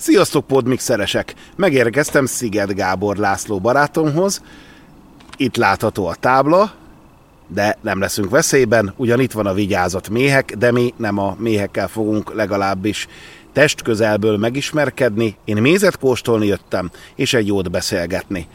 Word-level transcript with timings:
Sziasztok, 0.00 0.46
podmixeresek! 0.46 1.34
Megérkeztem 1.56 2.26
Sziget 2.26 2.74
Gábor 2.74 3.16
László 3.16 3.58
barátomhoz. 3.58 4.42
Itt 5.36 5.56
látható 5.56 6.06
a 6.06 6.14
tábla, 6.14 6.72
de 7.46 7.78
nem 7.80 8.00
leszünk 8.00 8.30
veszélyben, 8.30 8.92
ugyan 8.96 9.20
itt 9.20 9.32
van 9.32 9.46
a 9.46 9.52
vigyázat 9.52 10.08
méhek, 10.08 10.54
de 10.58 10.72
mi 10.72 10.94
nem 10.96 11.18
a 11.18 11.36
méhekkel 11.38 11.88
fogunk 11.88 12.34
legalábbis 12.34 13.06
test 13.52 13.82
közelből 13.82 14.36
megismerkedni. 14.36 15.36
Én 15.44 15.56
mézet 15.56 15.98
kóstolni 15.98 16.46
jöttem, 16.46 16.90
és 17.14 17.34
egy 17.34 17.46
jót 17.46 17.70
beszélgetni. 17.70 18.46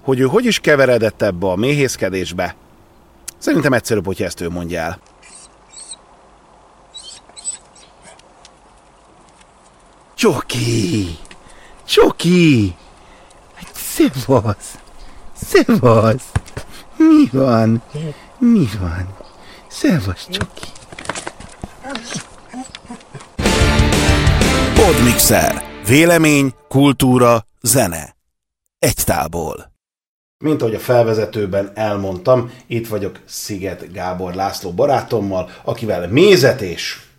Hogy 0.00 0.20
ő 0.20 0.24
hogy 0.24 0.44
is 0.44 0.58
keveredett 0.58 1.22
ebbe 1.22 1.46
a 1.46 1.56
méhészkedésbe, 1.56 2.54
szerintem 3.38 3.72
egyszerűbb, 3.72 4.06
hogyha 4.06 4.24
ezt 4.24 4.40
ő 4.40 4.48
mondja 4.48 4.80
el. 4.80 4.98
Csoki! 10.22 11.18
Csoki! 11.86 12.74
Hát 13.54 13.74
szevasz! 13.74 14.78
Szevasz! 15.34 16.30
Mi 16.96 17.28
van? 17.32 17.82
Mi 18.38 18.68
van? 18.80 19.16
Szevasz, 19.68 20.28
Csoki! 20.30 20.68
Podmixer. 24.74 25.64
Vélemény, 25.86 26.54
kultúra, 26.68 27.46
zene. 27.60 28.16
Egy 28.78 29.00
tálból. 29.04 29.72
Mint 30.38 30.62
ahogy 30.62 30.74
a 30.74 30.78
felvezetőben 30.78 31.72
elmondtam, 31.74 32.50
itt 32.66 32.88
vagyok 32.88 33.20
Sziget 33.24 33.92
Gábor 33.92 34.34
László 34.34 34.72
barátommal, 34.72 35.50
akivel 35.64 36.08
mézet 36.08 36.60
és 36.60 37.10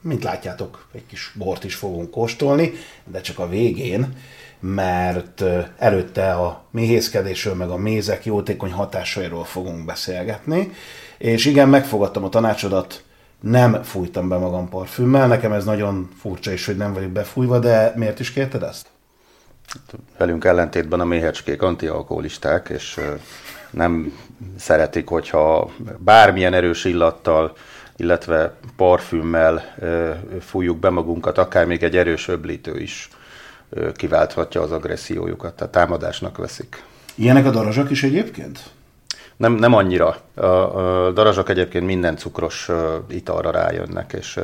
mint 0.00 0.22
látjátok, 0.22 0.86
egy 0.92 1.06
kis 1.06 1.32
bort 1.34 1.64
is 1.64 1.74
fogunk 1.74 2.10
kóstolni, 2.10 2.72
de 3.04 3.20
csak 3.20 3.38
a 3.38 3.48
végén, 3.48 4.16
mert 4.60 5.44
előtte 5.78 6.32
a 6.32 6.64
méhészkedésről, 6.70 7.54
meg 7.54 7.68
a 7.68 7.76
mézek 7.76 8.24
jótékony 8.24 8.72
hatásairól 8.72 9.44
fogunk 9.44 9.84
beszélgetni. 9.84 10.72
És 11.18 11.44
igen, 11.44 11.68
megfogadtam 11.68 12.24
a 12.24 12.28
tanácsodat, 12.28 13.04
nem 13.40 13.82
fújtam 13.82 14.28
be 14.28 14.36
magam 14.36 14.68
parfümmel, 14.68 15.26
nekem 15.26 15.52
ez 15.52 15.64
nagyon 15.64 16.08
furcsa 16.20 16.52
is, 16.52 16.66
hogy 16.66 16.76
nem 16.76 16.92
vagyok 16.92 17.10
befújva, 17.10 17.58
de 17.58 17.92
miért 17.96 18.20
is 18.20 18.32
kérted 18.32 18.62
ezt? 18.62 18.86
Velünk 20.18 20.44
ellentétben 20.44 21.00
a 21.00 21.04
méhecskék 21.04 21.62
antialkoholisták, 21.62 22.68
és 22.68 23.00
nem 23.70 24.18
szeretik, 24.58 25.08
hogyha 25.08 25.70
bármilyen 25.98 26.54
erős 26.54 26.84
illattal 26.84 27.56
illetve 28.00 28.54
parfümmel 28.76 29.74
fújjuk 30.40 30.78
be 30.78 30.90
magunkat, 30.90 31.38
akár 31.38 31.66
még 31.66 31.82
egy 31.82 31.96
erős 31.96 32.28
öblítő 32.28 32.78
is 32.78 33.08
kiválthatja 33.96 34.62
az 34.62 34.72
agressziójukat, 34.72 35.54
tehát 35.54 35.72
támadásnak 35.72 36.36
veszik. 36.36 36.82
Ilyenek 37.14 37.46
a 37.46 37.50
darazsak 37.50 37.90
is 37.90 38.02
egyébként? 38.02 38.60
Nem, 39.36 39.52
nem 39.52 39.74
annyira. 39.74 40.16
A, 40.34 40.44
a 40.44 41.10
darazsak 41.10 41.48
egyébként 41.48 41.86
minden 41.86 42.16
cukros 42.16 42.68
italra 43.08 43.50
rájönnek, 43.50 44.12
és 44.12 44.40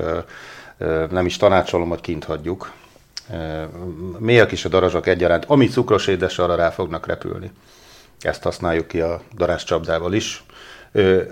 nem 1.11 1.27
is 1.27 1.37
tanácsolom, 1.37 1.89
hogy 1.89 2.01
kint 2.01 2.25
hagyjuk. 2.25 2.73
Mélyek 4.19 4.53
is 4.53 4.65
a 4.65 4.69
darazsak 4.69 5.07
egyaránt, 5.07 5.45
ami 5.45 5.69
cukros 5.69 6.07
édes, 6.07 6.39
arra 6.39 6.55
rá 6.55 6.71
fognak 6.71 7.07
repülni. 7.07 7.51
Ezt 8.21 8.43
használjuk 8.43 8.87
ki 8.87 9.01
a 9.01 9.21
daráscsapdával 9.37 10.13
is. 10.13 10.45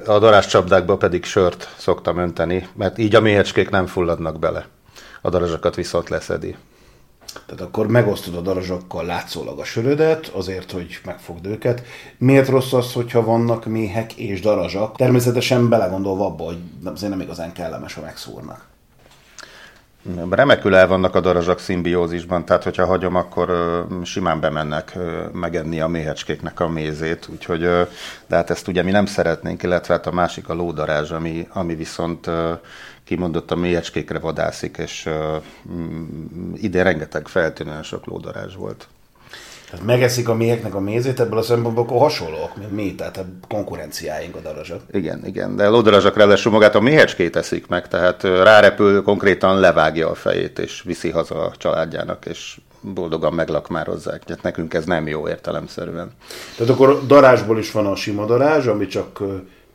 A 0.06 0.18
darás 0.18 0.46
csapdákba 0.46 0.96
pedig 0.96 1.24
sört 1.24 1.74
szoktam 1.76 2.18
önteni, 2.18 2.68
mert 2.74 2.98
így 2.98 3.14
a 3.14 3.20
méhecskék 3.20 3.70
nem 3.70 3.86
fulladnak 3.86 4.38
bele. 4.38 4.66
A 5.22 5.30
darazsakat 5.30 5.74
viszont 5.74 6.08
leszedi. 6.08 6.56
Tehát 7.46 7.60
akkor 7.60 7.86
megosztod 7.86 8.34
a 8.34 8.40
darazsakkal 8.40 9.04
látszólag 9.04 9.58
a 9.58 9.64
sörödet, 9.64 10.26
azért, 10.26 10.70
hogy 10.70 11.00
megfogd 11.04 11.46
őket. 11.46 11.82
Miért 12.18 12.48
rossz 12.48 12.72
az, 12.72 12.92
hogyha 12.92 13.24
vannak 13.24 13.64
méhek 13.64 14.12
és 14.12 14.40
darazsak? 14.40 14.96
Természetesen 14.96 15.68
belegondolva 15.68 16.26
abba, 16.26 16.44
hogy 16.44 16.58
azért 16.84 17.10
nem 17.10 17.20
igazán 17.20 17.52
kellemes, 17.52 17.94
ha 17.94 18.00
megszúrnak. 18.00 18.73
Remekül 20.30 20.74
el 20.74 20.86
vannak 20.86 21.14
a 21.14 21.20
darazsak 21.20 21.58
szimbiózisban, 21.58 22.44
tehát 22.44 22.62
hogyha 22.62 22.86
hagyom, 22.86 23.14
akkor 23.14 23.50
simán 24.02 24.40
bemennek 24.40 24.98
megenni 25.32 25.80
a 25.80 25.88
méhecskéknek 25.88 26.60
a 26.60 26.68
mézét, 26.68 27.28
úgyhogy, 27.32 27.60
de 28.26 28.36
hát 28.36 28.50
ezt 28.50 28.68
ugye 28.68 28.82
mi 28.82 28.90
nem 28.90 29.06
szeretnénk, 29.06 29.62
illetve 29.62 29.94
hát 29.94 30.06
a 30.06 30.12
másik 30.12 30.48
a 30.48 30.54
lódarázs, 30.54 31.10
ami, 31.10 31.48
ami 31.52 31.74
viszont 31.74 32.30
kimondott 33.04 33.50
a 33.50 33.56
méhecskékre 33.56 34.18
vadászik, 34.18 34.76
és 34.76 35.08
ide 36.54 36.82
rengeteg 36.82 37.28
feltűnően 37.28 37.82
sok 37.82 38.06
lódarázs 38.06 38.54
volt. 38.54 38.88
Tehát 39.74 39.88
megeszik 39.88 40.28
a 40.28 40.34
méheknek 40.34 40.74
a 40.74 40.80
mézét, 40.80 41.20
ebből 41.20 41.38
a 41.38 41.42
szempontból 41.42 41.84
akkor 41.84 41.98
hasonlóak, 41.98 42.56
mint 42.56 42.70
mi, 42.70 42.94
tehát 42.94 43.16
a 43.16 43.24
konkurenciáink 43.48 44.36
a 44.36 44.40
darazsak. 44.40 44.80
Igen, 44.92 45.26
igen, 45.26 45.56
de 45.56 45.66
a 45.66 45.70
lódarazsak 45.70 46.16
ráadásul 46.16 46.52
magát 46.52 46.74
a 46.74 46.80
méhecskét 46.80 47.36
eszik 47.36 47.66
meg, 47.66 47.88
tehát 47.88 48.22
rárepül, 48.22 49.02
konkrétan 49.02 49.60
levágja 49.60 50.10
a 50.10 50.14
fejét, 50.14 50.58
és 50.58 50.82
viszi 50.82 51.10
haza 51.10 51.44
a 51.44 51.52
családjának, 51.56 52.26
és 52.26 52.56
boldogan 52.80 53.32
meglakmározzák. 53.32 54.24
Tehát 54.24 54.42
nekünk 54.42 54.74
ez 54.74 54.84
nem 54.84 55.06
jó 55.08 55.28
értelemszerűen. 55.28 56.10
Tehát 56.56 56.72
akkor 56.72 57.06
darázsból 57.06 57.58
is 57.58 57.72
van 57.72 57.86
a 57.86 57.96
sima 57.96 58.26
darázs, 58.26 58.66
ami 58.66 58.86
csak 58.86 59.22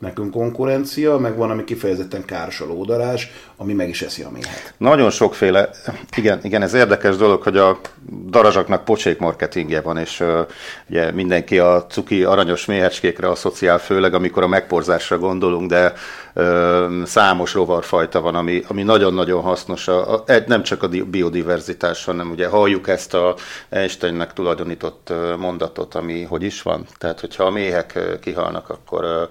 nekünk 0.00 0.30
konkurencia, 0.30 1.16
meg 1.16 1.36
van, 1.36 1.50
ami 1.50 1.64
kifejezetten 1.64 2.24
káros 2.24 2.60
a 2.60 2.66
lódarás, 2.66 3.30
ami 3.56 3.72
meg 3.72 3.88
is 3.88 4.02
eszi 4.02 4.22
a 4.22 4.30
méhet. 4.30 4.74
Nagyon 4.76 5.10
sokféle, 5.10 5.70
igen, 6.16 6.38
igen, 6.42 6.62
ez 6.62 6.74
érdekes 6.74 7.16
dolog, 7.16 7.42
hogy 7.42 7.56
a 7.56 7.80
darazsaknak 8.26 8.84
pocsék 8.84 9.18
marketingje 9.18 9.80
van, 9.80 9.96
és 9.96 10.20
uh, 10.20 10.46
ugye 10.88 11.12
mindenki 11.12 11.58
a 11.58 11.86
cuki 11.86 12.24
aranyos 12.24 12.64
méhecskékre 12.64 13.34
szociál, 13.34 13.78
főleg 13.78 14.14
amikor 14.14 14.42
a 14.42 14.46
megporzásra 14.46 15.18
gondolunk, 15.18 15.70
de 15.70 15.92
uh, 16.34 17.04
számos 17.04 17.54
rovarfajta 17.54 18.20
van, 18.20 18.34
ami, 18.34 18.62
ami 18.68 18.82
nagyon-nagyon 18.82 19.42
hasznos, 19.42 19.88
a, 19.88 20.14
a, 20.14 20.24
nem 20.46 20.62
csak 20.62 20.82
a 20.82 20.88
biodiverzitás, 20.88 22.04
hanem 22.04 22.30
ugye 22.30 22.48
halljuk 22.48 22.88
ezt 22.88 23.14
a 23.14 23.34
Einsteinnek 23.68 24.32
tulajdonított 24.32 25.12
mondatot, 25.38 25.94
ami 25.94 26.22
hogy 26.22 26.42
is 26.42 26.62
van. 26.62 26.86
Tehát, 26.98 27.20
hogyha 27.20 27.44
a 27.44 27.50
méhek 27.50 27.98
kihalnak, 28.20 28.68
akkor 28.68 29.04
uh, 29.04 29.28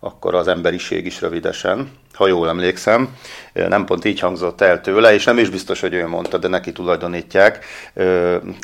akkor 0.00 0.34
az 0.34 0.48
emberiség 0.48 1.06
is 1.06 1.20
rövidesen, 1.20 1.90
ha 2.14 2.26
jól 2.26 2.48
emlékszem. 2.48 3.16
Nem 3.52 3.84
pont 3.84 4.04
így 4.04 4.20
hangzott 4.20 4.60
el 4.60 4.80
tőle, 4.80 5.14
és 5.14 5.24
nem 5.24 5.38
is 5.38 5.48
biztos, 5.48 5.80
hogy 5.80 5.94
ő 5.94 6.06
mondta, 6.06 6.38
de 6.38 6.48
neki 6.48 6.72
tulajdonítják. 6.72 7.64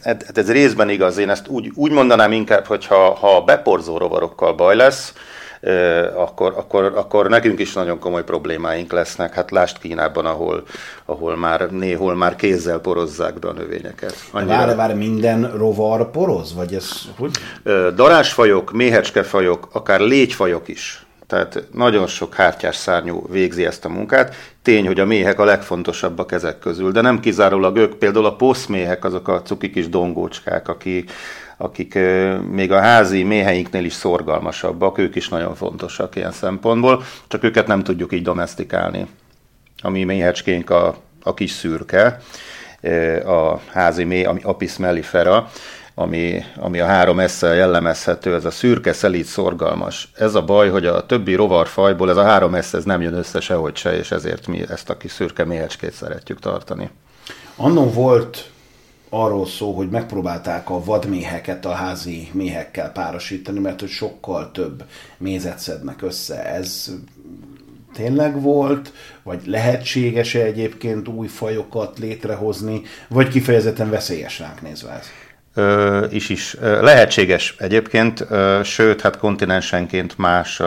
Hát 0.04 0.38
ez 0.38 0.52
részben 0.52 0.88
igaz, 0.88 1.18
én 1.18 1.30
ezt 1.30 1.48
úgy, 1.48 1.70
úgy 1.74 1.90
mondanám 1.90 2.32
inkább, 2.32 2.64
hogy 2.64 2.86
ha, 2.86 3.14
ha 3.14 3.40
beporzó 3.40 3.98
rovarokkal 3.98 4.54
baj 4.54 4.76
lesz, 4.76 5.12
akkor, 6.14 6.52
akkor, 6.56 6.84
akkor 6.84 7.28
nekünk 7.28 7.60
is 7.60 7.72
nagyon 7.72 7.98
komoly 7.98 8.24
problémáink 8.24 8.92
lesznek. 8.92 9.34
Hát 9.34 9.50
lást 9.50 9.78
Kínában, 9.78 10.26
ahol, 10.26 10.62
ahol 11.04 11.36
már 11.36 11.70
néhol 11.70 12.14
már 12.14 12.36
kézzel 12.36 12.78
porozzák 12.78 13.38
be 13.38 13.48
a 13.48 13.52
növényeket. 13.52 14.14
Annyira... 14.30 14.56
Várj, 14.56 14.74
várj, 14.74 14.92
minden 14.92 15.52
rovar 15.56 16.10
poroz? 16.10 16.54
Vagy 16.54 16.74
ez 16.74 16.90
hogy? 17.16 17.30
Darásfajok, 17.94 18.72
méhecskefajok, 18.72 19.68
akár 19.72 20.00
légyfajok 20.00 20.68
is 20.68 21.05
tehát 21.26 21.62
nagyon 21.72 22.06
sok 22.06 22.34
hártyás 22.34 22.76
szárnyú 22.76 23.26
végzi 23.30 23.64
ezt 23.64 23.84
a 23.84 23.88
munkát. 23.88 24.34
Tény, 24.62 24.86
hogy 24.86 25.00
a 25.00 25.04
méhek 25.04 25.38
a 25.38 25.44
legfontosabbak 25.44 26.32
ezek 26.32 26.58
közül, 26.58 26.92
de 26.92 27.00
nem 27.00 27.20
kizárólag 27.20 27.76
ők, 27.76 27.94
például 27.94 28.26
a 28.26 28.36
poszméhek, 28.36 29.04
azok 29.04 29.28
a 29.28 29.42
cuki 29.42 29.70
kis 29.70 29.88
dongócskák, 29.88 30.68
akik, 30.68 31.10
akik 31.56 31.98
még 32.50 32.72
a 32.72 32.80
házi 32.80 33.22
méheinknél 33.22 33.84
is 33.84 33.92
szorgalmasabbak, 33.92 34.98
ők 34.98 35.14
is 35.14 35.28
nagyon 35.28 35.54
fontosak 35.54 36.16
ilyen 36.16 36.32
szempontból, 36.32 37.02
csak 37.28 37.44
őket 37.44 37.66
nem 37.66 37.82
tudjuk 37.82 38.12
így 38.12 38.22
domestikálni. 38.22 39.06
A 39.82 39.90
mi 39.90 40.04
méhecskénk 40.04 40.70
a, 40.70 40.96
a 41.22 41.34
kis 41.34 41.50
szürke, 41.50 42.20
a 43.26 43.60
házi 43.72 44.04
méh, 44.04 44.28
ami 44.28 44.40
Apis 44.42 44.76
mellifera, 44.76 45.50
ami, 45.98 46.44
ami 46.56 46.80
a 46.80 46.86
három 46.86 47.20
esszel 47.20 47.54
jellemezhető, 47.54 48.34
ez 48.34 48.44
a 48.44 48.50
szürke, 48.50 48.92
szelíd, 48.92 49.24
szorgalmas. 49.24 50.08
Ez 50.14 50.34
a 50.34 50.44
baj, 50.44 50.70
hogy 50.70 50.86
a 50.86 51.06
többi 51.06 51.34
rovarfajból 51.34 52.10
ez 52.10 52.16
a 52.16 52.22
három 52.22 52.54
esz 52.54 52.72
ez 52.72 52.84
nem 52.84 53.02
jön 53.02 53.14
össze 53.14 53.40
sehogy 53.40 53.76
se, 53.76 53.96
és 53.96 54.10
ezért 54.10 54.46
mi 54.46 54.62
ezt 54.68 54.90
a 54.90 54.96
kis 54.96 55.10
szürke 55.10 55.44
méhecskét 55.44 55.92
szeretjük 55.92 56.38
tartani. 56.38 56.90
Annó 57.56 57.90
volt 57.90 58.50
arról 59.08 59.46
szó, 59.46 59.72
hogy 59.72 59.88
megpróbálták 59.88 60.70
a 60.70 60.84
vadméheket 60.84 61.64
a 61.64 61.72
házi 61.72 62.28
méhekkel 62.32 62.92
párosítani, 62.92 63.58
mert 63.58 63.80
hogy 63.80 63.88
sokkal 63.88 64.50
több 64.50 64.84
mézet 65.18 65.58
szednek 65.58 66.02
össze. 66.02 66.44
Ez 66.44 66.90
tényleg 67.94 68.40
volt, 68.42 68.92
vagy 69.22 69.40
lehetséges-e 69.46 70.42
egyébként 70.42 71.08
új 71.08 71.26
fajokat 71.26 71.98
létrehozni, 71.98 72.82
vagy 73.08 73.28
kifejezetten 73.28 73.90
veszélyes 73.90 74.38
ránk 74.38 74.62
nézve 74.62 74.90
ez? 74.90 75.06
Is 76.10 76.28
is. 76.28 76.56
Lehetséges 76.60 77.54
egyébként, 77.58 78.26
sőt, 78.62 79.00
hát 79.00 79.18
kontinensenként 79.18 80.18
más 80.18 80.60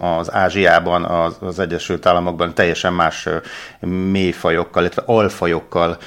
az 0.00 0.32
Ázsiában, 0.32 1.04
az, 1.04 1.58
Egyesült 1.58 2.06
Államokban 2.06 2.54
teljesen 2.54 2.92
más 2.92 3.28
mélyfajokkal, 4.10 4.82
illetve 4.82 5.02
alfajokkal 5.06 5.98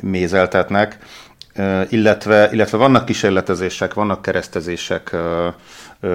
mézeltetnek, 0.00 0.98
illetve, 1.88 2.48
illetve 2.52 2.78
vannak 2.78 3.04
kísérletezések, 3.04 3.94
vannak 3.94 4.22
keresztezések, 4.22 5.16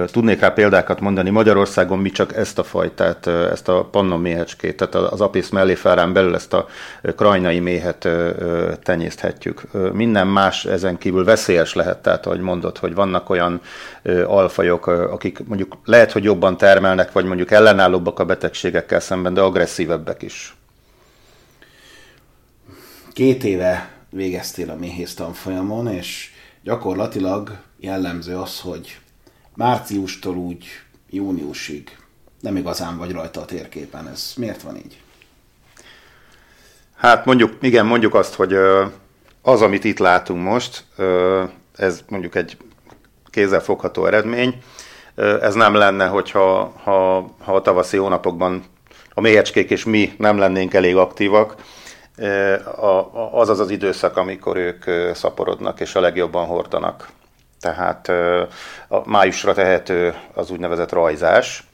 Tudnék 0.06 0.40
rá 0.40 0.48
példákat 0.48 1.00
mondani, 1.00 1.30
Magyarországon 1.30 1.98
mi 1.98 2.10
csak 2.10 2.36
ezt 2.36 2.58
a 2.58 2.62
fajtát, 2.62 3.26
ezt 3.26 3.68
a 3.68 3.84
pannon 3.84 4.20
méhecskét, 4.20 4.76
tehát 4.76 4.94
az 4.94 5.20
apész 5.20 5.48
melléfárán 5.48 6.12
belül 6.12 6.34
ezt 6.34 6.52
a 6.52 6.66
krajnai 7.16 7.60
méhet 7.60 8.08
tenyészthetjük. 8.82 9.62
Minden 9.92 10.26
más 10.26 10.64
ezen 10.64 10.98
kívül 10.98 11.24
veszélyes 11.24 11.74
lehet, 11.74 11.98
tehát 11.98 12.26
ahogy 12.26 12.40
mondod, 12.40 12.78
hogy 12.78 12.94
vannak 12.94 13.30
olyan 13.30 13.60
alfajok, 14.26 14.86
akik 14.86 15.46
mondjuk 15.46 15.76
lehet, 15.84 16.12
hogy 16.12 16.24
jobban 16.24 16.56
termelnek, 16.56 17.12
vagy 17.12 17.24
mondjuk 17.24 17.50
ellenállóbbak 17.50 18.18
a 18.18 18.24
betegségekkel 18.24 19.00
szemben, 19.00 19.34
de 19.34 19.40
agresszívebbek 19.40 20.22
is. 20.22 20.56
Két 23.12 23.44
éve 23.44 23.90
végeztél 24.10 24.70
a 24.70 24.76
méhész 24.76 25.14
tanfolyamon, 25.14 25.86
és 25.86 26.30
gyakorlatilag 26.62 27.56
jellemző 27.78 28.36
az, 28.36 28.60
hogy 28.60 29.00
márciustól 29.54 30.36
úgy 30.36 30.64
júniusig 31.10 31.96
nem 32.40 32.56
igazán 32.56 32.98
vagy 32.98 33.12
rajta 33.12 33.40
a 33.40 33.44
térképen. 33.44 34.08
Ez 34.08 34.32
miért 34.36 34.62
van 34.62 34.76
így? 34.76 35.00
Hát 36.96 37.24
mondjuk, 37.24 37.56
igen, 37.60 37.86
mondjuk 37.86 38.14
azt, 38.14 38.34
hogy 38.34 38.56
az, 39.42 39.62
amit 39.62 39.84
itt 39.84 39.98
látunk 39.98 40.42
most, 40.44 40.84
ez 41.76 42.04
mondjuk 42.08 42.34
egy 42.34 42.56
kézzelfogható 43.30 44.06
eredmény. 44.06 44.62
Ez 45.16 45.54
nem 45.54 45.74
lenne, 45.74 46.06
hogyha 46.06 46.72
ha, 46.82 47.20
ha 47.38 47.54
a 47.54 47.62
tavaszi 47.62 47.96
hónapokban 47.96 48.64
a 49.14 49.20
méhecskék 49.20 49.70
és 49.70 49.84
mi 49.84 50.12
nem 50.18 50.38
lennénk 50.38 50.74
elég 50.74 50.96
aktívak. 50.96 51.54
Az 53.32 53.48
az 53.48 53.60
az 53.60 53.70
időszak, 53.70 54.16
amikor 54.16 54.56
ők 54.56 55.14
szaporodnak 55.14 55.80
és 55.80 55.94
a 55.94 56.00
legjobban 56.00 56.46
hordanak 56.46 57.08
tehát 57.62 58.08
a 58.88 59.10
májusra 59.10 59.52
tehető 59.54 60.14
az 60.34 60.50
úgynevezett 60.50 60.92
rajzás, 60.92 61.64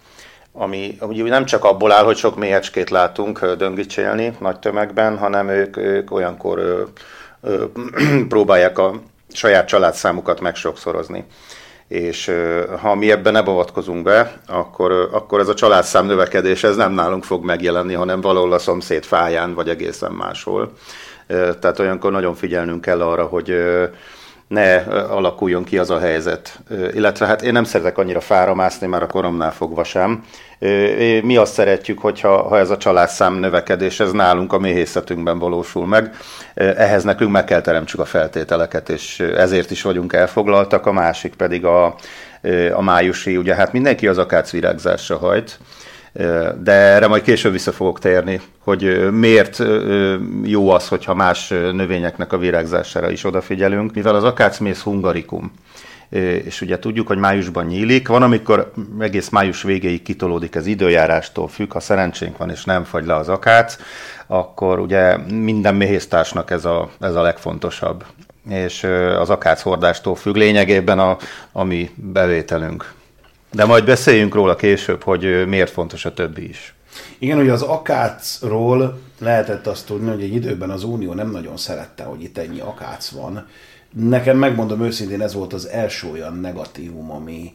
ami 0.52 0.98
ugye 1.00 1.22
nem 1.22 1.44
csak 1.44 1.64
abból 1.64 1.92
áll, 1.92 2.04
hogy 2.04 2.16
sok 2.16 2.36
méhecskét 2.36 2.90
látunk 2.90 3.46
döngicsélni 3.46 4.36
nagy 4.38 4.58
tömegben, 4.58 5.18
hanem 5.18 5.48
ők, 5.48 5.76
ők 5.76 6.10
olyankor 6.12 6.58
ö, 6.58 6.82
ö, 7.40 7.64
próbálják 8.28 8.78
a 8.78 9.00
saját 9.32 9.66
családszámukat 9.66 10.40
megsokszorozni. 10.40 11.24
És 11.88 12.32
ha 12.80 12.94
mi 12.94 13.10
ebben 13.10 13.32
ne 13.32 13.42
beavatkozunk 13.42 14.02
be, 14.02 14.40
akkor, 14.46 15.08
akkor 15.12 15.40
ez 15.40 15.48
a 15.48 15.54
családszám 15.54 16.06
növekedés 16.06 16.64
ez 16.64 16.76
nem 16.76 16.92
nálunk 16.92 17.24
fog 17.24 17.44
megjelenni, 17.44 17.94
hanem 17.94 18.20
valahol 18.20 18.52
a 18.52 18.58
szomszéd 18.58 19.04
fáján, 19.04 19.54
vagy 19.54 19.68
egészen 19.68 20.12
máshol. 20.12 20.72
Tehát 21.26 21.78
olyankor 21.78 22.12
nagyon 22.12 22.34
figyelnünk 22.34 22.80
kell 22.80 23.02
arra, 23.02 23.24
hogy 23.24 23.54
ne 24.48 24.76
alakuljon 25.10 25.64
ki 25.64 25.78
az 25.78 25.90
a 25.90 25.98
helyzet. 25.98 26.58
Illetve 26.92 27.26
hát 27.26 27.42
én 27.42 27.52
nem 27.52 27.64
szeretek 27.64 27.98
annyira 27.98 28.20
fára 28.20 28.54
mászni, 28.54 28.86
már 28.86 29.02
a 29.02 29.06
koromnál 29.06 29.52
fogva 29.52 29.84
sem. 29.84 30.24
Mi 31.22 31.36
azt 31.36 31.52
szeretjük, 31.52 31.98
hogyha 31.98 32.42
ha 32.42 32.58
ez 32.58 32.70
a 32.70 32.76
családszám 32.76 33.34
növekedés, 33.34 34.00
ez 34.00 34.12
nálunk 34.12 34.52
a 34.52 34.58
méhészetünkben 34.58 35.38
valósul 35.38 35.86
meg. 35.86 36.16
Ehhez 36.54 37.04
nekünk 37.04 37.30
meg 37.30 37.44
kell 37.44 37.60
teremtsük 37.60 38.00
a 38.00 38.04
feltételeket, 38.04 38.88
és 38.88 39.20
ezért 39.20 39.70
is 39.70 39.82
vagyunk 39.82 40.12
elfoglaltak. 40.12 40.86
A 40.86 40.92
másik 40.92 41.34
pedig 41.34 41.64
a, 41.64 41.94
a 42.72 42.82
májusi, 42.82 43.36
ugye 43.36 43.54
hát 43.54 43.72
mindenki 43.72 44.06
az 44.06 44.18
akácvirágzásra 44.18 45.16
hajt, 45.16 45.58
de 46.62 46.72
erre 46.72 47.06
majd 47.06 47.22
később 47.22 47.52
vissza 47.52 47.72
fogok 47.72 47.98
térni, 47.98 48.40
hogy 48.58 49.12
miért 49.12 49.62
jó 50.42 50.70
az, 50.70 50.88
hogyha 50.88 51.14
más 51.14 51.48
növényeknek 51.48 52.32
a 52.32 52.38
virágzására 52.38 53.10
is 53.10 53.24
odafigyelünk, 53.24 53.94
mivel 53.94 54.14
az 54.14 54.24
akácmész 54.24 54.80
hungarikum, 54.80 55.52
és 56.44 56.60
ugye 56.60 56.78
tudjuk, 56.78 57.06
hogy 57.06 57.18
májusban 57.18 57.66
nyílik, 57.66 58.08
van, 58.08 58.22
amikor 58.22 58.72
egész 58.98 59.28
május 59.28 59.62
végéig 59.62 60.02
kitolódik 60.02 60.54
ez 60.54 60.66
időjárástól 60.66 61.48
függ, 61.48 61.72
ha 61.72 61.80
szerencsénk 61.80 62.36
van 62.36 62.50
és 62.50 62.64
nem 62.64 62.84
fagy 62.84 63.06
le 63.06 63.14
az 63.14 63.28
akác, 63.28 63.76
akkor 64.26 64.78
ugye 64.78 65.16
minden 65.16 65.74
méhésztársnak 65.74 66.50
ez 66.50 66.64
a, 66.64 66.90
ez 67.00 67.14
a 67.14 67.22
legfontosabb. 67.22 68.04
És 68.50 68.84
az 69.18 69.30
akác 69.30 69.62
hordástól 69.62 70.14
függ. 70.14 70.34
Lényegében 70.34 70.98
a, 70.98 71.16
a 71.52 71.64
mi 71.64 71.90
bevételünk. 71.94 72.92
De 73.50 73.64
majd 73.64 73.84
beszéljünk 73.84 74.34
róla 74.34 74.56
később, 74.56 75.02
hogy 75.02 75.46
miért 75.46 75.70
fontos 75.70 76.04
a 76.04 76.14
többi 76.14 76.48
is. 76.48 76.74
Igen, 77.18 77.36
hogy 77.36 77.48
az 77.48 77.62
akácról 77.62 79.00
lehetett 79.18 79.66
azt 79.66 79.86
tudni, 79.86 80.08
hogy 80.08 80.22
egy 80.22 80.34
időben 80.34 80.70
az 80.70 80.84
Unió 80.84 81.12
nem 81.12 81.30
nagyon 81.30 81.56
szerette, 81.56 82.02
hogy 82.02 82.22
itt 82.22 82.38
ennyi 82.38 82.60
akác 82.60 83.08
van. 83.08 83.46
Nekem 83.92 84.36
megmondom 84.36 84.82
őszintén, 84.82 85.20
ez 85.20 85.34
volt 85.34 85.52
az 85.52 85.68
első 85.68 86.10
olyan 86.10 86.34
negatívum, 86.34 87.10
ami 87.10 87.52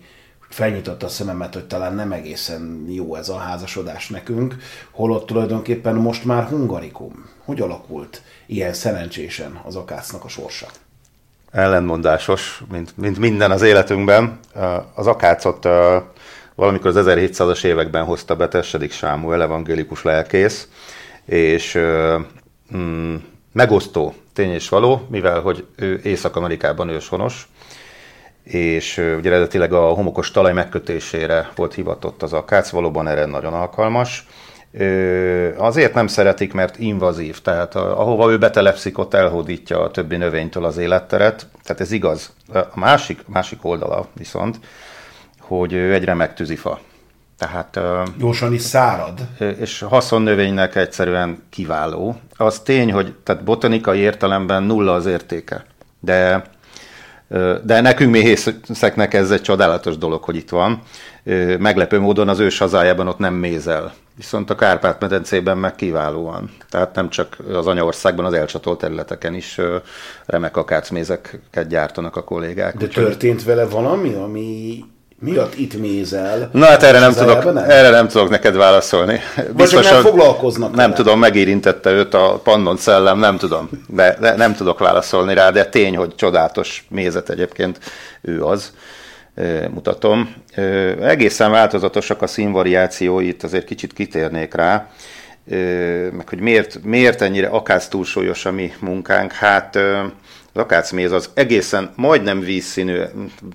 felnyitotta 0.49 1.05
a 1.05 1.09
szememet, 1.09 1.53
hogy 1.53 1.65
talán 1.65 1.95
nem 1.95 2.11
egészen 2.11 2.85
jó 2.89 3.15
ez 3.15 3.29
a 3.29 3.37
házasodás 3.37 4.09
nekünk, 4.09 4.55
holott 4.91 5.25
tulajdonképpen 5.25 5.95
most 5.95 6.25
már 6.25 6.43
hungarikum. 6.43 7.29
Hogy 7.45 7.61
alakult 7.61 8.21
ilyen 8.45 8.73
szerencsésen 8.73 9.61
az 9.65 9.75
akácnak 9.75 10.23
a 10.23 10.27
sorsa? 10.27 10.67
Ellenmondásos, 11.53 12.63
mint, 12.71 12.97
mint 12.97 13.19
minden 13.19 13.51
az 13.51 13.61
életünkben. 13.61 14.39
Az 14.95 15.07
akácot 15.07 15.67
valamikor 16.55 16.97
az 16.97 17.05
1700-as 17.07 17.63
években 17.63 18.03
hozta 18.03 18.35
be 18.35 18.47
Tessedik 18.47 18.91
Sámuel, 18.91 19.41
evangélikus 19.41 20.03
lelkész, 20.03 20.67
és 21.25 21.79
mm, 22.75 23.15
megosztó 23.51 24.13
tény 24.33 24.51
és 24.51 24.69
való, 24.69 25.07
mivel 25.09 25.39
hogy 25.39 25.65
ő 25.75 25.99
Észak-Amerikában 26.03 26.89
őshonos, 26.89 27.47
és 28.43 28.97
ugye 28.97 29.29
eredetileg 29.29 29.73
a 29.73 29.81
homokos 29.81 30.31
talaj 30.31 30.53
megkötésére 30.53 31.49
volt 31.55 31.73
hivatott 31.73 32.23
az 32.23 32.33
akác, 32.33 32.69
valóban 32.69 33.07
erre 33.07 33.25
nagyon 33.25 33.53
alkalmas, 33.53 34.27
Azért 35.57 35.93
nem 35.93 36.07
szeretik, 36.07 36.53
mert 36.53 36.79
invazív, 36.79 37.41
tehát 37.41 37.75
ahova 37.75 38.31
ő 38.31 38.37
betelepszik, 38.37 38.97
ott 38.97 39.13
elhódítja 39.13 39.81
a 39.81 39.91
többi 39.91 40.15
növénytől 40.15 40.65
az 40.65 40.77
életteret, 40.77 41.47
tehát 41.63 41.81
ez 41.81 41.91
igaz. 41.91 42.33
A 42.53 42.79
másik, 42.79 43.27
másik 43.27 43.65
oldala 43.65 44.07
viszont, 44.13 44.59
hogy 45.39 45.73
ő 45.73 45.93
egy 45.93 46.03
remek 46.03 46.33
tűzifa. 46.33 46.79
Tehát, 47.37 47.79
Gyorsan 48.17 48.53
is 48.53 48.61
szárad. 48.61 49.19
És 49.59 49.79
haszonnövénynek 49.79 50.75
egyszerűen 50.75 51.43
kiváló. 51.49 52.15
Az 52.37 52.59
tény, 52.59 52.91
hogy 52.91 53.13
tehát 53.23 53.43
botanikai 53.43 53.99
értelemben 53.99 54.63
nulla 54.63 54.93
az 54.93 55.05
értéke. 55.05 55.65
De 55.99 56.43
de 57.63 57.81
nekünk 57.81 58.11
méhészeknek 58.11 59.13
ez 59.13 59.31
egy 59.31 59.41
csodálatos 59.41 59.97
dolog, 59.97 60.23
hogy 60.23 60.35
itt 60.35 60.49
van. 60.49 60.81
Meglepő 61.59 61.99
módon 61.99 62.29
az 62.29 62.39
ős 62.39 62.57
hazájában 62.57 63.07
ott 63.07 63.17
nem 63.17 63.33
mézel. 63.33 63.93
Viszont 64.15 64.49
a 64.49 64.55
Kárpát-medencében 64.55 65.57
meg 65.57 65.75
kiválóan. 65.75 66.51
Tehát 66.69 66.95
nem 66.95 67.09
csak 67.09 67.37
az 67.53 67.67
anyaországban, 67.67 68.25
az 68.25 68.33
elcsatolt 68.33 68.79
területeken 68.79 69.33
is 69.33 69.59
remek 70.25 70.57
akácmézeket 70.57 71.67
gyártanak 71.67 72.15
a 72.15 72.23
kollégák. 72.23 72.77
De 72.77 72.87
történt 72.87 73.43
vele 73.43 73.65
valami, 73.65 74.13
ami 74.13 74.79
miatt 75.19 75.55
itt 75.55 75.79
mézel. 75.79 76.49
Na 76.51 76.65
hát 76.65 76.83
erre 76.83 76.99
nem, 76.99 77.13
tudok, 77.13 77.53
nem? 77.53 77.57
erre 77.57 77.89
nem 77.89 78.07
tudok 78.07 78.29
neked 78.29 78.55
válaszolni. 78.55 79.19
Biztos, 79.55 79.89
nem 79.89 80.01
foglalkoznak 80.01 80.69
Nem 80.69 80.89
vele. 80.89 80.93
tudom, 80.93 81.19
megérintette 81.19 81.91
őt 81.91 82.13
a 82.13 82.39
pannon 82.43 82.77
szellem, 82.77 83.19
nem 83.19 83.37
tudom. 83.37 83.69
De, 83.87 84.17
de 84.19 84.35
nem 84.35 84.55
tudok 84.55 84.79
válaszolni 84.79 85.33
rá, 85.33 85.49
de 85.49 85.65
tény, 85.65 85.95
hogy 85.97 86.15
csodálatos 86.15 86.85
mézet 86.89 87.29
egyébként 87.29 87.79
ő 88.21 88.43
az 88.43 88.73
mutatom. 89.73 90.33
Egészen 91.01 91.51
változatosak 91.51 92.21
a 92.21 92.27
színvariációi, 92.27 93.27
itt 93.27 93.43
azért 93.43 93.65
kicsit 93.65 93.93
kitérnék 93.93 94.53
rá, 94.53 94.89
meg 96.11 96.29
hogy 96.29 96.39
miért, 96.39 96.83
miért 96.83 97.21
ennyire 97.21 97.47
akác 97.47 97.87
túlsúlyos 97.87 98.45
a 98.45 98.51
mi 98.51 98.71
munkánk. 98.79 99.31
Hát 99.31 99.75
az 99.75 100.61
akácméz 100.61 101.11
az 101.11 101.29
egészen 101.33 101.93
majdnem 101.95 102.39
vízszínű, 102.39 103.01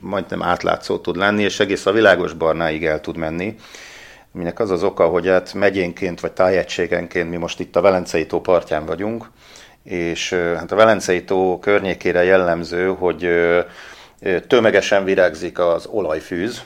majdnem 0.00 0.42
átlátszó 0.42 0.98
tud 0.98 1.16
lenni, 1.16 1.42
és 1.42 1.60
egész 1.60 1.86
a 1.86 1.92
világos 1.92 2.32
barnáig 2.32 2.84
el 2.84 3.00
tud 3.00 3.16
menni 3.16 3.56
aminek 4.34 4.60
az 4.60 4.70
az 4.70 4.82
oka, 4.82 5.06
hogy 5.06 5.26
hát 5.26 5.54
megyénként 5.54 6.20
vagy 6.20 6.32
tájegységenként 6.32 7.30
mi 7.30 7.36
most 7.36 7.60
itt 7.60 7.76
a 7.76 7.80
Velencei 7.80 8.26
tó 8.26 8.40
partján 8.40 8.86
vagyunk, 8.86 9.30
és 9.82 10.32
hát 10.32 10.72
a 10.72 10.76
Velencei 10.76 11.24
tó 11.24 11.58
környékére 11.58 12.24
jellemző, 12.24 12.86
hogy 12.86 13.28
tömegesen 14.46 15.04
virágzik 15.04 15.58
az 15.58 15.86
olajfűz, 15.86 16.62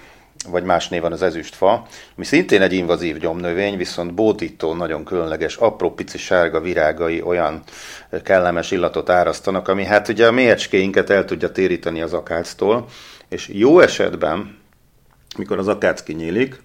vagy 0.48 0.64
más 0.64 0.88
néven 0.88 1.12
az 1.12 1.22
ezüstfa, 1.22 1.86
ami 2.16 2.24
szintén 2.24 2.62
egy 2.62 2.72
invazív 2.72 3.18
gyomnövény, 3.18 3.76
viszont 3.76 4.14
bódító, 4.14 4.74
nagyon 4.74 5.04
különleges, 5.04 5.56
apró 5.56 5.94
pici 5.94 6.18
sárga 6.18 6.60
virágai 6.60 7.22
olyan 7.22 7.62
kellemes 8.22 8.70
illatot 8.70 9.10
árasztanak, 9.10 9.68
ami 9.68 9.84
hát 9.84 10.08
ugye 10.08 10.26
a 10.26 10.32
méhecskéinket 10.32 11.10
el 11.10 11.24
tudja 11.24 11.50
téríteni 11.52 12.02
az 12.02 12.12
akáctól, 12.12 12.86
és 13.28 13.48
jó 13.48 13.80
esetben, 13.80 14.58
mikor 15.36 15.58
az 15.58 15.68
akác 15.68 16.02
kinyílik, 16.02 16.62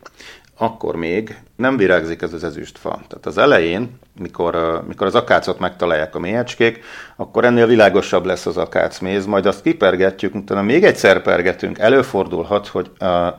akkor 0.58 0.96
még 0.96 1.38
nem 1.56 1.78
virágzik 1.78 2.22
ez 2.22 2.34
az 2.34 2.44
ezüstfa. 2.44 2.90
Tehát 2.90 3.26
az 3.26 3.38
elején, 3.38 4.00
mikor, 4.20 4.84
mikor 4.88 5.08
az 5.08 5.16
akácot 5.16 5.60
megtalálják 5.60 6.16
a 6.16 6.20
méhecskék, 6.20 6.84
akkor 7.16 7.46
ennél 7.46 7.68
világosabb 7.68 8.26
lesz 8.26 8.46
az 8.46 8.58
akácméz, 8.58 9.26
majd 9.26 9.46
azt 9.46 9.62
kipergetjük, 9.62 10.36
utána 10.36 10.62
még 10.62 10.84
egyszer 10.84 11.22
pergetünk, 11.22 11.80
előfordulhat, 11.80 12.68
hogy 12.68 12.92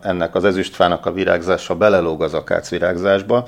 ennek 0.02 0.34
az 0.34 0.44
ezüstfának 0.44 1.06
a 1.06 1.12
virágzása 1.12 1.76
belelóg 1.76 2.22
az 2.22 2.34
akác 2.34 2.70
virágzásba, 2.70 3.46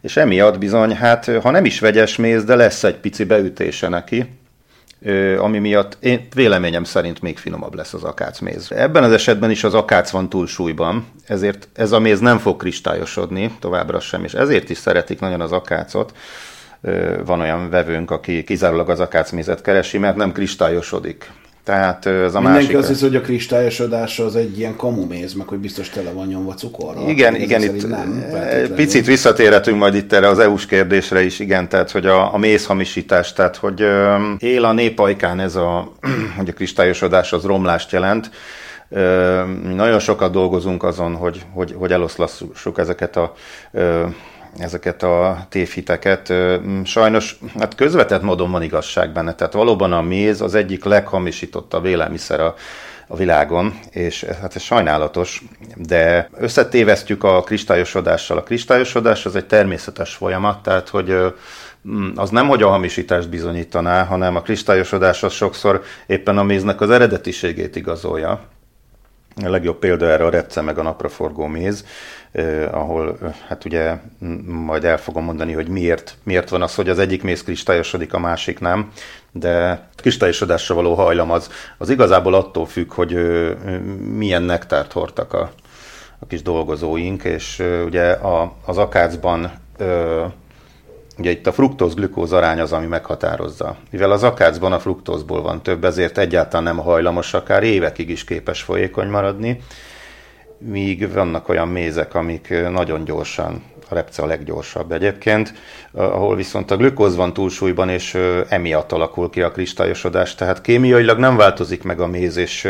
és 0.00 0.16
emiatt 0.16 0.58
bizony, 0.58 0.96
hát 0.96 1.30
ha 1.42 1.50
nem 1.50 1.64
is 1.64 1.80
vegyes 1.80 2.16
méz, 2.16 2.44
de 2.44 2.54
lesz 2.54 2.84
egy 2.84 2.96
pici 2.96 3.24
beütése 3.24 3.88
neki, 3.88 4.39
ami 5.38 5.58
miatt 5.58 5.96
én 6.00 6.26
véleményem 6.34 6.84
szerint 6.84 7.20
még 7.20 7.38
finomabb 7.38 7.74
lesz 7.74 7.94
az 7.94 8.02
akácméz. 8.02 8.72
Ebben 8.72 9.04
az 9.04 9.12
esetben 9.12 9.50
is 9.50 9.64
az 9.64 9.74
akác 9.74 10.10
van 10.10 10.28
túlsúlyban, 10.28 11.06
ezért 11.26 11.68
ez 11.74 11.92
a 11.92 11.98
méz 11.98 12.20
nem 12.20 12.38
fog 12.38 12.56
kristályosodni 12.56 13.56
továbbra 13.60 14.00
sem, 14.00 14.24
és 14.24 14.34
ezért 14.34 14.70
is 14.70 14.78
szeretik 14.78 15.20
nagyon 15.20 15.40
az 15.40 15.52
akácot. 15.52 16.12
Van 17.24 17.40
olyan 17.40 17.70
vevőnk, 17.70 18.10
aki 18.10 18.44
kizárólag 18.44 18.90
az 18.90 19.00
akácmézet 19.00 19.62
keresi, 19.62 19.98
mert 19.98 20.16
nem 20.16 20.32
kristályosodik. 20.32 21.30
Tehát 21.64 22.06
ez 22.06 22.34
a 22.34 22.40
Mindenki 22.40 22.64
másik... 22.64 22.76
azt 22.76 22.88
hiszi, 22.88 23.04
hogy 23.06 23.16
a 23.16 23.20
kristályosodása 23.20 24.24
az 24.24 24.36
egy 24.36 24.58
ilyen 24.58 24.76
kamuméz, 24.76 25.32
meg 25.32 25.46
hogy 25.46 25.58
biztos 25.58 25.88
tele 25.88 26.10
van 26.10 26.26
nyomva 26.26 26.54
cukorral. 26.54 27.08
Igen, 27.08 27.34
igen, 27.34 27.62
itt 27.62 27.88
nem, 27.88 28.24
picit 28.74 29.06
visszatérhetünk 29.06 29.78
majd 29.78 29.94
itt 29.94 30.12
erre 30.12 30.28
az 30.28 30.38
EU-s 30.38 30.66
kérdésre 30.66 31.22
is, 31.22 31.38
igen, 31.38 31.68
tehát 31.68 31.90
hogy 31.90 32.06
a, 32.06 32.34
a 32.34 32.38
mézhamisítás, 32.38 33.32
tehát 33.32 33.56
hogy 33.56 33.82
ö, 33.82 34.16
él 34.38 34.64
a 34.64 34.72
népajkán 34.72 35.40
ez 35.40 35.56
a, 35.56 35.92
hogy 36.36 36.48
a 36.48 36.52
kristályosodás 36.52 37.32
az 37.32 37.44
romlást 37.44 37.92
jelent, 37.92 38.30
Ö, 38.92 39.42
nagyon 39.74 39.98
sokat 39.98 40.32
dolgozunk 40.32 40.82
azon, 40.82 41.14
hogy, 41.14 41.42
hogy, 41.52 41.74
hogy 41.78 41.92
eloszlassuk 41.92 42.78
ezeket 42.78 43.16
a 43.16 43.32
ö, 43.72 44.06
ezeket 44.58 45.02
a 45.02 45.46
tévhiteket. 45.48 46.32
Sajnos 46.84 47.38
hát 47.58 47.74
közvetett 47.74 48.22
módon 48.22 48.50
van 48.50 48.62
igazság 48.62 49.12
benne, 49.12 49.34
tehát 49.34 49.52
valóban 49.52 49.92
a 49.92 50.02
méz 50.02 50.40
az 50.40 50.54
egyik 50.54 50.84
leghamisítottabb 50.84 51.84
élelmiszer 51.84 52.40
a, 52.40 52.54
a 53.06 53.16
világon, 53.16 53.78
és 53.90 54.24
hát 54.40 54.56
ez 54.56 54.62
sajnálatos, 54.62 55.42
de 55.76 56.28
összetévesztjük 56.36 57.24
a 57.24 57.42
kristályosodással. 57.42 58.38
A 58.38 58.42
kristályosodás 58.42 59.26
az 59.26 59.36
egy 59.36 59.46
természetes 59.46 60.14
folyamat, 60.14 60.62
tehát 60.62 60.88
hogy 60.88 61.16
az 62.14 62.30
nem, 62.30 62.48
hogy 62.48 62.62
a 62.62 62.68
hamisítást 62.68 63.28
bizonyítaná, 63.28 64.04
hanem 64.04 64.36
a 64.36 64.42
kristályosodás 64.42 65.22
az 65.22 65.32
sokszor 65.32 65.82
éppen 66.06 66.38
a 66.38 66.42
méznek 66.42 66.80
az 66.80 66.90
eredetiségét 66.90 67.76
igazolja. 67.76 68.40
A 69.44 69.50
legjobb 69.50 69.78
példa 69.78 70.06
erre 70.06 70.24
a 70.24 70.30
repce 70.30 70.60
meg 70.60 70.78
a 70.78 70.82
napraforgó 70.82 71.46
méz, 71.46 71.84
eh, 72.32 72.74
ahol 72.74 73.18
eh, 73.22 73.34
hát 73.48 73.64
ugye 73.64 73.96
majd 74.46 74.84
el 74.84 74.98
fogom 74.98 75.24
mondani, 75.24 75.52
hogy 75.52 75.68
miért, 75.68 76.16
miért 76.22 76.48
van 76.48 76.62
az, 76.62 76.74
hogy 76.74 76.88
az 76.88 76.98
egyik 76.98 77.22
méz 77.22 77.42
kristályosodik, 77.42 78.14
a 78.14 78.18
másik 78.18 78.58
nem, 78.58 78.90
de 79.32 79.82
kristályosodásra 79.96 80.74
való 80.74 80.94
hajlam 80.94 81.30
az, 81.30 81.50
az 81.78 81.90
igazából 81.90 82.34
attól 82.34 82.66
függ, 82.66 82.92
hogy 82.92 83.14
eh, 83.14 83.78
milyen 84.00 84.42
nektárt 84.42 84.92
hordtak 84.92 85.32
a, 85.32 85.50
a 86.18 86.26
kis 86.26 86.42
dolgozóink, 86.42 87.24
és 87.24 87.60
eh, 87.60 87.84
ugye 87.84 88.10
a, 88.10 88.52
az 88.64 88.78
akácban 88.78 89.52
eh, 89.78 90.24
Ugye 91.20 91.30
itt 91.30 91.46
a 91.46 91.52
fruktóz-glükóz 91.52 92.32
arány 92.32 92.60
az, 92.60 92.72
ami 92.72 92.86
meghatározza. 92.86 93.76
Mivel 93.90 94.10
az 94.10 94.22
akácban 94.22 94.72
a 94.72 94.78
fruktózból 94.78 95.42
van 95.42 95.62
több, 95.62 95.84
ezért 95.84 96.18
egyáltalán 96.18 96.64
nem 96.64 96.84
hajlamos 96.84 97.34
akár 97.34 97.62
évekig 97.62 98.10
is 98.10 98.24
képes 98.24 98.62
folyékony 98.62 99.08
maradni, 99.08 99.60
míg 100.58 101.12
vannak 101.12 101.48
olyan 101.48 101.68
mézek, 101.68 102.14
amik 102.14 102.54
nagyon 102.70 103.04
gyorsan, 103.04 103.62
a 103.88 103.94
repce 103.94 104.22
a 104.22 104.26
leggyorsabb 104.26 104.92
egyébként, 104.92 105.54
ahol 105.92 106.36
viszont 106.36 106.70
a 106.70 106.76
glükóz 106.76 107.16
van 107.16 107.32
túlsúlyban, 107.32 107.88
és 107.88 108.18
emiatt 108.48 108.92
alakul 108.92 109.30
ki 109.30 109.42
a 109.42 109.50
kristályosodás, 109.50 110.34
tehát 110.34 110.60
kémiailag 110.60 111.18
nem 111.18 111.36
változik 111.36 111.82
meg 111.82 112.00
a 112.00 112.06
méz, 112.06 112.36
és 112.36 112.68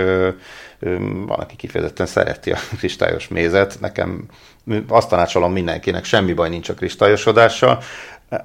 van, 1.27 1.39
aki 1.39 1.57
kifejezetten 1.57 2.07
szereti 2.07 2.51
a 2.51 2.59
kristályos 2.79 3.29
mézet. 3.29 3.77
Nekem 3.81 4.27
azt 4.89 5.09
tanácsolom 5.09 5.53
mindenkinek, 5.53 6.05
semmi 6.05 6.33
baj 6.33 6.49
nincs 6.49 6.69
a 6.69 6.75
kristályosodással. 6.75 7.79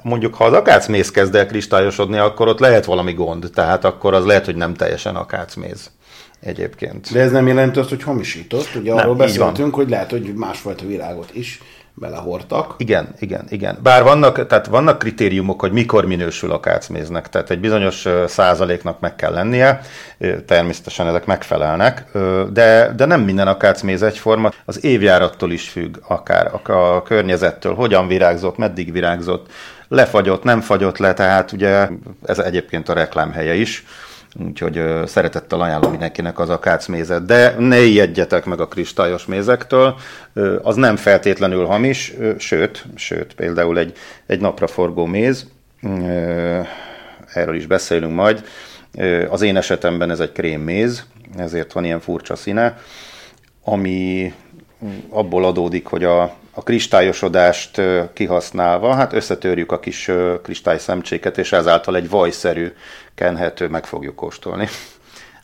Mondjuk, 0.02 0.34
ha 0.36 0.46
az 0.46 0.54
akácméz 0.54 1.12
kezd 1.12 1.36
el 1.36 1.46
kristályosodni, 1.46 2.18
akkor 2.18 2.48
ott 2.48 2.60
lehet 2.60 2.86
valami 2.86 3.14
gond, 3.14 3.50
tehát 3.54 3.86
akkor 3.86 4.14
az 4.14 4.26
lehet, 4.26 4.46
hogy 4.46 4.56
nem 4.56 4.74
teljesen 4.74 5.16
akácméz 5.16 5.92
egyébként. 6.40 7.12
De 7.12 7.20
ez 7.20 7.32
nem 7.32 7.48
jelenti 7.48 7.80
azt, 7.80 7.90
hogy 7.90 8.04
hamisított. 8.04 8.70
Ugye 8.76 8.94
nem, 8.94 9.04
arról 9.04 9.16
beszéltünk, 9.16 9.76
hogy 9.76 9.90
lehet, 9.90 10.10
hogy 10.10 10.34
másfajta 10.34 10.86
virágot 10.86 11.30
is 11.34 11.60
belehortak. 11.98 12.76
Igen, 12.78 13.08
igen, 13.20 13.46
igen. 13.50 13.78
Bár 13.84 14.04
vannak, 14.04 14.48
tehát 14.48 14.66
vannak 14.66 15.00
kritériumok, 15.00 15.60
hogy 15.60 15.72
mikor 15.72 16.06
minősül 16.06 16.52
a 16.52 16.60
kácméznek, 16.60 17.30
tehát 17.30 17.50
egy 17.50 17.60
bizonyos 17.60 18.08
százaléknak 18.28 19.00
meg 19.00 19.16
kell 19.16 19.34
lennie, 19.34 19.82
természetesen 20.46 21.08
ezek 21.08 21.26
megfelelnek, 21.26 22.04
de, 22.52 22.94
de 22.96 23.06
nem 23.06 23.22
minden 23.22 23.48
akácméz 23.48 24.02
egyforma, 24.02 24.52
az 24.66 24.84
évjárattól 24.84 25.52
is 25.52 25.70
függ, 25.70 25.98
akár. 26.08 26.52
A, 26.64 26.72
a 26.72 27.04
környezettől, 27.04 27.74
hogyan 27.74 28.08
virágzott, 28.08 28.58
meddig 28.58 28.92
virágzott, 28.92 29.52
lefagyott, 29.88 30.44
nem 30.44 30.62
fagyott 30.62 30.98
le, 30.98 31.14
tehát 31.14 31.52
ugye 31.52 31.88
ez 32.26 32.40
egyébként 32.40 32.90
a 32.90 32.94
reklámhelye 32.94 33.54
is, 33.54 33.86
úgyhogy 34.40 34.82
szeretettel 35.06 35.62
ajánlom 35.62 35.92
mindenkinek 35.92 36.40
az 36.40 36.50
akácmézet, 36.50 37.26
de 37.26 37.56
ne 37.60 37.80
ijedjetek 37.80 38.46
meg 38.46 38.60
a 38.60 38.68
kristályos 38.68 39.26
mézektől, 39.26 39.96
az 40.62 40.76
nem 40.76 40.96
feltétlenül 40.96 41.66
hamis, 41.66 42.14
sőt, 42.38 42.86
sőt 42.96 43.34
például 43.34 43.80
egy, 43.80 43.94
egy 44.26 44.40
napra 44.40 44.68
forgó 44.68 45.06
méz, 45.06 45.48
erről 47.34 47.56
is 47.56 47.66
beszélünk 47.66 48.14
majd, 48.14 48.44
az 49.30 49.42
én 49.42 49.58
esetemben 49.58 50.10
ez 50.10 50.20
egy 50.20 50.32
krémméz, 50.32 51.06
ezért 51.38 51.74
van 51.74 51.86
ilyen 51.86 52.00
furcsa 52.00 52.36
színe, 52.36 52.78
ami 53.64 54.34
abból 55.10 55.46
adódik, 55.46 55.86
hogy 55.86 56.04
a, 56.04 56.22
a 56.52 56.64
kristályosodást 56.64 57.82
kihasználva, 58.14 58.94
hát 58.94 59.14
összetörjük 59.14 59.72
a 59.72 59.80
kis 59.80 60.12
kristályszemcséket, 60.44 61.38
és 61.38 61.52
ezáltal 61.52 61.96
egy 61.96 62.10
vajszerű 62.10 62.72
kenhető 63.16 63.68
meg 63.68 63.86
fogjuk 63.86 64.16
kóstolni. 64.16 64.68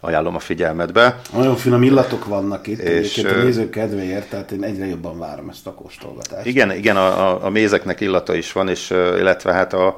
Ajánlom 0.03 0.35
a 0.35 0.39
figyelmetbe. 0.39 1.19
Nagyon 1.33 1.55
finom 1.55 1.83
illatok 1.83 2.25
vannak 2.25 2.67
itt, 2.67 2.79
és 2.79 3.17
a 3.17 3.43
nézők 3.43 3.69
kedvéért, 3.69 4.29
tehát 4.29 4.51
én 4.51 4.63
egyre 4.63 4.85
jobban 4.85 5.19
várom 5.19 5.49
ezt 5.49 5.67
a 5.67 5.73
kóstolgatást. 5.73 6.45
Igen, 6.45 6.71
igen 6.71 6.97
a, 6.97 7.29
a, 7.29 7.45
a 7.45 7.49
mézeknek 7.49 8.01
illata 8.01 8.35
is 8.35 8.51
van, 8.51 8.69
és 8.69 8.89
illetve 8.89 9.53
hát 9.53 9.73
a, 9.73 9.95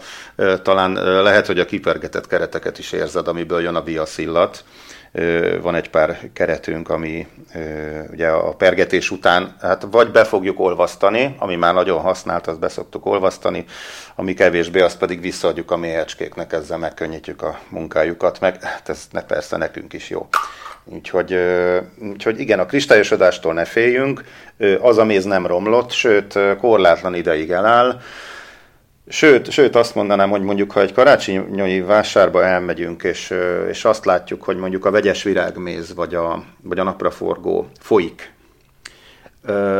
talán 0.61 0.93
lehet, 1.23 1.45
hogy 1.45 1.59
a 1.59 1.65
kipergetett 1.65 2.27
kereteket 2.27 2.79
is 2.79 2.91
érzed, 2.91 3.27
amiből 3.27 3.61
jön 3.61 3.75
a 3.75 3.81
biasz 3.81 4.17
illat 4.17 4.63
van 5.61 5.75
egy 5.75 5.89
pár 5.89 6.19
keretünk, 6.33 6.89
ami 6.89 7.27
ugye 8.11 8.27
a 8.27 8.53
pergetés 8.53 9.11
után 9.11 9.55
hát 9.61 9.87
vagy 9.91 10.11
be 10.11 10.23
fogjuk 10.23 10.59
olvasztani, 10.59 11.35
ami 11.39 11.55
már 11.55 11.73
nagyon 11.73 11.99
használt, 11.99 12.47
azt 12.47 12.59
beszoktuk 12.59 13.05
olvasztani, 13.05 13.65
ami 14.15 14.33
kevésbé, 14.33 14.81
azt 14.81 14.97
pedig 14.97 15.21
visszaadjuk 15.21 15.71
a 15.71 15.77
méhecskéknek, 15.77 16.53
ezzel 16.53 16.77
megkönnyítjük 16.77 17.41
a 17.41 17.59
munkájukat, 17.69 18.39
meg 18.39 18.63
hát 18.63 18.89
ez 18.89 19.07
ne, 19.11 19.23
persze 19.23 19.57
nekünk 19.57 19.93
is 19.93 20.09
jó. 20.09 20.27
Úgyhogy, 20.85 21.37
úgyhogy 22.01 22.39
igen, 22.39 22.59
a 22.59 22.65
kristályosodástól 22.65 23.53
ne 23.53 23.65
féljünk, 23.65 24.23
az 24.81 24.97
a 24.97 25.03
méz 25.03 25.23
nem 25.23 25.47
romlott, 25.47 25.91
sőt 25.91 26.39
korlátlan 26.59 27.15
ideig 27.15 27.51
eláll, 27.51 27.99
Sőt, 29.07 29.51
sőt, 29.51 29.75
azt 29.75 29.95
mondanám, 29.95 30.29
hogy 30.29 30.41
mondjuk, 30.41 30.71
ha 30.71 30.81
egy 30.81 30.93
karácsonyi 30.93 31.81
vásárba 31.81 32.43
elmegyünk, 32.45 33.03
és, 33.03 33.33
és 33.69 33.85
azt 33.85 34.05
látjuk, 34.05 34.43
hogy 34.43 34.57
mondjuk 34.57 34.85
a 34.85 34.91
vegyes 34.91 35.23
virágméz, 35.23 35.93
vagy 35.95 36.15
a, 36.15 36.43
vagy 36.61 36.79
a 36.79 36.83
napraforgó 36.83 37.67
folyik, 37.79 38.33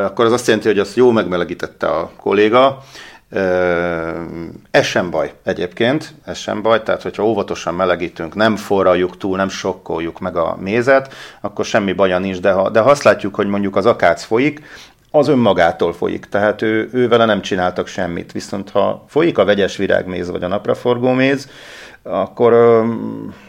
akkor 0.04 0.26
az 0.26 0.32
azt 0.32 0.48
jelenti, 0.48 0.68
hogy 0.68 0.80
azt 0.80 0.96
jó 0.96 1.12
megmelegítette 1.12 1.88
a 1.88 2.12
kolléga. 2.18 2.84
Ez 4.72 4.86
sem 4.86 5.10
baj 5.10 5.34
egyébként, 5.44 6.14
ez 6.26 6.38
sem 6.38 6.62
baj, 6.62 6.84
tehát 6.84 7.02
hogyha 7.02 7.26
óvatosan 7.26 7.74
melegítünk, 7.74 8.36
nem 8.36 8.56
forraljuk 8.56 9.18
túl, 9.18 9.38
nem 9.38 9.50
sokkoljuk 9.50 10.20
meg 10.20 10.36
a 10.36 10.58
mézet, 10.60 11.14
akkor 11.42 11.66
semmi 11.66 11.94
baja 11.94 12.20
nincs, 12.20 12.40
de 12.40 12.52
ha, 12.52 12.70
de 12.70 12.80
ha 12.80 12.90
azt 12.90 13.04
látjuk, 13.04 13.36
hogy 13.36 13.48
mondjuk 13.48 13.76
az 13.76 13.86
akác 13.86 14.24
folyik, 14.24 14.62
az 15.16 15.28
önmagától 15.28 15.94
folyik, 15.94 16.26
tehát 16.26 16.62
ő, 16.62 16.90
ő 16.92 17.08
vele 17.08 17.26
nem 17.26 17.42
csináltak 17.42 17.88
semmit. 17.88 18.32
Viszont 18.32 18.70
ha 18.70 19.04
folyik 19.08 19.38
a 19.38 19.46
vegyes 19.46 19.78
virágméz 19.78 20.30
vagy 20.30 20.44
a 20.44 20.48
napraforgó 20.48 21.12
méz, 21.12 21.50
akkor, 22.04 22.54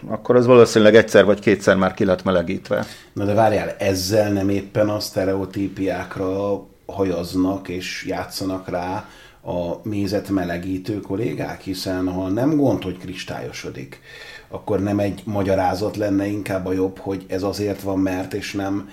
akkor 0.08 0.36
az 0.36 0.46
valószínűleg 0.46 0.94
egyszer 0.94 1.24
vagy 1.24 1.40
kétszer 1.40 1.76
már 1.76 1.94
ki 1.94 2.04
lett 2.04 2.24
melegítve. 2.24 2.84
Na 3.12 3.24
de 3.24 3.34
várjál, 3.34 3.74
ezzel 3.78 4.32
nem 4.32 4.48
éppen 4.48 4.88
a 4.88 5.00
sztereotípiákra 5.00 6.62
hajaznak 6.86 7.68
és 7.68 8.04
játszanak 8.08 8.68
rá 8.68 9.08
a 9.42 9.88
mézet 9.88 10.28
melegítő 10.28 11.00
kollégák, 11.00 11.60
hiszen 11.60 12.08
ha 12.08 12.28
nem 12.28 12.56
gond, 12.56 12.82
hogy 12.82 12.98
kristályosodik, 12.98 14.00
akkor 14.48 14.80
nem 14.80 14.98
egy 14.98 15.22
magyarázat 15.24 15.96
lenne 15.96 16.26
inkább 16.26 16.66
a 16.66 16.72
jobb, 16.72 16.98
hogy 16.98 17.24
ez 17.28 17.42
azért 17.42 17.82
van, 17.82 17.98
mert 17.98 18.34
és 18.34 18.52
nem 18.52 18.88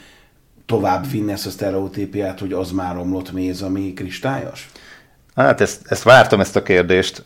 tovább 0.71 1.11
vinni 1.11 1.31
ezt 1.31 1.45
a 1.45 1.49
sztereotípiát, 1.49 2.39
hogy 2.39 2.53
az 2.53 2.71
már 2.71 2.95
romlott 2.95 3.31
méz, 3.31 3.61
ami 3.61 3.93
kristályos? 3.93 4.69
Hát 5.35 5.61
ezt, 5.61 5.81
ezt 5.87 6.03
vártam, 6.03 6.39
ezt 6.39 6.55
a 6.55 6.63
kérdést. 6.63 7.23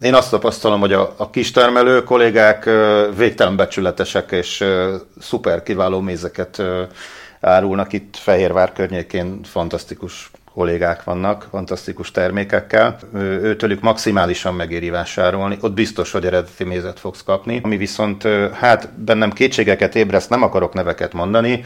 Én 0.00 0.14
azt 0.14 0.30
tapasztalom, 0.30 0.80
hogy 0.80 0.92
a, 0.92 1.14
a 1.16 1.30
kistermelő 1.30 2.02
kollégák 2.02 2.70
végtelen 3.16 3.56
becsületesek 3.56 4.30
és 4.30 4.64
szuper 5.20 5.62
kiváló 5.62 6.00
mézeket 6.00 6.62
árulnak. 7.40 7.92
Itt 7.92 8.16
Fehérvár 8.16 8.72
környékén 8.72 9.40
fantasztikus 9.42 10.30
kollégák 10.54 11.04
vannak, 11.04 11.46
fantasztikus 11.50 12.10
termékekkel. 12.10 12.98
Őtőlük 13.42 13.80
maximálisan 13.80 14.54
megéri 14.54 14.90
vásárolni, 14.90 15.58
ott 15.60 15.72
biztos, 15.74 16.12
hogy 16.12 16.26
eredeti 16.26 16.64
mézet 16.64 17.00
fogsz 17.00 17.22
kapni. 17.22 17.60
Ami 17.62 17.76
viszont, 17.76 18.28
hát 18.52 18.92
bennem 18.92 19.32
kétségeket 19.32 19.94
ébreszt, 19.94 20.30
nem 20.30 20.42
akarok 20.42 20.74
neveket 20.74 21.12
mondani, 21.12 21.64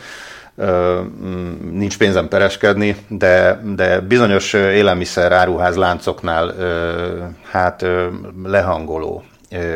nincs 1.71 1.99
pénzem 1.99 2.29
pereskedni, 2.29 2.97
de, 3.09 3.61
de 3.65 4.01
bizonyos 4.01 4.53
élelmiszer 4.53 5.33
áruház 5.33 5.77
láncoknál 5.77 6.55
hát 7.51 7.87
lehangoló. 8.45 9.25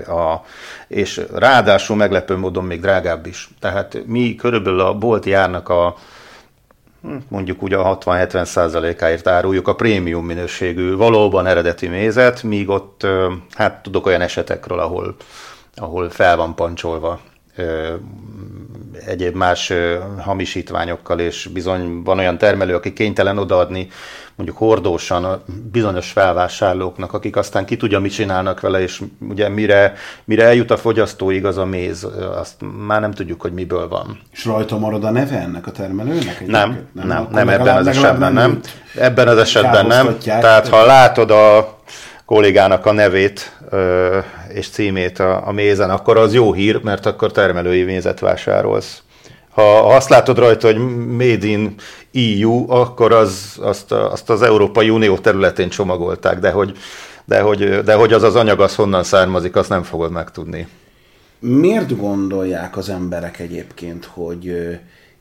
A, 0.07 0.37
és 0.89 1.21
ráadásul 1.35 1.97
meglepő 1.97 2.37
módon 2.37 2.65
még 2.65 2.81
drágább 2.81 3.27
is. 3.27 3.49
Tehát 3.61 4.03
mi 4.07 4.35
körülbelül 4.35 4.81
a 4.81 4.95
bolti 4.95 5.33
árnak 5.33 5.69
a 5.69 5.97
hm, 7.03 7.17
mondjuk 7.29 7.63
ugye 7.63 7.77
a 7.77 7.99
60-70 7.99 8.45
százalékáért 8.45 9.27
áruljuk 9.29 9.69
a 9.69 9.75
prémium 9.75 10.27
minőségű, 10.27 10.95
valóban 10.95 11.47
eredeti 11.47 11.89
mézet, 11.89 12.43
míg 12.43 12.69
ott 12.69 13.07
hát 13.55 13.83
tudok 13.83 14.07
olyan 14.07 14.21
esetekről, 14.21 14.79
ahol, 14.79 15.17
ahol 15.75 16.11
fel 16.11 16.37
van 16.37 16.55
pancsolva 16.55 17.21
egyéb 19.07 19.35
más 19.35 19.73
hamisítványokkal, 20.19 21.21
és 21.21 21.49
bizony 21.53 22.03
van 22.03 22.19
olyan 22.19 22.39
termelő, 22.39 22.75
aki 22.75 22.93
kénytelen 22.93 23.39
odaadni 23.39 23.89
mondjuk 24.35 24.57
hordósan 24.57 25.25
a 25.25 25.43
bizonyos 25.73 26.11
felvásárlóknak, 26.11 27.13
akik 27.13 27.37
aztán 27.37 27.65
ki 27.65 27.77
tudja, 27.77 28.01
mit 28.01 28.13
csinálnak 28.13 28.61
vele, 28.61 28.81
és 28.81 29.03
ugye 29.29 29.49
mire, 29.49 29.95
mire 30.25 30.45
eljut 30.45 30.71
a 30.71 30.77
fogyasztóig 30.77 31.45
az 31.45 31.57
a 31.57 31.65
méz, 31.65 32.07
azt 32.37 32.55
már 32.87 33.01
nem 33.01 33.11
tudjuk, 33.11 33.41
hogy 33.41 33.53
miből 33.53 33.89
van. 33.89 34.21
És 34.33 34.45
rajta 34.45 34.79
marad 34.79 35.05
a 35.05 35.11
neve 35.11 35.39
ennek 35.41 35.67
a 35.67 35.71
termelőnek? 35.71 36.47
Nem, 36.47 36.89
nem, 36.93 37.07
nem, 37.07 37.29
nem 37.31 37.49
ebben 37.49 37.77
az 37.77 37.87
esetben 37.87 38.33
nem. 38.33 38.61
Ebben 38.95 39.29
az 39.29 39.39
esetben 39.39 39.87
nem. 39.87 40.19
Tehát 40.19 40.69
ha 40.69 40.85
látod 40.85 41.31
a 41.31 41.79
kollégának 42.25 42.87
a 42.87 42.93
nevét 42.93 43.59
és 44.55 44.69
címét 44.69 45.19
a, 45.19 45.47
a 45.49 45.53
mézen, 45.53 45.91
akkor 45.91 46.17
az 46.17 46.35
jó 46.35 46.53
hír, 46.53 46.83
mert 46.83 47.07
akkor 47.07 47.33
termelői 47.33 47.83
mézet 47.83 48.21
vásárolsz. 48.21 49.03
Ha 49.51 49.95
azt 49.95 50.09
látod 50.09 50.39
rajta, 50.39 50.67
hogy 50.67 50.79
Made 51.07 51.47
in 51.47 51.75
EU, 52.13 52.71
akkor 52.71 53.13
az, 53.13 53.57
azt, 53.61 53.93
azt 53.93 54.31
az 54.31 54.43
Európai 54.43 54.91
Unió 54.91 55.19
területén 55.19 55.69
csomagolták, 55.69 56.39
de 56.39 56.51
hogy, 56.51 56.77
de, 57.25 57.41
hogy, 57.41 57.81
de 57.83 57.95
hogy 57.95 58.13
az 58.13 58.23
az 58.23 58.37
anyag 58.37 58.61
az 58.61 58.75
honnan 58.75 59.03
származik, 59.03 59.57
azt 59.57 59.69
nem 59.69 59.83
fogod 59.83 60.11
megtudni. 60.11 60.67
Miért 61.39 61.97
gondolják 61.97 62.77
az 62.77 62.89
emberek 62.89 63.39
egyébként, 63.39 64.05
hogy 64.05 64.55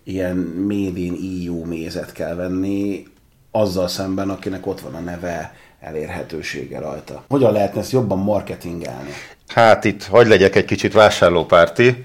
ilyen 0.03 0.38
Made 0.67 1.00
in 1.00 1.47
EU 1.47 1.65
mézet 1.65 2.11
kell 2.11 2.35
venni, 2.35 3.05
azzal 3.51 3.88
szemben, 3.88 4.29
akinek 4.29 4.67
ott 4.67 4.79
van 4.79 4.95
a 4.95 5.00
neve, 5.00 5.55
elérhetősége 5.81 6.79
rajta. 6.79 7.23
Hogyan 7.29 7.51
lehetne 7.51 7.79
ezt 7.79 7.91
jobban 7.91 8.19
marketingelni? 8.19 9.09
Hát 9.47 9.83
itt 9.83 10.03
hagy 10.03 10.27
legyek 10.27 10.55
egy 10.55 10.65
kicsit 10.65 10.93
vásárlópárti. 10.93 12.03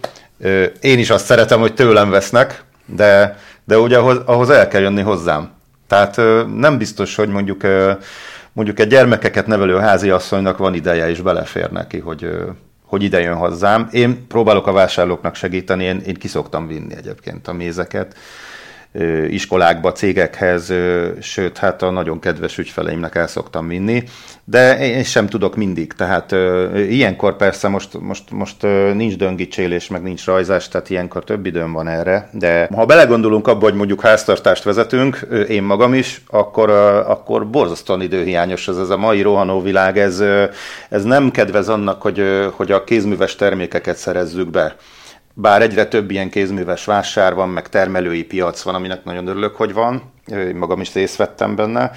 Én 0.81 0.99
is 0.99 1.11
azt 1.11 1.25
szeretem, 1.25 1.61
hogy 1.61 1.75
tőlem 1.75 2.11
vesznek, 2.11 2.65
de, 2.87 3.39
de 3.65 3.79
ugye 3.79 3.99
ahhoz, 3.99 4.21
ahhoz 4.25 4.51
el 4.51 4.69
kell 4.69 4.81
jönni 4.81 5.03
hozzám. 5.03 5.51
Tehát 5.87 6.17
nem 6.57 6.79
biztos, 6.79 7.15
hogy 7.15 7.29
mondjuk 7.29 7.63
mondjuk 8.57 8.81
egy 8.81 8.89
gyermekeket 8.89 9.47
nevelő 9.47 9.79
háziasszonynak 9.79 10.59
van 10.59 10.75
ideje 10.75 11.09
és 11.09 11.21
belefér 11.21 11.71
neki, 11.71 11.99
hogy, 11.99 12.29
hogy 12.85 13.03
ide 13.03 13.21
jön 13.21 13.37
hozzám. 13.37 13.89
Én 13.93 14.27
próbálok 14.27 14.67
a 14.67 14.73
vásárlóknak 14.73 15.35
segíteni, 15.35 15.85
én, 15.85 16.03
én 16.07 16.15
kiszoktam 16.15 16.67
vinni 16.67 16.95
egyébként 16.95 17.49
a 17.49 17.53
mézeket 17.53 18.15
iskolákba, 19.29 19.93
cégekhez, 19.93 20.73
sőt, 21.21 21.59
hát 21.59 21.83
a 21.83 21.91
nagyon 21.91 22.19
kedves 22.19 22.59
ügyfeleimnek 22.59 23.15
el 23.15 23.27
szoktam 23.27 23.69
vinni, 23.69 24.03
de 24.45 24.79
én 24.79 25.03
sem 25.03 25.27
tudok 25.27 25.57
mindig, 25.57 25.93
tehát 25.93 26.33
ilyenkor 26.75 27.37
persze 27.37 27.69
most, 27.69 28.01
most, 28.01 28.31
most 28.31 28.63
nincs 28.95 29.17
döngicsélés, 29.17 29.89
meg 29.89 30.03
nincs 30.03 30.25
rajzás, 30.25 30.69
tehát 30.69 30.91
ilyenkor 30.91 31.25
több 31.25 31.47
időm 31.47 31.73
van 31.73 31.89
erre, 31.89 32.31
de 32.33 32.69
ha 32.75 32.87
belegondolunk 32.87 33.49
abba, 33.49 33.65
hogy 33.65 33.75
mondjuk 33.75 34.01
háztartást 34.01 34.65
vezetünk, 34.65 35.27
én 35.49 35.63
magam 35.63 35.95
is, 35.95 36.23
akkor, 36.27 36.71
akkor 37.07 37.51
borzasztóan 37.51 38.03
időhiányos 38.03 38.69
ez, 38.69 38.77
ez 38.77 38.91
a 38.91 38.97
mai 38.97 39.23
rohanó 39.23 39.63
világ, 39.63 39.99
ez, 39.99 40.23
ez 40.89 41.05
nem 41.05 41.31
kedvez 41.31 41.69
annak, 41.69 42.03
hogy, 42.03 42.23
hogy 42.53 42.73
a 42.73 42.85
kézműves 42.85 43.37
termékeket 43.37 43.97
szerezzük 43.97 44.51
be 44.51 44.77
bár 45.39 45.63
egyre 45.63 45.87
több 45.87 46.11
ilyen 46.11 46.31
kézműves 46.31 46.85
vásár 46.85 47.35
van, 47.35 47.49
meg 47.49 47.69
termelői 47.69 48.25
piac 48.25 48.63
van, 48.63 48.75
aminek 48.75 49.05
nagyon 49.05 49.27
örülök, 49.27 49.57
hogy 49.57 49.73
van. 49.73 50.03
Én 50.27 50.57
magam 50.57 50.81
is 50.81 50.93
részt 50.93 51.17
vettem 51.17 51.57
benne 51.57 51.91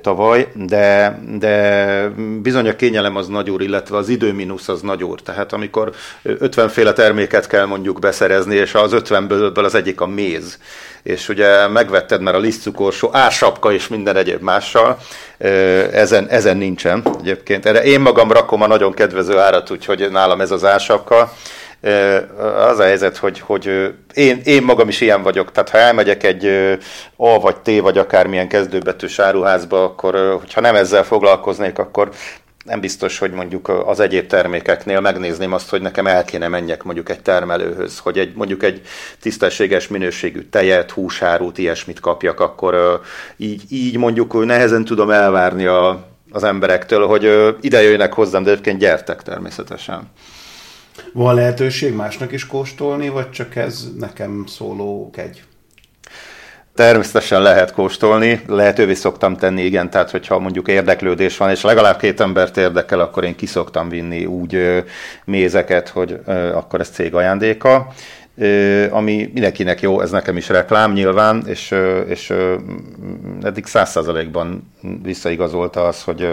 tavaly, 0.00 0.48
de, 0.54 1.18
de 1.38 2.08
bizony 2.42 2.68
a 2.68 2.76
kényelem 2.76 3.16
az 3.16 3.28
nagy 3.28 3.50
úr, 3.50 3.62
illetve 3.62 3.96
az 3.96 4.08
időminusz 4.08 4.68
az 4.68 4.80
nagy 4.80 5.04
úr. 5.04 5.20
Tehát 5.20 5.52
amikor 5.52 5.92
50 6.22 6.68
féle 6.68 6.92
terméket 6.92 7.46
kell 7.46 7.64
mondjuk 7.64 7.98
beszerezni, 7.98 8.54
és 8.54 8.74
az 8.74 8.92
50-ből 8.94 9.64
az 9.64 9.74
egyik 9.74 10.00
a 10.00 10.06
méz, 10.06 10.58
és 11.02 11.28
ugye 11.28 11.68
megvetted 11.68 12.20
már 12.20 12.34
a 12.34 12.38
lisztcukorsó, 12.38 13.10
ársapka 13.12 13.72
és 13.72 13.88
minden 13.88 14.16
egyéb 14.16 14.42
mással, 14.42 14.98
ezen, 15.92 16.28
ezen 16.28 16.56
nincsen 16.56 17.02
egyébként. 17.20 17.66
Erre 17.66 17.82
én 17.82 18.00
magam 18.00 18.32
rakom 18.32 18.62
a 18.62 18.66
nagyon 18.66 18.92
kedvező 18.92 19.38
árat, 19.38 19.70
úgyhogy 19.70 20.10
nálam 20.10 20.40
ez 20.40 20.50
az 20.50 20.64
ársapka 20.64 21.32
az 22.68 22.78
a 22.78 22.82
helyzet, 22.82 23.16
hogy, 23.16 23.40
hogy 23.40 23.94
én, 24.14 24.40
én 24.44 24.62
magam 24.62 24.88
is 24.88 25.00
ilyen 25.00 25.22
vagyok, 25.22 25.52
tehát 25.52 25.70
ha 25.70 25.78
elmegyek 25.78 26.22
egy 26.22 26.46
A 27.16 27.40
vagy 27.40 27.56
T 27.56 27.80
vagy 27.80 27.98
akármilyen 27.98 28.48
kezdőbetűs 28.48 29.18
áruházba, 29.18 29.84
akkor 29.84 30.36
hogyha 30.40 30.60
nem 30.60 30.74
ezzel 30.74 31.04
foglalkoznék, 31.04 31.78
akkor 31.78 32.10
nem 32.64 32.80
biztos, 32.80 33.18
hogy 33.18 33.30
mondjuk 33.30 33.68
az 33.68 34.00
egyéb 34.00 34.26
termékeknél 34.26 35.00
megnézném 35.00 35.52
azt, 35.52 35.70
hogy 35.70 35.80
nekem 35.80 36.06
el 36.06 36.24
kéne 36.24 36.48
menjek 36.48 36.82
mondjuk 36.82 37.08
egy 37.08 37.20
termelőhöz, 37.20 37.98
hogy 37.98 38.18
egy, 38.18 38.32
mondjuk 38.34 38.62
egy 38.62 38.82
tisztességes 39.20 39.88
minőségű 39.88 40.40
tejet, 40.40 40.90
húsárút, 40.90 41.58
ilyesmit 41.58 42.00
kapjak, 42.00 42.40
akkor 42.40 43.00
így, 43.36 43.62
így 43.68 43.96
mondjuk 43.96 44.44
nehezen 44.44 44.84
tudom 44.84 45.10
elvárni 45.10 45.66
a, 45.66 46.06
az 46.30 46.44
emberektől, 46.44 47.06
hogy 47.06 47.54
ide 47.60 47.82
jöjjenek 47.82 48.12
hozzám, 48.12 48.42
de 48.42 48.50
egyébként 48.50 48.78
gyertek 48.78 49.22
természetesen. 49.22 50.10
Van 51.12 51.34
lehetőség 51.34 51.94
másnak 51.94 52.32
is 52.32 52.46
kóstolni, 52.46 53.08
vagy 53.08 53.30
csak 53.30 53.56
ez 53.56 53.88
nekem 53.98 54.44
szóló 54.46 55.10
kegy? 55.10 55.42
Természetesen 56.74 57.42
lehet 57.42 57.72
kóstolni, 57.72 58.40
lehetővé 58.46 58.94
szoktam 58.94 59.36
tenni, 59.36 59.62
igen, 59.62 59.90
tehát 59.90 60.10
hogyha 60.10 60.38
mondjuk 60.38 60.68
érdeklődés 60.68 61.36
van, 61.36 61.50
és 61.50 61.62
legalább 61.62 61.98
két 61.98 62.20
embert 62.20 62.56
érdekel, 62.56 63.00
akkor 63.00 63.24
én 63.24 63.34
kiszoktam 63.34 63.88
vinni 63.88 64.24
úgy 64.24 64.82
mézeket, 65.24 65.88
hogy 65.88 66.20
akkor 66.54 66.80
ez 66.80 66.88
cég 66.88 67.14
ajándéka, 67.14 67.92
ami 68.90 69.30
mindenkinek 69.32 69.80
jó, 69.80 70.00
ez 70.00 70.10
nekem 70.10 70.36
is 70.36 70.48
reklám 70.48 70.92
nyilván, 70.92 71.42
és, 71.46 71.70
ö, 71.70 72.00
és 72.00 72.32
eddig 73.42 73.66
száz 73.66 73.90
százalékban 73.90 74.72
visszaigazolta 75.02 75.86
az, 75.86 76.02
hogy 76.02 76.28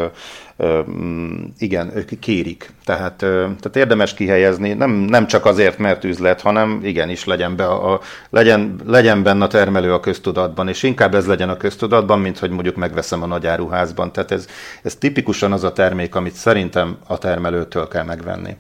igen, 1.58 1.92
ők 1.96 2.20
kérik. 2.20 2.74
Tehát, 2.86 3.16
tehát 3.16 3.76
érdemes 3.76 4.14
kihelyezni, 4.14 4.74
nem, 4.74 4.92
nem 4.92 5.28
csak 5.28 5.46
azért, 5.46 5.78
mert 5.78 6.04
üzlet, 6.04 6.42
hanem 6.42 6.80
igenis 6.84 7.26
legyen, 7.26 7.56
be 7.56 7.66
a, 7.66 7.94
a, 7.94 8.02
legyen, 8.30 8.76
legyen 8.86 9.24
benne 9.24 9.44
a 9.44 9.48
termelő 9.48 9.94
a 9.94 10.00
köztudatban, 10.00 10.68
és 10.68 10.84
inkább 10.84 11.16
ez 11.16 11.28
legyen 11.28 11.50
a 11.50 11.58
köztudatban, 11.58 12.20
mint 12.20 12.40
hogy 12.40 12.50
mondjuk 12.50 12.76
megveszem 12.76 13.24
a 13.24 13.26
nagyáruházban. 13.26 14.12
Tehát 14.12 14.32
ez, 14.32 14.48
ez 14.84 14.96
tipikusan 14.96 15.52
az 15.52 15.64
a 15.64 15.74
termék, 15.74 16.16
amit 16.16 16.34
szerintem 16.34 16.98
a 17.08 17.18
termelőtől 17.18 17.88
kell 17.88 18.04
megvenni. 18.04 18.56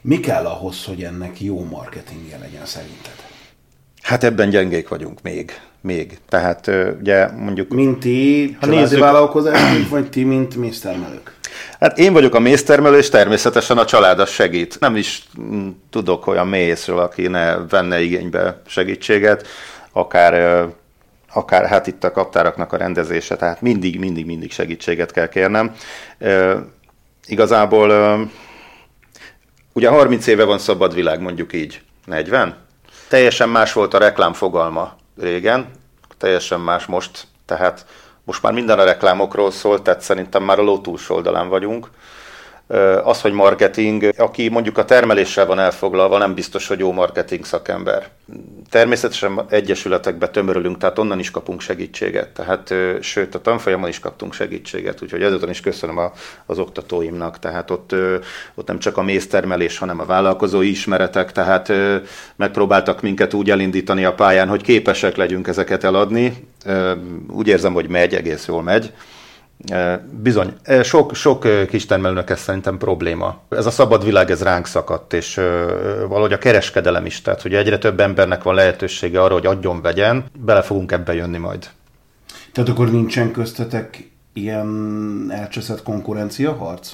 Mi 0.00 0.20
kell 0.20 0.44
ahhoz, 0.44 0.84
hogy 0.84 1.02
ennek 1.02 1.40
jó 1.40 1.64
marketingje 1.64 2.38
legyen 2.38 2.66
szerinted? 2.66 3.24
Hát 4.02 4.24
ebben 4.24 4.50
gyengék 4.50 4.88
vagyunk 4.88 5.22
még. 5.22 5.60
Még. 5.80 6.18
Tehát 6.28 6.70
ugye 7.00 7.32
mondjuk... 7.32 7.72
Mint 7.72 7.98
ti 7.98 8.56
ha 8.60 8.66
nézzük... 8.66 8.98
vállalkozások, 8.98 9.88
vagy 9.88 10.10
ti, 10.10 10.24
mint 10.24 10.56
méztermelők? 10.56 11.35
Hát 11.80 11.98
én 11.98 12.12
vagyok 12.12 12.34
a 12.34 12.38
méztermelő, 12.38 12.96
és 12.96 13.08
természetesen 13.08 13.78
a 13.78 13.84
család 13.84 14.20
az 14.20 14.30
segít. 14.30 14.80
Nem 14.80 14.96
is 14.96 15.22
mm, 15.40 15.68
tudok 15.90 16.26
olyan 16.26 16.48
mézről, 16.48 16.98
aki 16.98 17.26
ne 17.26 17.56
venne 17.56 18.00
igénybe 18.00 18.60
segítséget, 18.66 19.46
akár 19.92 20.64
akár 21.36 21.66
hát 21.66 21.86
itt 21.86 22.04
a 22.04 22.10
kaptáraknak 22.10 22.72
a 22.72 22.76
rendezése, 22.76 23.36
tehát 23.36 23.60
mindig, 23.60 23.98
mindig, 23.98 24.26
mindig 24.26 24.52
segítséget 24.52 25.12
kell 25.12 25.28
kérnem. 25.28 25.74
Igazából 27.26 28.18
ugye 29.72 29.88
30 29.88 30.26
éve 30.26 30.44
van 30.44 30.58
szabad 30.58 30.94
világ, 30.94 31.20
mondjuk 31.20 31.52
így, 31.52 31.82
40. 32.04 32.56
Teljesen 33.08 33.48
más 33.48 33.72
volt 33.72 33.94
a 33.94 33.98
reklám 33.98 34.32
fogalma 34.32 34.96
régen, 35.20 35.70
teljesen 36.18 36.60
más 36.60 36.86
most, 36.86 37.26
tehát 37.46 37.86
most 38.26 38.42
már 38.42 38.52
minden 38.52 38.78
a 38.78 38.84
reklámokról 38.84 39.50
szól, 39.50 39.82
tehát 39.82 40.00
szerintem 40.00 40.42
már 40.42 40.58
a 40.58 40.62
ló 40.62 40.78
túlsó 40.78 41.14
oldalán 41.14 41.48
vagyunk 41.48 41.90
az, 43.04 43.20
hogy 43.20 43.32
marketing, 43.32 44.08
aki 44.16 44.48
mondjuk 44.48 44.78
a 44.78 44.84
termeléssel 44.84 45.46
van 45.46 45.58
elfoglalva, 45.58 46.18
nem 46.18 46.34
biztos, 46.34 46.66
hogy 46.66 46.78
jó 46.78 46.92
marketing 46.92 47.44
szakember. 47.44 48.08
Természetesen 48.70 49.40
egyesületekbe 49.48 50.28
tömörülünk, 50.28 50.78
tehát 50.78 50.98
onnan 50.98 51.18
is 51.18 51.30
kapunk 51.30 51.60
segítséget. 51.60 52.28
Tehát, 52.28 52.74
sőt, 53.00 53.34
a 53.34 53.40
tanfolyamon 53.40 53.88
is 53.88 53.98
kaptunk 53.98 54.32
segítséget, 54.32 55.02
úgyhogy 55.02 55.22
ezután 55.22 55.50
is 55.50 55.60
köszönöm 55.60 55.98
a, 55.98 56.12
az 56.46 56.58
oktatóimnak. 56.58 57.38
Tehát 57.38 57.70
ott, 57.70 57.94
ott 58.54 58.66
nem 58.66 58.78
csak 58.78 58.96
a 58.96 59.02
méztermelés, 59.02 59.78
hanem 59.78 60.00
a 60.00 60.04
vállalkozói 60.04 60.70
ismeretek, 60.70 61.32
tehát 61.32 61.72
megpróbáltak 62.36 63.02
minket 63.02 63.34
úgy 63.34 63.50
elindítani 63.50 64.04
a 64.04 64.14
pályán, 64.14 64.48
hogy 64.48 64.62
képesek 64.62 65.16
legyünk 65.16 65.46
ezeket 65.46 65.84
eladni. 65.84 66.46
Úgy 67.30 67.48
érzem, 67.48 67.72
hogy 67.72 67.88
megy, 67.88 68.14
egész 68.14 68.46
jól 68.46 68.62
megy. 68.62 68.92
Bizony, 70.10 70.54
sok, 70.82 71.14
sok 71.14 71.66
kistermelőnek 71.68 72.30
ez 72.30 72.40
szerintem 72.40 72.78
probléma. 72.78 73.40
Ez 73.48 73.66
a 73.66 73.70
szabad 73.70 74.04
világ, 74.04 74.30
ez 74.30 74.42
ránk 74.42 74.66
szakadt, 74.66 75.12
és 75.12 75.34
valahogy 76.08 76.32
a 76.32 76.38
kereskedelem 76.38 77.06
is, 77.06 77.22
tehát 77.22 77.42
hogy 77.42 77.54
egyre 77.54 77.78
több 77.78 78.00
embernek 78.00 78.42
van 78.42 78.54
lehetősége 78.54 79.22
arra, 79.22 79.34
hogy 79.34 79.46
adjon, 79.46 79.82
vegyen, 79.82 80.24
bele 80.38 80.62
fogunk 80.62 80.92
ebbe 80.92 81.14
jönni 81.14 81.38
majd. 81.38 81.68
Tehát 82.52 82.70
akkor 82.70 82.90
nincsen 82.90 83.30
köztetek 83.30 84.10
ilyen 84.32 85.26
elcseszett 85.30 85.82
konkurencia 85.82 86.52
harc? 86.52 86.92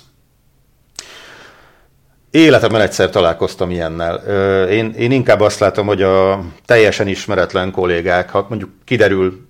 Életemben 2.30 2.80
egyszer 2.80 3.10
találkoztam 3.10 3.70
ilyennel. 3.70 4.14
Én, 4.66 4.90
én 4.90 5.10
inkább 5.10 5.40
azt 5.40 5.58
látom, 5.58 5.86
hogy 5.86 6.02
a 6.02 6.44
teljesen 6.64 7.06
ismeretlen 7.06 7.70
kollégák, 7.70 8.30
ha 8.30 8.46
mondjuk 8.48 8.70
kiderül 8.84 9.46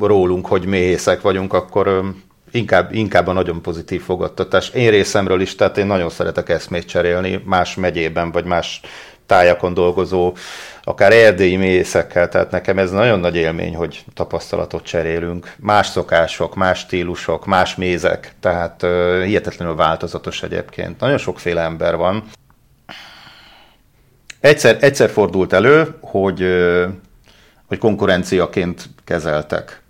rólunk, 0.00 0.46
hogy 0.46 0.66
méhészek 0.66 1.20
vagyunk, 1.20 1.52
akkor 1.52 2.14
inkább, 2.50 2.94
inkább 2.94 3.26
a 3.26 3.32
nagyon 3.32 3.62
pozitív 3.62 4.02
fogadtatás. 4.02 4.68
Én 4.68 4.90
részemről 4.90 5.40
is, 5.40 5.54
tehát 5.54 5.78
én 5.78 5.86
nagyon 5.86 6.10
szeretek 6.10 6.48
eszmét 6.48 6.86
cserélni 6.86 7.42
más 7.44 7.74
megyében, 7.74 8.32
vagy 8.32 8.44
más 8.44 8.80
tájakon 9.26 9.74
dolgozó, 9.74 10.34
akár 10.84 11.12
erdélyi 11.12 11.56
mészekkel, 11.56 12.28
tehát 12.28 12.50
nekem 12.50 12.78
ez 12.78 12.90
nagyon 12.90 13.20
nagy 13.20 13.36
élmény, 13.36 13.74
hogy 13.74 14.04
tapasztalatot 14.14 14.84
cserélünk. 14.84 15.52
Más 15.58 15.86
szokások, 15.86 16.54
más 16.54 16.78
stílusok, 16.78 17.46
más 17.46 17.74
mézek, 17.74 18.32
tehát 18.40 18.82
uh, 18.82 19.22
hihetetlenül 19.22 19.74
változatos 19.74 20.42
egyébként. 20.42 21.00
Nagyon 21.00 21.18
sokféle 21.18 21.62
ember 21.62 21.96
van. 21.96 22.24
Egyszer, 24.40 24.76
egyszer 24.80 25.10
fordult 25.10 25.52
elő, 25.52 25.94
hogy, 26.00 26.42
uh, 26.42 26.84
hogy 27.66 27.78
konkurenciaként 27.78 28.88
kezeltek 29.04 29.82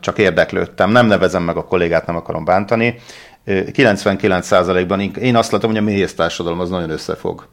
csak 0.00 0.18
érdeklődtem. 0.18 0.90
Nem 0.90 1.06
nevezem 1.06 1.42
meg 1.42 1.56
a 1.56 1.64
kollégát, 1.64 2.06
nem 2.06 2.16
akarom 2.16 2.44
bántani. 2.44 2.94
99%-ban 3.46 5.00
én 5.00 5.36
azt 5.36 5.52
látom, 5.52 5.70
hogy 5.70 5.78
a 5.78 5.82
méhész 5.82 6.14
társadalom 6.14 6.60
az 6.60 6.70
nagyon 6.70 6.90
összefog. 6.90 7.46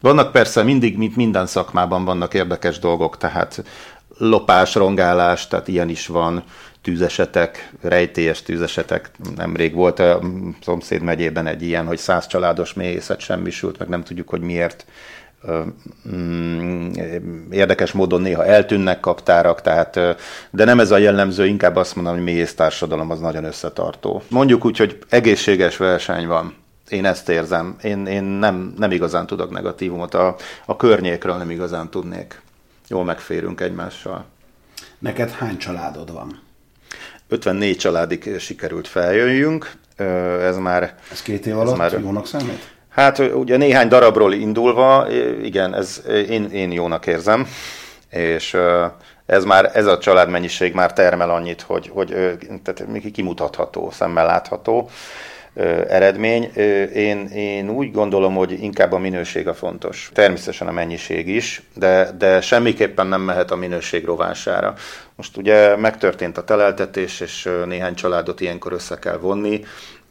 Vannak 0.00 0.32
persze 0.32 0.62
mindig, 0.62 0.96
mint 0.96 1.16
minden 1.16 1.46
szakmában 1.46 2.04
vannak 2.04 2.34
érdekes 2.34 2.78
dolgok, 2.78 3.16
tehát 3.16 3.64
lopás, 4.18 4.74
rongálás, 4.74 5.48
tehát 5.48 5.68
ilyen 5.68 5.88
is 5.88 6.06
van, 6.06 6.44
tűzesetek, 6.82 7.72
rejtélyes 7.82 8.42
tűzesetek. 8.42 9.10
Nemrég 9.36 9.74
volt 9.74 9.98
a 9.98 10.20
szomszéd 10.62 11.02
megyében 11.02 11.46
egy 11.46 11.62
ilyen, 11.62 11.86
hogy 11.86 11.98
száz 11.98 12.26
családos 12.26 12.74
méhészet 12.74 13.20
semmisült, 13.20 13.78
meg 13.78 13.88
nem 13.88 14.02
tudjuk, 14.02 14.28
hogy 14.28 14.40
miért 14.40 14.86
érdekes 17.50 17.92
módon 17.92 18.20
néha 18.20 18.44
eltűnnek 18.44 19.00
kaptárak, 19.00 19.60
tehát, 19.60 19.98
de 20.50 20.64
nem 20.64 20.80
ez 20.80 20.90
a 20.90 20.98
jellemző, 20.98 21.46
inkább 21.46 21.76
azt 21.76 21.94
mondom, 21.94 22.14
hogy 22.14 22.22
méhész 22.22 22.54
társadalom 22.54 23.10
az 23.10 23.20
nagyon 23.20 23.44
összetartó. 23.44 24.22
Mondjuk 24.28 24.64
úgy, 24.64 24.76
hogy 24.76 24.98
egészséges 25.08 25.76
verseny 25.76 26.26
van. 26.26 26.54
Én 26.88 27.04
ezt 27.04 27.28
érzem. 27.28 27.76
Én, 27.82 28.06
én 28.06 28.22
nem, 28.22 28.74
nem 28.78 28.90
igazán 28.90 29.26
tudok 29.26 29.50
negatívumot. 29.50 30.14
A, 30.14 30.36
a 30.66 30.76
környékről 30.76 31.36
nem 31.36 31.50
igazán 31.50 31.90
tudnék. 31.90 32.40
Jól 32.88 33.04
megférünk 33.04 33.60
egymással. 33.60 34.24
Neked 34.98 35.30
hány 35.30 35.56
családod 35.56 36.12
van? 36.12 36.42
54 37.28 37.76
családig 37.76 38.38
sikerült 38.38 38.88
feljöjjünk. 38.88 39.72
Ez 40.40 40.56
már... 40.56 40.94
Ez 41.12 41.22
két 41.22 41.46
év 41.46 41.58
alatt 41.58 41.76
már, 41.76 41.92
jónak 41.92 42.26
számít? 42.26 42.75
Hát 42.96 43.18
ugye 43.18 43.56
néhány 43.56 43.88
darabról 43.88 44.32
indulva, 44.32 45.06
igen, 45.42 45.74
ez 45.74 46.02
én, 46.28 46.50
én 46.50 46.72
jónak 46.72 47.06
érzem, 47.06 47.46
és 48.10 48.56
ez 49.26 49.44
már, 49.44 49.70
ez 49.74 49.86
a 49.86 49.98
családmennyiség 49.98 50.74
már 50.74 50.92
termel 50.92 51.30
annyit, 51.30 51.60
hogy, 51.60 51.88
hogy 51.88 52.08
tehát 52.62 52.84
kimutatható, 53.12 53.90
szemmel 53.90 54.26
látható 54.26 54.90
eredmény. 55.88 56.50
Én, 56.94 57.26
én 57.26 57.70
úgy 57.70 57.92
gondolom, 57.92 58.34
hogy 58.34 58.62
inkább 58.62 58.92
a 58.92 58.98
minőség 58.98 59.48
a 59.48 59.54
fontos. 59.54 60.10
Természetesen 60.14 60.68
a 60.68 60.72
mennyiség 60.72 61.28
is, 61.28 61.62
de, 61.74 62.10
de 62.18 62.40
semmiképpen 62.40 63.06
nem 63.06 63.20
mehet 63.20 63.50
a 63.50 63.56
minőség 63.56 64.04
rovására. 64.04 64.74
Most 65.14 65.36
ugye 65.36 65.76
megtörtént 65.76 66.38
a 66.38 66.44
teleltetés, 66.44 67.20
és 67.20 67.48
néhány 67.66 67.94
családot 67.94 68.40
ilyenkor 68.40 68.72
össze 68.72 68.98
kell 68.98 69.16
vonni, 69.18 69.64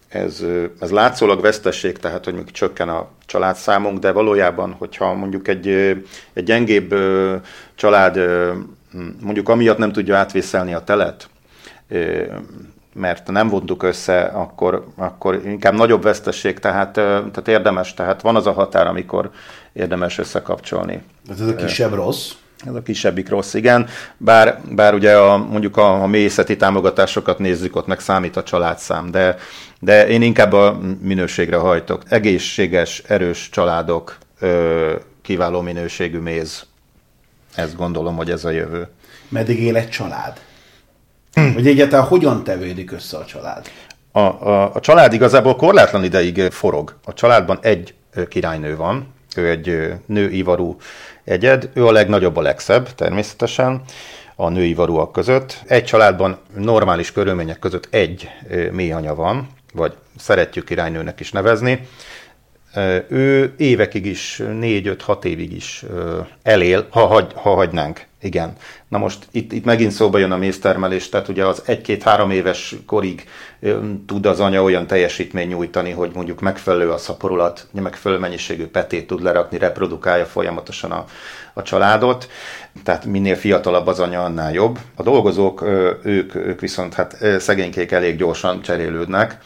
ez, 0.08 0.44
ez 0.80 0.92
látszólag 0.92 1.42
vesztesség, 1.42 1.98
tehát 1.98 2.24
hogy 2.24 2.34
mondjuk 2.34 2.56
csökken 2.56 2.90
a 2.90 3.08
családszámunk, 3.26 4.00
de 4.00 4.12
valójában, 4.12 4.72
hogyha 4.72 5.14
mondjuk 5.14 5.48
egy, 5.48 5.68
egy 6.34 6.44
gyengébb 6.44 6.96
család 7.76 8.20
mondjuk 9.22 9.50
amiatt 9.50 9.78
nem 9.78 9.92
tudja 9.92 10.18
átvészelni 10.18 10.74
a 10.74 10.84
telet, 10.84 11.30
mert 12.94 13.32
nem 13.32 13.48
vontuk 13.50 13.84
össze, 13.84 14.22
akkor, 14.22 14.88
akkor 14.96 15.42
inkább 15.46 15.74
nagyobb 15.74 16.04
vesztesség, 16.04 16.60
tehát, 16.60 16.94
tehát 16.94 17.48
érdemes, 17.48 17.94
tehát 17.94 18.22
van 18.22 18.36
az 18.36 18.48
a 18.48 18.52
határ, 18.52 18.88
amikor 18.88 19.30
érdemes 19.74 20.18
összekapcsolni. 20.18 21.02
Ez 21.30 21.42
a 21.42 21.56
kisebb 21.56 21.94
rossz? 21.94 22.32
Ez 22.66 22.74
a 22.74 22.82
kisebbik 22.82 23.30
rossz, 23.30 23.54
igen. 23.54 23.88
Bár, 24.18 24.62
bár 24.72 24.94
ugye 24.94 25.18
a, 25.18 25.38
mondjuk 25.38 25.78
a, 25.78 26.02
a 26.02 26.08
mélyszeti 26.08 26.58
támogatásokat 26.58 27.40
nézzük, 27.40 27.76
ott 27.76 27.88
meg 27.88 28.00
számít 28.00 28.38
a 28.38 28.44
családszám, 28.44 29.12
de, 29.12 29.38
de 29.80 30.08
én 30.08 30.22
inkább 30.22 30.54
a 30.54 30.80
minőségre 31.02 31.58
hajtok. 31.58 32.04
Egészséges, 32.10 33.04
erős 33.08 33.50
családok, 33.50 34.18
ö, 34.40 34.96
kiváló 35.22 35.62
minőségű 35.62 36.18
méz. 36.18 36.66
Ezt 37.56 37.76
gondolom, 37.76 38.16
hogy 38.16 38.32
ez 38.32 38.46
a 38.46 38.50
jövő. 38.50 38.88
Meddig 39.30 39.60
él 39.60 39.76
egy 39.76 39.90
család? 39.90 40.40
Hogy 41.54 41.68
egyáltalán 41.68 42.06
hogyan 42.06 42.44
tevődik 42.44 42.92
össze 42.92 43.18
a 43.18 43.26
család? 43.26 43.70
A, 44.12 44.20
a, 44.20 44.74
a 44.74 44.80
család 44.80 45.14
igazából 45.14 45.56
korlátlan 45.56 46.04
ideig 46.04 46.42
forog. 46.42 46.96
A 47.04 47.14
családban 47.14 47.60
egy 47.62 47.94
királynő 48.28 48.76
van, 48.76 49.14
ő 49.36 49.50
egy 49.50 49.94
nőivarú 50.06 50.78
egyed, 51.26 51.70
ő 51.74 51.86
a 51.86 51.92
legnagyobb, 51.92 52.38
a 52.38 52.42
legszebb 52.42 52.96
természetesen 52.96 53.82
a 54.36 54.50
női 54.50 54.74
varúak 54.74 55.12
között. 55.12 55.64
Egy 55.68 55.84
családban 55.84 56.38
normális 56.56 57.12
körülmények 57.12 57.60
között 57.60 57.88
egy 57.90 58.30
méhanya 58.72 59.16
van, 59.16 59.50
vagy 59.74 59.94
szeretjük 60.18 60.66
királynőnek 60.66 61.20
is 61.20 61.32
nevezni. 61.32 61.88
Ő 63.08 63.54
évekig 63.58 64.06
is, 64.06 64.42
négy-öt-hat 64.60 65.26
évig 65.26 65.54
is 65.54 65.86
elél, 66.44 66.88
ha, 66.90 67.06
hagy, 67.06 67.32
ha 67.36 67.54
hagynánk. 67.54 68.06
Igen. 68.22 68.54
Na 68.88 68.98
most 68.98 69.28
itt, 69.32 69.52
itt 69.52 69.66
megint 69.66 69.92
szóba 69.92 70.18
jön 70.18 70.32
a 70.32 70.38
méztermelés, 70.38 71.10
tehát 71.10 71.28
ugye 71.28 71.46
az 71.46 71.62
egy-két-három 71.66 72.32
éves 72.32 72.76
korig 72.86 73.28
tud 74.06 74.26
az 74.26 74.40
anya 74.40 74.64
olyan 74.64 74.88
teljesítmény 74.88 75.48
nyújtani, 75.48 75.92
hogy 75.92 76.12
mondjuk 76.14 76.42
megfelelő 76.42 76.92
a 76.92 76.98
szaporulat, 76.98 77.68
megfelelő 77.72 78.20
mennyiségű 78.20 78.68
petét 78.68 79.08
tud 79.08 79.24
lerakni, 79.24 79.58
reprodukálja 79.58 80.26
folyamatosan 80.26 80.92
a, 80.92 81.06
a 81.54 81.62
családot, 81.62 82.30
tehát 82.84 83.06
minél 83.06 83.36
fiatalabb 83.36 83.88
az 83.88 84.00
anya, 84.00 84.24
annál 84.24 84.54
jobb. 84.54 84.80
A 84.96 85.04
dolgozók, 85.04 85.62
ők, 86.04 86.36
ők 86.36 86.60
viszont 86.60 86.94
hát 86.94 87.18
szegénykék 87.40 87.92
elég 87.92 88.18
gyorsan 88.18 88.62
cserélődnek, 88.62 89.38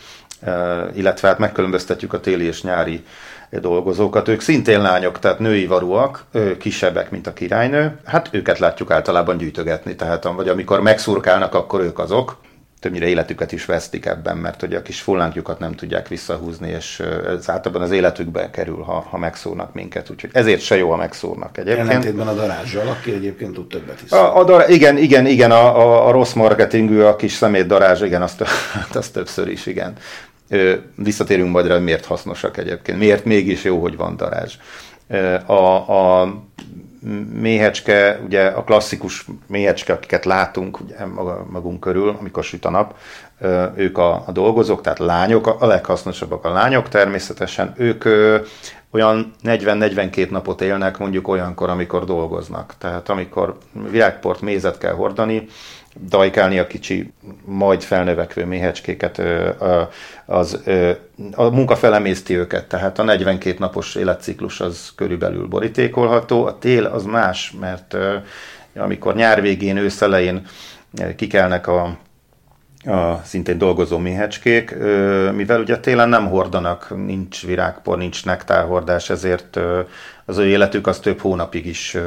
illetve 0.95 1.27
hát 1.27 1.39
megkülönböztetjük 1.39 2.13
a 2.13 2.19
téli 2.19 2.45
és 2.45 2.61
nyári 2.61 3.03
dolgozókat. 3.49 4.27
Ők 4.27 4.41
szintén 4.41 4.81
lányok, 4.81 5.19
tehát 5.19 5.39
női 5.39 5.65
varúak, 5.65 6.23
kisebbek, 6.59 7.11
mint 7.11 7.27
a 7.27 7.33
királynő. 7.33 7.99
Hát 8.05 8.29
őket 8.31 8.59
látjuk 8.59 8.91
általában 8.91 9.37
gyűjtögetni, 9.37 9.95
tehát 9.95 10.23
vagy 10.23 10.49
amikor 10.49 10.81
megszurkálnak, 10.81 11.53
akkor 11.53 11.81
ők 11.81 11.99
azok 11.99 12.37
többnyire 12.79 13.07
életüket 13.07 13.51
is 13.51 13.65
vesztik 13.65 14.05
ebben, 14.05 14.37
mert 14.37 14.59
hogy 14.59 14.73
a 14.73 14.81
kis 14.81 15.01
fullánkjukat 15.01 15.59
nem 15.59 15.75
tudják 15.75 16.07
visszahúzni, 16.07 16.69
és 16.69 16.99
ez 17.27 17.49
általában 17.49 17.81
az 17.81 17.91
életükbe 17.91 18.49
kerül, 18.49 18.81
ha, 18.81 19.05
ha 19.09 19.17
megszúrnak 19.17 19.73
minket. 19.73 20.09
Úgyhogy 20.09 20.29
ezért 20.33 20.61
se 20.61 20.77
jó, 20.77 20.89
ha 20.89 20.95
megszúrnak 20.95 21.57
egyébként. 21.57 21.87
Ellentétben 21.87 22.27
a 22.27 22.33
darázsal, 22.33 22.87
aki 22.87 23.11
egyébként 23.11 23.53
tud 23.53 23.67
többet 23.67 24.01
is. 24.05 24.11
A, 24.11 24.37
a 24.37 24.43
dar, 24.43 24.69
igen, 24.69 24.97
igen, 24.97 25.25
igen, 25.25 25.51
a, 25.51 25.79
a, 25.79 26.07
a 26.07 26.11
rossz 26.11 26.33
marketingű, 26.33 26.99
a 26.99 27.15
kis 27.15 27.31
szemét 27.31 27.67
darázs, 27.67 28.01
igen, 28.01 28.21
azt, 28.21 28.43
azt 28.93 29.13
többször 29.13 29.47
is, 29.47 29.65
igen. 29.65 29.93
Visszatérünk 30.95 31.51
majd 31.51 31.67
rá, 31.67 31.73
hogy 31.73 31.83
miért 31.83 32.05
hasznosak 32.05 32.57
egyébként. 32.57 32.97
Miért 32.97 33.25
mégis 33.25 33.63
jó, 33.63 33.81
hogy 33.81 33.97
van 33.97 34.15
darázs. 34.15 34.53
A, 35.45 35.53
a 35.91 36.33
méhecske, 37.33 38.19
ugye 38.25 38.45
a 38.45 38.63
klasszikus 38.63 39.25
méhecske, 39.47 39.93
akiket 39.93 40.25
látunk 40.25 40.79
ugye 40.79 41.05
magunk 41.49 41.79
körül, 41.79 42.15
amikor 42.19 42.43
süt 42.43 42.65
a 42.65 42.69
nap, 42.69 42.95
ők 43.75 43.97
a, 43.97 44.23
a 44.25 44.31
dolgozók, 44.31 44.81
tehát 44.81 44.99
lányok, 44.99 45.47
a 45.59 45.65
leghasznosabbak 45.65 46.45
a 46.45 46.51
lányok 46.51 46.89
természetesen, 46.89 47.73
ők 47.77 48.05
olyan 48.91 49.33
40-42 49.43 50.29
napot 50.29 50.61
élnek 50.61 50.97
mondjuk 50.97 51.27
olyankor, 51.27 51.69
amikor 51.69 52.05
dolgoznak. 52.05 52.73
Tehát 52.77 53.09
amikor 53.09 53.57
virágport, 53.89 54.41
mézet 54.41 54.77
kell 54.77 54.93
hordani, 54.93 55.47
dajkálni 56.07 56.59
a 56.59 56.67
kicsi, 56.67 57.13
majd 57.45 57.81
felnövekvő 57.81 58.45
méhecskéket, 58.45 59.21
az, 60.25 60.63
a 61.31 61.43
munka 61.43 61.75
felemészti 61.75 62.37
őket, 62.37 62.67
tehát 62.67 62.99
a 62.99 63.03
42 63.03 63.55
napos 63.59 63.95
életciklus 63.95 64.59
az 64.61 64.91
körülbelül 64.95 65.47
borítékolható. 65.47 66.45
A 66.45 66.57
tél 66.57 66.85
az 66.85 67.03
más, 67.03 67.53
mert 67.59 67.97
amikor 68.75 69.15
nyár 69.15 69.41
végén, 69.41 69.77
ősz 69.77 70.01
elején 70.01 70.47
kikelnek 71.15 71.67
a 71.67 71.97
a 72.85 73.21
szintén 73.23 73.57
dolgozó 73.57 73.97
méhecskék, 73.97 74.75
mivel 75.35 75.59
ugye 75.59 75.77
télen 75.77 76.09
nem 76.09 76.27
hordanak, 76.27 76.93
nincs 77.05 77.45
virágpor, 77.45 77.97
nincs 77.97 78.25
nektárhordás, 78.25 79.09
ezért 79.09 79.59
az 80.29 80.37
ő 80.37 80.45
életük 80.45 80.87
az 80.87 80.99
több 80.99 81.19
hónapig 81.19 81.65
is 81.65 81.97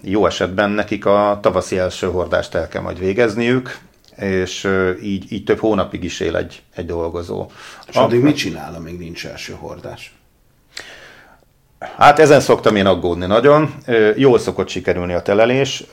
jó 0.00 0.26
esetben 0.26 0.70
nekik 0.70 1.06
a 1.06 1.38
tavaszi 1.42 1.78
első 1.78 2.06
hordást 2.06 2.54
el 2.54 2.68
kell 2.68 2.82
majd 2.82 2.98
végezniük, 2.98 3.78
és 4.16 4.68
így, 5.02 5.32
így 5.32 5.44
több 5.44 5.58
hónapig 5.58 6.04
is 6.04 6.20
él 6.20 6.36
egy, 6.36 6.62
egy 6.74 6.86
dolgozó. 6.86 7.50
És 7.88 7.96
addig 7.96 8.20
mit 8.20 8.36
csinál, 8.36 8.74
amíg 8.74 8.98
nincs 8.98 9.26
első 9.26 9.52
hordás? 9.52 10.14
Hát 11.96 12.18
ezen 12.18 12.40
szoktam 12.40 12.76
én 12.76 12.86
aggódni 12.86 13.26
nagyon. 13.26 13.74
Jól 14.16 14.38
szokott 14.38 14.68
sikerülni 14.68 15.12
a 15.12 15.22
telelés. 15.22 15.84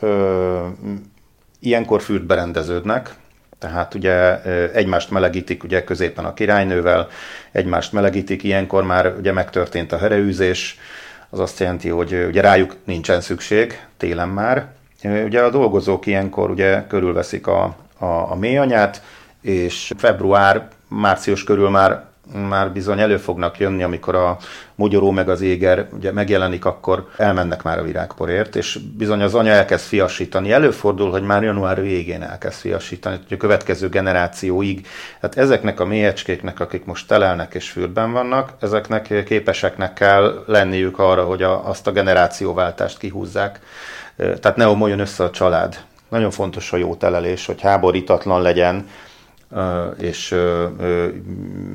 Ilyenkor 1.59 2.01
fürt 2.01 2.25
berendeződnek, 2.25 3.15
tehát 3.61 3.93
ugye 3.93 4.41
egymást 4.71 5.11
melegítik 5.11 5.63
ugye 5.63 5.83
középen 5.83 6.25
a 6.25 6.33
királynővel, 6.33 7.07
egymást 7.51 7.91
melegítik, 7.91 8.43
ilyenkor 8.43 8.83
már 8.83 9.13
ugye 9.17 9.31
megtörtént 9.31 9.91
a 9.91 9.97
hereűzés, 9.97 10.79
az 11.29 11.39
azt 11.39 11.59
jelenti, 11.59 11.89
hogy 11.89 12.25
ugye 12.27 12.41
rájuk 12.41 12.75
nincsen 12.83 13.21
szükség, 13.21 13.79
télen 13.97 14.29
már. 14.29 14.67
Ugye 15.03 15.41
a 15.41 15.49
dolgozók 15.49 16.05
ilyenkor 16.05 16.49
ugye 16.49 16.87
körülveszik 16.87 17.47
a, 17.47 17.75
a, 17.97 18.05
a 18.05 18.35
mélyanyát, 18.35 19.01
és 19.41 19.91
február, 19.97 20.67
március 20.87 21.43
körül 21.43 21.69
már 21.69 22.03
már 22.49 22.71
bizony 22.71 22.99
elő 22.99 23.17
fognak 23.17 23.57
jönni, 23.57 23.83
amikor 23.83 24.15
a 24.15 24.37
mogyoró 24.75 25.11
meg 25.11 25.29
az 25.29 25.41
éger 25.41 25.87
ugye 25.93 26.11
megjelenik, 26.11 26.65
akkor 26.65 27.07
elmennek 27.17 27.63
már 27.63 27.79
a 27.79 27.83
virágporért, 27.83 28.55
és 28.55 28.79
bizony 28.97 29.21
az 29.21 29.35
anya 29.35 29.51
elkezd 29.51 29.85
fiasítani. 29.85 30.51
Előfordul, 30.51 31.11
hogy 31.11 31.23
már 31.23 31.43
január 31.43 31.81
végén 31.81 32.21
elkezd 32.21 32.59
fiasítani, 32.59 33.19
a 33.29 33.37
következő 33.37 33.89
generációig. 33.89 34.87
Hát 35.21 35.37
ezeknek 35.37 35.79
a 35.79 35.85
mélyecskéknek, 35.85 36.59
akik 36.59 36.85
most 36.85 37.07
telelnek 37.07 37.53
és 37.53 37.69
fürdben 37.69 38.11
vannak, 38.11 38.53
ezeknek 38.59 39.23
képeseknek 39.25 39.93
kell 39.93 40.43
lenniük 40.47 40.99
arra, 40.99 41.23
hogy 41.23 41.43
a, 41.43 41.67
azt 41.67 41.87
a 41.87 41.91
generációváltást 41.91 42.97
kihúzzák. 42.97 43.59
Tehát 44.15 44.55
ne 44.55 44.67
omoljon 44.67 44.99
össze 44.99 45.23
a 45.23 45.29
család. 45.29 45.77
Nagyon 46.09 46.31
fontos 46.31 46.73
a 46.73 46.77
jó 46.77 46.95
telelés, 46.95 47.45
hogy 47.45 47.61
háborítatlan 47.61 48.41
legyen, 48.41 48.87
és 49.99 50.35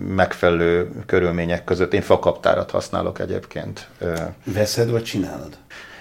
megfelelő 0.09 0.91
körülmények 1.07 1.65
között. 1.65 1.95
Én 1.95 2.03
fakaptárat 2.03 2.71
használok 2.71 3.19
egyébként. 3.19 3.89
Veszed 4.45 4.91
vagy 4.91 5.05
csinálod? 5.05 5.57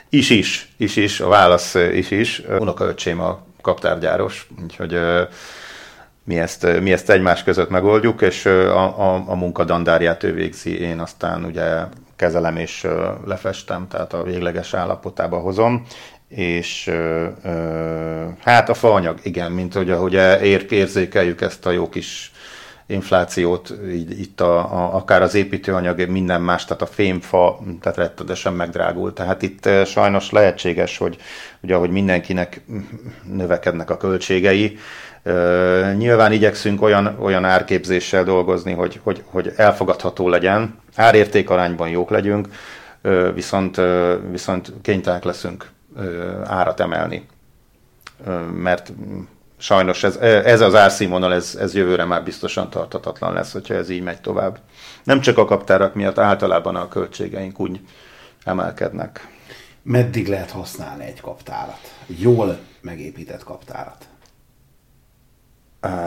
Is 0.09 0.29
is, 0.29 0.73
is 0.77 0.95
is, 0.95 1.19
a 1.19 1.27
válasz 1.27 1.75
is 1.75 2.11
is. 2.11 2.41
Unokaöcsém 2.59 3.19
a 3.19 3.43
kaptárgyáros, 3.61 4.47
úgyhogy 4.63 4.99
mi 6.23 6.39
ezt, 6.39 6.79
mi 6.81 6.91
ezt 6.91 7.09
egymás 7.09 7.43
között 7.43 7.69
megoldjuk, 7.69 8.21
és 8.21 8.45
a, 8.45 9.13
a, 9.13 9.23
a 9.27 9.35
munka 9.35 9.63
dandárját 9.63 10.23
ő 10.23 10.33
végzi, 10.33 10.79
én 10.79 10.99
aztán 10.99 11.43
ugye 11.45 11.65
kezelem 12.15 12.57
és 12.57 12.87
lefestem, 13.25 13.87
tehát 13.87 14.13
a 14.13 14.23
végleges 14.23 14.73
állapotába 14.73 15.37
hozom, 15.37 15.85
és 16.35 16.87
ö, 16.87 17.27
ö, 17.43 18.25
hát 18.39 18.69
a 18.69 18.73
faanyag, 18.73 19.19
igen, 19.23 19.51
mint 19.51 19.73
hogy 19.73 19.89
ahogy 19.89 20.13
ér, 20.43 20.65
érzékeljük 20.69 21.41
ezt 21.41 21.65
a 21.65 21.71
jó 21.71 21.89
kis 21.89 22.31
inflációt, 22.87 23.73
így, 23.91 24.19
itt 24.19 24.41
a, 24.41 24.57
a, 24.57 24.95
akár 24.95 25.21
az 25.21 25.35
építőanyag, 25.35 26.09
minden 26.09 26.41
más, 26.41 26.65
tehát 26.65 26.81
a 26.81 26.85
fémfa, 26.85 27.59
tehát 27.81 27.97
rettenetesen 27.97 28.53
megdrágul. 28.53 29.13
Tehát 29.13 29.41
itt 29.41 29.69
sajnos 29.85 30.31
lehetséges, 30.31 30.97
hogy, 30.97 31.17
hogy 31.59 31.71
ahogy 31.71 31.89
mindenkinek 31.89 32.61
növekednek 33.23 33.89
a 33.89 33.97
költségei, 33.97 34.77
nyilván 35.97 36.31
igyekszünk 36.31 36.81
olyan, 36.81 37.17
olyan 37.19 37.45
árképzéssel 37.45 38.23
dolgozni, 38.23 38.73
hogy, 38.73 38.99
hogy, 39.03 39.23
hogy 39.25 39.53
elfogadható 39.55 40.29
legyen, 40.29 40.79
árértékarányban 40.95 41.89
jók 41.89 42.09
legyünk, 42.09 42.47
viszont, 43.33 43.81
viszont 44.31 44.73
kénytelenek 44.81 45.23
leszünk 45.23 45.73
árat 46.43 46.79
emelni. 46.79 47.27
Mert 48.53 48.91
sajnos 49.57 50.03
ez, 50.03 50.15
ez 50.21 50.61
az 50.61 50.75
árszínvonal, 50.75 51.33
ez, 51.33 51.57
ez 51.59 51.73
jövőre 51.73 52.05
már 52.05 52.23
biztosan 52.23 52.69
tartatatlan 52.69 53.33
lesz, 53.33 53.51
hogyha 53.51 53.73
ez 53.73 53.89
így 53.89 54.03
megy 54.03 54.21
tovább. 54.21 54.59
Nem 55.03 55.19
csak 55.19 55.37
a 55.37 55.45
kaptárak 55.45 55.93
miatt, 55.93 56.17
általában 56.17 56.75
a 56.75 56.87
költségeink 56.87 57.59
úgy 57.59 57.79
emelkednek. 58.43 59.27
Meddig 59.81 60.27
lehet 60.27 60.51
használni 60.51 61.05
egy 61.05 61.21
kaptárat? 61.21 61.79
Jól 62.05 62.59
megépített 62.81 63.43
kaptárat? 63.43 64.07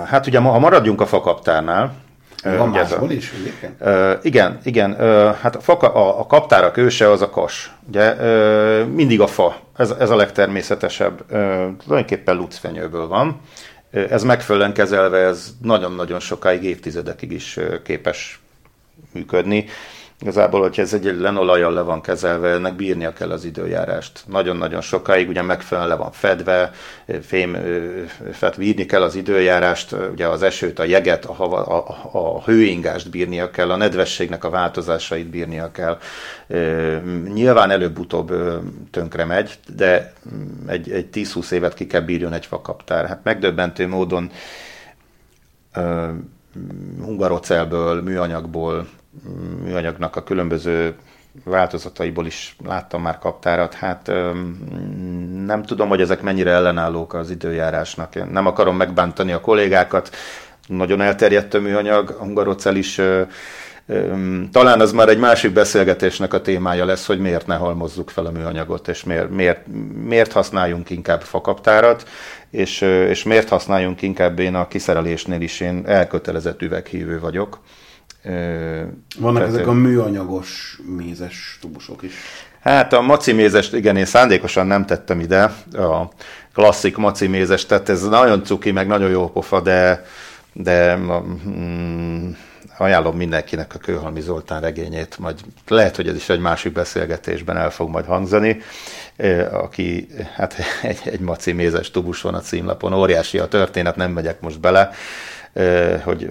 Hát 0.05 0.27
ugye, 0.27 0.39
ha 0.41 0.59
maradjunk 0.59 1.01
a 1.01 1.07
fakaptárnál, 1.07 1.95
van 2.43 2.69
máshol 2.69 3.11
is 3.11 3.33
Uh, 3.81 4.13
igen, 4.23 4.59
igen. 4.63 4.97
Hát 5.35 5.57
a, 5.57 5.61
fa, 5.61 5.73
a, 5.73 6.21
a 6.21 6.27
kaptárak 6.27 6.77
őse 6.77 7.11
az 7.11 7.23
a 7.23 7.31
kas. 7.31 7.73
Ugye, 7.89 8.15
mindig 8.85 9.21
a 9.21 9.27
fa. 9.27 9.57
Ez, 9.77 9.91
ez 9.91 10.11
a 10.11 10.17
legtermészetesebb. 10.17 11.27
Tulajdonképpen 11.85 12.37
lucfenyőből 12.37 13.09
van. 13.09 13.41
Ez 13.91 14.23
megfelelően 14.23 14.73
kezelve, 14.73 15.19
ez 15.19 15.55
nagyon-nagyon 15.63 16.21
sokáig, 16.21 16.65
évtizedekig 16.65 17.33
is 17.33 17.59
képes 17.85 18.41
működni. 19.13 19.65
Igazából, 20.21 20.61
hogyha 20.61 20.83
ez 20.83 20.95
egy 20.95 21.05
lenolajjal 21.05 21.73
le 21.73 21.81
van 21.81 22.01
kezelve, 22.01 22.49
ennek 22.49 22.77
bírnia 22.77 23.13
kell 23.13 23.31
az 23.31 23.45
időjárást. 23.45 24.23
Nagyon-nagyon 24.27 24.81
sokáig, 24.81 25.29
ugye 25.29 25.43
megfelelően 25.43 25.97
le 25.97 26.03
van 26.03 26.13
fedve, 26.13 26.71
fém 27.23 27.57
fed, 28.33 28.57
bírni 28.57 28.87
kell 28.87 29.03
az 29.03 29.15
időjárást, 29.15 29.95
ugye 30.13 30.27
az 30.27 30.43
esőt, 30.43 30.79
a 30.79 30.85
jeget, 30.85 31.25
a, 31.25 31.33
hava, 31.33 31.65
a, 31.65 32.09
a 32.13 32.43
hőingást 32.43 33.11
bírnia 33.11 33.51
kell, 33.51 33.71
a 33.71 33.77
nedvességnek 33.77 34.45
a 34.45 34.51
változásait 34.51 35.27
bírnia 35.27 35.71
kell. 35.71 35.99
Nyilván 37.33 37.71
előbb-utóbb 37.71 38.33
tönkre 38.91 39.25
megy, 39.25 39.59
de 39.77 40.13
egy, 40.67 40.91
egy 40.91 41.09
10-20 41.13 41.51
évet 41.51 41.75
ki 41.75 41.87
kell 41.87 42.01
bírjon 42.01 42.33
egy 42.33 42.47
fakaptár. 42.47 43.07
Hát 43.07 43.21
megdöbbentő 43.23 43.89
módon 43.89 44.31
hungarocelből, 47.01 48.03
műanyagból, 48.03 48.87
műanyagnak 49.63 50.17
a 50.17 50.23
különböző 50.23 50.95
változataiból 51.45 52.27
is 52.27 52.57
láttam 52.65 53.03
már 53.03 53.19
kaptárat. 53.19 53.75
Hát 53.75 54.07
nem 55.47 55.63
tudom, 55.63 55.89
hogy 55.89 56.01
ezek 56.01 56.23
mennyire 56.23 56.51
ellenállók 56.51 57.15
az 57.15 57.31
időjárásnak. 57.31 58.15
Én 58.15 58.27
nem 58.27 58.47
akarom 58.47 58.77
megbántani 58.77 59.33
a 59.33 59.41
kollégákat. 59.41 60.17
Nagyon 60.67 61.01
elterjedt 61.01 61.55
a 61.55 61.61
műanyag, 61.61 62.11
a 62.11 62.23
hungarocel 62.23 62.77
is 62.77 63.01
talán 64.53 64.81
az 64.81 64.93
már 64.93 65.09
egy 65.09 65.19
másik 65.19 65.53
beszélgetésnek 65.53 66.35
a 66.35 66.41
témája 66.41 66.85
lesz, 66.85 67.07
hogy 67.07 67.19
miért 67.19 67.47
ne 67.47 67.55
halmozzuk 67.55 68.11
fel 68.11 68.27
a 68.27 68.31
műanyagot, 68.31 68.89
és 68.89 69.05
miért, 69.05 69.31
miért, 69.31 69.67
miért 70.05 70.33
használjunk 70.33 70.91
inkább 70.91 71.23
fakaptárat, 71.23 72.09
és, 72.51 72.81
és 72.81 73.23
miért 73.23 73.49
használjunk 73.49 74.03
inkább 74.03 74.39
én 74.39 74.55
a 74.55 74.69
kiszerelésnél 74.69 75.41
is, 75.41 75.61
én 75.61 75.83
elkötelezett 75.87 76.63
üveghívő 76.63 77.21
vagyok 77.21 77.59
Vannak 79.19 79.43
ezek 79.43 79.67
a 79.67 79.73
műanyagos 79.73 80.81
mézes 80.97 81.59
tubusok 81.61 82.03
is. 82.03 82.13
Hát 82.61 82.93
a 82.93 83.01
maci 83.01 83.33
mézest, 83.33 83.75
igen, 83.75 83.97
én 83.97 84.05
szándékosan 84.05 84.67
nem 84.67 84.87
tettem 84.87 85.21
ide, 85.21 85.43
a 85.73 86.09
klasszik 86.55 86.97
maci 86.97 87.27
mézes, 87.27 87.67
tehát 87.67 87.89
ez 87.89 88.03
nagyon 88.03 88.45
cuki, 88.45 88.71
meg 88.71 88.87
nagyon 88.87 89.11
jó 89.11 89.29
pofa, 89.29 89.61
de, 89.61 90.05
de 90.53 90.97
mm, 90.97 92.31
ajánlom 92.79 93.17
mindenkinek 93.17 93.75
a 93.75 93.79
Kőhalmi 93.79 94.21
Zoltán 94.21 94.61
regényét, 94.61 95.19
majd 95.19 95.41
lehet, 95.69 95.97
hogy 95.97 96.09
ez 96.09 96.15
is 96.15 96.29
egy 96.29 96.41
másik 96.41 96.73
beszélgetésben 96.73 97.57
el 97.57 97.71
fog 97.71 97.89
majd 97.89 98.05
hangzani, 98.05 98.61
aki, 99.51 100.09
hát 100.35 100.55
egy, 100.83 101.01
egy 101.05 101.21
maci 101.21 101.53
mézes 101.53 101.91
tubus 101.91 102.21
van 102.21 102.35
a 102.35 102.41
címlapon, 102.41 102.95
óriási 102.95 103.39
a 103.39 103.49
történet, 103.49 103.97
nem 103.97 104.11
megyek 104.11 104.41
most 104.41 104.61
bele, 104.61 104.91
hogy 106.05 106.31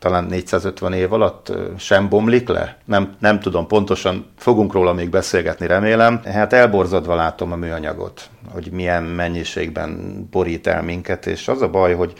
talán 0.00 0.24
450 0.24 0.92
év 0.92 1.12
alatt 1.12 1.52
sem 1.78 2.08
bomlik 2.08 2.48
le? 2.48 2.76
Nem, 2.84 3.16
nem 3.18 3.40
tudom, 3.40 3.66
pontosan 3.66 4.26
fogunk 4.36 4.72
róla 4.72 4.92
még 4.92 5.10
beszélgetni, 5.10 5.66
remélem. 5.66 6.20
Hát 6.24 6.52
elborzadva 6.52 7.14
látom 7.14 7.52
a 7.52 7.56
műanyagot, 7.56 8.28
hogy 8.52 8.68
milyen 8.72 9.02
mennyiségben 9.02 10.22
borít 10.30 10.66
el 10.66 10.82
minket, 10.82 11.26
és 11.26 11.48
az 11.48 11.62
a 11.62 11.68
baj, 11.68 11.94
hogy, 11.94 12.12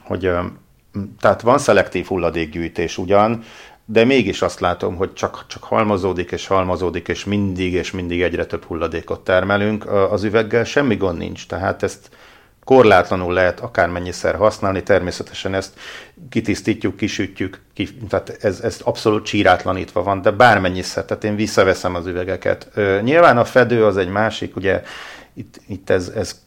hogy 0.00 0.30
tehát 1.20 1.40
van 1.40 1.58
szelektív 1.58 2.06
hulladékgyűjtés 2.06 2.98
ugyan, 2.98 3.42
de 3.84 4.04
mégis 4.04 4.42
azt 4.42 4.60
látom, 4.60 4.96
hogy 4.96 5.12
csak, 5.12 5.44
csak 5.48 5.64
halmozódik 5.64 6.30
és 6.30 6.46
halmozódik, 6.46 7.08
és 7.08 7.24
mindig 7.24 7.72
és 7.72 7.90
mindig 7.90 8.22
egyre 8.22 8.46
több 8.46 8.64
hulladékot 8.64 9.24
termelünk. 9.24 9.86
Az 9.86 10.24
üveggel 10.24 10.64
semmi 10.64 10.96
gond 10.96 11.18
nincs, 11.18 11.46
tehát 11.46 11.82
ezt 11.82 12.10
korlátlanul 12.64 13.32
lehet 13.32 13.60
akármennyiszer 13.60 14.34
használni, 14.34 14.82
természetesen 14.82 15.54
ezt 15.54 15.72
kitisztítjuk, 16.28 16.96
kisütjük, 16.96 17.60
ki, 17.74 17.88
tehát 18.08 18.36
ez, 18.40 18.60
ez 18.60 18.80
abszolút 18.84 19.24
csírátlanítva 19.24 20.02
van, 20.02 20.22
de 20.22 20.30
bármennyiszer, 20.30 21.04
tehát 21.04 21.24
én 21.24 21.36
visszaveszem 21.36 21.94
az 21.94 22.06
üvegeket. 22.06 22.70
Nyilván 23.02 23.38
a 23.38 23.44
fedő 23.44 23.84
az 23.84 23.96
egy 23.96 24.08
másik, 24.08 24.56
ugye 24.56 24.82
itt, 25.34 25.60
itt 25.66 25.90
ez, 25.90 26.12
ez 26.16 26.40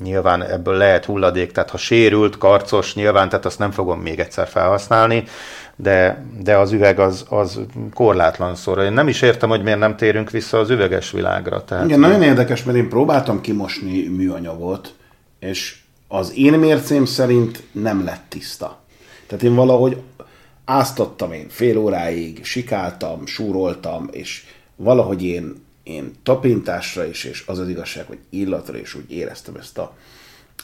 nyilván 0.00 0.42
ebből 0.42 0.76
lehet 0.76 1.04
hulladék, 1.04 1.52
tehát 1.52 1.70
ha 1.70 1.76
sérült, 1.76 2.38
karcos, 2.38 2.94
nyilván, 2.94 3.28
tehát 3.28 3.44
azt 3.44 3.58
nem 3.58 3.70
fogom 3.70 4.00
még 4.00 4.18
egyszer 4.18 4.48
felhasználni, 4.48 5.24
de, 5.76 6.24
de 6.42 6.56
az 6.56 6.72
üveg 6.72 6.98
az, 6.98 7.24
az 7.28 7.60
korlátlan 7.94 8.54
szóra. 8.54 8.84
Én 8.84 8.92
nem 8.92 9.08
is 9.08 9.22
értem, 9.22 9.48
hogy 9.48 9.62
miért 9.62 9.78
nem 9.78 9.96
térünk 9.96 10.30
vissza 10.30 10.58
az 10.58 10.70
üveges 10.70 11.10
világra. 11.10 11.64
Tehát 11.64 11.84
Igen, 11.84 12.00
nagyon 12.00 12.22
érdekes, 12.22 12.64
mert 12.64 12.78
én 12.78 12.88
próbáltam 12.88 13.40
kimosni 13.40 14.08
műanyagot, 14.08 14.94
és 15.40 15.78
az 16.08 16.32
én 16.36 16.52
mércém 16.52 17.04
szerint 17.04 17.62
nem 17.72 18.04
lett 18.04 18.24
tiszta. 18.28 18.80
Tehát 19.26 19.44
én 19.44 19.54
valahogy 19.54 19.96
áztattam 20.64 21.32
én 21.32 21.48
fél 21.48 21.78
óráig, 21.78 22.44
sikáltam, 22.44 23.26
súroltam, 23.26 24.08
és 24.12 24.44
valahogy 24.76 25.22
én 25.22 25.68
én 25.82 26.12
tapintásra 26.22 27.04
is, 27.06 27.24
és 27.24 27.42
az 27.46 27.58
az 27.58 27.68
igazság, 27.68 28.06
hogy 28.06 28.18
illatra 28.30 28.78
is 28.78 28.94
úgy 28.94 29.12
éreztem 29.12 29.54
ezt 29.54 29.78
a... 29.78 29.92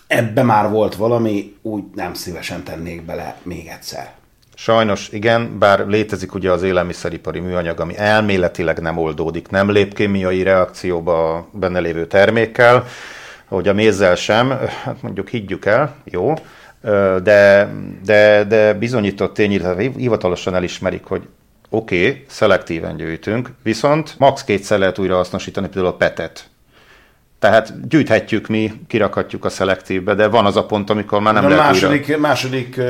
Ebbe 0.07 0.43
már 0.43 0.71
volt 0.71 0.95
valami, 0.95 1.57
úgy 1.63 1.83
nem 1.95 2.15
szívesen 2.15 2.65
tennék 2.65 3.03
bele 3.03 3.41
még 3.43 3.67
egyszer. 3.67 4.13
Sajnos 4.55 5.09
igen, 5.09 5.59
bár 5.59 5.87
létezik 5.87 6.35
ugye 6.35 6.51
az 6.51 6.63
élelmiszeripari 6.63 7.41
műanyag, 7.41 7.81
ami 7.81 7.97
elméletileg 7.97 8.81
nem 8.81 8.99
oldódik, 8.99 9.49
nem 9.49 9.71
lép 9.71 9.95
kémiai 9.95 10.43
reakcióba 10.43 11.35
a 11.35 11.49
benne 11.53 11.79
lévő 11.79 12.07
termékkel, 12.07 12.87
hogy 13.49 13.69
a 13.69 13.73
mézzel 13.73 14.15
sem, 14.15 14.59
hát 14.85 15.03
mondjuk 15.03 15.29
higgyük 15.29 15.65
el, 15.65 15.95
jó, 16.05 16.35
de, 17.23 17.69
de, 18.05 18.45
de 18.45 18.75
bizonyított 18.75 19.35
tény, 19.35 19.53
illetve 19.53 19.83
hivatalosan 19.97 20.55
elismerik, 20.55 21.05
hogy 21.05 21.23
oké, 21.71 22.09
okay, 22.09 22.25
szelektíven 22.29 22.97
gyűjtünk, 22.97 23.51
viszont 23.63 24.15
max. 24.19 24.45
kétszer 24.45 24.79
lehet 24.79 24.99
újra 24.99 25.17
hasznosítani 25.17 25.69
például 25.69 25.95
a 25.95 25.97
petet. 25.97 26.49
Tehát 27.39 27.89
gyűjthetjük 27.89 28.47
mi, 28.47 28.73
kirakhatjuk 28.89 29.45
a 29.45 29.49
szelektívbe, 29.49 30.15
de 30.15 30.27
van 30.27 30.47
az 30.47 30.57
a 30.57 30.67
pont, 30.67 30.91
amikor 30.91 31.21
már 31.21 31.35
nem 31.35 31.43
de 31.43 31.49
lehet 31.49 31.65
második, 31.65 32.09
újra. 32.09 32.21
második 32.21 32.81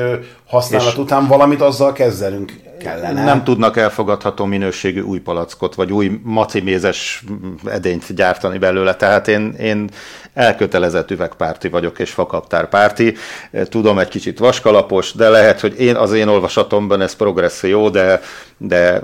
használat 0.45 0.87
és 0.87 0.97
után 0.97 1.27
valamit 1.27 1.61
azzal 1.61 1.93
kezdenünk 1.93 2.51
kellene. 2.77 3.23
Nem 3.23 3.43
tudnak 3.43 3.77
elfogadható 3.77 4.45
minőségű 4.45 5.01
új 5.01 5.19
palackot, 5.19 5.75
vagy 5.75 5.91
új 5.91 6.19
macimézes 6.23 7.23
edényt 7.65 8.13
gyártani 8.13 8.57
belőle. 8.57 8.95
Tehát 8.95 9.27
én, 9.27 9.53
én 9.59 9.89
elkötelezett 10.33 11.11
üvegpárti 11.11 11.69
vagyok, 11.69 11.99
és 11.99 12.11
fakaptárpárti. 12.11 13.15
Tudom, 13.63 13.99
egy 13.99 14.07
kicsit 14.07 14.39
vaskalapos, 14.39 15.13
de 15.13 15.29
lehet, 15.29 15.59
hogy 15.59 15.79
én 15.79 15.95
az 15.95 16.13
én 16.13 16.27
olvasatomban 16.27 17.01
ez 17.01 17.15
progresszió, 17.15 17.89
de, 17.89 18.21
de 18.57 19.01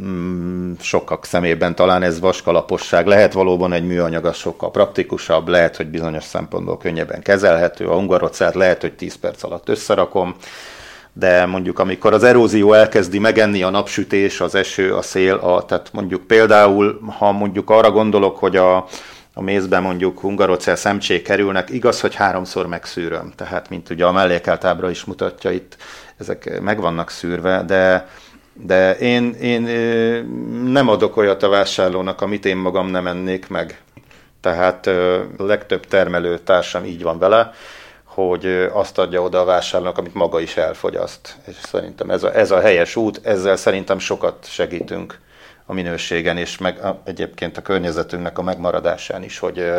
mm, 0.00 0.72
sokak 0.80 1.24
szemében 1.24 1.74
talán 1.74 2.02
ez 2.02 2.20
vaskalaposság. 2.20 3.06
Lehet 3.06 3.32
valóban 3.32 3.72
egy 3.72 3.86
műanyag, 3.86 4.24
az 4.24 4.36
sokkal 4.36 4.70
praktikusabb, 4.70 5.48
lehet, 5.48 5.76
hogy 5.76 5.86
bizonyos 5.86 6.24
szempontból 6.24 6.78
könnyebben 6.78 7.22
kezelhető. 7.22 7.86
A 7.86 7.94
hungarocát 7.94 8.54
lehet, 8.54 8.80
hogy 8.80 8.92
10 8.92 9.14
perc 9.14 9.42
alatt 9.42 9.68
összerakom, 9.68 10.34
de 11.12 11.46
mondjuk 11.46 11.78
amikor 11.78 12.12
az 12.12 12.24
erózió 12.24 12.72
elkezdi 12.72 13.18
megenni 13.18 13.62
a 13.62 13.70
napsütés, 13.70 14.40
az 14.40 14.54
eső, 14.54 14.94
a 14.94 15.02
szél, 15.02 15.34
a, 15.34 15.64
tehát 15.64 15.92
mondjuk 15.92 16.26
például, 16.26 17.00
ha 17.18 17.32
mondjuk 17.32 17.70
arra 17.70 17.90
gondolok, 17.90 18.38
hogy 18.38 18.56
a, 18.56 18.76
a 19.34 19.42
mézben 19.42 19.82
mondjuk 19.82 20.20
hungarocel 20.20 20.76
szemcsék 20.76 21.22
kerülnek, 21.22 21.70
igaz, 21.70 22.00
hogy 22.00 22.14
háromszor 22.14 22.66
megszűröm, 22.66 23.32
tehát 23.36 23.68
mint 23.68 23.90
ugye 23.90 24.04
a 24.04 24.12
mellékelt 24.12 24.64
ábra 24.64 24.90
is 24.90 25.04
mutatja 25.04 25.50
itt, 25.50 25.76
ezek 26.18 26.60
meg 26.60 26.80
vannak 26.80 27.10
szűrve, 27.10 27.62
de, 27.66 28.08
de 28.52 28.96
én, 28.96 29.32
én 29.32 29.62
nem 30.64 30.88
adok 30.88 31.16
olyat 31.16 31.42
a 31.42 31.48
vásárlónak, 31.48 32.20
amit 32.20 32.44
én 32.44 32.56
magam 32.56 32.86
nem 32.90 33.06
ennék 33.06 33.48
meg. 33.48 33.80
Tehát 34.40 34.86
a 35.36 35.42
legtöbb 35.44 35.86
termelő 35.86 36.38
társam 36.38 36.84
így 36.84 37.02
van 37.02 37.18
vele, 37.18 37.52
hogy 38.14 38.46
azt 38.72 38.98
adja 38.98 39.22
oda 39.22 39.40
a 39.40 39.44
vásárlónak, 39.44 39.98
amit 39.98 40.14
maga 40.14 40.40
is 40.40 40.56
elfogyaszt. 40.56 41.36
És 41.46 41.54
szerintem 41.54 42.10
ez 42.10 42.22
a, 42.22 42.34
ez 42.36 42.50
a 42.50 42.60
helyes 42.60 42.96
út, 42.96 43.20
ezzel 43.22 43.56
szerintem 43.56 43.98
sokat 43.98 44.46
segítünk 44.48 45.18
a 45.66 45.72
minőségen, 45.72 46.36
és 46.36 46.58
meg 46.58 46.84
a, 46.84 47.00
egyébként 47.04 47.56
a 47.56 47.62
környezetünknek 47.62 48.38
a 48.38 48.42
megmaradásán 48.42 49.22
is, 49.22 49.38
hogy, 49.38 49.70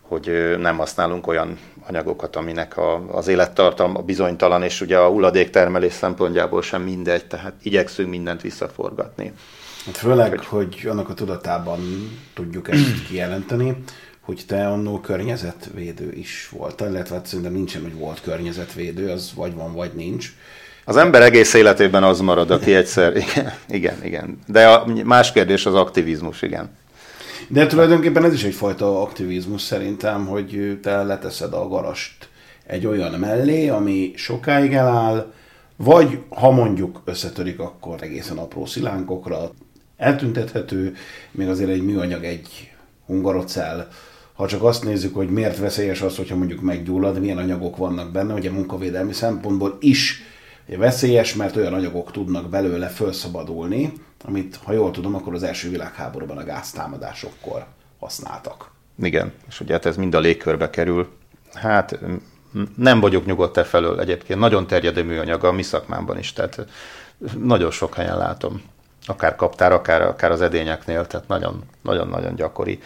hogy 0.00 0.56
nem 0.58 0.76
használunk 0.76 1.26
olyan 1.26 1.58
anyagokat, 1.86 2.36
aminek 2.36 2.76
a, 2.76 3.16
az 3.16 3.28
élettartalma 3.28 4.00
bizonytalan, 4.00 4.62
és 4.62 4.80
ugye 4.80 4.98
a 4.98 5.08
hulladéktermelés 5.08 5.92
szempontjából 5.92 6.62
sem 6.62 6.82
mindegy, 6.82 7.26
tehát 7.26 7.54
igyekszünk 7.62 8.10
mindent 8.10 8.40
visszaforgatni. 8.40 9.32
Hát 9.86 9.96
főleg, 9.96 10.28
hogy, 10.28 10.46
hogy 10.48 10.86
annak 10.90 11.08
a 11.08 11.14
tudatában 11.14 11.80
tudjuk 12.34 12.70
ezt 12.70 13.06
kijelenteni, 13.08 13.76
hogy 14.20 14.42
te 14.46 14.66
annó 14.68 15.00
környezetvédő 15.00 16.12
is 16.12 16.48
voltál, 16.52 16.90
illetve 16.90 17.14
hát 17.14 17.26
szerintem 17.26 17.52
nincsen, 17.52 17.82
hogy 17.82 17.94
volt 17.94 18.20
környezetvédő, 18.20 19.10
az 19.10 19.32
vagy 19.34 19.54
van, 19.54 19.74
vagy 19.74 19.90
nincs. 19.94 20.32
Az 20.84 20.96
ember 20.96 21.22
egész 21.22 21.54
életében 21.54 22.02
az 22.02 22.20
marad, 22.20 22.50
aki 22.50 22.74
egyszer, 22.74 23.16
igen, 23.16 23.52
igen, 23.68 24.04
igen. 24.04 24.38
De 24.46 24.68
a 24.68 24.86
más 25.04 25.32
kérdés 25.32 25.66
az 25.66 25.74
aktivizmus, 25.74 26.42
igen. 26.42 26.70
De 27.48 27.66
tulajdonképpen 27.66 28.24
ez 28.24 28.32
is 28.32 28.44
egyfajta 28.44 29.02
aktivizmus 29.02 29.62
szerintem, 29.62 30.26
hogy 30.26 30.78
te 30.82 31.02
leteszed 31.02 31.52
a 31.52 31.68
garast 31.68 32.28
egy 32.66 32.86
olyan 32.86 33.12
mellé, 33.12 33.68
ami 33.68 34.12
sokáig 34.16 34.72
eláll, 34.72 35.32
vagy 35.76 36.18
ha 36.28 36.50
mondjuk 36.50 37.02
összetörik, 37.04 37.58
akkor 37.58 38.02
egészen 38.02 38.38
apró 38.38 38.66
szilánkokra 38.66 39.50
eltüntethető, 39.96 40.94
még 41.30 41.48
azért 41.48 41.70
egy 41.70 41.82
műanyag, 41.82 42.24
egy 42.24 42.72
hungarocell, 43.06 43.88
ha 44.40 44.46
csak 44.46 44.62
azt 44.62 44.84
nézzük, 44.84 45.14
hogy 45.14 45.30
miért 45.30 45.58
veszélyes 45.58 46.00
az, 46.00 46.16
hogyha 46.16 46.36
mondjuk 46.36 46.60
meggyullad, 46.60 47.20
milyen 47.20 47.38
anyagok 47.38 47.76
vannak 47.76 48.10
benne, 48.10 48.34
ugye 48.34 48.50
munkavédelmi 48.50 49.12
szempontból 49.12 49.76
is 49.80 50.22
veszélyes, 50.66 51.34
mert 51.34 51.56
olyan 51.56 51.74
anyagok 51.74 52.12
tudnak 52.12 52.48
belőle 52.48 52.88
felszabadulni, 52.88 53.92
amit, 54.24 54.58
ha 54.64 54.72
jól 54.72 54.90
tudom, 54.90 55.14
akkor 55.14 55.34
az 55.34 55.42
első 55.42 55.70
világháborúban 55.70 56.36
a 56.36 56.44
gáztámadásokkor 56.44 57.66
használtak. 57.98 58.70
Igen, 59.02 59.32
és 59.48 59.60
ugye 59.60 59.72
hát 59.72 59.86
ez 59.86 59.96
mind 59.96 60.14
a 60.14 60.20
légkörbe 60.20 60.70
kerül. 60.70 61.08
Hát 61.54 61.98
nem 62.76 63.00
vagyok 63.00 63.26
nyugodt 63.26 63.56
e 63.56 63.64
felől 63.64 64.00
egyébként. 64.00 64.38
Nagyon 64.38 64.66
terjedő 64.66 65.02
műanyag 65.02 65.44
a 65.44 65.52
mi 65.52 65.62
szakmámban 65.62 66.18
is, 66.18 66.32
tehát 66.32 66.66
nagyon 67.38 67.70
sok 67.70 67.94
helyen 67.94 68.18
látom. 68.18 68.62
Akár 69.06 69.36
kaptár, 69.36 69.72
akár, 69.72 70.02
akár 70.02 70.30
az 70.30 70.40
edényeknél, 70.40 71.06
tehát 71.06 71.28
nagyon-nagyon 71.82 72.34
gyakori. 72.34 72.80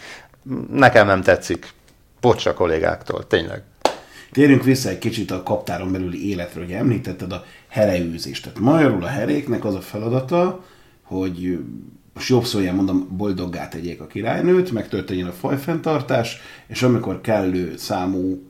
Nekem 0.71 1.07
nem 1.07 1.21
tetszik. 1.21 1.67
Bocs 2.21 2.45
a 2.45 2.53
kollégáktól, 2.53 3.27
tényleg. 3.27 3.63
Térjünk 4.31 4.63
vissza 4.63 4.89
egy 4.89 4.97
kicsit 4.97 5.31
a 5.31 5.43
kaptáron 5.43 5.91
belüli 5.91 6.29
életről, 6.29 6.63
hogy 6.63 6.73
említetted 6.73 7.31
a 7.31 7.43
hereűzést. 7.67 8.43
Tehát 8.43 8.59
magyarul 8.59 9.03
a 9.03 9.07
heréknek 9.07 9.65
az 9.65 9.75
a 9.75 9.81
feladata, 9.81 10.63
hogy 11.01 11.59
most 12.13 12.29
jobb 12.29 12.43
szólján 12.43 12.75
mondom, 12.75 13.07
boldoggá 13.17 13.67
tegyék 13.67 14.01
a 14.01 14.07
királynőt, 14.07 14.71
megtörténjen 14.71 15.27
a 15.27 15.31
fajfenntartás, 15.31 16.37
és 16.67 16.83
amikor 16.83 17.21
kellő 17.21 17.77
számú 17.77 18.41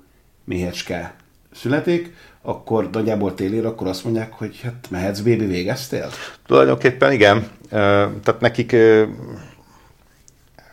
méhecske 0.44 1.16
születik, 1.52 2.14
akkor 2.42 2.90
nagyjából 2.92 3.34
télér, 3.34 3.66
akkor 3.66 3.88
azt 3.88 4.04
mondják, 4.04 4.34
hogy 4.34 4.60
hát 4.62 4.88
mehetsz, 4.90 5.20
bébi, 5.20 5.46
végeztél? 5.46 6.10
Tulajdonképpen 6.46 7.12
igen. 7.12 7.48
Tehát 7.70 8.40
nekik 8.40 8.76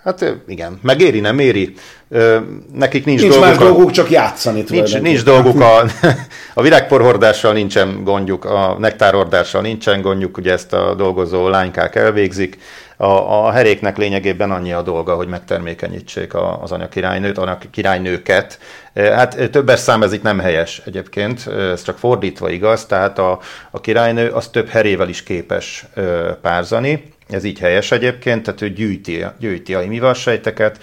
Hát 0.04 0.34
igen, 0.46 0.78
megéri, 0.82 1.20
nem 1.20 1.38
éri. 1.38 1.74
Nekik 2.74 3.04
nincs, 3.04 3.20
nincs 3.20 3.32
dolguk. 3.34 3.48
Más 3.48 3.56
dolguk, 3.58 3.90
csak 3.90 4.10
játszani. 4.10 4.64
Nincs, 4.68 5.00
nincs 5.00 5.24
dolguk, 5.24 5.60
a, 5.60 5.84
a 6.54 6.62
virágporhordással 6.62 7.52
nincsen 7.52 8.04
gondjuk, 8.04 8.44
a 8.44 8.76
nektárhordással 8.78 9.62
nincsen 9.62 10.00
gondjuk, 10.00 10.36
ugye 10.36 10.52
ezt 10.52 10.72
a 10.72 10.94
dolgozó 10.94 11.48
lánykák 11.48 11.94
elvégzik. 11.94 12.58
A, 12.96 13.06
a 13.06 13.50
heréknek 13.50 13.96
lényegében 13.96 14.50
annyi 14.50 14.72
a 14.72 14.82
dolga, 14.82 15.14
hogy 15.14 15.28
megtermékenyítsék 15.28 16.34
az 16.60 16.72
anyakirálynőt, 16.72 17.38
anyakirálynőket. 17.38 18.58
Hát 18.94 19.50
többes 19.50 19.80
szám 19.80 20.02
ez 20.02 20.12
itt 20.12 20.22
nem 20.22 20.38
helyes 20.38 20.82
egyébként, 20.84 21.46
ez 21.46 21.82
csak 21.82 21.98
fordítva 21.98 22.50
igaz, 22.50 22.86
tehát 22.86 23.18
a, 23.18 23.38
a 23.70 23.80
királynő 23.80 24.28
az 24.28 24.48
több 24.48 24.68
herével 24.68 25.08
is 25.08 25.22
képes 25.22 25.86
párzani, 26.42 27.11
ez 27.28 27.44
így 27.44 27.58
helyes 27.58 27.92
egyébként, 27.92 28.42
tehát 28.42 28.62
ő 28.62 28.70
gyűjti, 28.70 29.24
gyűjti 29.38 29.74
a 29.74 29.82
imivarsejteket, 29.82 30.78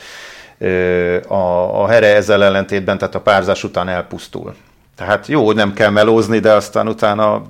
a, 1.28 1.82
a 1.82 1.88
here 1.88 2.16
ezzel 2.16 2.44
ellentétben, 2.44 2.98
tehát 2.98 3.16
a 3.16 3.22
párzás 3.22 3.64
után 3.64 3.88
elpusztul. 3.88 4.56
Tehát 4.96 5.28
jó, 5.28 5.46
hogy 5.46 5.56
nem 5.56 5.74
kell 5.74 5.90
melózni, 5.90 6.40
de 6.40 6.52
aztán 6.52 6.88
utána 6.88 7.42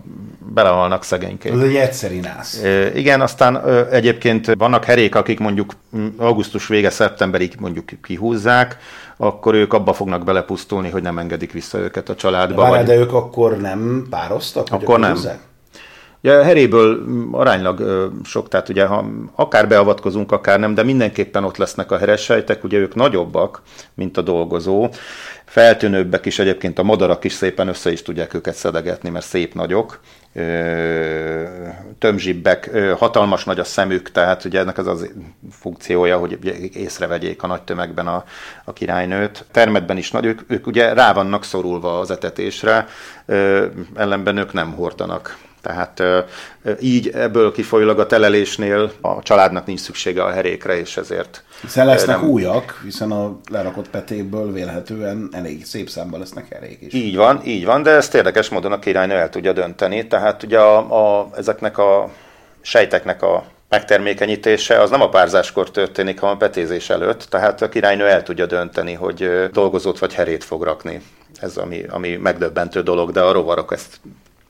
belehalnak 0.53 1.03
szegényként. 1.03 1.55
Ez 1.55 1.61
egy 1.61 1.75
egyszeri 1.75 2.19
nász. 2.19 2.63
Igen, 2.95 3.21
aztán 3.21 3.67
egyébként 3.91 4.53
vannak 4.57 4.85
herék, 4.85 5.15
akik 5.15 5.39
mondjuk 5.39 5.73
augusztus 6.17 6.67
vége, 6.67 6.89
szeptemberig 6.89 7.53
mondjuk 7.59 7.89
kihúzzák, 8.03 8.77
akkor 9.17 9.53
ők 9.53 9.73
abba 9.73 9.93
fognak 9.93 10.23
belepusztulni, 10.23 10.89
hogy 10.89 11.01
nem 11.01 11.17
engedik 11.17 11.51
vissza 11.51 11.77
őket 11.77 12.09
a 12.09 12.15
családba. 12.15 12.63
De, 12.63 12.69
vagy... 12.69 12.85
de 12.85 12.95
ők 12.95 13.13
akkor 13.13 13.57
nem 13.57 14.07
pároztak? 14.09 14.67
Akkor 14.71 14.99
nem. 14.99 15.11
Húzzák? 15.11 15.39
Ugye 16.21 16.43
heréből 16.43 17.05
aránylag 17.31 18.09
sok, 18.23 18.47
tehát 18.47 18.69
ugye 18.69 18.85
ha 18.85 19.05
akár 19.35 19.67
beavatkozunk, 19.67 20.31
akár 20.31 20.59
nem, 20.59 20.73
de 20.73 20.83
mindenképpen 20.83 21.43
ott 21.43 21.57
lesznek 21.57 21.91
a 21.91 21.97
heressejtek, 21.97 22.63
ugye 22.63 22.77
ők 22.77 22.95
nagyobbak, 22.95 23.61
mint 23.93 24.17
a 24.17 24.21
dolgozó, 24.21 24.89
feltűnőbbek 25.45 26.25
is 26.25 26.39
egyébként 26.39 26.79
a 26.79 26.83
madarak 26.83 27.23
is 27.23 27.33
szépen 27.33 27.67
össze 27.67 27.91
is 27.91 28.01
tudják 28.01 28.33
őket 28.33 28.55
szedegetni, 28.55 29.09
mert 29.09 29.25
szép 29.25 29.53
nagyok, 29.53 29.99
tömzsibbek, 31.99 32.77
hatalmas 32.97 33.43
nagy 33.43 33.59
a 33.59 33.63
szemük, 33.63 34.11
tehát 34.11 34.45
ugye 34.45 34.59
ennek 34.59 34.77
az 34.77 34.87
az 34.87 35.11
funkciója, 35.51 36.17
hogy 36.17 36.39
észrevegyék 36.73 37.43
a 37.43 37.47
nagy 37.47 37.61
tömegben 37.61 38.07
a, 38.07 38.23
a 38.63 38.73
királynőt. 38.73 39.45
Termetben 39.51 39.97
is 39.97 40.11
nagy, 40.11 40.25
ők, 40.25 40.41
ők 40.47 40.67
ugye 40.67 40.93
rá 40.93 41.13
vannak 41.13 41.43
szorulva 41.43 41.99
az 41.99 42.11
etetésre, 42.11 42.87
ellenben 43.95 44.37
ők 44.37 44.53
nem 44.53 44.71
hordanak 44.71 45.37
tehát 45.69 46.03
így 46.79 47.09
ebből 47.09 47.51
kifolyólag 47.51 47.99
a 47.99 48.05
telelésnél 48.05 48.91
a 49.01 49.21
családnak 49.21 49.65
nincs 49.65 49.79
szüksége 49.79 50.23
a 50.23 50.31
herékre, 50.31 50.77
és 50.77 50.97
ezért... 50.97 51.43
Hiszen 51.61 51.85
lesznek 51.85 52.19
nem... 52.19 52.29
újak, 52.29 52.81
hiszen 52.83 53.11
a 53.11 53.37
lerakott 53.51 53.89
petéből 53.89 54.51
vélhetően 54.51 55.29
elég 55.31 55.65
szép 55.65 55.89
számban 55.89 56.19
lesznek 56.19 56.53
herék 56.53 56.81
is. 56.81 56.93
Így 56.93 57.15
van, 57.15 57.41
így 57.45 57.65
van, 57.65 57.83
de 57.83 57.89
ezt 57.89 58.15
érdekes 58.15 58.49
módon 58.49 58.71
a 58.71 58.79
királynő 58.79 59.13
el 59.13 59.29
tudja 59.29 59.53
dönteni. 59.53 60.07
Tehát 60.07 60.43
ugye 60.43 60.59
a, 60.59 60.77
a, 61.19 61.29
ezeknek 61.35 61.77
a 61.77 62.09
sejteknek 62.61 63.21
a 63.21 63.43
megtermékenyítése 63.69 64.81
az 64.81 64.89
nem 64.89 65.01
a 65.01 65.09
párzáskor 65.09 65.71
történik, 65.71 66.19
hanem 66.19 66.35
a 66.35 66.37
petézés 66.37 66.89
előtt, 66.89 67.23
tehát 67.29 67.61
a 67.61 67.69
királynő 67.69 68.07
el 68.07 68.23
tudja 68.23 68.45
dönteni, 68.45 68.93
hogy 68.93 69.49
dolgozót 69.51 69.99
vagy 69.99 70.13
herét 70.13 70.43
fog 70.43 70.63
rakni. 70.63 71.01
Ez 71.39 71.57
ami, 71.57 71.83
ami 71.89 72.15
megdöbbentő 72.15 72.81
dolog, 72.81 73.11
de 73.11 73.21
a 73.21 73.31
rovarok 73.31 73.71
ezt 73.71 73.99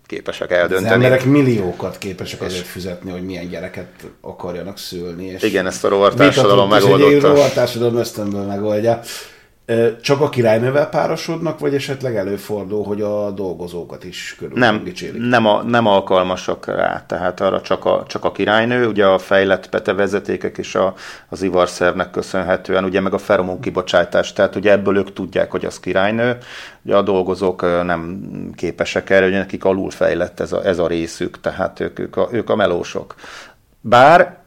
képesek 0.10 0.52
eldönteni. 0.52 0.88
Az 0.88 0.92
emberek 0.92 1.26
milliókat 1.26 1.98
képesek 1.98 2.42
azért 2.42 2.66
fizetni, 2.66 3.12
hogy 3.12 3.24
milyen 3.24 3.50
gyereket 3.50 3.88
akarjanak 4.22 4.78
szülni. 4.78 5.26
És 5.26 5.44
igen, 5.44 5.68
ezt 5.68 5.84
a 5.84 5.88
rovartársadalom 5.88 6.70
megoldotta. 6.70 7.28
A 7.28 7.34
rovartársadalom 7.34 7.98
ösztönből 7.98 8.44
megoldja. 8.44 9.00
Csak 10.02 10.22
a 10.22 10.30
királynővel 10.30 10.90
párosodnak, 10.90 11.60
vagy 11.60 11.76
esetleg 11.76 12.16
előfordul, 12.16 12.84
hogy 12.84 13.02
a 13.02 13.32
dolgozókat 13.32 14.04
is 14.04 14.36
körül 14.40 14.58
nem, 14.58 14.84
nem, 15.18 15.46
a, 15.46 15.64
nem 15.64 15.86
alkalmasak 15.86 16.66
rá, 16.66 17.04
tehát 17.08 17.40
arra 17.40 17.62
csak 17.62 17.86
a, 17.86 18.04
csak 18.08 18.26
a 18.26 18.32
királynő, 18.32 18.88
ugye 18.88 19.06
a 19.06 19.18
fejlett 19.18 19.70
petevezetékek 19.70 20.58
és 20.58 20.76
a, 20.76 20.94
az 21.30 21.42
ivarszernek 21.42 22.12
köszönhetően, 22.12 22.84
ugye 22.84 23.00
meg 23.00 23.14
a 23.14 23.18
feromon 23.18 23.60
kibocsátás, 23.60 24.34
tehát 24.34 24.56
ugye 24.56 24.72
ebből 24.72 24.98
ők 24.98 25.14
tudják, 25.14 25.52
hogy 25.52 25.66
az 25.66 25.80
királynő, 25.80 26.38
ugye 26.82 26.96
a 26.96 27.02
dolgozók 27.02 27.62
nem 27.62 28.22
képesek 28.56 29.10
erre, 29.10 29.24
hogy 29.24 29.34
nekik 29.34 29.66
alulfejlett 29.66 30.40
ez 30.40 30.52
a, 30.52 30.66
ez 30.66 30.80
a 30.80 30.88
részük, 30.88 31.42
tehát 31.42 31.80
ők, 31.80 32.00
ők, 32.00 32.18
a, 32.18 32.28
ők 32.32 32.50
a 32.50 32.56
melósok. 32.56 33.16
Bár 33.82 34.39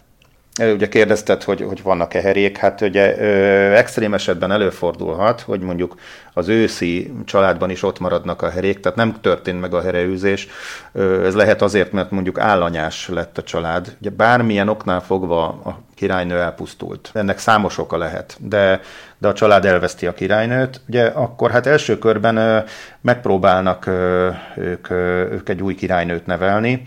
Ugye 0.61 0.89
kérdezted, 0.89 1.43
hogy, 1.43 1.61
hogy 1.61 1.83
vannak-e 1.83 2.21
herék, 2.21 2.57
hát 2.57 2.81
ugye 2.81 3.19
ö, 3.19 3.27
extrém 3.75 4.15
esetben 4.15 4.51
előfordulhat, 4.51 5.41
hogy 5.41 5.61
mondjuk 5.61 5.95
az 6.33 6.49
őszi 6.49 7.13
családban 7.25 7.71
is 7.71 7.83
ott 7.83 7.99
maradnak 7.99 8.43
a 8.43 8.51
herék, 8.51 8.81
tehát 8.81 8.99
nem 8.99 9.21
történt 9.21 9.61
meg 9.61 9.75
a 9.75 9.83
hereűzés. 9.83 10.49
Ö, 10.93 11.27
ez 11.27 11.35
lehet 11.35 11.63
azért, 11.63 11.93
mert 11.93 12.11
mondjuk 12.11 12.39
állanyás 12.39 13.09
lett 13.09 13.39
a 13.39 13.43
család. 13.43 13.97
Ugye 14.01 14.11
bármilyen 14.11 14.69
oknál 14.69 15.01
fogva 15.01 15.45
a 15.45 15.79
királynő 15.95 16.39
elpusztult. 16.39 17.11
Ennek 17.13 17.39
számos 17.39 17.79
oka 17.79 17.97
lehet, 17.97 18.37
de, 18.41 18.81
de 19.19 19.29
a 19.29 19.33
család 19.33 19.65
elveszti 19.65 20.07
a 20.07 20.15
királynőt, 20.15 20.81
ugye 20.89 21.05
akkor 21.05 21.51
hát 21.51 21.67
első 21.67 21.99
körben 21.99 22.37
ö, 22.37 22.59
megpróbálnak 23.01 23.87
ö, 23.87 24.31
ők, 24.57 24.91
ö, 24.91 25.21
ők 25.31 25.49
egy 25.49 25.63
új 25.63 25.75
királynőt 25.75 26.27
nevelni, 26.27 26.83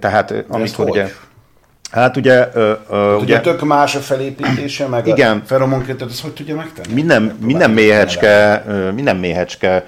tehát 0.00 0.34
amikor 0.48 0.88
ugye... 0.88 1.08
Hát 1.90 2.16
ugye... 2.16 2.48
Ö, 2.52 2.72
ö, 2.90 3.14
ugye, 3.14 3.22
ugye 3.22 3.40
tök 3.40 3.64
más 3.64 3.94
a 3.94 3.98
felépítése, 3.98 4.86
meg 4.86 5.06
igen, 5.06 5.36
a 5.36 5.42
feromonként, 5.46 6.02
ez 6.02 6.20
hogy 6.20 6.32
tudja 6.32 6.54
megtenni? 6.56 6.92
Minden, 6.94 7.22
minden 7.40 7.70
méhecske, 7.70 8.64
minden 8.94 9.16
méhecske 9.16 9.84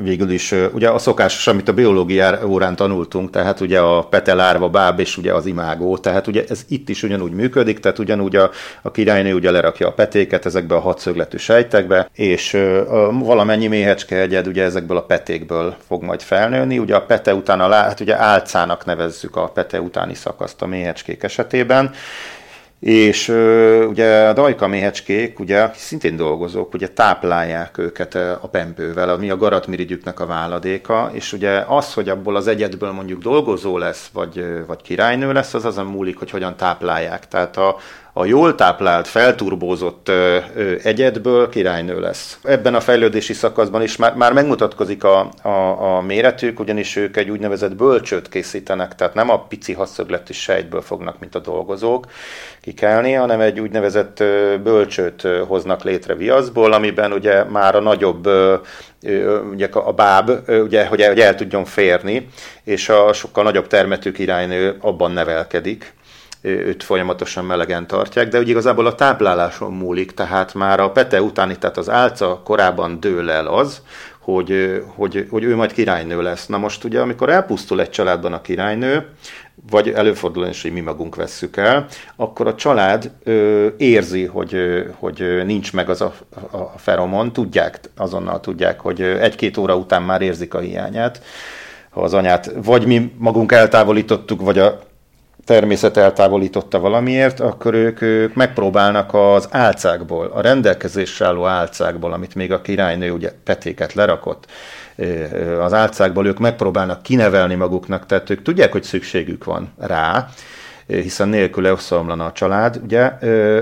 végül 0.00 0.30
is, 0.30 0.54
ugye 0.72 0.88
a 0.88 0.98
szokásos, 0.98 1.46
amit 1.46 1.68
a 1.68 1.72
biológia 1.72 2.46
órán 2.46 2.76
tanultunk, 2.76 3.30
tehát 3.30 3.60
ugye 3.60 3.80
a 3.80 4.02
petelárva, 4.02 4.68
báb 4.68 5.00
és 5.00 5.16
ugye 5.16 5.34
az 5.34 5.46
imágó, 5.46 5.98
tehát 5.98 6.26
ugye 6.26 6.44
ez 6.48 6.64
itt 6.68 6.88
is 6.88 7.02
ugyanúgy 7.02 7.32
működik, 7.32 7.78
tehát 7.80 7.98
ugyanúgy 7.98 8.36
a, 8.36 8.50
a 8.82 8.90
királynő 8.90 9.34
ugye 9.34 9.50
lerakja 9.50 9.86
a 9.86 9.92
petéket 9.92 10.46
ezekbe 10.46 10.74
a 10.74 10.80
hatszögletű 10.80 11.36
sejtekbe, 11.36 12.08
és 12.14 12.54
a, 12.54 13.12
valamennyi 13.12 13.66
méhecske 13.66 14.16
egyed 14.16 14.46
ugye 14.46 14.62
ezekből 14.62 14.96
a 14.96 15.02
petékből 15.02 15.76
fog 15.86 16.02
majd 16.02 16.20
felnőni, 16.20 16.78
ugye 16.78 16.94
a 16.94 17.02
pete 17.02 17.34
utána, 17.34 17.72
hát 17.72 18.00
ugye 18.00 18.18
álcának 18.18 18.84
nevezzük 18.84 19.36
a 19.36 19.48
pete 19.48 19.80
utáni 19.80 20.14
szakaszt 20.14 20.62
a 20.62 20.66
méhecskék 20.66 21.22
esetében, 21.22 21.92
és 22.80 23.28
ugye 23.88 24.28
a 24.28 24.32
dajka 24.32 24.66
méhecskék, 24.66 25.40
ugye 25.40 25.70
szintén 25.74 26.16
dolgozók, 26.16 26.74
ugye 26.74 26.88
táplálják 26.88 27.78
őket 27.78 28.14
a 28.14 28.48
pempővel, 28.50 29.08
ami 29.08 29.30
a 29.30 29.36
garatmirigyüknek 29.36 30.20
a 30.20 30.26
váladéka, 30.26 31.10
és 31.12 31.32
ugye 31.32 31.64
az, 31.66 31.94
hogy 31.94 32.08
abból 32.08 32.36
az 32.36 32.46
egyedből 32.46 32.92
mondjuk 32.92 33.22
dolgozó 33.22 33.78
lesz, 33.78 34.10
vagy, 34.12 34.66
vagy 34.66 34.82
királynő 34.82 35.32
lesz, 35.32 35.54
az 35.54 35.64
azon 35.64 35.86
múlik, 35.86 36.18
hogy 36.18 36.30
hogyan 36.30 36.56
táplálják. 36.56 37.28
Tehát 37.28 37.56
a, 37.56 37.76
a 38.18 38.24
jól 38.24 38.54
táplált, 38.54 39.08
felturbózott 39.08 40.10
egyedből 40.82 41.48
királynő 41.48 42.00
lesz. 42.00 42.38
Ebben 42.42 42.74
a 42.74 42.80
fejlődési 42.80 43.32
szakaszban 43.32 43.82
is 43.82 43.96
már, 43.96 44.14
már 44.14 44.32
megmutatkozik 44.32 45.04
a, 45.04 45.30
a, 45.42 45.48
a 45.96 46.00
méretük, 46.00 46.60
ugyanis 46.60 46.96
ők 46.96 47.16
egy 47.16 47.30
úgynevezett 47.30 47.76
bölcsőt 47.76 48.28
készítenek, 48.28 48.94
tehát 48.94 49.14
nem 49.14 49.30
a 49.30 49.40
pici 49.42 49.72
hasszögletű 49.72 50.32
sejtből 50.32 50.80
fognak, 50.80 51.18
mint 51.18 51.34
a 51.34 51.38
dolgozók 51.38 52.06
kikelni, 52.60 53.12
hanem 53.12 53.40
egy 53.40 53.60
úgynevezett 53.60 54.16
bölcsőt 54.62 55.28
hoznak 55.46 55.84
létre 55.84 56.14
viaszból, 56.14 56.72
amiben 56.72 57.12
ugye 57.12 57.44
már 57.44 57.74
a 57.74 57.80
nagyobb 57.80 58.28
ugye 59.50 59.68
a 59.72 59.92
báb, 59.92 60.30
ugye, 60.48 60.86
hogy 60.86 61.00
el 61.00 61.34
tudjon 61.34 61.64
férni, 61.64 62.28
és 62.64 62.88
a 62.88 63.12
sokkal 63.12 63.44
nagyobb 63.44 63.66
termetű 63.66 64.12
királynő 64.12 64.76
abban 64.80 65.10
nevelkedik 65.10 65.96
őt 66.48 66.82
folyamatosan 66.82 67.44
melegen 67.44 67.86
tartják, 67.86 68.28
de 68.28 68.38
úgy 68.38 68.48
igazából 68.48 68.86
a 68.86 68.94
tápláláson 68.94 69.72
múlik, 69.72 70.12
tehát 70.12 70.54
már 70.54 70.80
a 70.80 70.90
pete 70.90 71.22
utáni, 71.22 71.58
tehát 71.58 71.76
az 71.76 71.90
álca 71.90 72.40
korában 72.44 73.00
dől 73.00 73.30
el 73.30 73.46
az, 73.46 73.82
hogy, 74.18 74.82
hogy, 74.94 75.26
hogy 75.30 75.44
ő 75.44 75.56
majd 75.56 75.72
királynő 75.72 76.22
lesz. 76.22 76.46
Na 76.46 76.58
most 76.58 76.84
ugye, 76.84 77.00
amikor 77.00 77.28
elpusztul 77.28 77.80
egy 77.80 77.90
családban 77.90 78.32
a 78.32 78.40
királynő, 78.40 79.06
vagy 79.70 79.88
előfordul 79.88 80.46
is, 80.46 80.62
hogy 80.62 80.72
mi 80.72 80.80
magunk 80.80 81.16
vesszük 81.16 81.56
el, 81.56 81.86
akkor 82.16 82.46
a 82.46 82.54
család 82.54 83.10
ö, 83.24 83.66
érzi, 83.76 84.24
hogy, 84.24 84.56
hogy 84.98 85.42
nincs 85.44 85.72
meg 85.72 85.90
az 85.90 86.00
a, 86.00 86.14
a 86.50 86.78
feromon, 86.78 87.32
tudják, 87.32 87.80
azonnal 87.96 88.40
tudják, 88.40 88.80
hogy 88.80 89.00
egy-két 89.02 89.56
óra 89.56 89.76
után 89.76 90.02
már 90.02 90.22
érzik 90.22 90.54
a 90.54 90.58
hiányát, 90.58 91.22
ha 91.90 92.00
az 92.00 92.14
anyát 92.14 92.52
vagy 92.62 92.86
mi 92.86 93.12
magunk 93.18 93.52
eltávolítottuk, 93.52 94.40
vagy 94.42 94.58
a 94.58 94.80
természet 95.48 95.96
eltávolította 95.96 96.78
valamiért, 96.78 97.40
akkor 97.40 97.74
ők, 97.74 98.00
ők 98.00 98.34
megpróbálnak 98.34 99.14
az 99.14 99.48
álcákból, 99.50 100.30
a 100.34 100.40
rendelkezésre 100.40 101.26
álló 101.26 101.46
álcákból, 101.46 102.12
amit 102.12 102.34
még 102.34 102.52
a 102.52 102.60
királynő 102.60 103.10
ugye 103.10 103.32
petéket 103.44 103.92
lerakott, 103.92 104.46
az 105.60 105.72
álcákból 105.72 106.26
ők 106.26 106.38
megpróbálnak 106.38 107.02
kinevelni 107.02 107.54
maguknak, 107.54 108.06
tehát 108.06 108.30
ők 108.30 108.42
tudják, 108.42 108.72
hogy 108.72 108.82
szükségük 108.82 109.44
van 109.44 109.72
rá, 109.78 110.28
hiszen 110.88 111.28
nélküle 111.28 111.70
összeomlana 111.70 112.24
a 112.24 112.32
család, 112.32 112.80
ugye, 112.82 113.02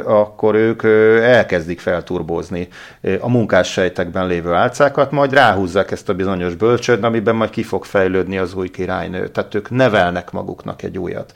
akkor 0.04 0.54
ők 0.54 0.82
elkezdik 1.22 1.80
felturbózni 1.80 2.68
a 3.20 3.28
munkássejtekben 3.28 4.26
lévő 4.26 4.52
álcákat, 4.52 5.10
majd 5.10 5.32
ráhúzzák 5.32 5.90
ezt 5.90 6.08
a 6.08 6.14
bizonyos 6.14 6.54
bölcsőd, 6.54 7.04
amiben 7.04 7.34
majd 7.34 7.50
ki 7.50 7.62
fog 7.62 7.84
fejlődni 7.84 8.38
az 8.38 8.54
új 8.54 8.68
királynő. 8.68 9.28
Tehát 9.28 9.54
ők 9.54 9.70
nevelnek 9.70 10.30
maguknak 10.30 10.82
egy 10.82 10.98
újat 10.98 11.32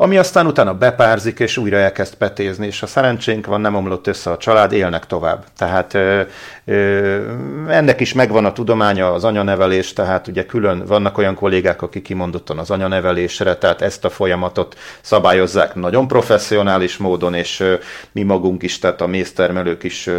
ami 0.00 0.18
aztán 0.18 0.46
utána 0.46 0.74
bepárzik, 0.74 1.38
és 1.38 1.56
újra 1.56 1.76
elkezd 1.76 2.14
petézni, 2.14 2.66
és 2.66 2.80
ha 2.80 2.86
szerencsénk 2.86 3.46
van, 3.46 3.60
nem 3.60 3.74
omlott 3.74 4.06
össze 4.06 4.30
a 4.30 4.36
család, 4.36 4.72
élnek 4.72 5.06
tovább. 5.06 5.44
Tehát 5.56 5.94
ö, 5.94 6.20
ö, 6.64 7.32
ennek 7.68 8.00
is 8.00 8.12
megvan 8.12 8.44
a 8.44 8.52
tudománya, 8.52 9.12
az 9.12 9.24
anyanevelés, 9.24 9.92
tehát 9.92 10.26
ugye 10.26 10.46
külön 10.46 10.84
vannak 10.86 11.18
olyan 11.18 11.34
kollégák, 11.34 11.82
akik 11.82 12.02
kimondottan 12.02 12.58
az 12.58 12.70
anyanevelésre, 12.70 13.56
tehát 13.56 13.82
ezt 13.82 14.04
a 14.04 14.10
folyamatot 14.10 14.76
szabályozzák 15.18 15.74
nagyon 15.74 16.08
professzionális 16.08 16.96
módon, 16.96 17.34
és 17.34 17.64
mi 18.12 18.22
magunk 18.22 18.62
is, 18.62 18.78
tehát 18.78 19.00
a 19.00 19.06
méztermelők 19.06 19.82
is 19.82 20.10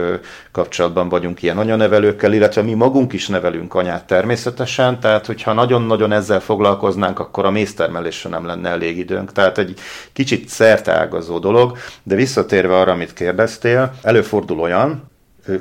kapcsolatban 0.51 1.09
vagyunk 1.09 1.41
ilyen 1.41 1.57
anyanevelőkkel, 1.57 2.33
illetve 2.33 2.61
mi 2.61 2.73
magunk 2.73 3.13
is 3.13 3.27
nevelünk 3.27 3.73
anyát 3.73 4.07
természetesen, 4.07 4.99
tehát 4.99 5.25
hogyha 5.25 5.53
nagyon-nagyon 5.53 6.11
ezzel 6.11 6.39
foglalkoznánk, 6.39 7.19
akkor 7.19 7.45
a 7.45 7.49
méztermelésre 7.49 8.29
nem 8.29 8.45
lenne 8.45 8.69
elég 8.69 8.97
időnk. 8.97 9.31
Tehát 9.31 9.57
egy 9.57 9.79
kicsit 10.13 10.49
szerteágazó 10.49 11.39
dolog, 11.39 11.77
de 12.03 12.15
visszatérve 12.15 12.77
arra, 12.77 12.91
amit 12.91 13.13
kérdeztél, 13.13 13.93
előfordul 14.01 14.59
olyan, 14.59 15.09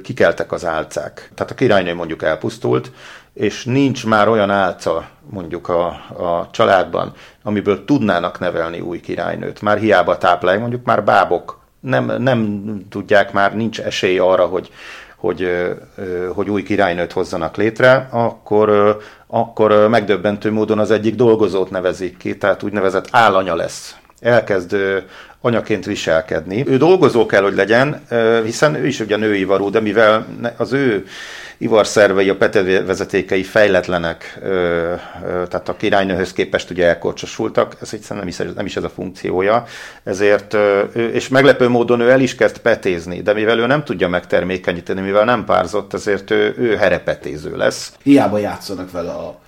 kikeltek 0.03 0.53
az 0.53 0.65
álcák. 0.65 1.31
Tehát 1.35 1.53
a 1.53 1.55
királynő 1.55 1.95
mondjuk 1.95 2.23
elpusztult, 2.23 2.91
és 3.39 3.65
nincs 3.65 4.07
már 4.07 4.29
olyan 4.29 4.51
álca 4.51 5.09
mondjuk 5.31 5.69
a, 5.69 5.87
a 6.17 6.49
családban, 6.53 7.13
amiből 7.43 7.85
tudnának 7.85 8.39
nevelni 8.39 8.81
új 8.81 9.01
királynőt. 9.01 9.63
Már 9.63 9.79
hiába 9.79 10.19
táplálják, 10.19 10.61
mondjuk 10.61 10.85
már 10.85 11.05
bábok 11.05 11.61
nem, 11.81 12.23
nem 12.23 12.63
tudják 12.91 13.33
már, 13.33 13.57
nincs 13.57 13.81
esély 13.81 14.19
arra, 14.19 14.47
hogy, 14.47 14.71
hogy, 15.17 15.49
hogy 16.35 16.51
új 16.51 16.63
királynőt 16.63 17.13
hozzanak 17.13 17.57
létre, 17.57 18.09
akkor, 18.11 18.99
akkor 19.27 19.89
megdöbbentő 19.89 20.53
módon 20.53 20.79
az 20.79 20.91
egyik 20.91 21.15
dolgozót 21.15 21.71
nevezik 21.71 22.17
ki, 22.17 22.37
tehát 22.37 22.63
úgynevezett 22.63 23.09
állanya 23.11 23.55
lesz. 23.55 23.97
Elkezd 24.21 24.77
anyaként 25.41 25.85
viselkedni. 25.85 26.69
Ő 26.69 26.77
dolgozó 26.77 27.27
kell, 27.27 27.43
hogy 27.43 27.55
legyen, 27.55 28.03
hiszen 28.45 28.75
ő 28.75 28.87
is 28.87 29.01
ugye 29.01 29.17
női 29.17 29.45
varú, 29.45 29.71
de 29.71 29.81
mivel 29.81 30.27
az 30.57 30.73
ő 30.73 31.07
ivarszervei, 31.59 32.29
a 32.29 32.37
petevezetékei 32.37 33.43
fejletlenek, 33.43 34.39
tehát 35.23 35.69
a 35.69 35.77
királynőhöz 35.77 36.33
képest 36.33 36.71
ugye 36.71 36.87
elkorcsosultak, 36.87 37.77
ez 37.81 37.93
egyszerűen 37.93 38.19
nem 38.19 38.29
is, 38.29 38.55
nem 38.55 38.67
is 38.67 38.77
ez 38.77 38.85
a 38.85 38.89
funkciója, 38.89 39.65
ezért, 40.05 40.57
és 41.13 41.29
meglepő 41.29 41.69
módon 41.69 42.01
ő 42.01 42.11
el 42.11 42.21
is 42.21 42.35
kezd 42.35 42.59
petézni, 42.59 43.23
de 43.23 43.33
mivel 43.33 43.59
ő 43.59 43.67
nem 43.67 43.85
tudja 43.85 44.09
megtermékenyíteni, 44.09 45.01
mivel 45.01 45.25
nem 45.25 45.45
párzott, 45.45 45.95
ezért 45.95 46.31
ő, 46.31 46.55
ő 46.59 46.77
herepetéző 46.77 47.57
lesz. 47.57 47.93
Hiába 48.03 48.39
játszanak 48.39 48.91
vele 48.91 49.11
a 49.11 49.39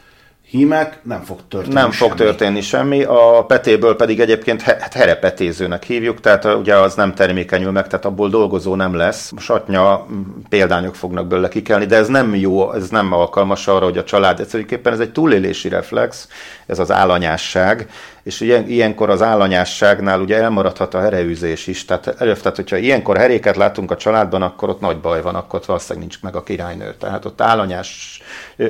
hímek, 0.51 0.99
nem 1.03 1.23
fog 1.23 1.39
történni 1.49 1.75
Nem 1.75 1.91
semmi. 1.91 2.11
fog 2.11 2.19
történni 2.19 2.61
semmi, 2.61 3.03
a 3.03 3.45
petéből 3.47 3.97
pedig 3.97 4.21
egyébként 4.21 4.63
hát 4.63 4.93
herepetézőnek 4.93 5.83
hívjuk, 5.83 6.21
tehát 6.21 6.45
ugye 6.45 6.77
az 6.77 6.95
nem 6.95 7.15
termékenyül 7.15 7.71
meg, 7.71 7.87
tehát 7.87 8.05
abból 8.05 8.29
dolgozó 8.29 8.75
nem 8.75 8.95
lesz. 8.95 9.33
Satnya 9.39 10.07
példányok 10.49 10.95
fognak 10.95 11.27
belőle 11.27 11.49
kikelni, 11.49 11.87
de 11.87 11.97
ez 11.97 12.09
nem 12.09 12.35
jó, 12.35 12.73
ez 12.73 12.89
nem 12.89 13.13
alkalmas 13.13 13.67
arra, 13.67 13.85
hogy 13.85 13.99
a 13.99 14.05
család, 14.05 14.41
egyszerűen 14.41 14.81
ez 14.83 15.01
egy 15.01 15.13
túlélési 15.13 15.69
reflex, 15.69 16.29
ez 16.71 16.79
az 16.79 16.91
állanyásság, 16.91 17.89
és 18.23 18.41
ilyen, 18.41 18.69
ilyenkor 18.69 19.11
az 19.11 19.23
állanyásságnál 19.23 20.21
ugye 20.21 20.37
elmaradhat 20.37 20.95
a 20.95 21.01
hereűzés 21.01 21.67
is, 21.67 21.85
tehát, 21.85 22.15
előbb, 22.19 22.39
tehát 22.39 22.57
hogyha 22.57 22.77
ilyenkor 22.77 23.17
heréket 23.17 23.57
látunk 23.57 23.91
a 23.91 23.97
családban, 23.97 24.43
akkor 24.43 24.69
ott 24.69 24.81
nagy 24.81 24.99
baj 25.01 25.23
van, 25.23 25.35
akkor 25.35 25.59
ott 25.59 25.67
valószínűleg 25.67 26.09
nincs 26.09 26.23
meg 26.23 26.37
a 26.37 26.43
királynő. 26.43 26.95
Tehát 26.99 27.25
ott 27.25 27.41
állanyás, 27.41 28.21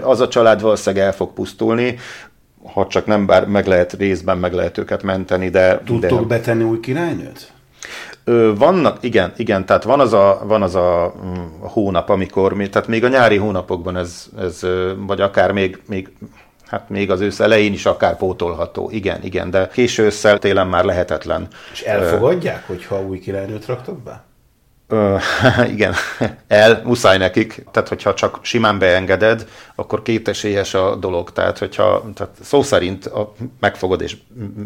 az 0.02 0.20
a 0.20 0.28
család 0.28 0.60
valószínűleg 0.60 1.06
el 1.06 1.12
fog 1.12 1.32
pusztulni, 1.32 1.98
ha 2.72 2.86
csak 2.86 3.06
nem 3.06 3.26
bár 3.26 3.46
meg 3.46 3.66
lehet 3.66 3.92
részben 3.92 4.38
meg 4.38 4.52
lehet 4.52 4.78
őket 4.78 5.02
menteni, 5.02 5.48
de... 5.48 5.80
Tudtok 5.84 6.20
de... 6.20 6.26
betenni 6.26 6.62
új 6.62 6.80
királynőt? 6.80 7.52
Vannak, 8.54 8.98
igen, 9.00 9.32
igen, 9.36 9.66
tehát 9.66 9.82
van 9.82 10.00
az 10.00 10.12
a, 10.12 10.42
van 10.44 10.62
az 10.62 10.74
a 10.74 11.14
mm, 11.24 11.32
hónap, 11.60 12.08
amikor, 12.08 12.52
tehát 12.52 12.88
még 12.88 13.04
a 13.04 13.08
nyári 13.08 13.36
hónapokban 13.36 13.96
ez, 13.96 14.26
ez 14.38 14.66
vagy 15.06 15.20
akár 15.20 15.52
még, 15.52 15.82
még 15.88 16.08
Hát 16.70 16.88
még 16.88 17.10
az 17.10 17.20
ősz 17.20 17.40
elején 17.40 17.72
is 17.72 17.86
akár 17.86 18.16
pótolható, 18.16 18.90
igen, 18.90 19.22
igen, 19.22 19.50
de 19.50 19.68
késő 19.68 20.04
ősszel, 20.04 20.38
télen 20.38 20.66
már 20.66 20.84
lehetetlen. 20.84 21.48
És 21.72 21.80
elfogadják, 21.80 22.66
hogyha 22.66 23.02
új 23.02 23.18
királynőt 23.18 23.66
raktok 23.66 23.98
be? 23.98 24.22
Ö, 24.88 25.16
igen, 25.74 25.94
el, 26.48 26.80
muszáj 26.84 27.18
nekik. 27.18 27.64
Tehát, 27.70 27.88
hogyha 27.88 28.14
csak 28.14 28.38
simán 28.42 28.78
beengeded, 28.78 29.48
akkor 29.74 30.02
kétesélyes 30.02 30.74
a 30.74 30.96
dolog. 30.96 31.32
Tehát, 31.32 31.58
hogyha 31.58 32.04
tehát 32.14 32.34
szó 32.42 32.62
szerint 32.62 33.06
a, 33.06 33.32
megfogod 33.60 34.00
és 34.00 34.16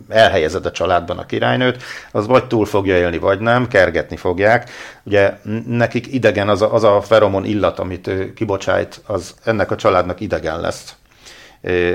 elhelyezed 0.09 0.67
a 0.67 0.71
családban 0.71 1.19
a 1.19 1.27
királynőt, 1.27 1.83
az 2.13 2.27
vagy 2.27 2.47
túl 2.47 2.67
fogja 2.67 2.97
élni, 2.97 3.19
vagy 3.19 3.41
nem, 3.41 3.69
kergetni 3.69 4.17
fogják. 4.17 4.71
Ugye 5.03 5.39
nekik 5.67 6.13
idegen 6.13 6.49
az 6.49 6.63
a, 6.63 6.75
az 6.75 6.85
a 6.85 7.01
feromon 7.01 7.45
illat, 7.45 7.79
amit 7.79 8.07
ő 8.07 8.33
kibocsájt, 8.33 9.01
az 9.07 9.35
ennek 9.45 9.71
a 9.71 9.77
családnak 9.77 10.21
idegen 10.21 10.61
lesz. 10.61 10.95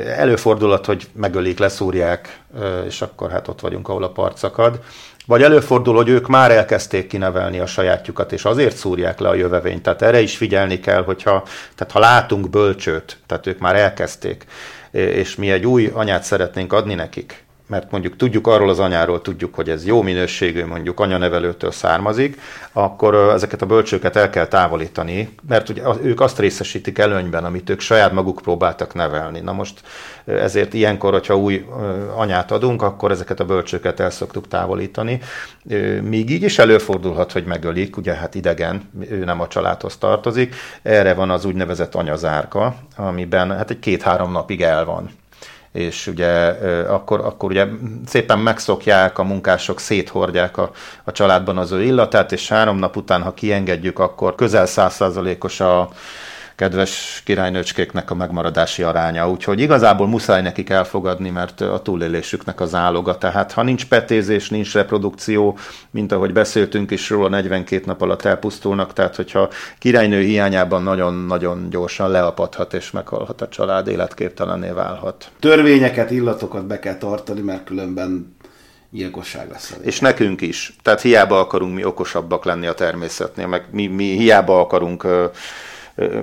Előfordulhat, 0.06 0.86
hogy 0.86 1.08
megölik, 1.14 1.60
leszúrják, 1.60 2.40
és 2.88 3.02
akkor 3.02 3.32
hát 3.32 3.48
ott 3.48 3.60
vagyunk, 3.60 3.90
ahol 3.90 4.04
a 4.04 4.10
part 4.10 4.38
szakad. 4.38 4.80
Vagy 5.26 5.42
előfordul, 5.42 5.96
hogy 5.96 6.10
ők 6.10 6.28
már 6.28 6.52
elkezdték 6.52 7.08
kinevelni 7.08 7.60
a 7.60 7.66
sajátjukat, 7.66 8.32
és 8.32 8.46
azért 8.46 8.76
szúrják 8.76 9.20
le 9.20 9.30
a 9.30 9.34
jövevényt. 9.34 9.82
Tehát 9.82 10.02
erre 10.02 10.20
is 10.20 10.38
figyelni 10.38 10.80
kell, 10.80 11.04
hogyha, 11.04 11.44
tehát 11.76 11.94
ha 11.94 12.00
látunk 12.00 12.50
bölcsőt, 12.50 13.18
tehát 13.26 13.48
ők 13.48 13.60
már 13.60 13.76
elkezdték, 13.76 14.46
és 14.92 15.36
mi 15.36 15.52
egy 15.52 15.66
új 15.66 15.92
anyát 15.94 16.24
szeretnénk 16.24 16.74
adni 16.74 16.94
nekik, 16.94 17.44
mert 17.70 17.92
mondjuk 17.92 18.16
tudjuk 18.16 18.48
arról 18.48 18.70
az 18.70 18.80
anyáról, 18.80 19.22
tudjuk, 19.22 19.56
hogy 19.56 19.70
ez 19.70 19.86
jó 19.86 20.02
minőségű, 20.02 20.66
mondjuk 20.66 21.00
anyanevelőtől 21.00 21.72
származik, 21.72 22.42
akkor 22.72 23.16
ezeket 23.16 23.62
a 23.62 23.66
bölcsőket 23.66 24.16
el 24.16 24.30
kell 24.30 24.48
távolítani, 24.48 25.36
mert 25.48 25.70
ugye 25.70 25.84
ők 26.02 26.22
azt 26.22 26.40
részesítik 26.40 26.98
előnyben, 26.98 27.46
amit 27.46 27.70
ők 27.70 27.80
saját 27.80 28.12
maguk 28.12 28.40
próbáltak 28.42 28.94
nevelni. 28.94 29.40
Na 29.40 29.52
most 29.52 29.82
ezért 30.26 30.74
ilyenkor, 30.74 31.12
hogyha 31.12 31.38
új 31.38 31.66
anyát 32.16 32.52
adunk, 32.52 32.82
akkor 32.82 33.12
ezeket 33.12 33.40
a 33.40 33.46
bölcsőket 33.46 34.00
el 34.00 34.10
szoktuk 34.10 34.48
távolítani. 34.48 35.20
Még 36.02 36.30
így 36.30 36.44
is 36.44 36.60
előfordulhat, 36.60 37.32
hogy 37.32 37.44
megölik, 37.44 37.98
ugye 37.98 38.14
hát 38.14 38.36
idegen, 38.36 38.90
ő 39.10 39.24
nem 39.24 39.42
a 39.42 39.48
családhoz 39.48 39.98
tartozik. 39.98 40.56
Erre 40.82 41.14
van 41.14 41.30
az 41.30 41.46
úgynevezett 41.46 41.96
anyazárka, 41.96 42.76
amiben 42.96 43.56
hát 43.56 43.70
egy 43.70 43.80
két-három 43.80 44.32
napig 44.32 44.62
el 44.62 44.86
van 44.86 45.10
és 45.80 46.08
ugye 46.08 46.28
akkor, 46.88 47.20
akkor 47.20 47.50
ugye 47.50 47.66
szépen 48.06 48.40
megszokják, 48.40 49.20
a 49.20 49.24
munkások 49.24 49.80
széthordják 49.80 50.58
a, 50.58 50.72
a 51.04 51.12
családban 51.12 51.58
az 51.58 51.72
ő 51.72 51.84
illatát, 51.84 52.32
és 52.32 52.48
három 52.48 52.78
nap 52.78 52.96
után, 52.96 53.22
ha 53.22 53.34
kiengedjük, 53.34 54.00
akkor 54.00 54.36
közel 54.36 54.66
százszázalékos 54.66 55.60
a, 55.60 55.90
kedves 56.60 57.22
királynőcskéknek 57.26 58.12
a 58.12 58.16
megmaradási 58.16 58.84
aránya. 58.84 59.30
Úgyhogy 59.30 59.60
igazából 59.60 60.08
muszáj 60.08 60.42
nekik 60.42 60.70
elfogadni, 60.70 61.30
mert 61.30 61.62
a 61.62 61.82
túlélésüknek 61.82 62.60
az 62.60 62.76
áloga. 62.76 63.18
Tehát 63.18 63.52
ha 63.52 63.64
nincs 63.64 63.86
petézés, 63.86 64.50
nincs 64.50 64.74
reprodukció, 64.74 65.58
mint 65.92 66.12
ahogy 66.12 66.34
beszéltünk 66.34 66.92
is 66.92 67.10
róla, 67.10 67.30
42 67.30 67.84
nap 67.86 68.02
alatt 68.02 68.26
elpusztulnak, 68.26 68.94
tehát 68.94 69.16
hogyha 69.16 69.50
királynő 69.78 70.22
hiányában 70.22 70.84
nagyon-nagyon 70.84 71.70
gyorsan 71.70 72.12
leapadhat 72.12 72.74
és 72.74 72.92
meghalhat 72.92 73.42
a 73.42 73.48
család, 73.48 73.88
életképtelenné 73.88 74.70
válhat. 74.70 75.32
Törvényeket, 75.40 76.12
illatokat 76.12 76.66
be 76.66 76.80
kell 76.80 76.98
tartani, 76.98 77.42
mert 77.42 77.64
különben 77.64 78.36
gyilkosság 78.90 79.50
lesz. 79.50 79.78
És 79.82 80.00
nekünk 80.00 80.42
is. 80.42 80.76
Tehát 80.82 81.02
hiába 81.02 81.40
akarunk 81.40 81.76
mi 81.76 81.84
okosabbak 81.84 82.46
lenni 82.46 82.68
a 82.68 82.74
természetnél, 82.74 83.48
meg 83.48 83.66
mi, 83.72 83.88
mi 83.88 84.04
hiába 84.04 84.60
akarunk 84.60 85.08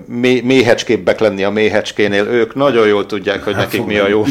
mély, 0.07 0.41
méhecskébbek 0.41 1.19
lenni 1.19 1.45
a 1.45 1.51
méhecskénél. 1.51 2.27
Ők 2.27 2.55
nagyon 2.55 2.87
jól 2.87 3.07
tudják, 3.07 3.43
hogy 3.43 3.57
nekik 3.57 3.85
mi 3.85 3.99
a 3.99 4.09
jó. 4.09 4.25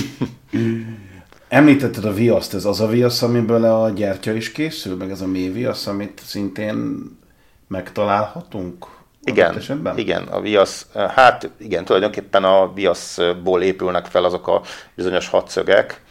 Említetted 1.48 2.06
a 2.06 2.14
viaszt, 2.14 2.54
ez 2.54 2.66
az 2.66 2.82
a 2.82 2.88
viasz, 2.88 3.22
amiből 3.22 3.64
a 3.64 3.89
gyertya 3.89 4.34
is 4.34 4.52
készül, 4.52 4.96
meg 4.96 5.10
ez 5.10 5.22
a 5.22 5.28
mély 5.28 5.50
viasz, 5.50 5.88
amit 5.88 6.22
szintén 6.26 7.04
megtalálhatunk? 7.68 8.86
Igen, 9.24 9.62
igen, 9.96 10.24
a 10.24 10.41
viasz, 10.41 10.88
hát 11.16 11.50
igen, 11.58 11.86
tulajdonképpen 11.86 12.43
a 12.43 12.74
viaszból 12.74 13.62
épülnek 13.62 14.06
fel 14.06 14.24
azok 14.24 14.48
a 14.48 14.62
bizonyos 14.96 15.28
hadszögek, 15.28 16.02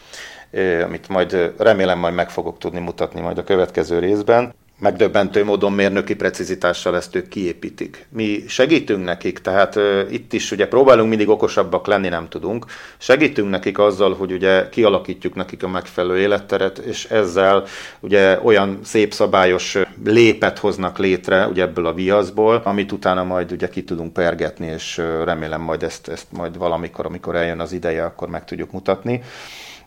amit 0.85 1.09
majd 1.09 1.53
remélem 1.59 1.99
majd 1.99 2.15
meg 2.15 2.31
fogok 2.31 2.59
tudni 2.59 2.81
mutatni 2.81 3.21
majd 3.21 3.39
a 3.39 3.45
következő 3.45 3.99
részben 3.99 4.55
megdöbbentő 4.79 5.45
módon 5.45 5.73
mérnöki 5.73 6.15
precizitással 6.15 6.97
ezt 6.97 7.15
ők 7.15 7.29
kiépítik. 7.29 8.07
Mi 8.09 8.45
segítünk 8.49 9.05
nekik, 9.05 9.39
tehát 9.39 9.77
uh, 9.77 10.01
itt 10.11 10.33
is 10.33 10.51
ugye 10.51 10.69
próbálunk 10.69 11.09
mindig 11.09 11.29
okosabbak 11.29 11.87
lenni, 11.87 12.09
nem 12.09 12.29
tudunk. 12.29 12.67
Segítünk 12.99 13.51
nekik 13.51 13.79
azzal, 13.79 14.15
hogy 14.15 14.33
ugye 14.33 14.69
kialakítjuk 14.69 15.35
nekik 15.35 15.63
a 15.63 15.69
megfelelő 15.69 16.19
életteret, 16.19 16.79
és 16.79 17.05
ezzel 17.05 17.65
ugye 18.01 18.41
olyan 18.43 18.79
szép 18.83 19.13
szabályos 19.13 19.79
lépet 20.05 20.59
hoznak 20.59 20.99
létre 20.99 21.47
ugye 21.47 21.63
ebből 21.63 21.87
a 21.87 21.95
viaszból, 21.95 22.61
amit 22.65 22.93
utána 22.93 23.25
majd 23.25 23.53
ugye 23.53 23.69
ki 23.69 23.85
tudunk 23.85 24.13
pergetni, 24.13 24.67
és 24.67 24.97
remélem 25.25 25.61
majd 25.61 25.83
ezt, 25.83 26.09
ezt 26.09 26.27
majd 26.33 26.59
valamikor, 26.59 27.07
amikor 27.07 27.37
eljön 27.37 27.61
az 27.61 27.73
ideje, 27.73 28.05
akkor 28.05 28.29
meg 28.29 28.45
tudjuk 28.45 28.71
mutatni 28.73 29.23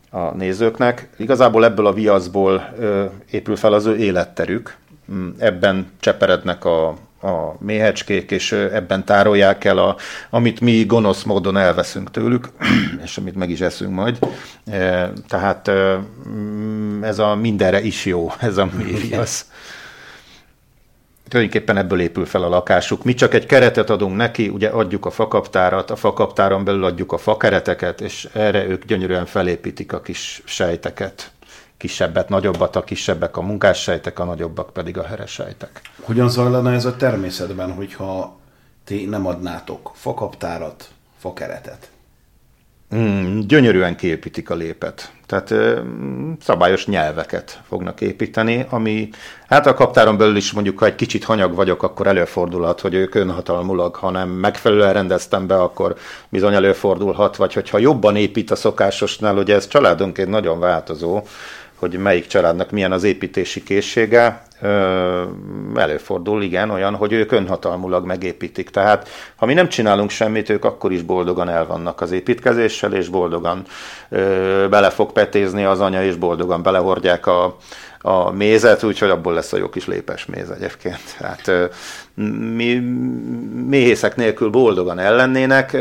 a 0.09 0.35
nézőknek. 0.35 1.09
Igazából 1.17 1.65
ebből 1.65 1.85
a 1.85 1.93
viaszból 1.93 2.73
ö, 2.79 3.05
épül 3.31 3.55
fel 3.55 3.73
az 3.73 3.85
ő 3.85 3.95
életterük, 3.95 4.75
mm, 5.11 5.29
ebben 5.37 5.91
cseperednek 5.99 6.65
a, 6.65 6.87
a 7.21 7.55
méhecskék, 7.59 8.31
és 8.31 8.51
ebben 8.51 9.05
tárolják 9.05 9.63
el, 9.63 9.77
a, 9.77 9.95
amit 10.29 10.61
mi 10.61 10.85
gonosz 10.85 11.23
módon 11.23 11.57
elveszünk 11.57 12.11
tőlük, 12.11 12.49
és 13.03 13.17
amit 13.17 13.35
meg 13.35 13.49
is 13.49 13.61
eszünk 13.61 13.93
majd. 13.93 14.19
Tehát 15.27 15.71
mm, 16.29 17.03
ez 17.03 17.19
a 17.19 17.35
mindenre 17.35 17.81
is 17.81 18.05
jó, 18.05 18.31
ez 18.39 18.57
a 18.57 18.69
mériasz 18.77 19.45
tulajdonképpen 21.27 21.77
ebből 21.77 22.01
épül 22.01 22.25
fel 22.25 22.43
a 22.43 22.49
lakásuk. 22.49 23.03
Mi 23.03 23.13
csak 23.13 23.33
egy 23.33 23.45
keretet 23.45 23.89
adunk 23.89 24.15
neki, 24.15 24.47
ugye 24.47 24.69
adjuk 24.69 25.05
a 25.05 25.09
fakaptárat, 25.09 25.91
a 25.91 25.95
fakaptáron 25.95 26.63
belül 26.63 26.83
adjuk 26.83 27.11
a 27.11 27.17
fakereteket, 27.17 28.01
és 28.01 28.29
erre 28.33 28.65
ők 28.65 28.85
gyönyörűen 28.85 29.25
felépítik 29.25 29.93
a 29.93 30.01
kis 30.01 30.41
sejteket. 30.45 31.31
Kisebbet, 31.77 32.29
nagyobbat, 32.29 32.75
a 32.75 32.83
kisebbek 32.83 33.37
a 33.37 33.41
munkássejtek, 33.41 34.19
a 34.19 34.23
nagyobbak 34.23 34.73
pedig 34.73 34.97
a 34.97 35.03
heresejtek. 35.03 35.81
Hogyan 36.01 36.29
zajlana 36.29 36.73
ez 36.73 36.85
a 36.85 36.95
természetben, 36.95 37.73
hogyha 37.73 38.37
ti 38.83 39.05
nem 39.05 39.25
adnátok 39.25 39.91
fakaptárat, 39.95 40.89
fakeretet? 41.19 41.89
Mm, 42.95 43.39
gyönyörűen 43.39 43.95
kiépítik 43.95 44.49
a 44.49 44.55
lépet. 44.55 45.11
Tehát 45.25 45.51
ö, 45.51 45.79
szabályos 46.41 46.85
nyelveket 46.85 47.61
fognak 47.67 48.01
építeni, 48.01 48.65
ami 48.69 49.09
hát 49.47 49.67
a 49.67 49.73
kaptáron 49.73 50.17
belül 50.17 50.35
is 50.35 50.51
mondjuk, 50.51 50.79
ha 50.79 50.85
egy 50.85 50.95
kicsit 50.95 51.23
hanyag 51.23 51.55
vagyok, 51.55 51.83
akkor 51.83 52.07
előfordulhat, 52.07 52.81
hogy 52.81 52.93
ők 52.93 53.15
önhatalmulag, 53.15 53.95
hanem 53.95 54.29
megfelelően 54.29 54.93
rendeztem 54.93 55.47
be, 55.47 55.61
akkor 55.61 55.95
bizony 56.29 56.53
előfordulhat, 56.53 57.35
vagy 57.35 57.53
hogyha 57.53 57.77
jobban 57.77 58.15
épít 58.15 58.51
a 58.51 58.55
szokásosnál, 58.55 59.37
ugye 59.37 59.55
ez 59.55 59.67
családonként 59.67 60.29
nagyon 60.29 60.59
változó, 60.59 61.21
hogy 61.79 61.97
melyik 61.97 62.27
családnak 62.27 62.71
milyen 62.71 62.91
az 62.91 63.03
építési 63.03 63.63
készsége, 63.63 64.45
előfordul, 65.75 66.43
igen, 66.43 66.69
olyan, 66.69 66.95
hogy 66.95 67.11
ők 67.11 67.31
önhatalmulag 67.31 68.05
megépítik. 68.05 68.69
Tehát, 68.69 69.09
ha 69.35 69.45
mi 69.45 69.53
nem 69.53 69.69
csinálunk 69.69 70.09
semmit, 70.09 70.49
ők 70.49 70.65
akkor 70.65 70.91
is 70.91 71.01
boldogan 71.01 71.49
elvannak 71.49 72.01
az 72.01 72.11
építkezéssel, 72.11 72.93
és 72.93 73.07
boldogan 73.07 73.63
ö, 74.09 74.65
bele 74.69 74.89
fog 74.89 75.11
petézni 75.11 75.63
az 75.63 75.79
anya, 75.79 76.03
és 76.03 76.15
boldogan 76.15 76.61
belehordják 76.61 77.27
a, 77.27 77.57
a 78.01 78.31
mézet, 78.31 78.83
úgyhogy 78.83 79.09
abból 79.09 79.33
lesz 79.33 79.53
a 79.53 79.57
jó 79.57 79.69
kis 79.69 79.87
lépes 79.87 80.25
méz 80.25 80.49
egyébként. 80.49 81.15
Tehát 81.17 81.47
ö, 81.47 81.65
mi 82.55 82.73
méhészek 83.67 84.15
nélkül 84.15 84.49
boldogan 84.49 84.99
ellennének, 84.99 85.77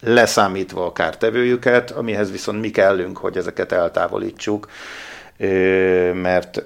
leszámítva 0.00 0.86
a 0.86 0.92
kártevőjüket, 0.92 1.90
amihez 1.90 2.30
viszont 2.30 2.60
mi 2.60 2.70
kellünk, 2.70 3.18
hogy 3.18 3.36
ezeket 3.36 3.72
eltávolítsuk, 3.72 4.68
mert 6.12 6.62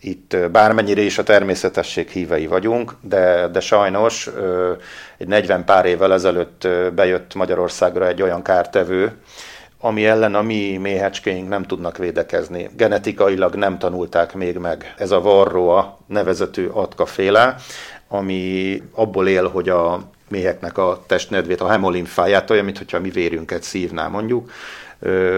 itt 0.00 0.36
bármennyire 0.52 1.00
is 1.00 1.18
a 1.18 1.22
természetesség 1.22 2.08
hívei 2.08 2.46
vagyunk, 2.46 2.92
de, 3.00 3.48
de 3.48 3.60
sajnos 3.60 4.30
egy 5.18 5.28
40 5.28 5.64
pár 5.64 5.86
évvel 5.86 6.12
ezelőtt 6.12 6.68
bejött 6.94 7.34
Magyarországra 7.34 8.06
egy 8.06 8.22
olyan 8.22 8.42
kártevő, 8.42 9.12
ami 9.80 10.06
ellen 10.06 10.34
a 10.34 10.42
mi 10.42 10.76
méhecskéink 10.76 11.48
nem 11.48 11.62
tudnak 11.62 11.96
védekezni. 11.96 12.70
Genetikailag 12.76 13.54
nem 13.54 13.78
tanulták 13.78 14.34
még 14.34 14.56
meg. 14.56 14.94
Ez 14.96 15.10
a 15.10 15.20
varroa 15.20 15.98
nevezetű 16.06 16.66
atkaféle, 16.66 17.54
ami 18.08 18.82
abból 18.94 19.28
él, 19.28 19.48
hogy 19.48 19.68
a 19.68 20.00
méheknek 20.30 20.78
a 20.78 21.02
testnedvét, 21.06 21.60
a 21.60 21.68
hemolimfáját, 21.68 22.50
olyan, 22.50 22.64
mintha 22.64 23.00
mi 23.00 23.10
vérünket 23.10 23.62
szívná 23.62 24.08
mondjuk, 24.08 24.50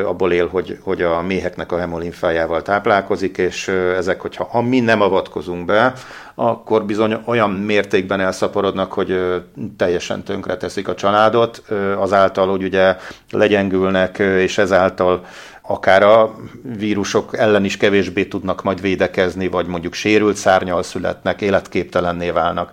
abból 0.05 0.33
él, 0.33 0.49
hogy, 0.49 0.79
hogy 0.83 1.03
a 1.03 1.21
méheknek 1.21 1.73
a 1.73 1.79
hemolimfájával 1.79 2.63
táplálkozik, 2.63 3.39
és 3.39 3.69
ezek, 3.69 4.21
hogyha 4.21 4.45
ha 4.45 4.63
mi 4.63 4.81
nem 4.81 5.01
avatkozunk 5.01 5.65
be, 5.65 5.93
akkor 6.35 6.85
bizony 6.85 7.23
olyan 7.25 7.51
mértékben 7.51 8.21
elszaporodnak, 8.21 8.93
hogy 8.93 9.41
teljesen 9.77 10.23
tönkre 10.23 10.57
teszik 10.57 10.89
a 10.89 10.95
családot, 10.95 11.63
azáltal, 11.97 12.49
hogy 12.49 12.63
ugye 12.63 12.97
legyengülnek, 13.31 14.19
és 14.19 14.59
ezáltal 14.59 15.25
akár 15.63 16.03
a 16.03 16.35
vírusok 16.79 17.39
ellen 17.39 17.65
is 17.65 17.77
kevésbé 17.77 18.25
tudnak 18.25 18.63
majd 18.63 18.81
védekezni, 18.81 19.49
vagy 19.49 19.67
mondjuk 19.67 19.95
sérült 19.95 20.37
szárnyal 20.37 20.83
születnek, 20.83 21.41
életképtelenné 21.41 22.31
válnak. 22.31 22.73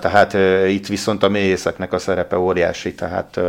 Tehát 0.00 0.34
itt 0.68 0.86
viszont 0.86 1.22
a 1.22 1.28
méhészeknek 1.28 1.92
a 1.92 1.98
szerepe 1.98 2.38
óriási, 2.38 2.94
tehát 2.94 3.40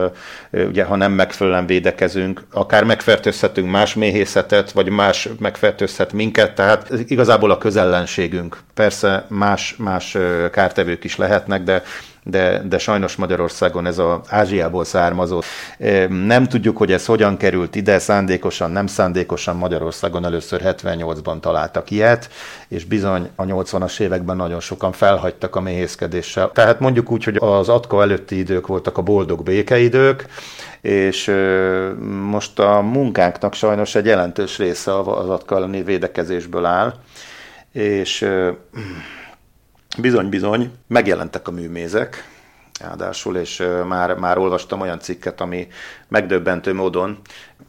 ugye 0.52 0.84
ha 0.84 0.96
nem 0.96 1.12
megfelelően 1.12 1.66
védekezünk, 1.66 2.44
akár 2.52 2.84
megfertőzhetünk 2.84 3.70
más 3.70 3.94
méhészetet, 3.94 4.72
vagy 4.72 4.90
más 4.90 5.30
megfertőzhet 5.40 6.14
minket, 6.14 6.56
tehát 6.56 6.90
igazából 7.08 7.52
a 7.52 7.58
közellenségünk. 7.58 8.58
Persze 8.74 9.26
más, 9.30 9.76
más 9.78 10.18
kártevők 10.52 11.04
is 11.04 11.16
lehetnek, 11.16 11.64
de 11.64 11.84
de, 12.30 12.62
de 12.70 12.78
sajnos 12.78 13.16
Magyarországon 13.16 13.86
ez 13.86 13.98
az 13.98 14.18
Ázsiából 14.28 14.86
származó. 14.86 15.42
Nem 16.26 16.48
tudjuk, 16.48 16.78
hogy 16.78 16.92
ez 16.92 17.06
hogyan 17.06 17.38
került 17.38 17.76
ide, 17.76 18.00
szándékosan, 18.00 18.72
nem 18.72 18.88
szándékosan 18.88 19.56
Magyarországon 19.56 20.26
először 20.26 20.62
78-ban 20.64 21.40
találtak 21.40 21.92
ilyet, 21.92 22.30
és 22.68 22.86
bizony 22.86 23.30
a 23.36 23.44
80-as 23.44 24.00
években 24.00 24.36
nagyon 24.36 24.60
sokan 24.60 24.92
felhagytak 24.92 25.56
a 25.56 25.62
méhészkedéssel. 25.62 26.52
Tehát 26.54 26.80
mondjuk 26.80 27.12
úgy, 27.12 27.24
hogy 27.24 27.38
az 27.40 27.70
atka 27.70 28.02
előtti 28.02 28.38
idők 28.38 28.68
voltak 28.68 28.98
a 28.98 29.02
boldog 29.02 29.44
békeidők, 29.44 30.26
és 30.82 31.32
most 32.30 32.60
a 32.60 32.82
munkánknak 32.82 33.54
sajnos 33.54 33.96
egy 33.96 34.06
jelentős 34.06 34.58
része 34.58 35.00
az 35.00 35.30
atka 35.30 35.56
elleni 35.56 35.84
védekezésből 35.84 36.66
áll, 36.66 36.94
és 37.72 38.28
Bizony-bizony, 39.98 40.72
megjelentek 40.88 41.48
a 41.48 41.52
műmézek, 41.52 42.30
ráadásul, 42.80 43.38
és 43.38 43.64
már, 43.88 44.16
már 44.16 44.38
olvastam 44.38 44.82
olyan 44.82 45.00
cikket, 45.00 45.42
ami 45.42 45.68
megdöbbentő 46.08 46.74
módon, 46.74 47.18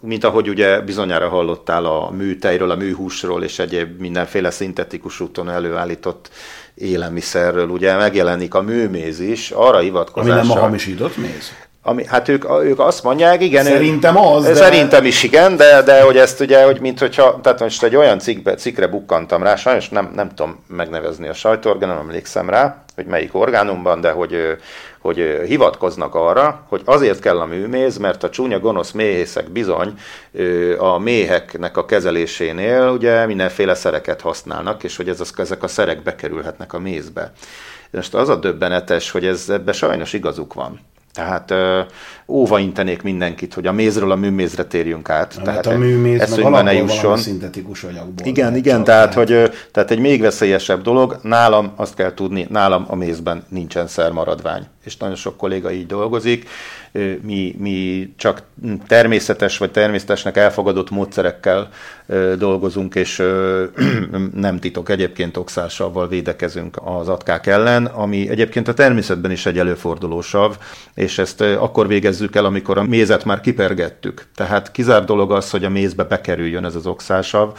mint 0.00 0.24
ahogy 0.24 0.48
ugye 0.48 0.80
bizonyára 0.80 1.28
hallottál 1.28 1.84
a 1.84 2.10
műtejről, 2.10 2.70
a 2.70 2.76
műhúsról 2.76 3.42
és 3.42 3.58
egyéb 3.58 4.00
mindenféle 4.00 4.50
szintetikus 4.50 5.20
úton 5.20 5.50
előállított 5.50 6.30
élelmiszerről, 6.74 7.68
ugye 7.68 7.96
megjelenik 7.96 8.54
a 8.54 8.62
műméz 8.62 9.20
is, 9.20 9.50
arra 9.50 9.78
hivatkozással... 9.78 10.38
Ami 10.38 10.48
nem 10.48 10.56
a 10.56 10.60
hamisított 10.60 11.16
méz? 11.16 11.52
Ami, 11.82 12.06
hát 12.06 12.28
ők, 12.28 12.44
ők 12.62 12.78
azt 12.78 13.02
mondják, 13.02 13.42
igen. 13.42 13.64
Szerintem 13.64 14.18
az, 14.18 14.44
de... 14.44 14.54
Szerintem 14.54 15.04
is 15.04 15.22
igen, 15.22 15.56
de, 15.56 15.82
de 15.82 16.02
hogy 16.02 16.16
ezt 16.16 16.40
ugye, 16.40 16.64
hogy 16.64 16.80
mint 16.80 16.98
hogyha, 16.98 17.40
tehát 17.42 17.60
most 17.60 17.82
egy 17.82 17.96
olyan 17.96 18.18
cikkbe, 18.18 18.54
cikkre 18.54 18.86
bukkantam 18.86 19.42
rá, 19.42 19.56
sajnos 19.56 19.88
nem, 19.88 20.12
nem 20.14 20.28
tudom 20.28 20.64
megnevezni 20.66 21.28
a 21.28 21.32
sajtóorgán, 21.32 21.88
nem 21.88 21.98
emlékszem 21.98 22.50
rá, 22.50 22.84
hogy 22.94 23.06
melyik 23.06 23.34
orgánumban, 23.34 24.00
de 24.00 24.10
hogy, 24.10 24.56
hogy 25.00 25.42
hivatkoznak 25.46 26.14
arra, 26.14 26.64
hogy 26.68 26.82
azért 26.84 27.20
kell 27.20 27.40
a 27.40 27.46
műméz, 27.46 27.96
mert 27.96 28.22
a 28.22 28.30
csúnya 28.30 28.58
gonosz 28.58 28.90
méhészek 28.90 29.50
bizony 29.50 29.94
a 30.78 30.98
méheknek 30.98 31.76
a 31.76 31.84
kezelésénél 31.84 32.88
ugye 32.88 33.26
mindenféle 33.26 33.74
szereket 33.74 34.20
használnak, 34.20 34.84
és 34.84 34.96
hogy 34.96 35.08
ez, 35.08 35.20
ezek 35.36 35.62
a 35.62 35.68
szerek 35.68 36.02
bekerülhetnek 36.02 36.72
a 36.72 36.78
mézbe. 36.78 37.32
Most 37.90 38.14
az 38.14 38.28
a 38.28 38.36
döbbenetes, 38.36 39.10
hogy 39.10 39.26
ez 39.26 39.48
ebbe 39.48 39.72
sajnos 39.72 40.12
igazuk 40.12 40.54
van. 40.54 40.80
Tehát 41.18 41.54
óva 42.26 42.58
intenék 42.58 43.02
mindenkit, 43.02 43.54
hogy 43.54 43.66
a 43.66 43.72
mézről 43.72 44.10
a 44.10 44.16
műmézre 44.16 44.64
térjünk 44.64 45.10
át. 45.10 45.34
Na, 45.36 45.42
tehát 45.42 45.66
a 45.66 45.76
műméz 45.76 46.18
meg 46.30 46.38
alapból 46.38 46.62
ne 46.62 46.72
jusson. 46.72 47.16
szintetikus 47.16 47.84
anyagból. 47.84 48.26
Igen, 48.26 48.56
igen, 48.56 48.84
tehát, 48.84 49.14
hogy, 49.14 49.52
tehát 49.72 49.90
egy 49.90 49.98
még 49.98 50.20
veszélyesebb 50.20 50.82
dolog, 50.82 51.18
nálam 51.22 51.72
azt 51.76 51.94
kell 51.94 52.14
tudni, 52.14 52.46
nálam 52.50 52.84
a 52.88 52.94
mézben 52.94 53.44
nincsen 53.48 53.86
szermaradvány. 53.86 54.66
És 54.84 54.96
nagyon 54.96 55.14
sok 55.14 55.36
kolléga 55.36 55.72
így 55.72 55.86
dolgozik. 55.86 56.48
Mi, 57.22 57.54
mi 57.58 58.08
csak 58.16 58.42
természetes 58.86 59.58
vagy 59.58 59.70
természetesnek 59.70 60.36
elfogadott 60.36 60.90
módszerekkel 60.90 61.68
dolgozunk, 62.38 62.94
és 62.94 63.22
nem 64.34 64.58
titok 64.58 64.88
egyébként 64.88 65.36
oxálsavval 65.36 66.08
védekezünk 66.08 66.76
az 66.84 67.08
atkák 67.08 67.46
ellen, 67.46 67.84
ami 67.84 68.28
egyébként 68.28 68.68
a 68.68 68.74
természetben 68.74 69.30
is 69.30 69.46
egy 69.46 69.58
előfordulósav, 69.58 70.56
és 70.94 71.18
ezt 71.18 71.40
akkor 71.40 71.86
végezzük 71.86 72.36
el, 72.36 72.44
amikor 72.44 72.78
a 72.78 72.84
mézet 72.84 73.24
már 73.24 73.40
kipergettük. 73.40 74.26
Tehát 74.34 74.70
kizár 74.70 75.04
dolog 75.04 75.32
az, 75.32 75.50
hogy 75.50 75.64
a 75.64 75.68
mézbe 75.68 76.04
bekerüljön 76.04 76.64
ez 76.64 76.74
az 76.74 76.86
oxálsav, 76.86 77.52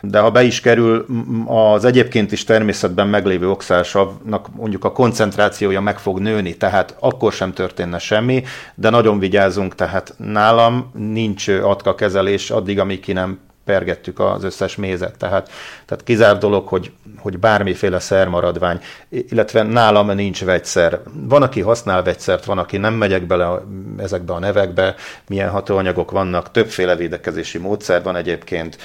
de 0.00 0.18
ha 0.18 0.30
be 0.30 0.42
is 0.42 0.60
kerül, 0.60 1.06
az 1.46 1.84
egyébként 1.84 2.32
is 2.32 2.44
természetben 2.44 3.08
meglévő 3.08 3.50
oxálsavnak 3.50 4.54
mondjuk 4.56 4.84
a 4.84 4.92
koncentrációja 4.92 5.80
meg 5.80 5.98
fog 5.98 6.18
nőni, 6.18 6.56
tehát 6.56 6.71
akkor 6.98 7.32
sem 7.32 7.52
történne 7.52 7.98
semmi, 7.98 8.44
de 8.74 8.90
nagyon 8.90 9.18
vigyázunk, 9.18 9.74
tehát 9.74 10.14
nálam 10.16 10.90
nincs 10.94 11.48
atka 11.48 11.94
kezelés 11.94 12.50
addig, 12.50 12.78
amíg 12.78 13.00
ki 13.00 13.12
nem 13.12 13.38
pergettük 13.64 14.20
az 14.20 14.44
összes 14.44 14.76
mézet. 14.76 15.18
Tehát, 15.18 15.50
tehát 15.86 16.04
kizár 16.04 16.38
dolog, 16.38 16.68
hogy, 16.68 16.92
hogy 17.18 17.38
bármiféle 17.38 17.98
szermaradvány, 17.98 18.80
illetve 19.08 19.62
nálam 19.62 20.10
nincs 20.10 20.44
vegyszer. 20.44 21.00
Van, 21.12 21.42
aki 21.42 21.60
használ 21.60 22.02
vegyszert, 22.02 22.44
van, 22.44 22.58
aki 22.58 22.76
nem 22.76 22.94
megyek 22.94 23.26
bele 23.26 23.62
ezekbe 23.98 24.32
a 24.32 24.38
nevekbe, 24.38 24.94
milyen 25.26 25.50
hatóanyagok 25.50 26.10
vannak, 26.10 26.50
többféle 26.50 26.96
védekezési 26.96 27.58
módszer 27.58 28.02
van 28.02 28.16
egyébként, 28.16 28.78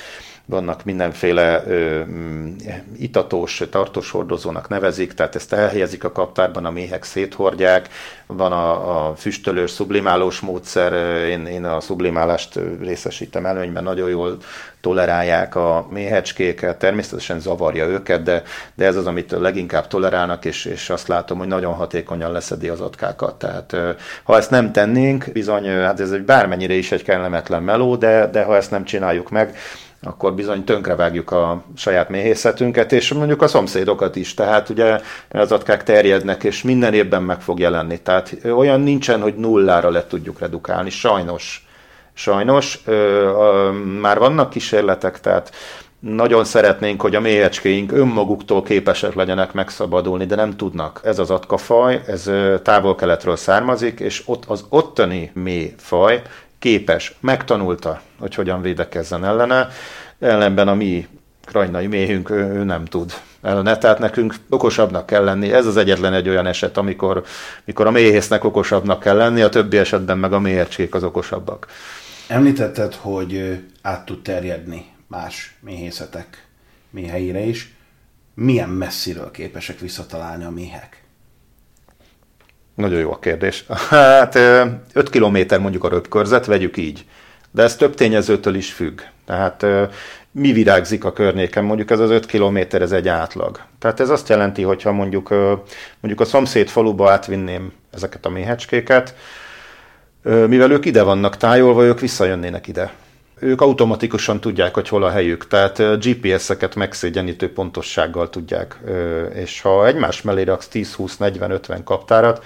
vannak 0.49 0.83
mindenféle 0.83 1.63
ö, 1.67 2.03
mm, 2.05 2.55
itatós, 2.97 3.63
tartós 3.69 4.11
hordozónak 4.11 4.69
nevezik, 4.69 5.13
tehát 5.13 5.35
ezt 5.35 5.53
elhelyezik 5.53 6.03
a 6.03 6.11
kaptárban, 6.11 6.65
a 6.65 6.71
méhek 6.71 7.03
széthordják, 7.03 7.89
van 8.27 8.51
a, 8.51 9.07
a 9.09 9.15
füstölős, 9.15 9.73
sublimálós 9.73 10.39
módszer, 10.39 10.93
én, 11.29 11.45
én 11.45 11.63
a 11.63 11.79
sublimálást 11.79 12.59
részesítem 12.81 13.45
előnyben, 13.45 13.83
nagyon 13.83 14.09
jól 14.09 14.37
tolerálják 14.81 15.55
a 15.55 15.87
méhecskéket, 15.89 16.79
természetesen 16.79 17.39
zavarja 17.39 17.85
őket, 17.85 18.23
de, 18.23 18.43
de 18.75 18.85
ez 18.85 18.95
az, 18.95 19.07
amit 19.07 19.31
leginkább 19.31 19.87
tolerálnak, 19.87 20.45
és, 20.45 20.65
és 20.65 20.89
azt 20.89 21.07
látom, 21.07 21.37
hogy 21.37 21.47
nagyon 21.47 21.73
hatékonyan 21.73 22.31
leszedi 22.31 22.67
az 22.67 22.81
atkákat. 22.81 23.35
Tehát 23.35 23.75
ha 24.23 24.37
ezt 24.37 24.49
nem 24.49 24.71
tennénk, 24.71 25.25
bizony, 25.33 25.67
hát 25.67 25.99
ez 25.99 26.11
egy 26.11 26.23
bármennyire 26.23 26.73
is 26.73 26.91
egy 26.91 27.03
kellemetlen 27.03 27.63
meló, 27.63 27.95
de, 27.95 28.27
de 28.27 28.43
ha 28.43 28.55
ezt 28.55 28.71
nem 28.71 28.83
csináljuk 28.83 29.29
meg, 29.29 29.57
akkor 30.01 30.33
bizony 30.33 30.63
tönkrevágjuk 30.63 31.31
a 31.31 31.63
saját 31.75 32.09
méhészetünket, 32.09 32.91
és 32.91 33.13
mondjuk 33.13 33.41
a 33.41 33.47
szomszédokat 33.47 34.15
is. 34.15 34.33
Tehát 34.33 34.69
ugye 34.69 34.99
az 35.29 35.51
atkák 35.51 35.83
terjednek, 35.83 36.43
és 36.43 36.61
minden 36.61 36.93
évben 36.93 37.23
meg 37.23 37.41
fog 37.41 37.59
jelenni. 37.59 37.99
Tehát 37.99 38.37
olyan 38.55 38.81
nincsen, 38.81 39.21
hogy 39.21 39.35
nullára 39.35 39.89
le 39.89 40.07
tudjuk 40.07 40.39
redukálni, 40.39 40.89
sajnos. 40.89 41.67
Sajnos, 42.13 42.79
ö, 42.85 42.91
ö, 42.93 43.71
már 43.99 44.19
vannak 44.19 44.49
kísérletek, 44.49 45.19
tehát 45.19 45.51
nagyon 45.99 46.43
szeretnénk, 46.43 47.01
hogy 47.01 47.15
a 47.15 47.19
méhecskéink 47.19 47.91
önmaguktól 47.91 48.63
képesek 48.63 49.13
legyenek 49.13 49.53
megszabadulni, 49.53 50.25
de 50.25 50.35
nem 50.35 50.57
tudnak. 50.57 51.01
Ez 51.03 51.19
az 51.19 51.29
atkafaj, 51.29 52.01
ez 52.07 52.31
távol-keletről 52.63 53.35
származik, 53.35 53.99
és 53.99 54.23
ott 54.25 54.43
az 54.45 54.65
ottani 54.69 55.31
méhfaj 55.33 56.21
képes, 56.67 57.15
megtanulta, 57.19 58.01
hogy 58.19 58.35
hogyan 58.35 58.61
védekezzen 58.61 59.25
ellene, 59.25 59.67
ellenben 60.19 60.67
a 60.67 60.73
mi 60.75 61.07
krajnai 61.45 61.87
méhünk 61.87 62.29
ő, 62.29 62.35
ő 62.35 62.63
nem 62.63 62.85
tud 62.85 63.13
ellene, 63.41 63.77
tehát 63.77 63.99
nekünk 63.99 64.35
okosabbnak 64.49 65.05
kell 65.05 65.23
lenni. 65.23 65.51
Ez 65.51 65.65
az 65.65 65.77
egyetlen 65.77 66.13
egy 66.13 66.29
olyan 66.29 66.45
eset, 66.45 66.77
amikor, 66.77 67.23
amikor 67.63 67.87
a 67.87 67.91
méhésznek 67.91 68.43
okosabbnak 68.43 68.99
kell 68.99 69.15
lenni, 69.15 69.41
a 69.41 69.49
többi 69.49 69.77
esetben 69.77 70.17
meg 70.17 70.33
a 70.33 70.39
méhecskék 70.39 70.95
az 70.95 71.03
okosabbak. 71.03 71.67
Említetted, 72.27 72.93
hogy 72.93 73.63
át 73.81 74.05
tud 74.05 74.21
terjedni 74.21 74.85
más 75.07 75.57
méhészetek 75.59 76.47
méheire 76.89 77.39
is. 77.39 77.75
Milyen 78.33 78.69
messziről 78.69 79.31
képesek 79.31 79.79
visszatalálni 79.79 80.43
a 80.43 80.49
méhek? 80.49 81.06
Nagyon 82.77 82.99
jó 82.99 83.11
a 83.11 83.19
kérdés. 83.19 83.65
Hát 83.89 84.35
5 84.35 85.09
kilométer 85.09 85.59
mondjuk 85.59 85.83
a 85.83 85.89
röpkörzet, 85.89 86.45
vegyük 86.45 86.77
így. 86.77 87.05
De 87.51 87.63
ez 87.63 87.75
több 87.75 87.95
tényezőtől 87.95 88.55
is 88.55 88.73
függ. 88.73 89.01
Tehát 89.25 89.65
mi 90.31 90.51
virágzik 90.51 91.03
a 91.03 91.13
környéken, 91.13 91.63
mondjuk 91.63 91.91
ez 91.91 91.99
az 91.99 92.09
5 92.09 92.25
kilométer, 92.25 92.81
ez 92.81 92.91
egy 92.91 93.07
átlag. 93.07 93.59
Tehát 93.79 93.99
ez 93.99 94.09
azt 94.09 94.29
jelenti, 94.29 94.61
hogyha 94.61 94.91
mondjuk, 94.91 95.29
mondjuk 95.99 96.21
a 96.21 96.25
szomszéd 96.25 96.67
faluba 96.67 97.11
átvinném 97.11 97.71
ezeket 97.93 98.25
a 98.25 98.29
méhecskéket, 98.29 99.15
mivel 100.23 100.71
ők 100.71 100.85
ide 100.85 101.03
vannak 101.03 101.37
tájolva, 101.37 101.83
ők 101.83 101.99
visszajönnének 101.99 102.67
ide. 102.67 102.93
Ők 103.39 103.61
automatikusan 103.61 104.39
tudják, 104.39 104.73
hogy 104.73 104.87
hol 104.87 105.03
a 105.03 105.09
helyük, 105.09 105.47
tehát 105.47 105.77
GPS-eket 105.77 106.75
megszégyenítő 106.75 107.53
pontossággal 107.53 108.29
tudják, 108.29 108.79
és 109.33 109.61
ha 109.61 109.87
egymás 109.87 110.21
mellé 110.21 110.43
raksz 110.43 110.67
10, 110.67 110.93
20, 110.93 111.17
40, 111.17 111.51
50 111.51 111.83
kaptárat, 111.83 112.45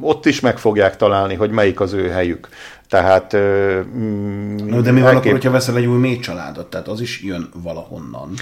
ott 0.00 0.26
is 0.26 0.40
meg 0.40 0.58
fogják 0.58 0.96
találni, 0.96 1.34
hogy 1.34 1.50
melyik 1.50 1.80
az 1.80 1.92
ő 1.92 2.08
helyük. 2.08 2.48
Tehát... 2.88 3.36
Mm, 3.36 4.56
no, 4.56 4.80
de 4.80 4.90
mi 4.90 5.00
van 5.00 5.16
akkor, 5.16 5.30
hogyha 5.30 5.50
veszel 5.50 5.76
egy 5.76 5.86
új 5.86 5.98
mély 5.98 6.18
családot? 6.18 6.66
Tehát 6.66 6.88
az 6.88 7.00
is 7.00 7.22
jön 7.22 7.48
valahonnan. 7.62 8.34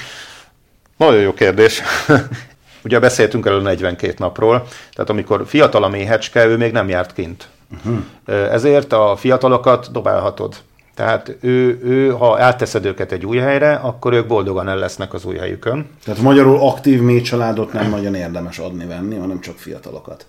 Nagyon 0.96 1.20
jó 1.20 1.34
kérdés. 1.34 1.82
Ugye 2.84 2.98
beszéltünk 2.98 3.46
elő 3.46 3.60
42 3.60 4.14
napról, 4.18 4.66
tehát 4.92 5.10
amikor 5.10 5.42
fiatal 5.46 5.84
a 5.84 5.88
méhecske, 5.88 6.46
ő 6.46 6.56
még 6.56 6.72
nem 6.72 6.88
járt 6.88 7.12
kint. 7.12 7.48
Uh-huh. 7.76 8.52
Ezért 8.52 8.92
a 8.92 9.16
fiatalokat 9.16 9.92
dobálhatod. 9.92 10.56
Tehát 10.94 11.36
ő, 11.40 11.80
ő, 11.82 12.10
ha 12.10 12.38
elteszed 12.38 12.84
őket 12.84 13.12
egy 13.12 13.26
új 13.26 13.36
helyre, 13.36 13.74
akkor 13.74 14.12
ők 14.12 14.26
boldogan 14.26 14.68
el 14.68 14.76
lesznek 14.76 15.14
az 15.14 15.24
új 15.24 15.36
helyükön. 15.36 15.86
Tehát 16.04 16.20
magyarul 16.20 16.60
aktív 16.60 17.00
mély 17.00 17.20
családot 17.20 17.72
nem 17.72 17.90
nagyon 17.90 18.14
érdemes 18.14 18.58
adni-venni, 18.58 19.16
hanem 19.16 19.40
csak 19.40 19.58
fiatalokat. 19.58 20.26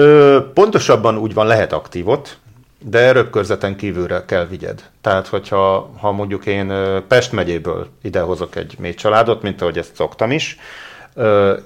Ö, 0.00 0.38
pontosabban 0.54 1.18
úgy 1.18 1.34
van, 1.34 1.46
lehet 1.46 1.72
aktívot, 1.72 2.38
de 2.84 3.12
röpkörzeten 3.12 3.76
kívülre 3.76 4.24
kell 4.26 4.46
vigyed. 4.46 4.82
Tehát, 5.00 5.26
hogyha 5.26 5.90
ha 5.98 6.12
mondjuk 6.12 6.46
én 6.46 6.72
Pest 7.08 7.32
megyéből 7.32 7.88
idehozok 8.02 8.56
egy 8.56 8.74
mély 8.78 8.94
családot, 8.94 9.42
mint 9.42 9.60
ahogy 9.60 9.78
ezt 9.78 9.94
szoktam 9.94 10.30
is, 10.30 10.58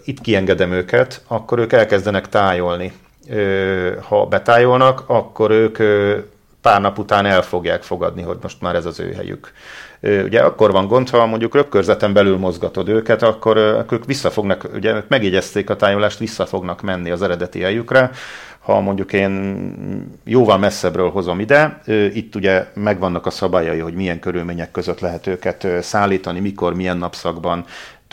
itt 0.04 0.20
kiengedem 0.20 0.72
őket, 0.72 1.22
akkor 1.26 1.58
ők 1.58 1.72
elkezdenek 1.72 2.28
tájolni. 2.28 2.92
Ha 4.08 4.26
betájolnak, 4.26 5.02
akkor 5.06 5.50
ők 5.50 5.78
pár 6.64 6.80
nap 6.80 6.98
után 6.98 7.26
el 7.26 7.42
fogják 7.42 7.82
fogadni, 7.82 8.22
hogy 8.22 8.38
most 8.42 8.60
már 8.60 8.74
ez 8.74 8.86
az 8.86 9.00
ő 9.00 9.12
helyük. 9.12 9.52
Ugye 10.00 10.40
akkor 10.40 10.72
van 10.72 10.86
gond, 10.86 11.10
ha 11.10 11.26
mondjuk 11.26 11.54
röpkörzeten 11.54 12.12
belül 12.12 12.36
mozgatod 12.36 12.88
őket, 12.88 13.22
akkor 13.22 13.56
ők 13.90 14.04
visszafognak, 14.04 14.68
ugye 14.74 15.02
megjegyezték 15.08 15.70
a 15.70 15.76
tájolást, 15.76 16.18
vissza 16.18 16.46
fognak 16.46 16.82
menni 16.82 17.10
az 17.10 17.22
eredeti 17.22 17.60
helyükre, 17.60 18.10
ha 18.58 18.80
mondjuk 18.80 19.12
én 19.12 19.74
jóval 20.24 20.58
messzebbről 20.58 21.10
hozom 21.10 21.40
ide, 21.40 21.80
itt 22.12 22.34
ugye 22.34 22.66
megvannak 22.74 23.26
a 23.26 23.30
szabályai, 23.30 23.78
hogy 23.78 23.94
milyen 23.94 24.18
körülmények 24.18 24.70
között 24.70 25.00
lehet 25.00 25.26
őket 25.26 25.66
szállítani, 25.80 26.40
mikor, 26.40 26.74
milyen 26.74 26.96
napszakban, 26.96 27.64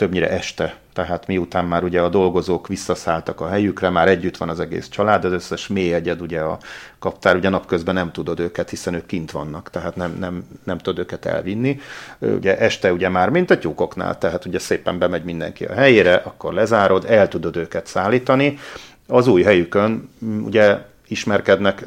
többnyire 0.02 0.30
este. 0.30 0.76
Tehát 0.92 1.26
miután 1.26 1.64
már 1.64 1.84
ugye 1.84 2.00
a 2.00 2.08
dolgozók 2.08 2.68
visszaszálltak 2.68 3.40
a 3.40 3.48
helyükre, 3.48 3.90
már 3.90 4.08
együtt 4.08 4.36
van 4.36 4.48
az 4.48 4.60
egész 4.60 4.88
család, 4.88 5.24
az 5.24 5.32
összes 5.32 5.66
mély 5.66 5.94
egyed 5.94 6.20
ugye 6.20 6.40
a 6.40 6.58
kaptár, 6.98 7.36
ugye 7.36 7.48
napközben 7.48 7.94
nem 7.94 8.12
tudod 8.12 8.40
őket, 8.40 8.70
hiszen 8.70 8.94
ők 8.94 9.06
kint 9.06 9.30
vannak, 9.30 9.70
tehát 9.70 9.96
nem, 9.96 10.16
nem, 10.18 10.44
nem 10.64 10.78
tudod 10.78 10.98
őket 10.98 11.24
elvinni. 11.24 11.80
Ugye 12.18 12.58
este 12.58 12.92
ugye 12.92 13.08
már, 13.08 13.28
mint 13.28 13.50
a 13.50 13.58
tyúkoknál, 13.58 14.18
tehát 14.18 14.44
ugye 14.44 14.58
szépen 14.58 14.98
bemegy 14.98 15.24
mindenki 15.24 15.64
a 15.64 15.74
helyére, 15.74 16.14
akkor 16.14 16.52
lezárod, 16.52 17.04
el 17.08 17.28
tudod 17.28 17.56
őket 17.56 17.86
szállítani, 17.86 18.58
az 19.06 19.26
új 19.26 19.42
helyükön 19.42 20.10
ugye 20.44 20.78
ismerkednek, 21.12 21.86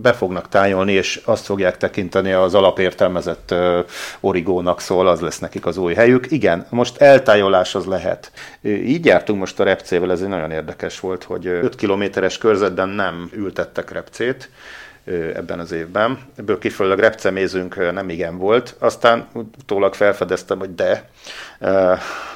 be 0.00 0.12
fognak 0.12 0.48
tájolni, 0.48 0.92
és 0.92 1.20
azt 1.24 1.44
fogják 1.44 1.76
tekinteni 1.76 2.32
az 2.32 2.54
alapértelmezett 2.54 3.54
origónak, 4.20 4.80
szól, 4.80 5.08
az 5.08 5.20
lesz 5.20 5.38
nekik 5.38 5.66
az 5.66 5.76
új 5.76 5.94
helyük. 5.94 6.30
Igen, 6.30 6.66
most 6.70 6.96
eltájolás 6.96 7.74
az 7.74 7.84
lehet. 7.84 8.32
Így 8.62 9.06
jártunk 9.06 9.38
most 9.38 9.60
a 9.60 9.64
repcével, 9.64 10.10
ez 10.10 10.20
egy 10.20 10.28
nagyon 10.28 10.50
érdekes 10.50 11.00
volt, 11.00 11.24
hogy 11.24 11.46
5 11.46 11.74
kilométeres 11.74 12.38
körzetben 12.38 12.88
nem 12.88 13.30
ültettek 13.32 13.90
repcét, 13.90 14.50
ebben 15.04 15.58
az 15.58 15.72
évben. 15.72 16.18
Ebből 16.36 16.58
kifolyólag 16.58 16.98
repcemézünk 16.98 17.92
nem 17.92 18.08
igen 18.08 18.38
volt. 18.38 18.76
Aztán 18.78 19.28
utólag 19.32 19.94
felfedeztem, 19.94 20.58
hogy 20.58 20.74
de. 20.74 21.10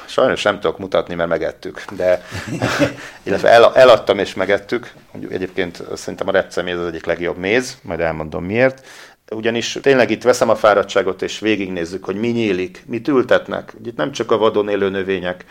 Sajnos 0.05 0.43
nem 0.43 0.59
tudok 0.59 0.77
mutatni, 0.77 1.15
mert 1.15 1.29
megettük. 1.29 1.83
De, 1.95 2.25
illetve 3.23 3.49
el, 3.49 3.75
eladtam 3.75 4.19
és 4.19 4.33
megettük. 4.33 4.91
Egyébként 5.29 5.83
szerintem 5.93 6.27
a 6.27 6.31
repceméz 6.31 6.77
az 6.77 6.87
egyik 6.87 7.05
legjobb 7.05 7.37
méz, 7.37 7.77
majd 7.81 7.99
elmondom 7.99 8.43
miért. 8.43 8.87
ugyanis 9.31 9.77
tényleg 9.81 10.11
itt 10.11 10.23
veszem 10.23 10.49
a 10.49 10.55
fáradtságot, 10.55 11.21
és 11.21 11.39
végignézzük, 11.39 12.05
hogy 12.05 12.15
mi 12.15 12.27
nyílik, 12.27 12.83
mit 12.87 13.07
ültetnek. 13.07 13.73
Itt 13.85 13.97
nem 13.97 14.11
csak 14.11 14.31
a 14.31 14.37
vadon 14.37 14.69
élő 14.69 14.89
növények, 14.89 15.45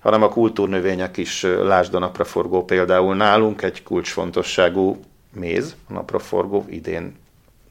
hanem 0.00 0.22
a 0.22 0.28
kultúrnövények 0.28 1.16
is, 1.16 1.42
lásd 1.42 1.94
a 1.94 1.98
napraforgó 1.98 2.64
például 2.64 3.16
nálunk 3.16 3.62
egy 3.62 3.82
kulcsfontosságú 3.82 5.00
méz, 5.34 5.76
a 5.88 5.92
napraforgó 5.92 6.64
idén 6.68 7.16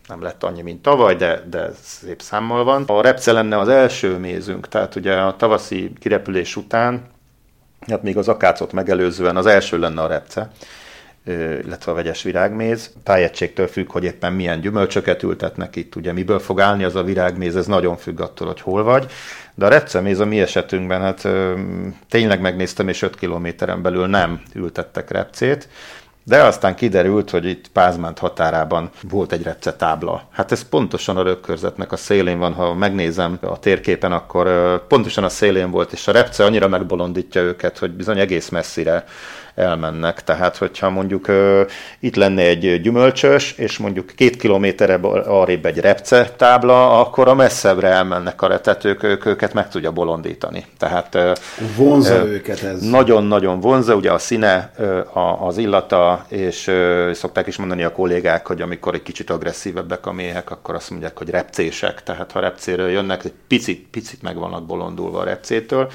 nem 0.08 0.22
lett 0.22 0.44
annyi, 0.44 0.62
mint 0.62 0.82
tavaly, 0.82 1.16
de, 1.16 1.44
de 1.50 1.72
szép 1.82 2.22
számmal 2.22 2.64
van. 2.64 2.84
A 2.88 3.02
repce 3.02 3.32
lenne 3.32 3.58
az 3.58 3.68
első 3.68 4.18
mézünk, 4.18 4.68
tehát 4.68 4.96
ugye 4.96 5.14
a 5.14 5.36
tavaszi 5.36 5.94
kirepülés 6.00 6.56
után, 6.56 7.02
hát 7.88 8.04
még 8.04 8.18
az 8.18 8.28
akácot 8.28 8.72
megelőzően 8.72 9.38
az 9.38 9.46
első 9.46 9.80
lenne 9.80 10.02
a 10.02 10.08
repce 10.08 10.52
illetve 11.26 11.92
a 11.92 11.96
vegyes 11.96 12.24
virágméz. 12.24 12.92
Tájegységtől 13.04 13.68
függ, 13.68 13.92
hogy 13.92 14.04
éppen 14.04 14.34
milyen 14.34 14.62
gyümölcsöket 14.62 15.24
ültetnek 15.24 15.76
itt, 15.76 15.96
ugye 15.96 16.12
miből 16.12 16.40
fog 16.40 16.60
állni 16.60 16.84
az 16.84 16.96
a 16.96 17.04
virágméz, 17.04 17.56
ez 17.56 17.66
nagyon 17.66 17.98
függ 17.98 18.20
attól, 18.20 18.48
hogy 18.48 18.62
hol 18.62 18.84
vagy. 18.84 19.12
De 19.56 19.66
a 19.66 19.70
repceméz 19.70 20.20
a 20.20 20.26
mi 20.26 20.40
esetünkben, 20.40 21.02
hát 21.02 21.28
tényleg 22.10 22.42
megnéztem, 22.42 22.88
és 22.88 23.02
5 23.02 23.16
kilométeren 23.16 23.82
belül 23.82 24.08
nem 24.08 24.42
ültettek 24.54 25.12
repcét, 25.12 25.70
de 26.24 26.44
aztán 26.44 26.76
kiderült, 26.76 27.30
hogy 27.30 27.46
itt 27.46 27.68
Pázmánt 27.68 28.20
határában 28.20 28.90
volt 29.10 29.32
egy 29.32 29.50
tábla. 29.78 30.28
Hát 30.32 30.52
ez 30.52 30.70
pontosan 30.70 31.18
a 31.18 31.24
rökkörzetnek 31.24 31.92
a 31.92 31.98
szélén 31.98 32.40
van, 32.40 32.54
ha 32.54 32.74
megnézem 32.74 33.38
a 33.42 33.60
térképen, 33.60 34.12
akkor 34.12 34.48
pontosan 34.88 35.24
a 35.24 35.30
szélén 35.30 35.72
volt, 35.72 35.92
és 35.92 36.08
a 36.08 36.12
repce 36.12 36.46
annyira 36.46 36.68
megbolondítja 36.68 37.42
őket, 37.42 37.78
hogy 37.78 37.92
bizony 37.92 38.20
egész 38.20 38.50
messzire 38.50 39.06
elmennek. 39.56 40.24
Tehát, 40.24 40.58
hogyha 40.58 40.90
mondjuk 40.90 41.28
uh, 41.28 41.62
itt 42.00 42.16
lenne 42.16 42.42
egy 42.42 42.82
gyümölcsös, 42.82 43.52
és 43.52 43.78
mondjuk 43.78 44.12
két 44.16 44.36
kilométerre 44.36 44.94
arrébb 45.26 45.66
egy 45.66 45.78
repce 45.78 46.30
tábla, 46.38 47.00
akkor 47.00 47.28
a 47.28 47.34
messzebbre 47.34 47.88
elmennek 47.88 48.42
a 48.42 48.48
retetők, 48.48 49.04
ők 49.04 49.26
őket 49.26 49.54
meg 49.54 49.70
tudja 49.70 49.92
bolondítani. 49.92 50.66
Tehát 50.78 51.16
uh, 51.16 51.32
vonza 51.76 52.22
uh, 52.22 52.30
őket 52.30 52.64
ez. 52.64 52.82
Nagyon-nagyon 52.90 53.60
vonza, 53.60 53.96
ugye 53.96 54.12
a 54.12 54.18
színe, 54.18 54.72
uh, 54.78 55.46
az 55.46 55.58
illata, 55.58 56.26
és 56.28 56.68
uh, 56.68 57.12
szokták 57.12 57.48
is 57.48 57.58
mondani 57.58 57.84
a 57.84 57.92
kollégák, 57.92 58.48
hogy 58.48 58.62
amikor 58.62 58.94
egy 58.94 59.04
kicsit 59.04 59.30
agresszívebbek 59.30 60.06
a 60.06 60.12
méhek, 60.12 60.52
akkor 60.52 60.76
azt 60.76 60.90
mondják, 60.90 61.18
hogy 61.18 61.30
repcések, 61.30 62.04
tehát 62.04 62.32
ha 62.32 62.40
repcéről 62.40 62.90
jönnek, 62.90 63.26
egy 63.26 63.34
picit, 63.48 63.88
picit 63.92 64.22
meg 64.22 64.38
vannak 64.38 64.66
bolondulva 64.66 65.20
a 65.20 65.24
repcétől, 65.24 65.92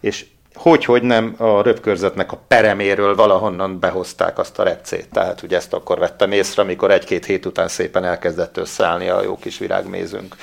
és 0.00 0.24
hogy, 0.56 0.84
hogy 0.84 1.02
nem 1.02 1.34
a 1.38 1.62
röpkörzetnek 1.62 2.32
a 2.32 2.40
pereméről 2.48 3.14
valahonnan 3.14 3.80
behozták 3.80 4.38
azt 4.38 4.58
a 4.58 4.62
repcét. 4.62 5.08
Tehát 5.12 5.42
ugye 5.42 5.56
ezt 5.56 5.72
akkor 5.72 5.98
vettem 5.98 6.32
észre, 6.32 6.62
amikor 6.62 6.90
egy-két 6.90 7.24
hét 7.24 7.46
után 7.46 7.68
szépen 7.68 8.04
elkezdett 8.04 8.56
összeállni 8.56 9.08
a 9.08 9.22
jó 9.22 9.36
kis 9.36 9.58
virágmézünk. 9.58 10.36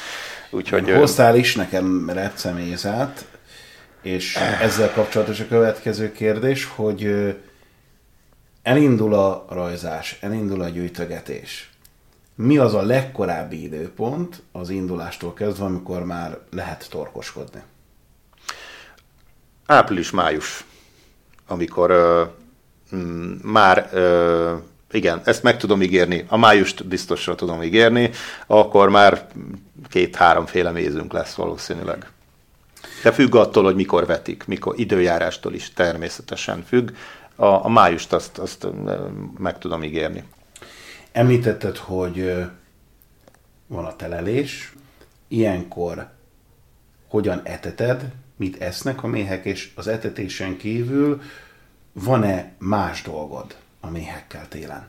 Úgyhogy, 0.52 0.92
Hoztál 0.92 1.36
is 1.36 1.56
nekem 1.56 2.10
repcemézát, 2.10 3.26
és 4.02 4.36
ezzel 4.62 4.92
kapcsolatos 4.92 5.40
a 5.40 5.48
következő 5.48 6.12
kérdés, 6.12 6.66
hogy 6.76 7.34
elindul 8.64 9.14
a 9.14 9.46
rajzás, 9.50 10.18
elindul 10.22 10.62
a 10.62 10.70
gyűjtögetés. 10.70 11.70
Mi 12.36 12.58
az 12.58 12.74
a 12.74 12.82
legkorábbi 12.82 13.64
időpont 13.64 14.42
az 14.52 14.70
indulástól 14.70 15.34
kezdve, 15.34 15.66
amikor 15.66 16.06
már 16.06 16.38
lehet 16.52 16.88
torkoskodni? 16.90 17.62
Április-május, 19.66 20.66
amikor 21.48 21.92
uh, 21.92 23.00
már 23.42 23.90
uh, 23.94 24.62
igen, 24.94 25.22
ezt 25.24 25.44
meg 25.44 25.58
tudom 25.58 25.82
ígérni, 25.82 26.26
a 26.28 26.38
májust 26.38 26.86
biztosra 26.86 27.36
tudom 27.36 27.64
ígérni, 27.64 28.10
akkor 28.48 28.90
már 28.90 29.28
két-három 29.90 30.46
féle 30.46 30.72
mézünk 30.72 31.14
lesz 31.14 31.34
valószínűleg. 31.34 32.12
De 33.04 33.12
függ 33.12 33.36
attól, 33.36 33.64
hogy 33.64 33.76
mikor 33.76 34.06
vetik, 34.06 34.46
mikor 34.46 34.80
időjárástól 34.80 35.54
is 35.54 35.74
természetesen 35.74 36.64
függ. 36.68 36.90
A, 37.36 37.46
a 37.46 37.70
májust 37.70 38.14
azt, 38.14 38.38
azt 38.38 38.68
meg 39.38 39.58
tudom 39.58 39.84
ígérni. 39.84 40.24
Említetted, 41.12 41.78
hogy 41.78 42.46
van 43.68 43.86
a 43.86 43.96
telelés, 43.96 44.74
ilyenkor 45.28 46.08
hogyan 47.08 47.42
eteted, 47.44 48.12
mit 48.36 48.62
esznek 48.62 49.04
a 49.04 49.08
méhek, 49.08 49.46
és 49.46 49.70
az 49.76 49.88
etetésen 49.88 50.58
kívül 50.58 51.22
van-e 51.94 52.52
más 52.58 53.02
dolgod 53.02 53.56
a 53.80 53.90
méhekkel 53.90 54.48
télen? 54.48 54.88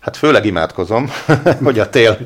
Hát 0.00 0.16
főleg 0.16 0.44
imádkozom, 0.44 1.08
hogy 1.64 1.78
a 1.78 1.90
tél, 1.90 2.18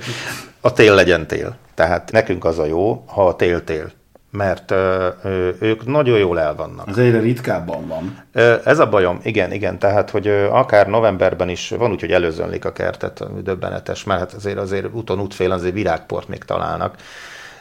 a 0.61 0.73
tél 0.73 0.95
legyen 0.95 1.27
tél. 1.27 1.57
Tehát 1.75 2.13
nekünk 2.13 2.45
az 2.45 2.59
a 2.59 2.65
jó, 2.65 3.05
ha 3.07 3.27
a 3.27 3.37
tél 3.37 3.65
tél 3.65 3.93
mert 4.31 4.71
ö, 4.71 5.09
ö, 5.23 5.51
ők 5.61 5.87
nagyon 5.87 6.19
jól 6.19 6.41
el 6.41 6.55
vannak. 6.55 6.87
Az 6.87 6.99
egyre 6.99 7.21
ritkábban 7.21 7.87
van. 7.87 8.23
Ö, 8.33 8.55
ez 8.65 8.79
a 8.79 8.89
bajom, 8.89 9.21
igen, 9.23 9.53
igen, 9.53 9.79
tehát, 9.79 10.11
hogy 10.11 10.27
ö, 10.27 10.49
akár 10.49 10.87
novemberben 10.87 11.49
is 11.49 11.69
van 11.69 11.91
úgy, 11.91 12.01
hogy 12.01 12.13
előzönlik 12.13 12.65
a 12.65 12.73
kertet, 12.73 13.43
döbbenetes, 13.43 14.05
mert 14.05 14.21
hát 14.21 14.33
azért 14.33 14.59
azért 14.59 14.87
úton 14.93 15.21
útfél 15.21 15.53
azért 15.53 15.75
virágport 15.75 16.29
még 16.29 16.45
találnak 16.45 16.97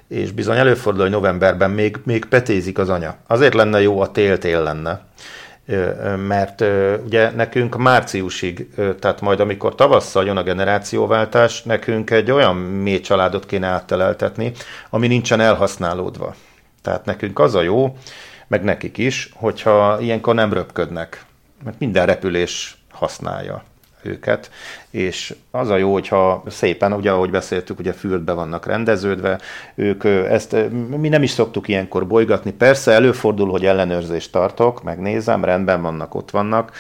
és 0.08 0.32
bizony 0.32 0.58
előfordul, 0.58 1.01
hogy 1.01 1.12
novemberben 1.12 1.72
még, 1.72 1.97
még 2.03 2.26
petézik 2.26 2.78
az 2.78 2.89
anya. 2.89 3.16
Azért 3.28 3.53
lenne 3.53 3.82
jó, 3.82 3.99
a 3.99 4.12
tél-tél 4.12 4.64
lenne, 4.64 5.01
mert 6.28 6.64
ugye 7.06 7.32
nekünk 7.32 7.78
márciusig, 7.78 8.68
tehát 8.99 9.22
majd 9.22 9.39
amikor 9.39 9.76
tavasszal 9.76 10.26
jön 10.26 10.38
a 10.38 10.43
generációváltás, 10.43 11.64
nekünk 11.64 12.10
egy 12.10 12.32
olyan 12.32 12.56
mély 12.56 12.99
családot 12.99 13.45
kéne 13.45 13.68
átteleltetni, 13.68 14.51
ami 14.89 15.08
nincsen 15.08 15.39
elhasználódva. 15.39 16.36
Tehát 16.82 17.06
nekünk 17.06 17.39
az 17.39 17.56
a 17.56 17.62
jó, 17.62 17.97
meg 18.47 18.64
nekik 18.64 18.97
is, 18.97 19.30
hogyha 19.34 19.99
ilyenkor 19.99 20.36
nem 20.36 20.53
röpködnek, 20.53 21.26
mert 21.64 21.80
minden 21.80 22.06
repülés 22.06 22.78
használja 22.91 23.64
őket, 24.06 24.51
és 24.89 25.36
az 25.51 25.70
a 25.70 25.78
jó, 25.78 25.93
hogyha 25.93 26.43
szépen, 26.47 26.93
ugye 26.93 27.12
ahogy 27.12 27.30
beszéltük, 27.32 27.80
ugye 27.80 27.93
fürdbe 27.93 28.32
vannak 28.32 28.66
rendeződve, 28.66 29.39
ők 29.76 30.03
ezt, 30.03 30.56
mi 30.97 31.10
nem 31.10 31.24
is 31.24 31.30
szoktuk 31.30 31.68
ilyenkor 31.68 32.08
bolygatni, 32.08 32.51
persze 32.51 32.91
előfordul, 32.91 33.49
hogy 33.49 33.66
ellenőrzést 33.66 34.32
tartok, 34.32 34.84
megnézem, 34.84 35.45
rendben 35.45 35.82
vannak, 35.82 36.16
ott 36.16 36.32
vannak, 36.32 36.72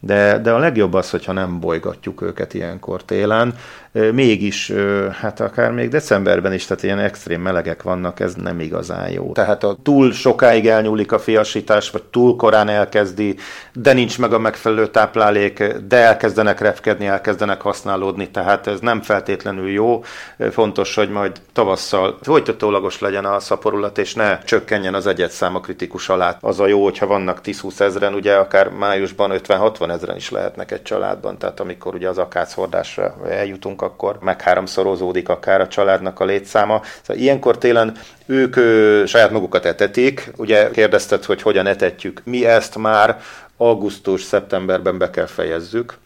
de, 0.00 0.38
de 0.38 0.52
a 0.52 0.58
legjobb 0.58 0.94
az, 0.94 1.10
hogyha 1.10 1.32
nem 1.32 1.60
bolygatjuk 1.60 2.22
őket 2.22 2.54
ilyenkor 2.54 3.04
télen, 3.04 3.54
mégis, 3.92 4.72
hát 5.20 5.40
akár 5.40 5.72
még 5.72 5.88
decemberben 5.88 6.52
is, 6.52 6.64
tehát 6.64 6.82
ilyen 6.82 6.98
extrém 6.98 7.40
melegek 7.40 7.82
vannak, 7.82 8.20
ez 8.20 8.34
nem 8.34 8.60
igazán 8.60 9.10
jó. 9.10 9.32
Tehát 9.32 9.64
a 9.64 9.76
túl 9.82 10.12
sokáig 10.12 10.66
elnyúlik 10.66 11.12
a 11.12 11.18
fiasítás, 11.18 11.90
vagy 11.90 12.02
túl 12.02 12.36
korán 12.36 12.68
elkezdi, 12.68 13.36
de 13.72 13.92
nincs 13.92 14.18
meg 14.18 14.32
a 14.32 14.38
megfelelő 14.38 14.86
táplálék, 14.86 15.62
de 15.88 15.96
elkezdenek 15.96 16.60
repkedni, 16.60 17.06
elkezdenek 17.06 17.60
használódni, 17.60 18.30
tehát 18.30 18.66
ez 18.66 18.80
nem 18.80 19.02
feltétlenül 19.02 19.70
jó. 19.70 20.04
Fontos, 20.50 20.94
hogy 20.94 21.10
majd 21.10 21.40
tavasszal 21.52 22.18
folytatólagos 22.22 23.00
legyen 23.00 23.24
a 23.24 23.40
szaporulat, 23.40 23.98
és 23.98 24.14
ne 24.14 24.38
csökkenjen 24.38 24.94
az 24.94 25.06
egyetszám 25.06 25.54
a 25.54 25.60
kritikus 25.60 26.08
alá. 26.08 26.36
Az 26.40 26.60
a 26.60 26.66
jó, 26.66 26.84
hogyha 26.84 27.06
vannak 27.06 27.40
10-20 27.44 27.80
ezeren, 27.80 28.14
ugye 28.14 28.34
akár 28.34 28.68
májusban 28.68 29.40
50-60 29.46 29.90
ezeren 29.90 30.16
is 30.16 30.30
lehetnek 30.30 30.70
egy 30.70 30.82
családban, 30.82 31.38
tehát 31.38 31.60
amikor 31.60 31.94
ugye 31.94 32.08
az 32.08 32.18
akáchordásra 32.18 33.14
eljutunk, 33.28 33.79
akkor 33.82 34.18
meg 34.20 34.40
háromszorozódik 34.40 35.28
akár 35.28 35.60
a 35.60 35.68
családnak 35.68 36.20
a 36.20 36.24
létszáma. 36.24 36.82
Szóval 37.02 37.22
ilyenkor 37.22 37.58
télen 37.58 37.96
ők 38.26 38.56
ö, 38.56 39.02
saját 39.06 39.30
magukat 39.30 39.64
etetik. 39.64 40.32
Ugye 40.36 40.70
kérdezted, 40.70 41.24
hogy 41.24 41.42
hogyan 41.42 41.66
etetjük. 41.66 42.22
Mi 42.24 42.46
ezt 42.46 42.76
már 42.76 43.20
augusztus-szeptemberben 43.56 44.98
be 44.98 45.10
kell 45.10 45.26
fejezzük 45.26 45.98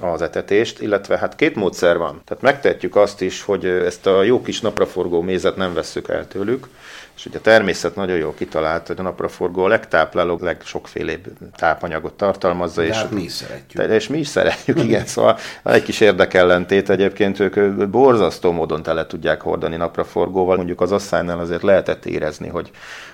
az 0.00 0.22
etetést, 0.22 0.80
illetve 0.80 1.18
hát 1.18 1.36
két 1.36 1.54
módszer 1.54 1.98
van. 1.98 2.22
Tehát 2.24 2.42
megtehetjük 2.42 2.96
azt 2.96 3.20
is, 3.20 3.42
hogy 3.42 3.64
ezt 3.64 4.06
a 4.06 4.22
jó 4.22 4.42
kis 4.42 4.60
napraforgó 4.60 5.20
mézet 5.20 5.56
nem 5.56 5.74
vesszük 5.74 6.08
el 6.08 6.28
tőlük, 6.28 6.68
és 7.16 7.26
ugye 7.26 7.38
a 7.38 7.40
természet 7.40 7.94
nagyon 7.94 8.16
jól 8.16 8.34
kitalált, 8.34 8.86
hogy 8.86 8.98
a 8.98 9.02
napraforgó 9.02 9.64
a 9.64 9.68
legtáplálóbb, 9.68 10.42
legsokfélébb 10.42 11.26
tápanyagot 11.56 12.12
tartalmazza. 12.12 12.80
De 12.80 12.86
és 12.86 12.96
hát 12.96 13.10
mi 13.10 13.22
is 13.22 13.32
szeretjük. 13.32 13.90
És 13.90 14.08
mi 14.08 14.18
is 14.18 14.28
szeretjük, 14.28 14.82
igen. 14.82 15.06
Szóval 15.06 15.38
egy 15.62 15.82
kis 15.82 16.00
érdekellentét 16.00 16.90
egyébként, 16.90 17.40
ők 17.40 17.88
borzasztó 17.88 18.52
módon 18.52 18.82
tele 18.82 19.06
tudják 19.06 19.40
hordani 19.40 19.76
napraforgóval. 19.76 20.56
Mondjuk 20.56 20.80
az 20.80 20.92
asszánynál 20.92 21.38
azért 21.38 21.62
lehetett 21.62 22.06
érezni, 22.06 22.48
hogy 22.48 22.70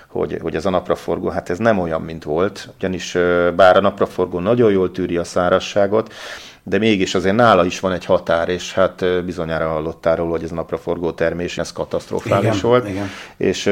hogy, 0.07 0.37
hogy 0.41 0.55
ez 0.55 0.65
a 0.65 0.69
napraforgó, 0.69 1.29
hát 1.29 1.49
ez 1.49 1.57
nem 1.57 1.79
olyan, 1.79 2.01
mint 2.01 2.23
volt, 2.23 2.69
ugyanis 2.77 3.17
bár 3.55 3.77
a 3.77 3.81
napraforgó 3.81 4.39
nagyon 4.39 4.71
jól 4.71 4.91
tűri 4.91 5.17
a 5.17 5.23
szárazságot, 5.23 6.13
de 6.65 6.77
mégis 6.77 7.15
azért 7.15 7.35
nála 7.35 7.65
is 7.65 7.79
van 7.79 7.91
egy 7.91 8.05
határ, 8.05 8.49
és 8.49 8.73
hát 8.73 9.25
bizonyára 9.25 9.67
hallottál 9.67 10.15
róla, 10.15 10.31
hogy 10.31 10.43
ez 10.43 10.49
napraforgó 10.49 11.11
termés, 11.11 11.57
ez 11.57 11.71
katasztrofális 11.71 12.45
igen, 12.45 12.59
volt. 12.61 12.89
Igen. 12.89 13.09
És 13.37 13.63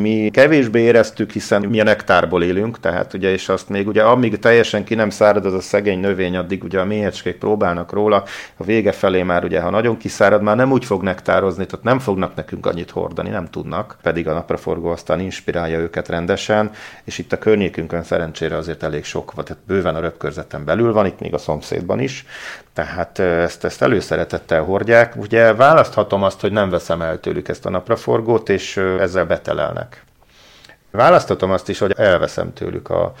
mi 0.00 0.30
kevésbé 0.32 0.80
éreztük, 0.80 1.30
hiszen 1.30 1.62
mi 1.62 1.80
a 1.80 1.84
nektárból 1.84 2.42
élünk, 2.42 2.80
tehát 2.80 3.14
ugye, 3.14 3.32
és 3.32 3.48
azt 3.48 3.68
még 3.68 3.88
ugye 3.88 4.02
amíg 4.02 4.38
teljesen 4.38 4.84
ki 4.84 4.94
nem 4.94 5.10
szárad 5.10 5.46
az 5.46 5.54
a 5.54 5.60
szegény 5.60 6.00
növény, 6.00 6.36
addig 6.36 6.64
ugye 6.64 6.80
a 6.80 6.84
méhecskék 6.84 7.36
próbálnak 7.36 7.92
róla, 7.92 8.24
a 8.56 8.64
vége 8.64 8.92
felé 8.92 9.22
már 9.22 9.44
ugye, 9.44 9.60
ha 9.60 9.70
nagyon 9.70 9.96
kiszárad, 9.96 10.42
már 10.42 10.56
nem 10.56 10.72
úgy 10.72 10.84
fog 10.84 11.02
nektározni, 11.02 11.66
tehát 11.66 11.84
nem 11.84 11.98
fognak 11.98 12.34
nekünk 12.34 12.66
annyit 12.66 12.90
hordani, 12.90 13.28
nem 13.28 13.50
tudnak, 13.50 13.96
pedig 14.02 14.28
a 14.28 14.32
napraforgó 14.32 14.88
aztán 14.88 15.20
inspirálja 15.20 15.78
őket 15.78 16.08
rendesen, 16.08 16.70
és 17.04 17.18
itt 17.18 17.32
a 17.32 17.38
környékünkön 17.38 18.02
szerencsére 18.02 18.56
azért 18.56 18.82
elég 18.82 19.04
sok 19.04 19.32
tehát 19.44 19.62
bőven 19.66 19.94
a 19.94 20.00
röpkörzeten 20.00 20.64
belül 20.64 20.92
van, 20.92 21.06
itt 21.06 21.20
még 21.20 21.34
a 21.34 21.38
szomszédban 21.38 22.00
is, 22.00 22.24
tehát 22.72 23.18
ezt, 23.18 23.64
ezt 23.64 23.82
előszeretettel 23.82 24.62
hordják. 24.62 25.16
Ugye 25.16 25.54
választhatom 25.54 26.22
azt, 26.22 26.40
hogy 26.40 26.52
nem 26.52 26.70
veszem 26.70 27.02
el 27.02 27.20
tőlük 27.20 27.48
ezt 27.48 27.66
a 27.66 27.70
napraforgót, 27.70 28.48
és 28.48 28.76
ezzel 28.76 29.24
betelelnek. 29.24 30.04
Választhatom 30.90 31.50
azt 31.50 31.68
is, 31.68 31.78
hogy 31.78 31.92
elveszem 31.96 32.52
tőlük 32.52 32.90
a, 32.90 33.12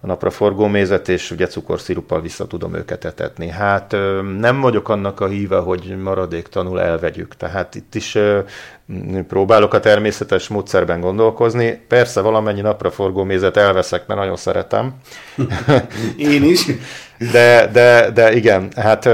a 0.00 0.06
napraforgó 0.06 0.66
mézet, 0.66 1.08
és 1.08 1.30
ugye 1.30 1.46
cukorsziruppal 1.46 2.20
vissza 2.20 2.46
tudom 2.46 2.74
őket 2.74 3.04
etetni. 3.04 3.48
Hát 3.48 3.96
nem 4.38 4.60
vagyok 4.60 4.88
annak 4.88 5.20
a 5.20 5.26
híve, 5.26 5.58
hogy 5.58 5.96
maradéktanul 6.02 6.80
elvegyük. 6.80 7.36
Tehát 7.36 7.74
itt 7.74 7.94
is 7.94 8.18
próbálok 9.28 9.74
a 9.74 9.80
természetes 9.80 10.48
módszerben 10.48 11.00
gondolkozni. 11.00 11.80
Persze 11.88 12.20
valamennyi 12.20 12.60
napraforgó 12.60 13.22
mézet 13.22 13.56
elveszek, 13.56 14.06
mert 14.06 14.20
nagyon 14.20 14.36
szeretem. 14.36 14.94
Én 16.16 16.44
is. 16.44 16.66
De, 17.32 17.70
de, 17.72 18.10
de 18.10 18.34
igen, 18.34 18.68
hát 18.76 19.08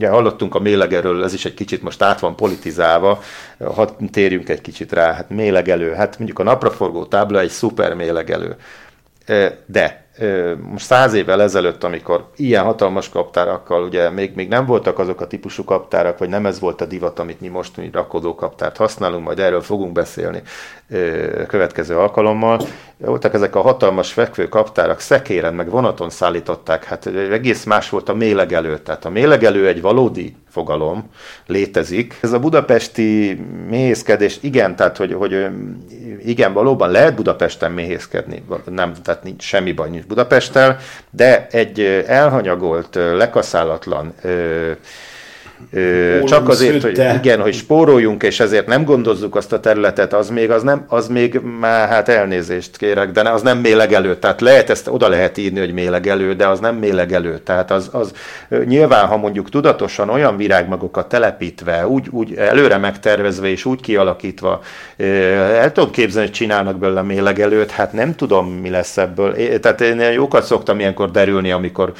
Ugye 0.00 0.08
hallottunk 0.08 0.54
a 0.54 0.58
mélegerről, 0.58 1.24
ez 1.24 1.34
is 1.34 1.44
egy 1.44 1.54
kicsit 1.54 1.82
most 1.82 2.02
át 2.02 2.20
van 2.20 2.36
politizálva, 2.36 3.22
hadd 3.74 3.88
térjünk 4.10 4.48
egy 4.48 4.60
kicsit 4.60 4.92
rá, 4.92 5.12
hát 5.12 5.30
mélegelő, 5.30 5.92
hát 5.92 6.18
mondjuk 6.18 6.38
a 6.38 6.42
napraforgó 6.42 7.04
tábla 7.04 7.40
egy 7.40 7.48
szuper 7.48 7.94
mélegelő. 7.94 8.56
De 9.66 10.04
most 10.70 10.84
száz 10.84 11.14
évvel 11.14 11.42
ezelőtt, 11.42 11.84
amikor 11.84 12.28
ilyen 12.36 12.64
hatalmas 12.64 13.08
kaptárakkal, 13.08 13.82
ugye 13.82 14.10
még, 14.10 14.32
még 14.34 14.48
nem 14.48 14.66
voltak 14.66 14.98
azok 14.98 15.20
a 15.20 15.26
típusú 15.26 15.64
kaptárak, 15.64 16.18
vagy 16.18 16.28
nem 16.28 16.46
ez 16.46 16.60
volt 16.60 16.80
a 16.80 16.84
divat, 16.84 17.18
amit 17.18 17.40
mi 17.40 17.48
most 17.48 17.76
mi 17.76 17.90
rakodó 17.92 18.34
kaptárt 18.34 18.76
használunk, 18.76 19.24
majd 19.24 19.38
erről 19.38 19.60
fogunk 19.60 19.92
beszélni 19.92 20.42
következő 21.46 21.96
alkalommal. 21.96 22.60
Voltak 22.96 23.34
ezek 23.34 23.56
a 23.56 23.60
hatalmas 23.60 24.12
fekvő 24.12 24.48
kaptárak, 24.48 25.00
szekéren, 25.00 25.54
meg 25.54 25.70
vonaton 25.70 26.10
szállították, 26.10 26.84
hát 26.84 27.06
egész 27.06 27.64
más 27.64 27.88
volt 27.88 28.08
a 28.08 28.14
mélegelő. 28.14 28.78
Tehát 28.78 29.04
a 29.04 29.10
mélegelő 29.10 29.66
egy 29.66 29.80
valódi 29.80 30.36
fogalom, 30.50 31.10
létezik. 31.46 32.18
Ez 32.22 32.32
a 32.32 32.38
budapesti 32.38 33.40
méhészkedés, 33.68 34.38
igen, 34.40 34.76
tehát 34.76 34.96
hogy, 34.96 35.12
hogy 35.12 35.46
igen, 36.24 36.52
valóban 36.52 36.90
lehet 36.90 37.14
Budapesten 37.14 37.72
méhészkedni, 37.72 38.42
nem, 38.64 38.92
tehát 39.02 39.22
nincs 39.22 39.42
semmi 39.42 39.72
baj 39.72 39.90
nincs 39.90 40.06
Budapesttel, 40.06 40.78
de 41.10 41.46
egy 41.50 41.80
elhanyagolt, 42.06 42.94
lekaszálatlan 42.94 44.14
Ólom 45.76 46.26
csak 46.26 46.48
azért, 46.48 46.80
szütte. 46.80 47.10
hogy 47.10 47.18
igen, 47.24 47.40
hogy 47.40 47.54
spóroljunk, 47.54 48.22
és 48.22 48.40
ezért 48.40 48.66
nem 48.66 48.84
gondozzuk 48.84 49.36
azt 49.36 49.52
a 49.52 49.60
területet, 49.60 50.12
az 50.12 50.30
még, 50.30 50.50
az 50.50 50.62
nem, 50.62 50.84
az 50.88 51.08
még 51.08 51.40
már 51.60 51.88
hát 51.88 52.08
elnézést 52.08 52.76
kérek, 52.76 53.10
de 53.10 53.30
az 53.30 53.42
nem 53.42 53.58
mélegelő. 53.58 54.16
Tehát 54.16 54.40
lehet 54.40 54.70
ezt, 54.70 54.88
oda 54.88 55.08
lehet 55.08 55.38
írni, 55.38 55.58
hogy 55.58 55.72
mélegelő, 55.72 56.34
de 56.34 56.46
az 56.46 56.60
nem 56.60 56.76
mélegelő. 56.76 57.38
Tehát 57.38 57.70
az, 57.70 57.88
az 57.92 58.12
nyilván, 58.64 59.06
ha 59.06 59.16
mondjuk 59.16 59.50
tudatosan 59.50 60.08
olyan 60.08 60.36
virágmagokat 60.36 61.08
telepítve, 61.08 61.86
úgy, 61.86 62.06
úgy 62.10 62.34
előre 62.34 62.76
megtervezve 62.76 63.48
és 63.48 63.64
úgy 63.64 63.80
kialakítva, 63.80 64.60
el 64.96 65.72
tudom 65.72 65.90
képzelni, 65.90 66.28
hogy 66.28 66.36
csinálnak 66.36 66.78
belőle 66.78 67.02
mélegelőt, 67.02 67.70
hát 67.70 67.92
nem 67.92 68.14
tudom, 68.14 68.48
mi 68.48 68.70
lesz 68.70 68.96
ebből. 68.96 69.58
Tehát 69.60 69.80
én 69.80 70.00
jókat 70.00 70.44
szoktam 70.44 70.78
ilyenkor 70.78 71.10
derülni, 71.10 71.50
amikor 71.50 71.92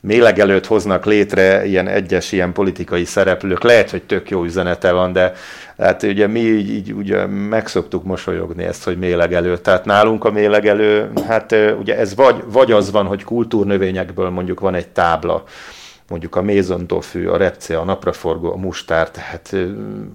mélegelőt 0.00 0.66
hoznak 0.66 1.04
létre 1.04 1.66
ilyen 1.66 1.88
egyes 1.88 2.32
ilyen 2.32 2.52
politikai 2.52 3.04
szereplők. 3.04 3.62
Lehet, 3.62 3.90
hogy 3.90 4.02
tök 4.02 4.30
jó 4.30 4.44
üzenete 4.44 4.92
van, 4.92 5.12
de 5.12 5.32
hát 5.78 6.02
ugye 6.02 6.26
mi 6.26 6.40
így, 6.40 6.70
így 6.70 6.92
ugye 6.92 7.26
megszoktuk 7.26 8.04
mosolyogni 8.04 8.64
ezt, 8.64 8.84
hogy 8.84 8.98
mélegelő. 8.98 9.58
Tehát 9.58 9.84
nálunk 9.84 10.24
a 10.24 10.30
mélegelő, 10.30 11.10
hát 11.26 11.54
ugye 11.78 11.98
ez 11.98 12.14
vagy, 12.14 12.42
vagy 12.46 12.72
az 12.72 12.90
van, 12.90 13.06
hogy 13.06 13.24
kultúrnövényekből 13.24 14.30
mondjuk 14.30 14.60
van 14.60 14.74
egy 14.74 14.88
tábla, 14.88 15.44
mondjuk 16.08 16.36
a 16.36 16.42
mézontofű, 16.42 17.26
a 17.26 17.36
repce, 17.36 17.78
a 17.78 17.84
napraforgó, 17.84 18.52
a 18.52 18.56
mustár, 18.56 19.10
tehát 19.10 19.56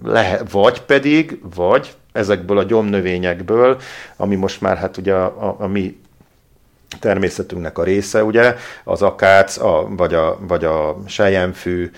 lehet, 0.04 0.50
vagy 0.50 0.80
pedig, 0.80 1.38
vagy 1.54 1.94
ezekből 2.12 2.58
a 2.58 2.62
gyomnövényekből, 2.62 3.76
ami 4.16 4.34
most 4.34 4.60
már 4.60 4.76
hát 4.76 4.96
ugye 4.96 5.14
a, 5.14 5.24
a, 5.24 5.56
a 5.58 5.66
mi 5.66 5.96
természetünknek 7.00 7.78
a 7.78 7.84
része, 7.84 8.24
ugye, 8.24 8.56
az 8.84 9.02
akác, 9.02 9.58
a, 9.58 9.86
vagy, 9.88 10.14
a, 10.14 10.38
vagy 10.40 10.64
a 10.64 10.96
sejemfű, 11.06 11.90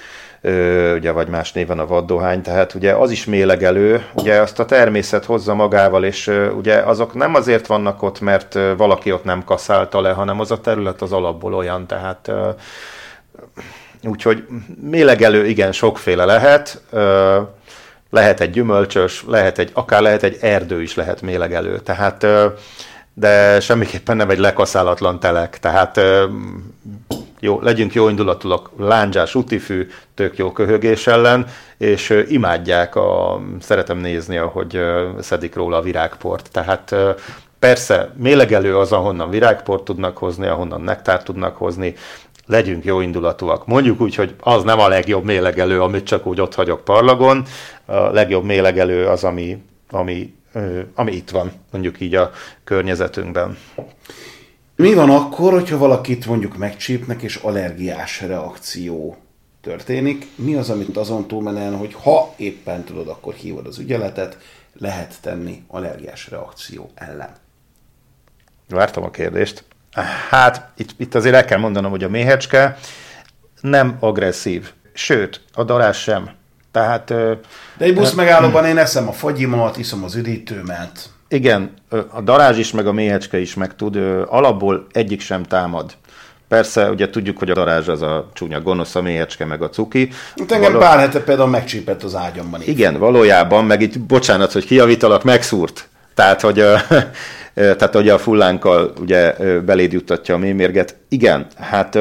ugye, 0.94 1.10
vagy 1.10 1.28
más 1.28 1.52
néven 1.52 1.78
a 1.78 1.86
vaddohány, 1.86 2.42
tehát 2.42 2.74
ugye 2.74 2.92
az 2.92 3.10
is 3.10 3.24
mélegelő, 3.24 4.04
ugye 4.14 4.40
azt 4.40 4.58
a 4.58 4.64
természet 4.64 5.24
hozza 5.24 5.54
magával, 5.54 6.04
és 6.04 6.30
ugye 6.56 6.74
azok 6.74 7.14
nem 7.14 7.34
azért 7.34 7.66
vannak 7.66 8.02
ott, 8.02 8.20
mert 8.20 8.58
valaki 8.76 9.12
ott 9.12 9.24
nem 9.24 9.44
kaszálta 9.44 10.00
le, 10.00 10.10
hanem 10.10 10.40
az 10.40 10.50
a 10.50 10.60
terület 10.60 11.02
az 11.02 11.12
alapból 11.12 11.54
olyan, 11.54 11.86
tehát 11.86 12.30
úgyhogy 14.02 14.44
mélegelő 14.80 15.46
igen 15.46 15.72
sokféle 15.72 16.24
lehet, 16.24 16.82
lehet 18.10 18.40
egy 18.40 18.50
gyümölcsös, 18.50 19.24
lehet 19.28 19.58
egy, 19.58 19.70
akár 19.72 20.02
lehet 20.02 20.22
egy 20.22 20.38
erdő 20.40 20.82
is 20.82 20.94
lehet 20.94 21.22
mélegelő, 21.22 21.78
tehát 21.78 22.26
de 23.18 23.60
semmiképpen 23.60 24.16
nem 24.16 24.30
egy 24.30 24.38
lekaszálatlan 24.38 25.20
telek, 25.20 25.58
tehát 25.58 26.00
jó, 27.40 27.60
legyünk 27.60 27.94
jó 27.94 28.08
indulatulak, 28.08 28.70
lándzsás 28.78 29.34
utifű, 29.34 29.88
tök 30.14 30.38
jó 30.38 30.52
köhögés 30.52 31.06
ellen, 31.06 31.46
és 31.78 32.24
imádják, 32.28 32.96
a, 32.96 33.40
szeretem 33.60 33.98
nézni, 33.98 34.36
ahogy 34.36 34.80
szedik 35.20 35.54
róla 35.54 35.76
a 35.76 35.82
virágport. 35.82 36.48
Tehát 36.52 36.94
persze 37.58 38.12
mélegelő 38.16 38.78
az, 38.78 38.92
ahonnan 38.92 39.30
virágport 39.30 39.84
tudnak 39.84 40.16
hozni, 40.18 40.46
ahonnan 40.46 40.80
nektár 40.80 41.22
tudnak 41.22 41.56
hozni, 41.56 41.94
legyünk 42.46 42.84
jó 42.84 43.00
indulatúak. 43.00 43.66
Mondjuk 43.66 44.00
úgy, 44.00 44.14
hogy 44.14 44.34
az 44.40 44.62
nem 44.62 44.78
a 44.78 44.88
legjobb 44.88 45.24
mélegelő, 45.24 45.82
amit 45.82 46.06
csak 46.06 46.26
úgy 46.26 46.40
ott 46.40 46.54
hagyok 46.54 46.84
parlagon, 46.84 47.44
a 47.84 47.96
legjobb 47.96 48.44
mélegelő 48.44 49.06
az, 49.06 49.24
ami, 49.24 49.62
ami 49.90 50.34
ami 50.94 51.12
itt 51.12 51.30
van, 51.30 51.52
mondjuk 51.70 52.00
így 52.00 52.14
a 52.14 52.30
környezetünkben. 52.64 53.58
Mi 54.76 54.94
van 54.94 55.10
akkor, 55.10 55.52
hogyha 55.52 55.78
valakit 55.78 56.26
mondjuk 56.26 56.56
megcsípnek, 56.56 57.22
és 57.22 57.36
allergiás 57.36 58.20
reakció 58.20 59.16
történik? 59.60 60.26
Mi 60.34 60.54
az, 60.54 60.70
amit 60.70 60.96
azon 60.96 61.26
túlmenően, 61.26 61.76
hogy 61.76 61.94
ha 61.94 62.34
éppen 62.36 62.84
tudod, 62.84 63.08
akkor 63.08 63.34
hívod 63.34 63.66
az 63.66 63.78
ügyeletet, 63.78 64.38
lehet 64.72 65.14
tenni 65.20 65.62
allergiás 65.68 66.28
reakció 66.28 66.90
ellen? 66.94 67.34
Vártam 68.68 69.02
a 69.02 69.10
kérdést. 69.10 69.64
Hát, 70.30 70.70
itt, 70.76 70.90
itt 70.96 71.14
azért 71.14 71.34
el 71.34 71.44
kell 71.44 71.58
mondanom, 71.58 71.90
hogy 71.90 72.04
a 72.04 72.08
méhecske 72.08 72.78
nem 73.60 73.96
agresszív. 74.00 74.72
Sőt, 74.92 75.40
a 75.52 75.64
darás 75.64 76.02
sem. 76.02 76.30
Tehát, 76.76 77.06
De 77.78 77.84
egy 77.84 77.94
busz 77.94 78.12
megállóban 78.12 78.64
én 78.64 78.78
eszem 78.78 79.08
a 79.08 79.12
fagyimat, 79.12 79.76
iszom 79.76 80.04
az 80.04 80.14
üdítőmet. 80.14 81.10
Igen, 81.28 81.74
a 82.10 82.20
darázs 82.20 82.58
is, 82.58 82.72
meg 82.72 82.86
a 82.86 82.92
méhecske 82.92 83.38
is 83.38 83.54
meg 83.54 83.76
tud, 83.76 83.96
alapból 84.26 84.86
egyik 84.92 85.20
sem 85.20 85.42
támad. 85.42 85.92
Persze, 86.48 86.90
ugye 86.90 87.10
tudjuk, 87.10 87.38
hogy 87.38 87.50
a 87.50 87.54
darázs 87.54 87.88
az 87.88 88.02
a 88.02 88.30
csúnya 88.32 88.60
gonosz, 88.60 88.94
a 88.94 89.02
méhecske, 89.02 89.44
meg 89.44 89.62
a 89.62 89.68
cuki. 89.68 90.10
Itt 90.34 90.52
engem 90.52 90.72
Való... 90.72 90.84
pár 90.84 90.98
hete 90.98 91.20
például 91.20 91.48
megcsípett 91.48 92.02
az 92.02 92.14
ágyamban. 92.14 92.60
Itt. 92.60 92.66
Igen, 92.66 92.98
valójában, 92.98 93.64
meg 93.64 93.80
itt, 93.80 94.00
bocsánat, 94.00 94.52
hogy 94.52 94.64
kiavítalak, 94.64 95.24
megszúrt. 95.24 95.88
Tehát, 96.14 96.40
hogy, 96.40 96.64
tehát, 97.54 97.94
hogy 97.94 98.08
a 98.08 98.18
fullánkkal 98.18 98.92
ugye 99.00 99.32
beléd 99.60 99.92
juttatja 99.92 100.34
a 100.34 100.38
mémérget. 100.38 100.96
Igen, 101.08 101.46
hát 101.58 101.98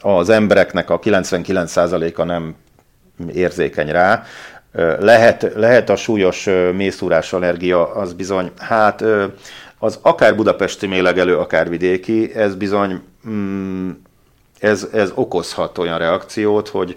az 0.00 0.28
embereknek 0.28 0.90
a 0.90 0.98
99%-a 0.98 2.24
nem 2.24 2.54
érzékeny 3.32 3.90
rá. 3.90 4.24
Lehet, 4.98 5.52
lehet 5.54 5.90
a 5.90 5.96
súlyos 5.96 6.48
mészúrás 6.72 7.32
allergia, 7.32 7.94
az 7.94 8.12
bizony, 8.12 8.50
hát 8.58 9.04
az 9.78 9.98
akár 10.02 10.36
budapesti 10.36 10.86
mélegelő, 10.86 11.38
akár 11.38 11.68
vidéki, 11.68 12.34
ez 12.34 12.54
bizony, 12.54 13.02
mm, 13.28 13.90
ez, 14.58 14.88
ez 14.92 15.12
okozhat 15.14 15.78
olyan 15.78 15.98
reakciót, 15.98 16.68
hogy 16.68 16.94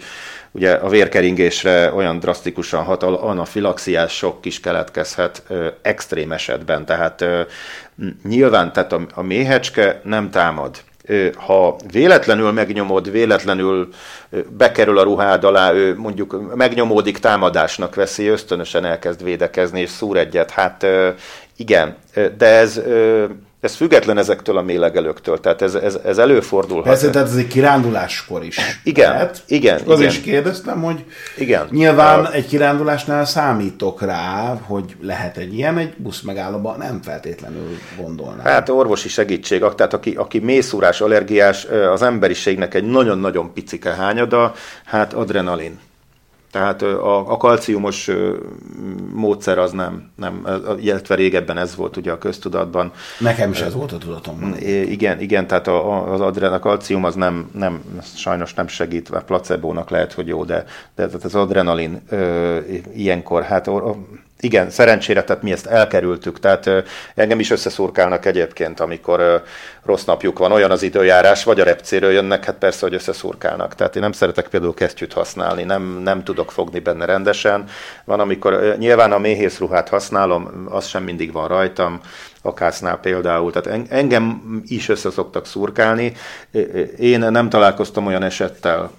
ugye 0.50 0.72
a 0.72 0.88
vérkeringésre 0.88 1.92
olyan 1.92 2.18
drasztikusan 2.18 2.84
hat, 2.84 3.02
anafilaxiás 3.02 4.16
sok 4.16 4.46
is 4.46 4.60
keletkezhet 4.60 5.42
ö, 5.48 5.68
extrém 5.82 6.32
esetben. 6.32 6.84
Tehát 6.84 7.20
ö, 7.20 7.42
nyilván 8.22 8.72
tehát 8.72 8.92
a, 8.92 9.06
a 9.14 9.22
méhecske 9.22 10.00
nem 10.04 10.30
támad 10.30 10.76
ha 11.34 11.76
véletlenül 11.92 12.52
megnyomod, 12.52 13.10
véletlenül 13.10 13.88
bekerül 14.48 14.98
a 14.98 15.02
ruhád 15.02 15.44
alá, 15.44 15.72
ő 15.72 15.96
mondjuk 15.96 16.54
megnyomódik, 16.54 17.18
támadásnak 17.18 17.94
veszi, 17.94 18.26
ösztönösen 18.26 18.84
elkezd 18.84 19.24
védekezni, 19.24 19.80
és 19.80 19.90
szúr 19.90 20.16
egyet. 20.16 20.50
Hát 20.50 20.86
igen, 21.56 21.96
de 22.38 22.46
ez 22.46 22.80
ez 23.60 23.74
független 23.74 24.18
ezektől 24.18 24.56
a 24.56 24.62
mélegelőktől, 24.62 25.40
tehát 25.40 25.62
ez, 25.62 25.74
ez, 25.74 25.98
ez 26.04 26.18
előfordulhat. 26.18 26.84
Persze, 26.84 27.10
tehát 27.10 27.28
ez 27.28 27.36
egy 27.36 27.46
kiránduláskor 27.46 28.44
is 28.44 28.58
Igen, 28.84 29.10
lehet. 29.10 29.42
igen. 29.46 29.80
Az 29.86 29.98
igen. 29.98 30.10
is 30.10 30.20
kérdeztem, 30.20 30.82
hogy 30.82 31.04
igen. 31.36 31.68
nyilván 31.70 32.24
a... 32.24 32.32
egy 32.32 32.46
kirándulásnál 32.46 33.24
számítok 33.24 34.02
rá, 34.02 34.58
hogy 34.62 34.96
lehet 35.00 35.36
egy 35.36 35.54
ilyen, 35.54 35.78
egy 35.78 35.94
busz 35.96 36.20
megállóban 36.20 36.78
nem 36.78 37.00
feltétlenül 37.02 37.78
gondolnám. 38.00 38.44
Hát 38.44 38.68
orvosi 38.68 39.08
segítség, 39.08 39.60
tehát 39.60 39.92
aki, 39.92 40.14
aki 40.14 40.38
mészúrás, 40.38 41.00
allergiás, 41.00 41.64
az 41.92 42.02
emberiségnek 42.02 42.74
egy 42.74 42.84
nagyon-nagyon 42.84 43.52
picike 43.52 43.90
hányada, 43.90 44.54
hát 44.84 45.12
adrenalin. 45.12 45.78
Tehát 46.56 46.82
a, 46.82 47.32
a 47.32 47.36
kalciumos 47.36 48.10
módszer 49.12 49.58
az 49.58 49.72
nem, 49.72 50.10
nem, 50.14 50.46
illetve 50.80 51.14
régebben 51.14 51.58
ez 51.58 51.76
volt 51.76 51.96
ugye 51.96 52.12
a 52.12 52.18
köztudatban. 52.18 52.92
Nekem 53.18 53.50
is 53.50 53.60
ez 53.60 53.74
volt 53.74 53.92
a 53.92 53.98
tudatom. 53.98 54.54
Igen, 54.64 55.20
igen, 55.20 55.46
tehát 55.46 55.66
a, 55.66 56.12
az 56.12 56.20
adren, 56.20 56.52
a 56.52 56.58
kalcium 56.58 57.04
az 57.04 57.14
nem, 57.14 57.50
nem, 57.52 57.82
sajnos 58.14 58.54
nem 58.54 58.66
segít, 58.66 59.10
placebónak 59.26 59.90
lehet, 59.90 60.12
hogy 60.12 60.26
jó, 60.26 60.44
de, 60.44 60.64
de 60.94 61.08
az 61.22 61.34
adrenalin 61.34 62.02
ö, 62.08 62.58
ilyenkor, 62.94 63.42
hát 63.42 63.70
igen, 64.40 64.70
szerencsére, 64.70 65.24
tehát 65.24 65.42
mi 65.42 65.52
ezt 65.52 65.66
elkerültük, 65.66 66.40
tehát 66.40 66.70
engem 67.14 67.40
is 67.40 67.50
összeszurkálnak 67.50 68.26
egyébként, 68.26 68.80
amikor 68.80 69.42
rossz 69.84 70.04
napjuk 70.04 70.38
van, 70.38 70.52
olyan 70.52 70.70
az 70.70 70.82
időjárás, 70.82 71.44
vagy 71.44 71.60
a 71.60 71.64
repcéről 71.64 72.12
jönnek, 72.12 72.44
hát 72.44 72.54
persze, 72.54 72.86
hogy 72.86 72.94
összeszurkálnak. 72.94 73.74
Tehát 73.74 73.96
én 73.96 74.02
nem 74.02 74.12
szeretek 74.12 74.48
például 74.48 74.74
kesztyűt 74.74 75.12
használni, 75.12 75.62
nem, 75.62 75.82
nem 75.82 76.24
tudok 76.24 76.52
fogni 76.52 76.78
benne 76.78 77.04
rendesen. 77.04 77.64
Van, 78.04 78.20
amikor 78.20 78.76
nyilván 78.78 79.12
a 79.12 79.18
méhészruhát 79.18 79.88
használom, 79.88 80.66
az 80.70 80.86
sem 80.86 81.02
mindig 81.02 81.32
van 81.32 81.48
rajtam, 81.48 82.00
akásznál 82.42 82.98
például, 82.98 83.52
tehát 83.52 83.90
engem 83.90 84.42
is 84.66 84.88
össze 84.88 85.10
szoktak 85.10 85.46
szurkálni. 85.46 86.12
Én 86.98 87.18
nem 87.18 87.48
találkoztam 87.48 88.06
olyan 88.06 88.22
esettel 88.22 88.90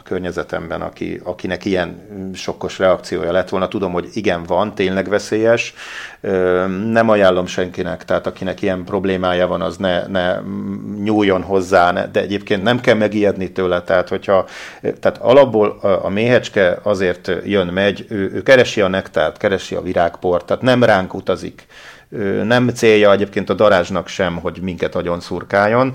a 0.00 0.08
környezetemben, 0.08 0.80
aki, 0.80 1.20
akinek 1.24 1.64
ilyen 1.64 2.00
sokkos 2.34 2.78
reakciója 2.78 3.32
lett 3.32 3.48
volna. 3.48 3.68
Tudom, 3.68 3.92
hogy 3.92 4.08
igen, 4.12 4.42
van, 4.42 4.74
tényleg 4.74 5.08
veszélyes. 5.08 5.74
Nem 6.90 7.08
ajánlom 7.08 7.46
senkinek, 7.46 8.04
tehát 8.04 8.26
akinek 8.26 8.62
ilyen 8.62 8.84
problémája 8.84 9.46
van, 9.46 9.60
az 9.60 9.76
ne, 9.76 10.06
ne 10.06 10.38
nyúljon 11.02 11.42
hozzá, 11.42 12.06
de 12.06 12.20
egyébként 12.20 12.62
nem 12.62 12.80
kell 12.80 12.94
megijedni 12.94 13.52
tőle, 13.52 13.82
tehát 13.82 14.08
hogyha, 14.08 14.46
tehát 14.80 15.18
alapból 15.18 15.78
a 16.02 16.08
méhecske 16.08 16.78
azért 16.82 17.30
jön, 17.44 17.66
megy, 17.66 18.06
ő, 18.08 18.30
ő 18.34 18.42
keresi 18.42 18.80
a 18.80 18.88
nektárt, 18.88 19.36
keresi 19.36 19.74
a 19.74 19.82
virágport, 19.82 20.46
tehát 20.46 20.62
nem 20.62 20.84
ránk 20.84 21.14
utazik 21.14 21.66
nem 22.44 22.68
célja 22.68 23.12
egyébként 23.12 23.50
a 23.50 23.54
darázsnak 23.54 24.08
sem, 24.08 24.36
hogy 24.36 24.58
minket 24.62 24.94
agyon 24.94 25.20
szurkáljon. 25.20 25.94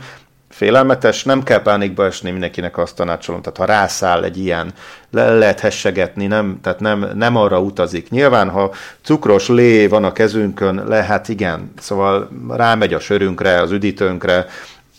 Félelmetes, 0.55 1.23
nem 1.23 1.43
kell 1.43 1.61
pánikba 1.61 2.05
esni, 2.05 2.31
mindenkinek 2.31 2.77
azt 2.77 2.95
tanácsolom. 2.95 3.41
Tehát 3.41 3.57
ha 3.57 3.65
rászáll 3.65 4.23
egy 4.23 4.37
ilyen, 4.37 4.73
le 5.11 5.37
lehet 5.37 5.59
hessegetni, 5.59 6.27
nem, 6.27 6.59
tehát 6.61 6.79
nem, 6.79 7.11
nem 7.15 7.35
arra 7.35 7.59
utazik. 7.59 8.09
Nyilván, 8.09 8.49
ha 8.49 8.71
cukros 9.01 9.47
lé 9.47 9.87
van 9.87 10.03
a 10.03 10.11
kezünkön, 10.11 10.83
lehet 10.87 11.29
igen, 11.29 11.73
szóval 11.79 12.29
rámegy 12.49 12.93
a 12.93 12.99
sörünkre, 12.99 13.61
az 13.61 13.71
üdítőnkre, 13.71 14.45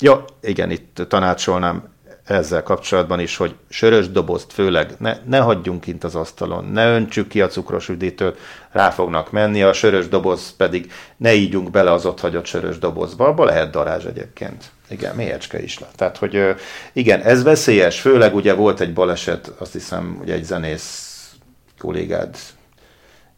Ja, 0.00 0.24
igen, 0.40 0.70
itt 0.70 1.02
tanácsolnám 1.08 1.82
ezzel 2.24 2.62
kapcsolatban 2.62 3.20
is, 3.20 3.36
hogy 3.36 3.54
sörös 3.68 4.10
dobozt 4.10 4.52
főleg 4.52 4.94
ne, 4.98 5.16
ne 5.24 5.38
hagyjunk 5.38 5.80
kint 5.80 6.04
az 6.04 6.14
asztalon, 6.14 6.64
ne 6.64 6.94
öntsük 6.94 7.28
ki 7.28 7.40
a 7.40 7.46
cukros 7.46 7.88
üdítőt, 7.88 8.38
rá 8.70 8.90
fognak 8.90 9.30
menni, 9.30 9.62
a 9.62 9.72
sörös 9.72 10.08
doboz 10.08 10.56
pedig 10.56 10.92
ne 11.16 11.34
ígyunk 11.34 11.70
bele 11.70 11.92
az 11.92 12.06
ott 12.06 12.20
hagyott 12.20 12.44
sörös 12.44 12.78
dobozba, 12.78 13.26
abba 13.26 13.44
lehet 13.44 13.70
darázs 13.70 14.04
egyébként. 14.04 14.70
Igen, 14.88 15.14
mélyecske 15.14 15.62
is 15.62 15.78
lett. 15.78 15.94
Tehát, 15.96 16.16
hogy 16.16 16.54
igen, 16.92 17.20
ez 17.20 17.42
veszélyes, 17.42 18.00
főleg 18.00 18.34
ugye 18.34 18.54
volt 18.54 18.80
egy 18.80 18.92
baleset, 18.92 19.52
azt 19.58 19.72
hiszem, 19.72 20.14
hogy 20.18 20.30
egy 20.30 20.44
zenész 20.44 21.30
kollégád 21.78 22.36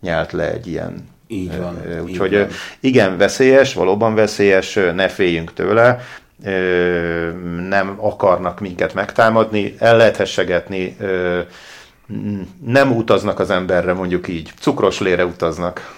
nyelt 0.01 0.33
le 0.33 0.53
egy 0.53 0.67
ilyen 0.67 1.09
így 1.27 1.59
van. 1.59 1.83
Úgyhogy 2.03 2.47
igen, 2.81 3.17
veszélyes, 3.17 3.75
valóban 3.75 4.15
veszélyes, 4.15 4.75
ne 4.75 5.09
féljünk 5.09 5.53
tőle, 5.53 6.01
nem 7.69 7.97
akarnak 8.01 8.61
minket 8.61 8.95
megtámadni, 8.95 9.75
el 9.79 9.97
lehet 9.97 10.17
hessegetni, 10.17 10.97
nem 12.65 12.97
utaznak 12.97 13.39
az 13.39 13.51
emberre, 13.51 13.93
mondjuk 13.93 14.29
így, 14.29 14.53
cukros 14.61 15.01
lére 15.01 15.25
utaznak. 15.25 15.97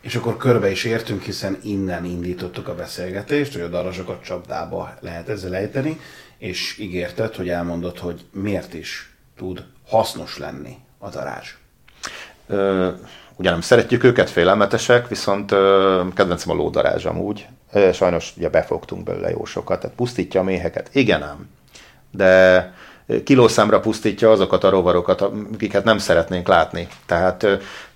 És 0.00 0.14
akkor 0.14 0.36
körbe 0.36 0.70
is 0.70 0.84
értünk, 0.84 1.22
hiszen 1.22 1.58
innen 1.62 2.04
indítottuk 2.04 2.68
a 2.68 2.74
beszélgetést, 2.74 3.52
hogy 3.52 3.62
a 3.62 3.68
darazsokat 3.68 4.22
csapdába 4.22 4.94
lehet 5.00 5.28
ezzel 5.28 5.54
ejteni, 5.54 6.00
és 6.38 6.78
ígérted, 6.78 7.34
hogy 7.34 7.48
elmondod, 7.48 7.98
hogy 7.98 8.24
miért 8.32 8.74
is 8.74 9.14
tud 9.36 9.64
hasznos 9.86 10.38
lenni 10.38 10.76
a 10.98 11.08
darázs. 11.08 11.54
Ugye 13.36 13.50
nem 13.50 13.60
szeretjük 13.60 14.04
őket, 14.04 14.30
félelmetesek, 14.30 15.08
viszont 15.08 15.50
kedvencem 16.14 16.50
a 16.50 16.54
lódarázs 16.54 17.04
amúgy. 17.04 17.46
Sajnos 17.92 18.32
ugye 18.36 18.48
befogtunk 18.48 19.04
belőle 19.04 19.30
jó 19.30 19.44
sokat, 19.44 19.80
tehát 19.80 19.96
pusztítja 19.96 20.40
a 20.40 20.44
méheket. 20.44 20.88
Igen 20.92 21.22
ám, 21.22 21.48
de 22.10 22.74
kilószámra 23.24 23.80
pusztítja 23.80 24.30
azokat 24.30 24.64
a 24.64 24.70
rovarokat, 24.70 25.20
akiket 25.20 25.84
nem 25.84 25.98
szeretnénk 25.98 26.48
látni. 26.48 26.88
Tehát, 27.06 27.46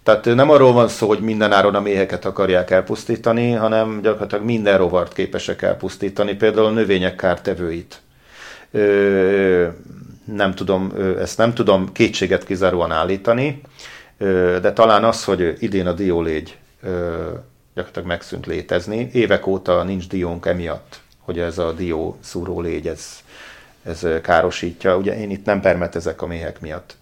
tehát 0.03 0.25
nem 0.25 0.51
arról 0.51 0.73
van 0.73 0.89
szó, 0.89 1.07
hogy 1.09 1.21
minden 1.21 1.53
áron 1.53 1.75
a 1.75 1.81
méheket 1.81 2.25
akarják 2.25 2.71
elpusztítani, 2.71 3.53
hanem 3.53 4.01
gyakorlatilag 4.03 4.45
minden 4.45 4.79
rovart 4.79 5.13
képesek 5.13 5.63
elpusztítani, 5.63 6.35
például 6.35 6.67
a 6.67 6.71
növények 6.71 7.17
kártevőit. 7.17 8.01
Nem 10.25 10.55
tudom, 10.55 10.93
ezt 11.19 11.39
nem 11.39 11.55
tudom 11.55 11.93
kétséget 11.93 12.45
kizáróan 12.45 12.93
állítani, 12.93 13.61
de 14.61 14.73
talán 14.73 15.05
az, 15.05 15.25
hogy 15.25 15.57
idén 15.59 15.87
a 15.87 15.93
diólégy 15.93 16.57
gyakorlatilag 17.75 18.09
megszűnt 18.09 18.47
létezni. 18.47 19.09
Évek 19.13 19.47
óta 19.47 19.83
nincs 19.83 20.09
diónk 20.09 20.47
emiatt, 20.47 21.01
hogy 21.19 21.39
ez 21.39 21.59
a 21.59 21.73
dió 21.73 22.19
szúró 22.21 22.61
légy, 22.61 22.89
ez, 22.89 23.24
ez 23.85 24.07
károsítja. 24.23 24.97
Ugye 24.97 25.19
én 25.21 25.31
itt 25.31 25.45
nem 25.45 25.61
permetezek 25.61 26.23
a 26.23 26.27
méhek 26.27 26.61
miatt. 26.61 26.97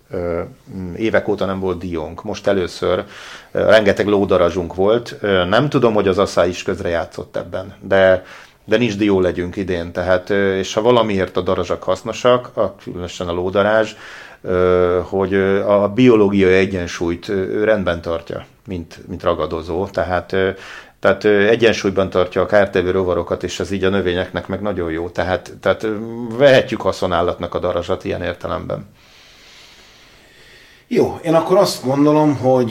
Évek 0.96 1.28
óta 1.28 1.44
nem 1.44 1.60
volt 1.60 1.78
diónk. 1.78 2.22
Most 2.24 2.46
először 2.46 3.04
rengeteg 3.50 4.06
lódarazsunk 4.06 4.74
volt. 4.74 5.16
Nem 5.48 5.68
tudom, 5.68 5.94
hogy 5.94 6.08
az 6.08 6.18
asszály 6.18 6.48
is 6.48 6.62
közre 6.62 6.88
játszott 6.88 7.36
ebben, 7.36 7.74
de 7.80 8.24
de 8.64 8.76
nincs 8.76 8.96
dió 8.96 9.20
legyünk 9.20 9.56
idén, 9.56 9.92
tehát, 9.92 10.30
és 10.30 10.74
ha 10.74 10.82
valamiért 10.82 11.36
a 11.36 11.40
darazsak 11.40 11.82
hasznosak, 11.82 12.50
a, 12.54 12.74
különösen 12.74 13.28
a 13.28 13.32
lódarázs, 13.32 13.94
hogy 15.02 15.34
a 15.66 15.88
biológiai 15.88 16.52
egyensúlyt 16.52 17.26
rendben 17.62 18.00
tartja, 18.00 18.46
mint, 18.66 19.00
mint 19.08 19.22
ragadozó. 19.22 19.86
Tehát 19.86 20.36
tehát 21.02 21.24
egyensúlyban 21.24 22.10
tartja 22.10 22.40
a 22.40 22.46
kártevő 22.46 22.90
rovarokat, 22.90 23.42
és 23.42 23.60
ez 23.60 23.70
így 23.70 23.84
a 23.84 23.88
növényeknek 23.88 24.46
meg 24.46 24.60
nagyon 24.60 24.90
jó. 24.90 25.08
Tehát, 25.08 25.52
tehát 25.60 25.86
vehetjük 26.36 26.80
haszonállatnak 26.80 27.54
a 27.54 27.58
darazsat 27.58 28.04
ilyen 28.04 28.22
értelemben. 28.22 28.86
Jó, 30.86 31.18
én 31.22 31.34
akkor 31.34 31.56
azt 31.56 31.84
gondolom, 31.84 32.36
hogy 32.36 32.70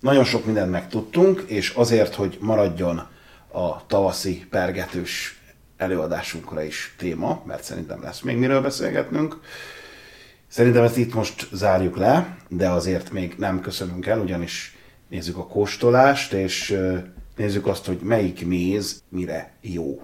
nagyon 0.00 0.24
sok 0.24 0.44
mindent 0.44 0.70
megtudtunk, 0.70 1.44
és 1.46 1.70
azért, 1.70 2.14
hogy 2.14 2.36
maradjon 2.40 2.96
a 3.52 3.86
tavaszi 3.86 4.46
pergetős 4.50 5.42
előadásunkra 5.76 6.62
is 6.62 6.94
téma, 6.98 7.42
mert 7.46 7.64
szerintem 7.64 8.02
lesz 8.02 8.20
még 8.20 8.36
miről 8.36 8.60
beszélgetnünk, 8.60 9.36
Szerintem 10.48 10.82
ezt 10.82 10.96
itt 10.96 11.14
most 11.14 11.48
zárjuk 11.52 11.96
le, 11.96 12.36
de 12.48 12.68
azért 12.68 13.10
még 13.10 13.34
nem 13.38 13.60
köszönünk 13.60 14.06
el, 14.06 14.20
ugyanis 14.20 14.76
nézzük 15.12 15.36
a 15.36 15.46
kóstolást, 15.46 16.32
és 16.32 16.78
nézzük 17.36 17.66
azt, 17.66 17.86
hogy 17.86 17.98
melyik 18.02 18.46
méz 18.46 19.02
mire 19.08 19.52
jó. 19.60 20.02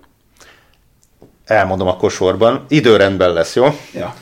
Elmondom 1.44 1.88
a 1.88 1.96
kosorban. 1.96 2.64
Időrendben 2.68 3.32
lesz, 3.32 3.54
jó? 3.54 3.66
Ja. 3.94 4.14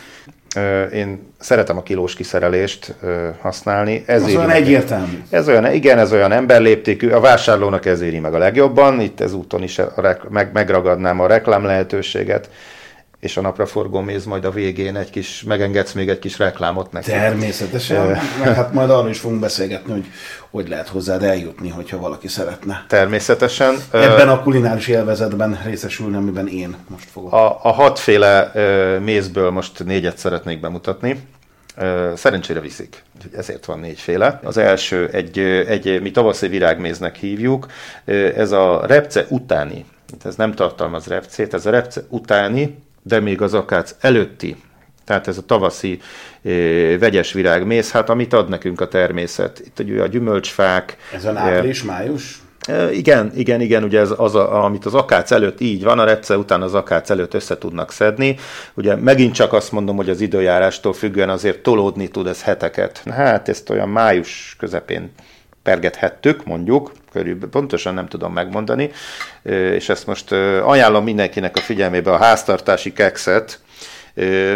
Én 0.93 1.32
szeretem 1.39 1.76
a 1.76 1.82
kilós 1.82 2.14
kiszerelést 2.14 2.95
használni. 3.41 4.03
Ez 4.07 4.22
az 4.22 4.34
olyan 4.34 4.51
egyértelmű. 4.51 5.22
Ez 5.30 5.49
olyan, 5.49 5.72
igen, 5.72 5.99
ez 5.99 6.12
olyan 6.12 6.32
emberléptékű. 6.32 7.09
A 7.09 7.20
vásárlónak 7.20 7.87
ez 7.87 8.01
éri 8.01 8.18
meg 8.18 8.34
a 8.34 8.39
legjobban. 8.39 9.01
Itt 9.01 9.20
ezúton 9.20 9.62
is 9.62 9.78
a 9.78 10.16
meg, 10.28 10.51
megragadnám 10.53 11.20
a 11.20 11.26
reklám 11.26 11.64
lehetőséget 11.64 12.51
és 13.21 13.37
a 13.37 13.41
napraforgó 13.41 14.01
méz 14.01 14.25
majd 14.25 14.45
a 14.45 14.51
végén 14.51 14.97
egy 14.97 15.11
kis, 15.11 15.43
megengedsz 15.43 15.93
még 15.93 16.09
egy 16.09 16.19
kis 16.19 16.39
reklámot 16.39 16.93
neki. 16.93 17.11
Természetesen, 17.11 18.19
meg 18.45 18.55
hát 18.55 18.73
majd 18.73 18.91
arról 18.91 19.11
is 19.11 19.19
fogunk 19.19 19.41
beszélgetni, 19.41 19.93
hogy 19.93 20.07
hogy 20.51 20.69
lehet 20.69 20.89
hozzád 20.89 21.23
eljutni, 21.23 21.69
hogyha 21.69 21.99
valaki 21.99 22.29
szeretne. 22.29 22.85
Természetesen. 22.89 23.77
Ebben 23.91 24.29
a 24.29 24.43
kulináris 24.43 24.89
élvezetben 24.89 25.61
részesülni, 25.64 26.17
amiben 26.17 26.49
én 26.49 26.77
most 26.89 27.09
fogok. 27.11 27.33
A, 27.33 27.64
a 27.64 27.73
hatféle 27.73 28.53
mézből 29.05 29.51
most 29.51 29.85
négyet 29.85 30.19
szeretnék 30.19 30.61
bemutatni. 30.61 31.21
Szerencsére 32.14 32.61
viszik, 32.61 33.03
ezért 33.37 33.64
van 33.64 33.79
négyféle. 33.79 34.41
Az 34.45 34.57
első 34.57 35.09
egy, 35.12 35.39
egy 35.69 36.01
mi 36.03 36.11
tavaszi 36.11 36.49
virágméznek 36.49 37.17
hívjuk, 37.17 37.67
ez 38.37 38.53
a 38.53 38.87
repce 38.87 39.27
utáni, 39.29 39.85
ez 40.25 40.37
nem 40.37 40.53
tartalmaz 40.53 41.07
repcét, 41.07 41.55
ez 41.55 41.67
a 41.67 41.71
repce 41.71 42.03
utáni, 42.09 42.79
de 43.07 43.20
még 43.20 43.42
az 43.42 43.54
akác 43.54 43.95
előtti 44.00 44.57
tehát 45.07 45.28
ez 45.28 45.38
a 45.38 45.42
tavaszi 45.42 46.00
vegyes 46.99 47.33
virágmész, 47.33 47.91
hát 47.91 48.11
amit 48.11 48.33
ad 48.33 48.49
nekünk 48.49 48.80
a 48.80 48.88
természet. 48.88 49.62
Itt 49.64 49.78
ugye 49.78 50.03
a 50.03 50.07
gyümölcsfák. 50.07 50.96
Ez 51.14 51.24
a 51.24 51.38
április, 51.38 51.83
május? 51.83 52.41
Igen, 52.92 53.33
igen, 53.34 53.61
igen, 53.61 53.83
ugye 53.83 54.00
ez 54.00 54.12
az, 54.16 54.34
a, 54.34 54.64
amit 54.64 54.84
az 54.84 54.95
akác 54.95 55.30
előtt 55.30 55.61
így 55.61 55.83
van, 55.83 55.99
a 55.99 56.04
repce 56.04 56.37
után 56.37 56.62
az 56.62 56.74
akác 56.74 57.11
előtt 57.11 57.34
össze 57.34 57.58
tudnak 57.58 57.92
szedni. 57.92 58.37
Ugye 58.74 58.95
megint 58.95 59.34
csak 59.34 59.53
azt 59.53 59.72
mondom, 59.72 59.96
hogy 59.96 60.11
az 60.11 60.20
időjárástól 60.20 60.92
függően 60.92 61.28
azért 61.28 61.58
tolódni 61.62 62.08
tud 62.08 62.26
ez 62.26 62.42
heteket. 62.42 63.03
Hát 63.11 63.49
ezt 63.49 63.70
olyan 63.70 63.88
május 63.88 64.57
közepén 64.58 65.12
pergethettük, 65.62 66.45
mondjuk, 66.45 66.92
körülbelül 67.17 67.51
pontosan 67.51 67.95
nem 67.95 68.09
tudom 68.09 68.33
megmondani, 68.33 68.91
és 69.72 69.88
ezt 69.88 70.07
most 70.07 70.33
ajánlom 70.63 71.05
mindenkinek 71.05 71.57
a 71.57 71.61
figyelmébe 71.61 72.13
a 72.13 72.17
háztartási 72.17 72.93
kekszet, 72.93 73.61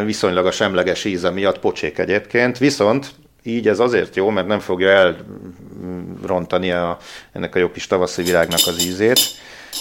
viszonylag 0.04 0.46
a 0.46 0.50
semleges 0.50 1.04
íze 1.04 1.30
miatt 1.30 1.58
pocsék 1.58 1.98
egyébként, 1.98 2.58
viszont 2.58 3.10
így 3.42 3.68
ez 3.68 3.78
azért 3.78 4.16
jó, 4.16 4.30
mert 4.30 4.46
nem 4.46 4.58
fogja 4.58 4.88
elrontani 6.22 6.70
a, 6.70 6.98
ennek 7.32 7.54
a 7.54 7.58
jó 7.58 7.70
kis 7.70 7.86
tavaszi 7.86 8.22
virágnak 8.22 8.60
az 8.66 8.84
ízét, 8.84 9.20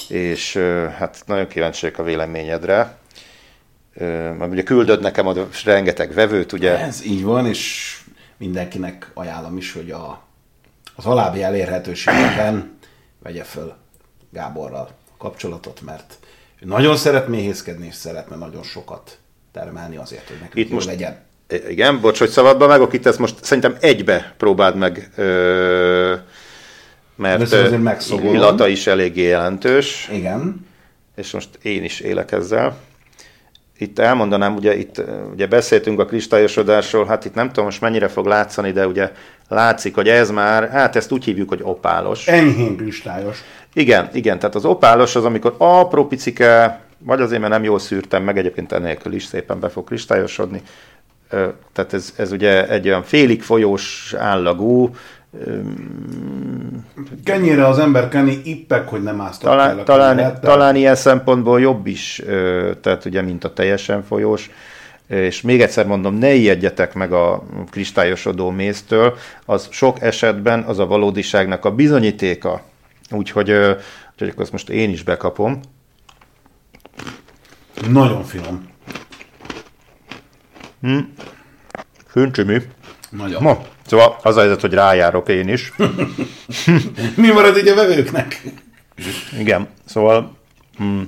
és 0.07 0.55
hát 0.97 1.23
nagyon 1.25 1.47
kíváncsiak 1.47 1.99
a 1.99 2.03
véleményedre. 2.03 2.97
Mert 4.37 4.51
ugye 4.51 4.63
küldöd 4.63 5.01
nekem 5.01 5.27
a 5.27 5.33
rengeteg 5.65 6.13
vevőt, 6.13 6.53
ugye? 6.53 6.77
Ez 6.77 7.05
így 7.05 7.23
van, 7.23 7.45
és 7.45 7.93
mindenkinek 8.37 9.11
ajánlom 9.13 9.57
is, 9.57 9.73
hogy 9.73 9.91
a, 9.91 10.28
az 10.99 11.05
alábbi 11.05 11.43
elérhetőségeken 11.43 12.77
vegye 13.23 13.43
föl 13.43 13.73
Gáborral 14.31 14.89
kapcsolatot, 15.17 15.81
mert 15.81 16.17
ő 16.59 16.65
nagyon 16.65 16.95
szeret 16.95 17.27
méhészkedni, 17.27 17.85
és 17.87 17.93
szeretne 17.95 18.35
nagyon 18.35 18.63
sokat 18.63 19.17
termelni 19.51 19.97
azért, 19.97 20.27
hogy 20.27 20.37
nekünk 20.41 20.65
Itt 20.65 20.71
most 20.71 20.87
legyen. 20.87 21.17
Igen, 21.69 22.01
bocs, 22.01 22.19
hogy 22.19 22.29
szabadba 22.29 22.67
vágok, 22.67 22.93
itt 22.93 23.05
ezt 23.05 23.19
most 23.19 23.43
szerintem 23.43 23.77
egybe 23.79 24.33
próbáld 24.37 24.75
meg, 24.75 25.11
ö, 25.15 26.15
mert 27.15 27.53
illata 28.09 28.67
is 28.67 28.87
eléggé 28.87 29.23
jelentős. 29.23 30.09
Igen. 30.11 30.67
És 31.15 31.31
most 31.31 31.49
én 31.61 31.83
is 31.83 31.99
élek 31.99 32.31
ezzel. 32.31 32.77
Itt 33.81 33.99
elmondanám, 33.99 34.55
ugye 34.55 34.77
itt 34.77 35.01
ugye 35.31 35.47
beszéltünk 35.47 35.99
a 35.99 36.05
kristályosodásról, 36.05 37.05
hát 37.05 37.25
itt 37.25 37.33
nem 37.33 37.47
tudom 37.47 37.65
most 37.65 37.81
mennyire 37.81 38.07
fog 38.07 38.25
látszani, 38.25 38.71
de 38.71 38.87
ugye 38.87 39.11
látszik, 39.47 39.95
hogy 39.95 40.07
ez 40.07 40.31
már, 40.31 40.69
hát 40.69 40.95
ezt 40.95 41.11
úgy 41.11 41.23
hívjuk, 41.23 41.49
hogy 41.49 41.59
opálos. 41.63 42.27
Enyhén 42.27 42.77
kristályos. 42.77 43.43
Igen, 43.73 44.09
igen, 44.13 44.39
tehát 44.39 44.55
az 44.55 44.65
opálos 44.65 45.15
az, 45.15 45.25
amikor 45.25 45.55
apró 45.57 46.07
picike, 46.07 46.81
vagy 46.97 47.21
azért, 47.21 47.41
mert 47.41 47.53
nem 47.53 47.63
jól 47.63 47.79
szűrtem 47.79 48.23
meg, 48.23 48.37
egyébként 48.37 48.71
enélkül 48.71 49.13
is 49.13 49.23
szépen 49.23 49.59
be 49.59 49.69
fog 49.69 49.83
kristályosodni, 49.83 50.61
tehát 51.73 51.93
ez, 51.93 52.13
ez 52.17 52.31
ugye 52.31 52.67
egy 52.67 52.87
olyan 52.87 53.03
félig 53.03 53.41
folyós 53.41 54.15
állagú, 54.17 54.95
Kenyére 57.23 57.67
az 57.67 57.79
ember 57.79 58.07
kenni 58.07 58.41
ippek, 58.43 58.87
hogy 58.87 59.03
nem 59.03 59.21
áztak 59.21 59.49
talán, 59.49 59.77
el 59.77 59.83
talán, 59.83 60.15
kenyeret, 60.15 60.41
talán 60.41 60.75
ilyen 60.75 60.95
szempontból 60.95 61.59
jobb 61.59 61.87
is, 61.87 62.21
tehát 62.81 63.05
ugye, 63.05 63.21
mint 63.21 63.43
a 63.43 63.53
teljesen 63.53 64.03
folyós. 64.03 64.49
És 65.07 65.41
még 65.41 65.61
egyszer 65.61 65.85
mondom, 65.85 66.15
ne 66.15 66.33
ijedjetek 66.33 66.93
meg 66.93 67.13
a 67.13 67.43
kristályosodó 67.69 68.49
méztől, 68.49 69.17
az 69.45 69.67
sok 69.71 70.01
esetben 70.01 70.63
az 70.63 70.79
a 70.79 70.85
valódiságnak 70.85 71.65
a 71.65 71.71
bizonyítéka. 71.71 72.61
Úgyhogy, 73.11 73.51
úgyhogy 74.11 74.33
azt 74.35 74.51
most 74.51 74.69
én 74.69 74.89
is 74.89 75.03
bekapom. 75.03 75.59
Nagyon 77.89 78.23
finom. 78.23 78.69
Hm. 80.81 80.99
Föncsömű. 82.07 82.57
Nagyon. 83.09 83.41
Ma. 83.41 83.57
Szóval 83.89 84.17
az 84.23 84.35
a 84.35 84.39
helyzet, 84.39 84.61
hogy 84.61 84.73
rájárok 84.73 85.29
én 85.29 85.47
is. 85.47 85.73
Mi 87.15 87.31
marad 87.31 87.57
így 87.57 87.67
a 87.67 87.75
vevőknek? 87.75 88.41
Igen, 89.39 89.67
szóval 89.85 90.37
hm, 90.77 91.01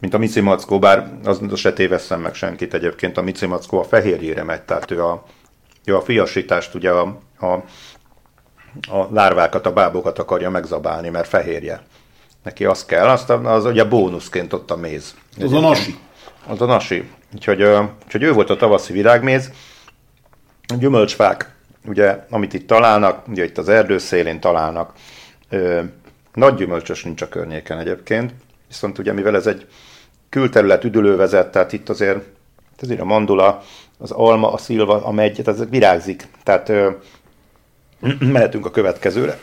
mint 0.00 0.14
a 0.14 0.18
Mici 0.18 0.40
Mackó, 0.40 0.78
bár 0.78 1.10
az, 1.24 1.40
az 1.50 1.58
se 1.58 1.72
tévesszem 1.72 2.20
meg 2.20 2.34
senkit 2.34 2.74
egyébként, 2.74 3.16
a 3.16 3.22
Mici 3.22 3.46
Mackó 3.46 3.78
a 3.78 3.84
fehérjére 3.84 4.42
megy, 4.42 4.62
tehát 4.62 4.90
ő 4.90 5.04
a, 5.04 5.24
ő 5.84 5.96
a 5.96 6.00
fiasítást, 6.00 6.74
ugye 6.74 6.90
a, 6.90 7.18
a, 7.38 7.46
a 8.96 9.08
lárvákat, 9.10 9.66
a 9.66 9.72
bábokat 9.72 10.18
akarja 10.18 10.50
megzabálni, 10.50 11.08
mert 11.08 11.28
fehérje. 11.28 11.82
Neki 12.42 12.64
az 12.64 12.84
kell, 12.84 13.08
azt 13.08 13.30
az 13.30 13.64
ugye 13.64 13.84
bónuszként 13.84 14.52
ott 14.52 14.70
a 14.70 14.76
méz. 14.76 15.14
Az 15.40 15.52
a 15.52 15.60
nasi. 15.60 15.98
Az 16.46 16.60
a 16.60 16.66
nasi. 16.66 17.10
Úgyhogy, 17.34 17.62
úgyhogy 18.04 18.22
ő 18.22 18.32
volt 18.32 18.50
a 18.50 18.56
tavaszi 18.56 18.92
virágméz. 18.92 19.50
Gyümölcsfák, 20.78 21.53
ugye, 21.86 22.18
amit 22.30 22.52
itt 22.52 22.66
találnak, 22.66 23.28
ugye 23.28 23.44
itt 23.44 23.58
az 23.58 23.68
erdő 23.68 23.98
szélén 23.98 24.40
találnak, 24.40 24.92
ö, 25.48 25.80
nagy 26.34 26.54
gyümölcsös 26.54 27.04
nincs 27.04 27.22
a 27.22 27.28
környéken 27.28 27.78
egyébként, 27.78 28.34
viszont 28.68 28.98
ugye 28.98 29.12
mivel 29.12 29.36
ez 29.36 29.46
egy 29.46 29.66
külterület 30.28 30.84
üdülővezet, 30.84 31.50
tehát 31.50 31.72
itt 31.72 31.88
azért, 31.88 32.24
azért 32.80 33.00
a 33.00 33.04
mandula, 33.04 33.62
az 33.98 34.10
alma, 34.10 34.52
a 34.52 34.56
szilva, 34.56 35.04
a 35.04 35.12
megy, 35.12 35.42
tehát 35.42 35.60
ez 35.60 35.68
virágzik. 35.68 36.28
Tehát 36.42 36.68
ö, 36.68 36.90
mehetünk 38.32 38.66
a 38.66 38.70
következőre. 38.70 39.38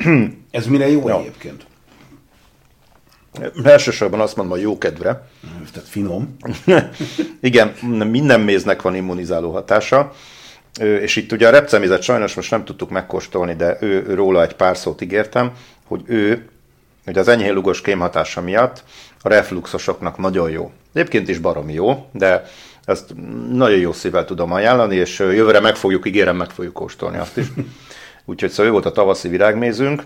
ez 0.50 0.66
mire 0.66 0.88
jó 0.88 1.08
ja. 1.08 1.18
egyébként? 1.18 1.66
Elsősorban 3.64 4.20
azt 4.20 4.36
mondom, 4.36 4.54
hogy 4.54 4.64
jó 4.64 4.78
kedvre. 4.78 5.28
Tehát 5.72 5.88
finom. 5.88 6.36
Igen, 7.40 7.72
minden 8.10 8.40
méznek 8.40 8.82
van 8.82 8.94
immunizáló 8.94 9.52
hatása, 9.52 10.12
és 10.80 11.16
itt 11.16 11.32
ugye 11.32 11.48
a 11.48 11.50
repcemézet 11.50 12.02
sajnos 12.02 12.34
most 12.34 12.50
nem 12.50 12.64
tudtuk 12.64 12.90
megkóstolni, 12.90 13.54
de 13.54 13.76
ő, 13.80 14.04
ő 14.06 14.14
róla 14.14 14.42
egy 14.42 14.54
pár 14.54 14.76
szót 14.76 15.00
ígértem, 15.00 15.52
hogy 15.86 16.02
ő, 16.06 16.48
hogy 17.04 17.18
az 17.18 17.28
enyhén 17.28 17.54
lugos 17.54 17.80
kémhatása 17.80 18.40
miatt 18.40 18.84
a 19.22 19.28
refluxosoknak 19.28 20.18
nagyon 20.18 20.50
jó. 20.50 20.72
Egyébként 20.94 21.28
is 21.28 21.38
baromi 21.38 21.72
jó, 21.72 22.06
de 22.12 22.44
ezt 22.84 23.14
nagyon 23.52 23.78
jó 23.78 23.92
szívvel 23.92 24.24
tudom 24.24 24.52
ajánlani, 24.52 24.96
és 24.96 25.18
jövőre 25.18 25.60
meg 25.60 25.76
fogjuk, 25.76 26.06
ígérem, 26.06 26.36
meg 26.36 26.50
fogjuk 26.50 26.74
kóstolni 26.74 27.18
azt 27.18 27.36
is. 27.36 27.46
Úgyhogy 28.24 28.50
szóval 28.50 28.66
ő 28.66 28.70
volt 28.70 28.86
a 28.86 28.92
tavaszi 28.92 29.28
virágmézünk, 29.28 30.02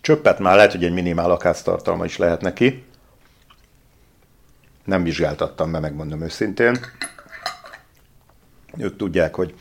Csöppet 0.00 0.38
már 0.38 0.56
lehet, 0.56 0.72
hogy 0.72 0.84
egy 0.84 0.92
minimál 0.92 1.36
tartalma 1.64 2.04
is 2.04 2.16
lehet 2.16 2.40
neki. 2.40 2.84
Nem 4.84 5.02
vizsgáltattam 5.02 5.72
be, 5.72 5.78
megmondom 5.78 6.22
őszintén. 6.22 6.78
Ők 8.78 8.96
tudják, 8.96 9.34
hogy 9.34 9.54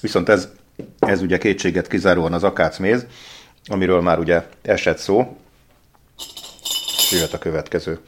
viszont 0.00 0.28
ez, 0.28 0.48
ez 0.98 1.22
ugye 1.22 1.38
kétséget 1.38 1.88
kizáróan 1.88 2.32
az 2.32 2.44
akácméz, 2.44 3.06
amiről 3.66 4.00
már 4.00 4.18
ugye 4.18 4.42
esett 4.62 4.98
szó. 4.98 5.36
Jöhet 7.10 7.32
a 7.32 7.38
következő. 7.38 7.98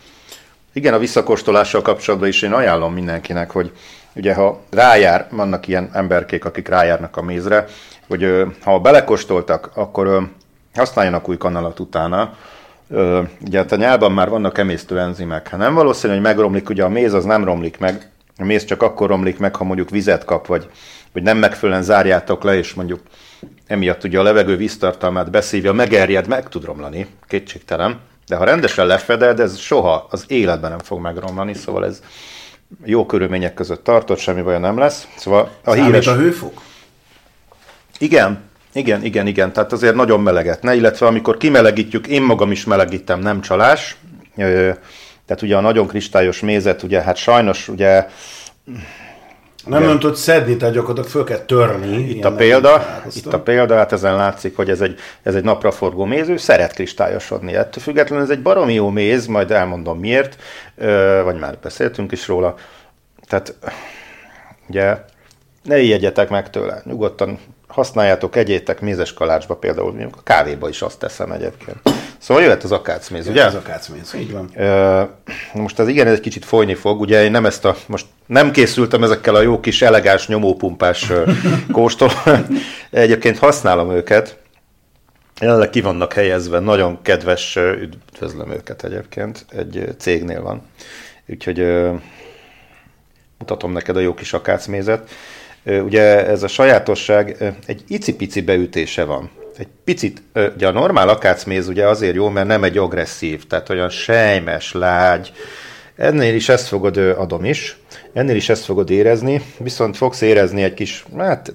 Igen, 0.73 0.95
a 0.95 0.99
visszakóstolással 0.99 1.83
kapcsolatban 1.83 2.29
is 2.29 2.43
én 2.43 2.53
ajánlom 2.53 2.93
mindenkinek, 2.93 3.51
hogy 3.51 3.73
ugye 4.15 4.35
ha 4.35 4.61
rájár, 4.71 5.29
vannak 5.31 5.69
ilyen 5.69 5.91
emberkék, 5.93 6.45
akik 6.45 6.69
rájárnak 6.69 7.17
a 7.17 7.23
mézre, 7.23 7.67
hogy 8.09 8.45
ha 8.63 8.81
belekóstoltak, 8.81 9.71
akkor 9.75 10.31
használjanak 10.75 11.29
új 11.29 11.37
kanalat 11.37 11.81
utána. 11.81 12.37
Ugye 13.41 13.59
hát 13.59 13.73
a 13.73 13.77
nyálban 13.77 14.13
már 14.13 14.29
vannak 14.29 14.59
emésztő 14.59 14.99
enzimek. 14.99 15.49
Ha 15.49 15.57
nem 15.57 15.75
valószínű, 15.75 16.13
hogy 16.13 16.23
megromlik, 16.23 16.69
ugye 16.69 16.85
a 16.85 16.89
méz 16.89 17.13
az 17.13 17.25
nem 17.25 17.45
romlik 17.45 17.79
meg, 17.79 18.11
a 18.39 18.45
méz 18.45 18.65
csak 18.65 18.83
akkor 18.83 19.09
romlik 19.09 19.39
meg, 19.39 19.57
ha 19.57 19.65
mondjuk 19.65 19.91
vizet 19.91 20.25
kap, 20.25 20.47
vagy, 20.47 20.69
vagy 21.13 21.23
nem 21.23 21.39
megfelelően 21.39 21.85
zárjátok 21.85 22.43
le, 22.43 22.57
és 22.57 22.75
mondjuk 22.75 23.01
emiatt 23.67 24.05
ugye 24.05 24.19
a 24.19 24.23
levegő 24.23 24.57
víztartalmát 24.57 25.31
beszívja, 25.31 25.73
megerjed, 25.73 26.29
meg 26.29 26.49
tud 26.49 26.65
romlani, 26.65 27.07
kétségtelen. 27.27 28.01
De 28.27 28.37
ha 28.37 28.45
rendesen 28.45 28.87
lefeded, 28.87 29.41
ez 29.41 29.59
soha 29.59 30.07
az 30.11 30.25
életben 30.29 30.71
nem 30.71 30.79
fog 30.79 31.01
megromlani, 31.01 31.55
szóval 31.55 31.85
ez 31.85 32.03
jó 32.85 33.07
körülmények 33.07 33.55
között 33.55 33.85
tartott, 33.85 34.19
semmi 34.19 34.43
baj 34.43 34.59
nem 34.59 34.79
lesz. 34.79 35.09
Szóval 35.17 35.51
a 35.65 35.73
híres... 35.73 36.07
a 36.07 36.15
hőfok? 36.15 36.63
Igen, 37.99 38.43
igen, 38.73 39.05
igen, 39.05 39.27
igen, 39.27 39.53
tehát 39.53 39.73
azért 39.73 39.95
nagyon 39.95 40.21
melegetne, 40.21 40.75
illetve 40.75 41.07
amikor 41.07 41.37
kimelegítjük, 41.37 42.07
én 42.07 42.23
magam 42.23 42.51
is 42.51 42.65
melegítem, 42.65 43.21
nem 43.21 43.41
csalás, 43.41 43.97
Tehát 45.27 45.43
ugye 45.43 45.57
a 45.57 45.61
nagyon 45.61 45.87
kristályos 45.87 46.41
mézet, 46.41 46.83
ugye 46.83 47.01
hát 47.03 47.17
sajnos 47.17 47.69
ugye 47.69 48.07
nem 49.67 49.83
Igen. 49.83 49.99
tudod 49.99 50.17
szedni, 50.17 50.57
tehát 50.57 50.75
gyakorlatilag 50.75 51.11
föl 51.11 51.25
kell 51.25 51.39
törni. 51.39 51.97
Itt 51.97 52.25
a 52.25 52.35
példa, 52.35 53.03
itt 53.15 53.33
a 53.33 53.41
példa, 53.41 53.77
hát 53.77 53.93
ezen 53.93 54.17
látszik, 54.17 54.57
hogy 54.57 54.71
ez 54.71 54.81
egy, 54.81 54.99
ez 55.23 55.35
egy 55.35 55.45
napraforgó 55.45 56.05
méz, 56.05 56.29
ő 56.29 56.37
szeret 56.37 56.73
kristályosodni. 56.73 57.55
Ettől 57.55 57.83
függetlenül 57.83 58.25
ez 58.25 58.31
egy 58.31 58.43
baromi 58.43 58.75
jó 58.75 58.89
méz, 58.89 59.27
majd 59.27 59.51
elmondom 59.51 59.99
miért, 59.99 60.37
vagy 61.25 61.39
már 61.39 61.59
beszéltünk 61.63 62.13
is 62.13 62.29
róla. 62.29 62.55
Tehát 63.29 63.55
ugye 64.69 64.97
ne 65.63 65.79
ijedjetek 65.79 66.29
meg 66.29 66.51
tőle, 66.51 66.83
nyugodtan 66.85 67.39
használjátok, 67.67 68.37
egyétek 68.37 68.81
mézes 68.81 69.13
kalácsba 69.13 69.57
például, 69.57 70.09
a 70.17 70.23
kávéba 70.23 70.69
is 70.69 70.83
azt 70.83 70.99
teszem 70.99 71.33
egyébként. 71.33 71.79
Szóval 72.25 72.43
jöhet 72.43 72.65
az 72.65 72.73
akácméz, 72.73 73.27
ugye? 73.29 73.45
Az 73.45 73.55
akácméz, 73.55 74.15
így 74.15 74.33
van. 74.33 74.51
Most 75.53 75.79
ez 75.79 75.89
igen, 75.89 76.07
ez 76.07 76.13
egy 76.13 76.21
kicsit 76.21 76.45
folyni 76.45 76.75
fog, 76.75 77.01
ugye 77.01 77.25
én 77.25 77.31
nem 77.31 77.47
ezt 77.47 77.65
a, 77.65 77.77
most 77.87 78.07
nem 78.27 78.51
készültem 78.51 79.03
ezekkel 79.03 79.35
a 79.35 79.41
jó 79.41 79.61
kis 79.61 79.83
elegáns 79.83 80.29
nyomópumpás 80.29 81.13
kóstol, 81.73 82.11
egyébként 82.91 83.39
használom 83.39 83.91
őket, 83.91 84.39
jelenleg 85.41 85.71
ki 85.71 85.81
vannak 85.81 86.13
helyezve, 86.13 86.59
nagyon 86.59 87.03
kedves, 87.03 87.57
üdvözlöm 87.57 88.51
őket 88.51 88.85
egyébként, 88.85 89.47
egy 89.51 89.95
cégnél 89.99 90.43
van, 90.43 90.63
úgyhogy 91.27 91.59
mutatom 93.39 93.73
neked 93.73 93.97
a 93.97 94.01
jó 94.01 94.15
kis 94.15 94.33
akácmézet. 94.33 95.11
Ugye 95.65 96.27
ez 96.27 96.43
a 96.43 96.49
sajátosság, 96.49 97.55
egy 97.67 97.85
icipici 97.87 98.41
beütése 98.41 99.05
van. 99.05 99.31
Egy 99.57 99.69
picit, 99.85 100.23
ugye 100.55 100.67
a 100.67 100.71
normál 100.71 101.09
akácméz 101.09 101.69
ugye 101.69 101.89
azért 101.89 102.15
jó, 102.15 102.29
mert 102.29 102.47
nem 102.47 102.65
egy 102.65 102.79
agresszív, 102.79 103.47
tehát 103.47 103.69
olyan 103.71 103.89
sejmes, 103.89 104.73
lágy, 104.73 105.33
Ennél 105.97 106.35
is 106.35 106.49
ezt 106.49 106.67
fogod, 106.67 106.97
adom 106.97 107.45
is, 107.45 107.79
ennél 108.13 108.37
is 108.37 108.49
ezt 108.49 108.65
fogod 108.65 108.91
érezni, 108.91 109.43
viszont 109.59 109.97
fogsz 109.97 110.21
érezni 110.21 110.63
egy 110.63 110.75
kis, 110.75 111.05
hát 111.17 111.55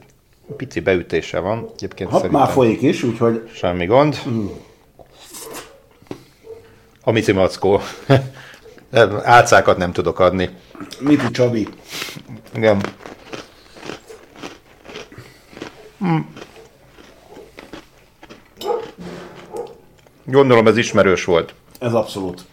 pici 0.57 0.79
beütése 0.79 1.39
van. 1.39 1.69
Egyébként 1.75 2.09
Hat 2.09 2.31
már 2.31 2.49
folyik 2.49 2.81
is, 2.81 3.03
úgyhogy... 3.03 3.49
Semmi 3.53 3.85
gond. 3.85 4.19
Mm. 4.29 4.45
A 7.03 7.11
mici 7.11 7.31
mackó. 7.31 7.81
Álcákat 9.23 9.77
nem 9.77 9.91
tudok 9.91 10.19
adni. 10.19 10.49
Mit 10.99 11.31
Csabi? 11.31 11.67
Igen. 12.55 12.81
Mm. 16.05 16.19
Gondolom 20.31 20.67
ez 20.67 20.77
ismerős 20.77 21.25
volt. 21.25 21.53
Ez 21.79 21.93
abszolút. 21.93 22.45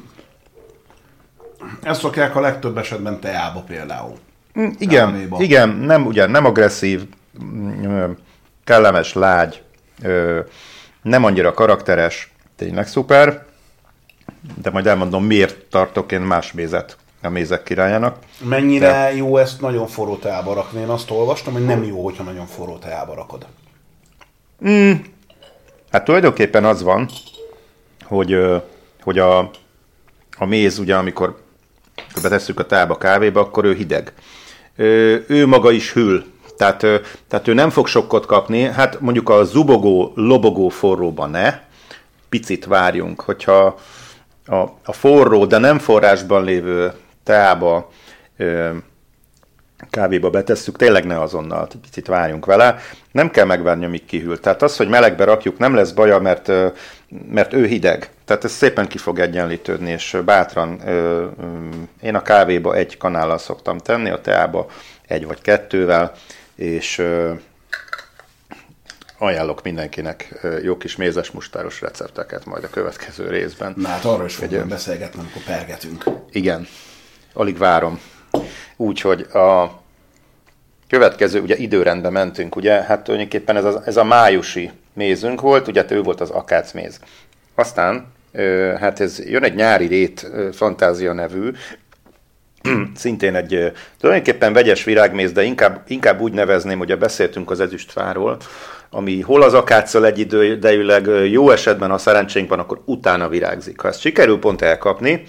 Ezt 1.83 2.01
szokják 2.01 2.37
a 2.37 2.41
legtöbb 2.41 2.79
esetben 2.79 3.21
teába 3.21 3.61
például. 3.61 4.17
Mm, 4.59 4.69
igen, 4.79 5.09
Teáméba. 5.11 5.43
igen, 5.43 5.69
nem, 5.69 6.07
ugye, 6.07 6.27
nem 6.27 6.45
agresszív, 6.45 7.03
mm, 7.45 8.11
kellemes, 8.65 9.13
lágy, 9.13 9.63
nem 11.03 11.25
annyira 11.25 11.53
karakteres, 11.53 12.33
tényleg 12.57 12.87
szuper, 12.87 13.45
de 14.63 14.71
majd 14.71 14.87
elmondom, 14.87 15.25
miért 15.25 15.65
tartok 15.65 16.13
én 16.13 16.21
más 16.21 16.53
mézet 16.53 16.97
a 17.23 17.29
mézek 17.29 17.63
királyának. 17.63 18.19
Mennyire 18.45 18.91
de... 18.91 19.15
jó 19.15 19.37
ezt 19.37 19.61
nagyon 19.61 19.87
forró 19.87 20.17
teába 20.17 20.55
rakni? 20.55 20.81
Én 20.81 20.89
azt 20.89 21.11
olvastam, 21.11 21.53
hogy 21.53 21.65
nem 21.65 21.85
jó, 21.85 22.05
hogyha 22.05 22.23
nagyon 22.23 22.47
forró 22.47 22.77
teába 22.77 23.15
rakod. 23.15 23.47
Mm. 24.69 24.93
Hát 25.91 26.05
tulajdonképpen 26.05 26.65
az 26.65 26.83
van, 26.83 27.09
hogy, 28.07 28.39
hogy 29.03 29.19
a, 29.19 29.39
a 30.39 30.45
méz, 30.45 30.79
ugye, 30.79 30.97
amikor 30.97 31.37
betesszük 32.23 32.61
a 32.61 32.67
teába, 32.67 32.99
kávéba, 32.99 33.41
akkor 33.41 33.65
ő 33.65 33.75
hideg. 33.75 34.13
Ő 35.27 35.47
maga 35.47 35.71
is 35.71 35.93
hűl, 35.93 36.25
tehát, 36.57 36.79
tehát 37.29 37.49
ő 37.49 37.55
nem 37.55 37.71
fog 37.71 37.87
sokkot 37.87 38.27
kapni, 38.27 38.63
hát 38.63 39.01
mondjuk 39.01 39.29
a 39.29 39.45
zubogó, 39.45 40.13
lobogó 40.15 40.69
forróban 40.69 41.31
ne, 41.31 41.61
picit 42.29 42.65
várjunk, 42.65 43.21
hogyha 43.21 43.79
a, 44.47 44.57
a 44.85 44.93
forró, 44.93 45.47
de 45.47 45.59
nem 45.59 45.79
forrásban 45.79 46.45
lévő 46.45 46.93
teába, 47.25 47.91
kávéba 49.91 50.31
betesszük, 50.31 50.77
tényleg 50.77 51.05
ne 51.05 51.21
azonnal, 51.21 51.69
picit 51.83 52.07
várjunk 52.07 52.45
vele. 52.45 52.79
Nem 53.13 53.31
kell 53.31 53.45
megvárni, 53.45 53.85
amíg 53.85 54.05
kihűl. 54.05 54.41
Tehát 54.41 54.63
az, 54.63 54.77
hogy 54.77 54.89
melegbe 54.89 55.25
rakjuk, 55.25 55.59
nem 55.59 55.75
lesz 55.75 55.91
baja, 55.91 56.19
mert, 56.19 56.53
mert 57.09 57.53
ő 57.53 57.67
hideg. 57.67 58.11
Tehát 58.25 58.45
ez 58.45 58.53
szépen 58.53 58.87
ki 58.89 58.99
fog 58.99 59.19
egyenlítődni, 59.19 59.91
és 59.91 60.19
bátran 60.25 60.81
én 62.03 62.15
a 62.15 62.23
kávéba 62.23 62.75
egy 62.75 62.97
kanállal 62.97 63.39
szoktam 63.39 63.79
tenni, 63.79 64.11
a 64.11 64.21
teába 64.21 64.67
egy 65.07 65.27
vagy 65.27 65.41
kettővel, 65.41 66.13
és 66.55 67.03
ajánlok 69.19 69.63
mindenkinek 69.63 70.47
jó 70.63 70.77
kis 70.77 70.97
mézes 70.97 71.31
mustáros 71.31 71.81
recepteket 71.81 72.45
majd 72.45 72.65
a 72.65 72.71
következő 72.71 73.29
részben. 73.29 73.75
Na 73.77 73.89
hát 73.89 74.05
arról 74.05 74.27
is 74.27 74.35
fogunk 74.35 74.67
beszélgetni, 74.67 75.21
amikor 75.21 75.43
pergetünk. 75.43 76.05
Igen, 76.31 76.67
alig 77.33 77.59
várom. 77.59 78.01
Úgyhogy 78.77 79.21
a 79.21 79.81
következő, 80.89 81.41
ugye 81.41 81.57
időrendben 81.57 82.13
mentünk, 82.13 82.57
ugye, 82.57 82.83
hát 82.83 83.05
tulajdonképpen 83.05 83.57
ez 83.57 83.65
a, 83.65 83.83
ez 83.85 83.97
a 83.97 84.05
májusi 84.05 84.71
mézünk 84.97 85.41
volt, 85.41 85.69
ugye 85.69 85.85
ő 85.89 86.03
volt 86.03 86.21
az 86.21 86.31
akácméz. 86.31 87.01
Aztán, 87.55 88.13
hát 88.81 89.01
ez 89.01 89.29
jön 89.29 89.43
egy 89.43 89.55
nyári 89.55 89.87
rét 89.87 90.31
fantázia 90.53 91.13
nevű, 91.13 91.51
szintén 92.95 93.35
egy 93.35 93.73
tulajdonképpen 94.01 94.53
vegyes 94.53 94.85
virágméz, 94.85 95.33
de 95.33 95.43
inkább, 95.43 95.83
inkább 95.87 96.21
úgy 96.21 96.33
nevezném, 96.33 96.79
hogy 96.79 96.91
a 96.91 96.97
beszéltünk 96.97 97.51
az 97.51 97.61
ezüstfáról, 97.61 98.37
ami 98.91 99.21
hol 99.21 99.43
az 99.43 99.55
akáccal 99.55 100.07
egy 100.07 100.19
idejűleg, 100.19 101.07
jó 101.31 101.51
esetben, 101.51 101.91
ha 101.91 101.99
szerencsénk 101.99 102.49
van, 102.49 102.59
akkor 102.59 102.83
utána 102.85 103.29
virágzik. 103.29 103.81
Ha 103.81 103.89
ezt 103.89 104.01
sikerül 104.01 104.39
pont 104.39 104.63
elkapni, 104.63 105.23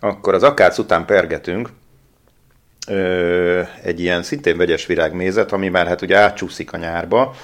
akkor 0.00 0.34
az 0.34 0.42
akác 0.42 0.78
után 0.78 1.04
pergetünk, 1.04 1.68
egy 3.82 4.00
ilyen 4.00 4.22
szintén 4.22 4.56
vegyes 4.56 4.86
virágmézet, 4.86 5.52
ami 5.52 5.68
már 5.68 5.86
hát 5.86 6.02
ugye 6.02 6.16
átcsúszik 6.16 6.72
a 6.72 6.76
nyárba, 6.76 7.34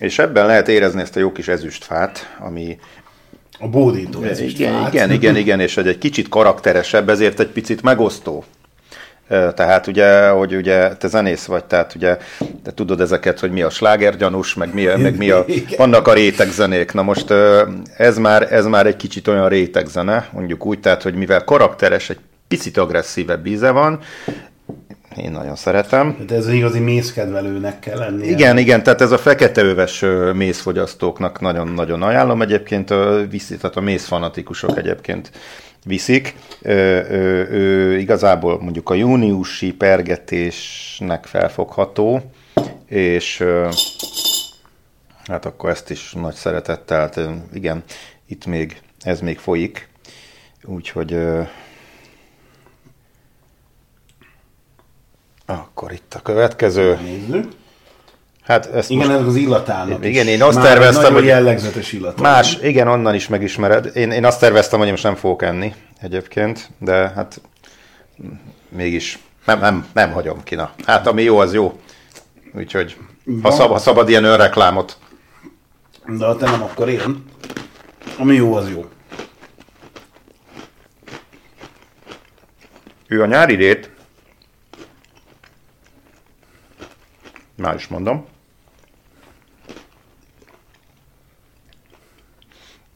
és 0.00 0.18
ebben 0.18 0.46
lehet 0.46 0.68
érezni 0.68 1.00
ezt 1.00 1.16
a 1.16 1.20
jó 1.20 1.32
kis 1.32 1.48
ezüstfát, 1.48 2.36
ami 2.38 2.78
a 3.58 3.68
bódító 3.68 4.22
ezüstfát. 4.22 4.68
Igen, 4.68 4.86
igen, 4.86 5.10
igen, 5.10 5.36
igen, 5.36 5.60
és 5.60 5.76
egy 5.76 5.98
kicsit 5.98 6.28
karakteresebb, 6.28 7.08
ezért 7.08 7.40
egy 7.40 7.48
picit 7.48 7.82
megosztó. 7.82 8.44
Tehát 9.28 9.86
ugye, 9.86 10.28
hogy 10.28 10.54
ugye 10.54 10.96
te 10.96 11.08
zenész 11.08 11.44
vagy, 11.44 11.64
tehát 11.64 11.94
ugye 11.94 12.18
te 12.62 12.72
tudod 12.74 13.00
ezeket, 13.00 13.40
hogy 13.40 13.50
mi 13.50 13.62
a 13.62 13.70
slágergyanús, 13.70 14.54
meg 14.54 14.74
mi, 14.74 14.84
meg 14.84 15.16
mi 15.16 15.30
a, 15.30 15.44
vannak 15.76 16.08
a 16.08 16.12
rétegzenék. 16.12 16.92
Na 16.92 17.02
most 17.02 17.30
ez 17.96 18.18
már, 18.18 18.52
ez 18.52 18.66
már 18.66 18.86
egy 18.86 18.96
kicsit 18.96 19.28
olyan 19.28 19.48
rétegzene, 19.48 20.28
mondjuk 20.32 20.66
úgy, 20.66 20.80
tehát 20.80 21.02
hogy 21.02 21.14
mivel 21.14 21.44
karakteres, 21.44 22.10
egy 22.10 22.18
picit 22.48 22.76
agresszívebb 22.76 23.46
íze 23.46 23.70
van, 23.70 24.00
én 25.16 25.30
nagyon 25.30 25.56
szeretem. 25.56 26.16
De 26.26 26.34
ez 26.34 26.46
az 26.46 26.52
igazi 26.52 26.78
mézkedvelőnek 26.78 27.78
kell 27.78 27.98
lenni. 27.98 28.26
Igen, 28.26 28.58
igen, 28.58 28.82
tehát 28.82 29.00
ez 29.00 29.10
a 29.10 29.18
feketeöves 29.18 30.04
mézfogyasztóknak 30.34 31.40
nagyon-nagyon 31.40 32.02
ajánlom 32.02 32.42
egyébként, 32.42 32.94
viszi, 33.30 33.56
tehát 33.56 33.76
a 33.76 33.80
mézfanatikusok 33.80 34.78
egyébként 34.78 35.30
viszik. 35.84 36.34
Ö, 36.62 36.72
ö, 36.72 37.44
ö, 37.50 37.94
igazából 37.96 38.60
mondjuk 38.60 38.90
a 38.90 38.94
júniusi 38.94 39.72
pergetésnek 39.72 41.24
felfogható, 41.24 42.30
és 42.86 43.40
ö, 43.40 43.68
hát 45.26 45.44
akkor 45.44 45.70
ezt 45.70 45.90
is 45.90 46.12
nagy 46.12 46.34
szeretettel, 46.34 47.10
igen, 47.52 47.82
itt 48.26 48.46
még, 48.46 48.80
ez 49.00 49.20
még 49.20 49.38
folyik, 49.38 49.88
úgyhogy 50.64 51.12
ö, 51.12 51.42
Akkor 55.50 55.92
itt 55.92 56.14
a 56.14 56.20
következő. 56.20 56.98
Nézzük. 57.02 57.52
Hát 58.42 58.66
ezt 58.66 58.90
igen, 58.90 59.06
most, 59.06 59.20
ez 59.20 59.26
az 59.26 59.34
illatának 59.34 60.04
Igen, 60.04 60.26
én 60.26 60.42
azt 60.42 60.56
Már 60.56 60.66
terveztem, 60.66 61.12
hogy 61.12 61.24
jellegzetes 61.24 61.92
illat. 61.92 62.20
Más, 62.20 62.58
igen, 62.62 62.88
onnan 62.88 63.14
is 63.14 63.28
megismered. 63.28 63.96
Én, 63.96 64.10
én 64.10 64.24
azt 64.24 64.40
terveztem, 64.40 64.78
hogy 64.78 64.90
most 64.90 65.02
nem 65.02 65.14
fogok 65.14 65.42
enni 65.42 65.74
egyébként, 66.00 66.70
de 66.78 67.12
hát 67.14 67.40
mégis 68.68 69.18
nem, 69.44 69.60
nem, 69.60 69.86
nem 69.92 70.12
hagyom 70.12 70.42
ki. 70.42 70.54
Na. 70.54 70.70
Hát 70.86 71.06
ami 71.06 71.22
jó, 71.22 71.38
az 71.38 71.54
jó. 71.54 71.80
Úgyhogy 72.54 72.96
ha, 73.42 73.50
szab, 73.50 73.70
ha 73.70 73.78
szabad 73.78 74.08
ilyen 74.08 74.24
önreklámot. 74.24 74.96
De 76.06 76.26
ha 76.26 76.36
te 76.36 76.50
nem, 76.50 76.62
akkor 76.62 76.88
én. 76.88 77.24
Ami 78.18 78.34
jó, 78.34 78.54
az 78.54 78.70
jó. 78.70 78.84
Ő 83.06 83.22
a 83.22 83.26
nyári 83.26 83.54
rét, 83.54 83.90
Már 87.60 87.74
is 87.74 87.86
mondom. 87.88 88.26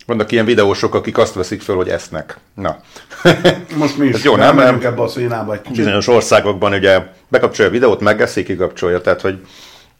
vannak 0.06 0.32
ilyen 0.32 0.44
videósok, 0.44 0.94
akik 0.94 1.18
azt 1.18 1.34
veszik 1.34 1.60
föl, 1.62 1.76
hogy 1.76 1.88
esznek. 1.88 2.38
Na. 2.54 2.80
Most 3.76 3.98
mi 3.98 4.06
is 4.06 4.14
Ez 4.14 4.24
jó, 4.24 4.36
nem? 4.36 4.56
megyünk 4.56 4.84
ebbe 4.84 5.02
a 5.02 5.08
színába 5.08 5.52
egy 5.52 5.60
kicsit. 5.60 5.76
Bizonyos 5.76 6.06
országokban 6.06 6.72
ugye 6.72 7.02
bekapcsolja 7.28 7.70
a 7.70 7.74
videót, 7.74 8.00
megeszi, 8.00 8.42
kikapcsolja, 8.42 9.00
tehát 9.00 9.20
hogy 9.20 9.46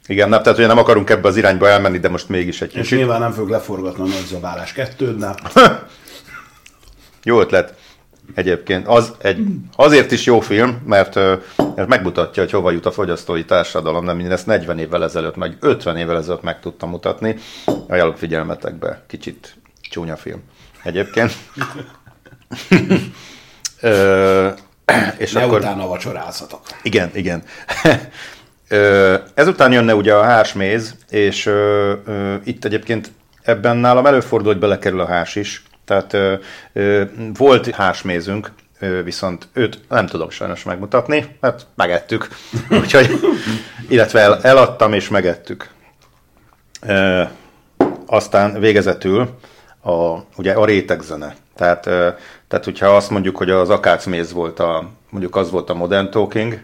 igen, 0.07 0.29
nem, 0.29 0.41
tehát 0.41 0.57
ugye 0.57 0.67
nem 0.67 0.77
akarunk 0.77 1.09
ebbe 1.09 1.27
az 1.27 1.37
irányba 1.37 1.67
elmenni, 1.67 1.99
de 1.99 2.09
most 2.09 2.29
mégis 2.29 2.61
egy 2.61 2.73
És 2.73 2.81
kicsit. 2.81 2.97
nyilván 2.97 3.19
nem 3.19 3.31
fog 3.31 3.49
leforgatni 3.49 4.01
a 4.03 4.13
nagy 4.13 4.25
zabálás 4.25 4.73
kettődnál. 4.73 5.35
Jó 7.23 7.39
ötlet. 7.39 7.73
Egyébként 8.33 8.87
az 8.87 9.13
egy, 9.17 9.47
azért 9.75 10.11
is 10.11 10.25
jó 10.25 10.39
film, 10.39 10.81
mert, 10.85 11.15
mert 11.75 11.87
megmutatja, 11.87 12.43
hogy 12.43 12.51
hova 12.51 12.71
jut 12.71 12.85
a 12.85 12.91
fogyasztói 12.91 13.45
társadalom, 13.45 14.05
nem 14.05 14.19
én 14.19 14.31
ezt 14.31 14.45
40 14.45 14.79
évvel 14.79 15.03
ezelőtt, 15.03 15.35
meg 15.35 15.57
50 15.59 15.97
évvel 15.97 16.17
ezelőtt 16.17 16.41
meg 16.41 16.59
tudtam 16.59 16.89
mutatni. 16.89 17.35
Ajánlok 17.87 18.17
figyelmetekbe. 18.17 19.03
Kicsit 19.07 19.55
csúnya 19.89 20.15
film. 20.15 20.41
Egyébként. 20.83 21.31
Ö, 23.81 24.47
és 25.17 25.31
De 25.31 25.43
akkor... 25.43 25.59
utána 25.59 25.87
vacsorázhatok. 25.87 26.61
Igen, 26.83 27.09
igen. 27.13 27.43
Ö, 28.67 29.15
Ezután 29.33 29.71
jönne 29.71 29.95
ugye 29.95 30.13
a 30.13 30.23
hásméz, 30.23 30.95
és 31.09 31.45
ö, 31.45 31.93
ö, 32.05 32.35
itt 32.43 32.65
egyébként 32.65 33.11
ebben 33.41 33.77
nálam 33.77 34.05
előfordul, 34.05 34.51
hogy 34.51 34.61
belekerül 34.61 34.99
a 34.99 35.05
hás 35.05 35.35
is. 35.35 35.63
Tehát 35.85 36.13
ö, 36.13 36.33
ö, 36.73 37.03
volt 37.33 37.69
hásmézünk, 37.69 38.51
ö, 38.79 39.03
viszont 39.03 39.47
őt 39.53 39.79
nem 39.89 40.05
tudom 40.05 40.29
sajnos 40.29 40.63
megmutatni, 40.63 41.37
mert 41.39 41.65
megettük. 41.75 42.27
Úgyhogy, 42.81 43.09
illetve 43.87 44.19
el, 44.19 44.39
eladtam 44.41 44.93
és 44.93 45.09
megettük. 45.09 45.69
Ö, 46.81 47.23
aztán 48.05 48.59
végezetül 48.59 49.29
a, 49.83 50.17
ugye 50.37 50.53
a 50.53 50.65
rétegzene. 50.65 51.35
Tehát, 51.55 51.85
ö, 51.85 52.09
tehát, 52.47 52.65
hogyha 52.65 52.95
azt 52.95 53.09
mondjuk, 53.09 53.37
hogy 53.37 53.49
az 53.49 53.69
akácméz 53.69 54.31
volt 54.31 54.59
a, 54.59 54.89
mondjuk 55.09 55.35
az 55.35 55.51
volt 55.51 55.69
a 55.69 55.73
modern 55.73 56.09
talking, 56.09 56.59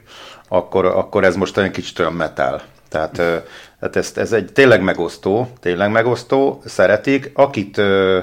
akkor, 0.47 0.85
akkor 0.85 1.23
ez 1.23 1.35
most 1.35 1.57
egy 1.57 1.71
kicsit 1.71 1.99
olyan 1.99 2.13
metal. 2.13 2.61
Tehát, 2.89 3.17
ö, 3.17 3.37
tehát 3.79 3.95
ez, 3.95 4.11
ez 4.15 4.31
egy 4.31 4.51
tényleg 4.53 4.81
megosztó, 4.81 5.51
tényleg 5.59 5.91
megosztó, 5.91 6.61
szeretik. 6.65 7.31
Akit 7.33 7.77
ö, 7.77 8.19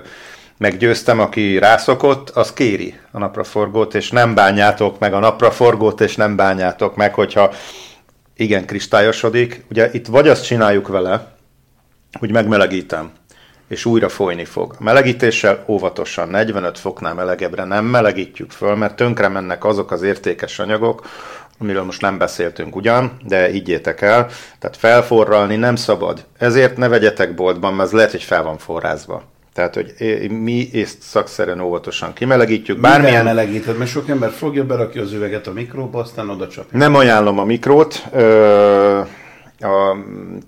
meggyőztem, 0.58 1.20
aki 1.20 1.58
rászokott, 1.58 2.30
az 2.30 2.52
kéri 2.52 2.98
a 3.10 3.18
napraforgót, 3.18 3.94
és 3.94 4.10
nem 4.10 4.34
bánjátok 4.34 4.98
meg 4.98 5.14
a 5.14 5.18
napraforgót, 5.18 6.00
és 6.00 6.16
nem 6.16 6.36
bánjátok 6.36 6.96
meg, 6.96 7.14
hogyha 7.14 7.52
igen, 8.36 8.66
kristályosodik. 8.66 9.64
Ugye 9.70 9.90
itt 9.92 10.06
vagy 10.06 10.28
azt 10.28 10.44
csináljuk 10.44 10.88
vele, 10.88 11.36
hogy 12.18 12.32
megmelegítem, 12.32 13.10
és 13.68 13.84
újra 13.84 14.08
folyni 14.08 14.44
fog. 14.44 14.74
A 14.78 14.82
melegítéssel 14.82 15.64
óvatosan, 15.66 16.28
45 16.28 16.78
foknál 16.78 17.14
melegebbre 17.14 17.64
nem 17.64 17.84
melegítjük 17.84 18.50
föl, 18.50 18.74
mert 18.74 18.96
tönkre 18.96 19.28
mennek 19.28 19.64
azok 19.64 19.90
az 19.90 20.02
értékes 20.02 20.58
anyagok, 20.58 21.06
amiről 21.58 21.82
most 21.82 22.00
nem 22.00 22.18
beszéltünk 22.18 22.76
ugyan, 22.76 23.16
de 23.26 23.46
higgyétek 23.46 24.00
el, 24.00 24.26
tehát 24.58 24.76
felforralni 24.76 25.56
nem 25.56 25.76
szabad. 25.76 26.24
Ezért 26.38 26.76
ne 26.76 26.88
vegyetek 26.88 27.34
boltban, 27.34 27.74
mert 27.74 27.88
ez 27.88 27.94
lehet, 27.94 28.10
hogy 28.10 28.22
fel 28.22 28.42
van 28.42 28.58
forrázva. 28.58 29.22
Tehát, 29.58 29.74
hogy 29.74 30.30
mi 30.30 30.68
ezt 30.72 31.02
szakszerűen 31.02 31.60
óvatosan 31.60 32.12
kimelegítjük. 32.12 32.80
Bármilyen 32.80 33.12
Bármilyen 33.12 33.36
melegíted, 33.36 33.78
mert 33.78 33.90
sok 33.90 34.08
ember 34.08 34.30
fogja, 34.30 34.64
berakja 34.64 35.02
az 35.02 35.12
üveget 35.12 35.46
a 35.46 35.52
mikróba, 35.52 36.00
aztán 36.00 36.28
oda 36.28 36.48
csapja. 36.48 36.78
Nem 36.78 36.94
ajánlom 36.94 37.38
a 37.38 37.44
mikrót. 37.44 38.04
Ö, 38.12 38.98
a, 39.60 39.96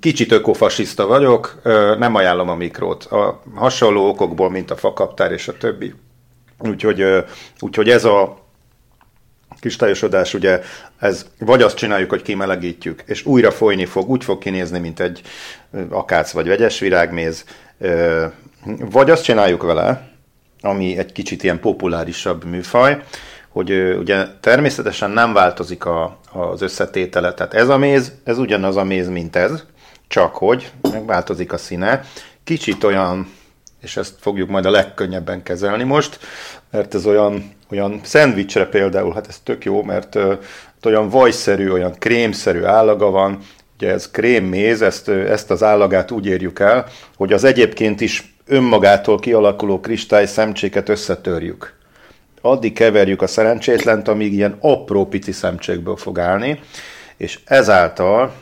kicsit 0.00 0.32
ökofasiszta 0.32 1.06
vagyok, 1.06 1.60
ö, 1.62 1.96
nem 1.98 2.14
ajánlom 2.14 2.48
a 2.48 2.54
mikrót. 2.54 3.04
A 3.04 3.42
hasonló 3.54 4.08
okokból, 4.08 4.50
mint 4.50 4.70
a 4.70 4.76
fakaptár 4.76 5.32
és 5.32 5.48
a 5.48 5.56
többi. 5.56 5.94
Úgyhogy, 6.58 7.00
ö, 7.00 7.20
úgyhogy 7.60 7.88
ez 7.88 8.04
a 8.04 8.38
kristályosodás, 9.60 10.34
ugye, 10.34 10.60
ez 10.98 11.26
vagy 11.38 11.62
azt 11.62 11.76
csináljuk, 11.76 12.10
hogy 12.10 12.22
kimelegítjük, 12.22 13.02
és 13.06 13.26
újra 13.26 13.50
folyni 13.50 13.84
fog, 13.84 14.08
úgy 14.08 14.24
fog 14.24 14.38
kinézni, 14.38 14.78
mint 14.78 15.00
egy 15.00 15.22
akác 15.88 16.30
vagy 16.30 16.46
vegyes 16.46 16.78
virágméz, 16.78 17.44
vagy 18.64 19.10
azt 19.10 19.24
csináljuk 19.24 19.62
vele, 19.62 20.08
ami 20.60 20.98
egy 20.98 21.12
kicsit 21.12 21.42
ilyen 21.42 21.60
populárisabb 21.60 22.44
műfaj, 22.44 23.02
hogy 23.48 23.96
ugye 23.98 24.26
természetesen 24.40 25.10
nem 25.10 25.32
változik 25.32 25.84
a, 25.84 26.18
az 26.32 26.62
összetétele, 26.62 27.34
tehát 27.34 27.54
ez 27.54 27.68
a 27.68 27.76
méz, 27.76 28.12
ez 28.24 28.38
ugyanaz 28.38 28.76
a 28.76 28.84
méz, 28.84 29.08
mint 29.08 29.36
ez, 29.36 29.64
csak 30.08 30.34
hogy 30.34 30.70
megváltozik 30.92 31.52
a 31.52 31.56
színe, 31.56 32.04
kicsit 32.44 32.84
olyan, 32.84 33.32
és 33.80 33.96
ezt 33.96 34.14
fogjuk 34.20 34.48
majd 34.48 34.66
a 34.66 34.70
legkönnyebben 34.70 35.42
kezelni 35.42 35.84
most, 35.84 36.18
mert 36.70 36.94
ez 36.94 37.06
olyan, 37.06 37.52
olyan 37.70 38.00
szendvicsre 38.02 38.66
például, 38.66 39.12
hát 39.12 39.26
ez 39.28 39.40
tök 39.44 39.64
jó, 39.64 39.82
mert 39.82 40.14
ö, 40.14 40.34
olyan 40.84 41.08
vajszerű, 41.08 41.70
olyan 41.70 41.94
krémszerű 41.98 42.62
állaga 42.62 43.10
van, 43.10 43.38
ugye 43.76 43.92
ez 43.92 44.10
krémméz, 44.10 44.82
ezt, 44.82 45.08
ezt 45.08 45.50
az 45.50 45.62
állagát 45.62 46.10
úgy 46.10 46.26
érjük 46.26 46.58
el, 46.58 46.86
hogy 47.16 47.32
az 47.32 47.44
egyébként 47.44 48.00
is 48.00 48.34
önmagától 48.50 49.18
kialakuló 49.18 49.80
kristály 49.80 50.26
szemcséket 50.26 50.88
összetörjük 50.88 51.78
addig 52.40 52.72
keverjük 52.72 53.22
a 53.22 53.26
szerencsétlent, 53.26 54.08
amíg 54.08 54.32
ilyen 54.32 54.56
apró 54.60 55.06
pici 55.06 55.32
szemcsékből 55.32 55.96
fog 55.96 56.18
állni, 56.18 56.60
és 57.16 57.38
ezáltal 57.44 58.32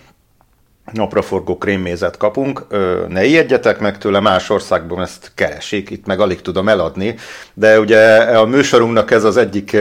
napraforgó 0.92 1.58
krémmézet 1.58 2.16
kapunk. 2.16 2.66
Ne 3.08 3.24
ijedjetek 3.24 3.78
meg 3.78 3.98
tőle, 3.98 4.20
más 4.20 4.50
országban 4.50 5.02
ezt 5.02 5.32
keresik, 5.34 5.90
itt 5.90 6.06
meg 6.06 6.20
alig 6.20 6.40
tudom 6.40 6.68
eladni, 6.68 7.14
de 7.54 7.80
ugye 7.80 8.16
a 8.16 8.46
műsorunknak 8.46 9.10
ez 9.10 9.24
az 9.24 9.36
egyik, 9.36 9.76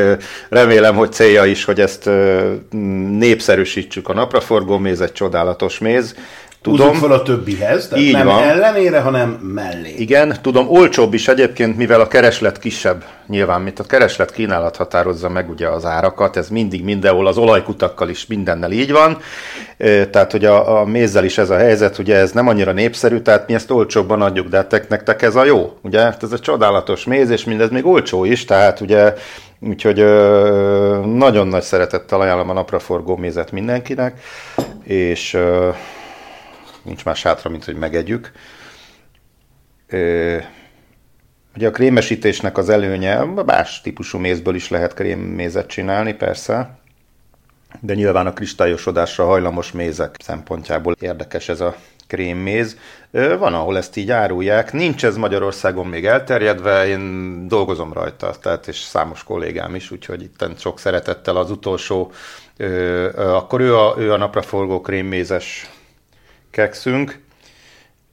remélem, 0.50 0.96
hogy 0.96 1.12
célja 1.12 1.46
is, 1.46 1.64
hogy 1.64 1.80
ezt 1.80 2.10
népszerűsítsük 3.18 4.10
a 4.10 4.14
napraforgó 4.14 4.78
méz, 4.78 5.02
egy 5.02 5.12
csodálatos 5.12 5.80
méz. 5.80 6.16
Tudom. 6.76 6.94
fel 6.94 7.12
a 7.12 7.22
többihez, 7.22 7.88
tehát 7.88 8.04
Így 8.04 8.14
nem 8.14 8.26
van. 8.26 8.44
ellenére, 8.44 9.00
hanem 9.00 9.30
mellé. 9.30 9.94
Igen, 9.98 10.38
tudom, 10.42 10.68
olcsóbb 10.70 11.14
is 11.14 11.28
egyébként, 11.28 11.78
mivel 11.78 12.00
a 12.02 12.08
kereslet 12.08 12.60
kisebb, 12.60 13.04
nyilván, 13.28 13.62
mint 13.62 13.80
a 13.80 13.84
kereslet 13.84 14.32
kínálat 14.32 14.76
határozza 14.76 15.30
meg 15.30 15.50
ugye 15.50 15.68
az 15.68 15.86
árakat, 15.86 16.38
ez 16.38 16.50
mindig 16.50 16.84
mindenhol, 16.84 17.28
az 17.28 17.38
olajkutakkal 17.38 18.10
is 18.10 18.26
mindennel 18.28 18.72
így 18.72 18.92
van, 18.92 19.18
tehát 20.12 20.32
hogy 20.32 20.46
a, 20.46 20.80
a 20.80 20.86
mézzel 20.86 21.24
is 21.24 21.38
ez 21.38 21.50
a 21.50 21.58
helyzet, 21.58 21.98
ugye 21.98 22.16
ez 22.16 22.32
nem 22.32 22.48
annyira 22.48 22.72
népszerű, 22.72 23.18
tehát 23.20 23.48
mi 23.48 23.54
ezt 23.54 23.72
olcsóbban 23.72 24.22
adjuk, 24.22 24.48
de 24.48 24.64
tek, 24.64 24.90
nektek 24.90 25.22
ez 25.22 25.36
a 25.36 25.46
jó, 25.46 25.78
ugye, 25.82 26.00
Hát 26.00 26.24
ez 26.24 26.32
egy 26.32 26.42
csodálatos 26.42 27.04
méz, 27.04 27.30
és 27.30 27.44
mindez 27.44 27.70
még 27.70 27.86
olcsó 27.86 28.26
is, 28.26 28.46
tehát 28.46 28.82
ugye, 28.82 29.14
úgyhogy 29.60 30.00
ö, 30.00 31.06
nagyon 31.06 31.48
nagy 31.48 31.62
szeretettel 31.62 32.22
ajánlom 32.22 32.50
a 32.50 32.54
napraforgó 32.54 33.16
mézet 33.16 33.52
mindenkinek, 33.52 34.20
és 34.84 35.34
ö, 35.34 35.70
nincs 36.88 37.06
más 37.06 37.24
hátra, 37.24 37.50
mint 37.50 37.66
hogy 37.66 37.76
megegyük. 37.76 38.32
Ö, 39.88 40.38
ugye 41.56 41.68
a 41.68 41.72
krémesítésnek 41.72 42.58
az 42.58 42.70
előnye, 42.70 43.24
más 43.24 43.82
típusú 43.82 44.18
mézből 44.18 44.56
is 44.56 44.70
lehet 44.70 44.94
krémmézet 44.94 45.68
csinálni, 45.68 46.14
persze, 46.14 46.80
de 47.80 47.94
nyilván 47.94 48.28
a 48.28 48.34
kristályosodásra 48.34 49.26
hajlamos 49.26 49.72
mézek 49.72 50.16
szempontjából 50.24 50.96
érdekes 51.00 51.50
ez 51.50 51.62
a 51.62 51.76
krémméz. 52.08 52.78
Van, 53.12 53.54
ahol 53.54 53.78
ezt 53.78 53.96
így 53.96 54.12
árulják. 54.12 54.74
Nincs 54.74 55.06
ez 55.06 55.18
Magyarországon 55.18 55.86
még 55.86 56.06
elterjedve, 56.06 56.88
én 56.88 57.48
dolgozom 57.48 57.94
rajta, 57.94 58.36
tehát 58.42 58.68
és 58.68 58.78
számos 58.78 59.24
kollégám 59.24 59.76
is, 59.76 59.92
úgyhogy 59.92 60.22
itt 60.22 60.60
sok 60.60 60.80
szeretettel 60.80 61.38
az 61.38 61.52
utolsó, 61.52 62.12
ö, 62.58 62.66
ö, 62.66 63.34
akkor 63.34 63.62
ő 63.62 63.76
a, 63.78 63.96
ő 63.98 64.14
a 64.14 64.18
napraforgó 64.18 64.82
krémmézes 64.82 65.70
kekszünk, 66.58 67.20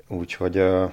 úgyhogy 0.08 0.56
ö, 0.56 0.84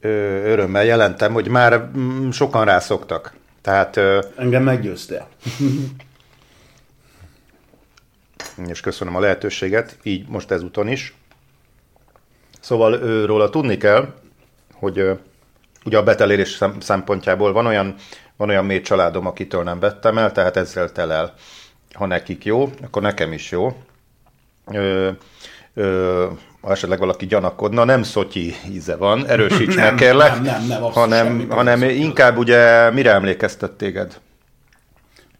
ö, 0.00 0.08
örömmel 0.44 0.84
jelentem, 0.84 1.32
hogy 1.32 1.48
már 1.48 1.90
mm, 1.96 2.30
sokan 2.30 2.64
rászoktak. 2.64 3.34
Tehát, 3.60 3.96
ö, 3.96 4.22
Engem 4.36 4.62
meggyőztél. 4.62 5.28
és 8.72 8.80
köszönöm 8.80 9.16
a 9.16 9.20
lehetőséget, 9.20 9.98
így 10.02 10.28
most 10.28 10.50
ezúton 10.50 10.88
is. 10.88 11.14
Szóval 12.60 12.94
ő, 12.94 13.24
róla 13.24 13.50
tudni 13.50 13.76
kell, 13.76 14.14
hogy 14.72 14.98
ö, 14.98 15.12
ugye 15.84 15.98
a 15.98 16.02
betelérés 16.02 16.50
szem- 16.50 16.82
szempontjából 16.82 17.52
van 17.52 17.66
olyan, 17.66 17.94
van 18.36 18.48
olyan 18.48 18.64
mély 18.64 18.80
családom, 18.80 19.26
akitől 19.26 19.62
nem 19.62 19.80
vettem 19.80 20.18
el, 20.18 20.32
tehát 20.32 20.56
ezzel 20.56 20.92
telel 20.92 21.34
ha 21.96 22.06
nekik 22.06 22.44
jó, 22.44 22.72
akkor 22.82 23.02
nekem 23.02 23.32
is 23.32 23.50
jó. 23.50 23.76
Ö, 24.72 25.10
ö, 25.74 26.26
ha 26.60 26.70
esetleg 26.70 26.98
valaki 26.98 27.26
gyanakodna, 27.26 27.84
nem 27.84 28.02
szotyi 28.02 28.54
íze 28.70 28.96
van, 28.96 29.26
erősíts 29.26 29.74
nem, 29.74 29.84
meg 29.84 29.94
kérlek, 29.94 30.32
nem, 30.32 30.42
nem, 30.42 30.66
nem, 30.66 30.82
hanem, 30.82 31.50
hanem 31.50 31.82
inkább 31.82 32.36
ugye 32.36 32.90
mire 32.90 33.12
emlékeztet 33.12 33.72
téged? 33.72 34.20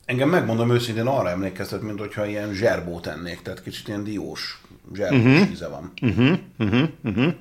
Engem 0.05 0.29
megmondom 0.29 0.71
őszintén 0.71 1.07
arra 1.07 1.31
emlékeztet, 1.31 1.83
mint 1.83 1.99
hogyha 1.99 2.27
ilyen 2.27 2.53
zserbót 2.53 3.07
ennék, 3.07 3.43
tehát 3.43 3.63
kicsit 3.63 3.89
ilyen 3.89 4.05
diós 4.05 4.61
zserbós 4.95 5.19
uh-huh. 5.19 5.51
íze 5.51 5.69
van. 5.69 5.93
Uh-huh. 6.03 6.39
Uh-huh. 6.59 6.89
Uh-huh. 7.05 7.33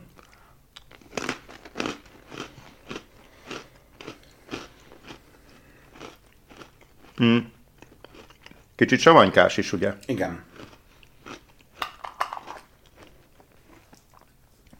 Mm. 7.21 7.37
Kicsit 8.76 8.99
savanykás 8.99 9.57
is, 9.57 9.73
ugye? 9.73 9.93
Igen. 10.06 10.43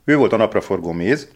Ő 0.06 0.16
volt 0.18 0.34
a 0.34 0.38
napraforgó 0.38 0.92
méz, 0.92 1.28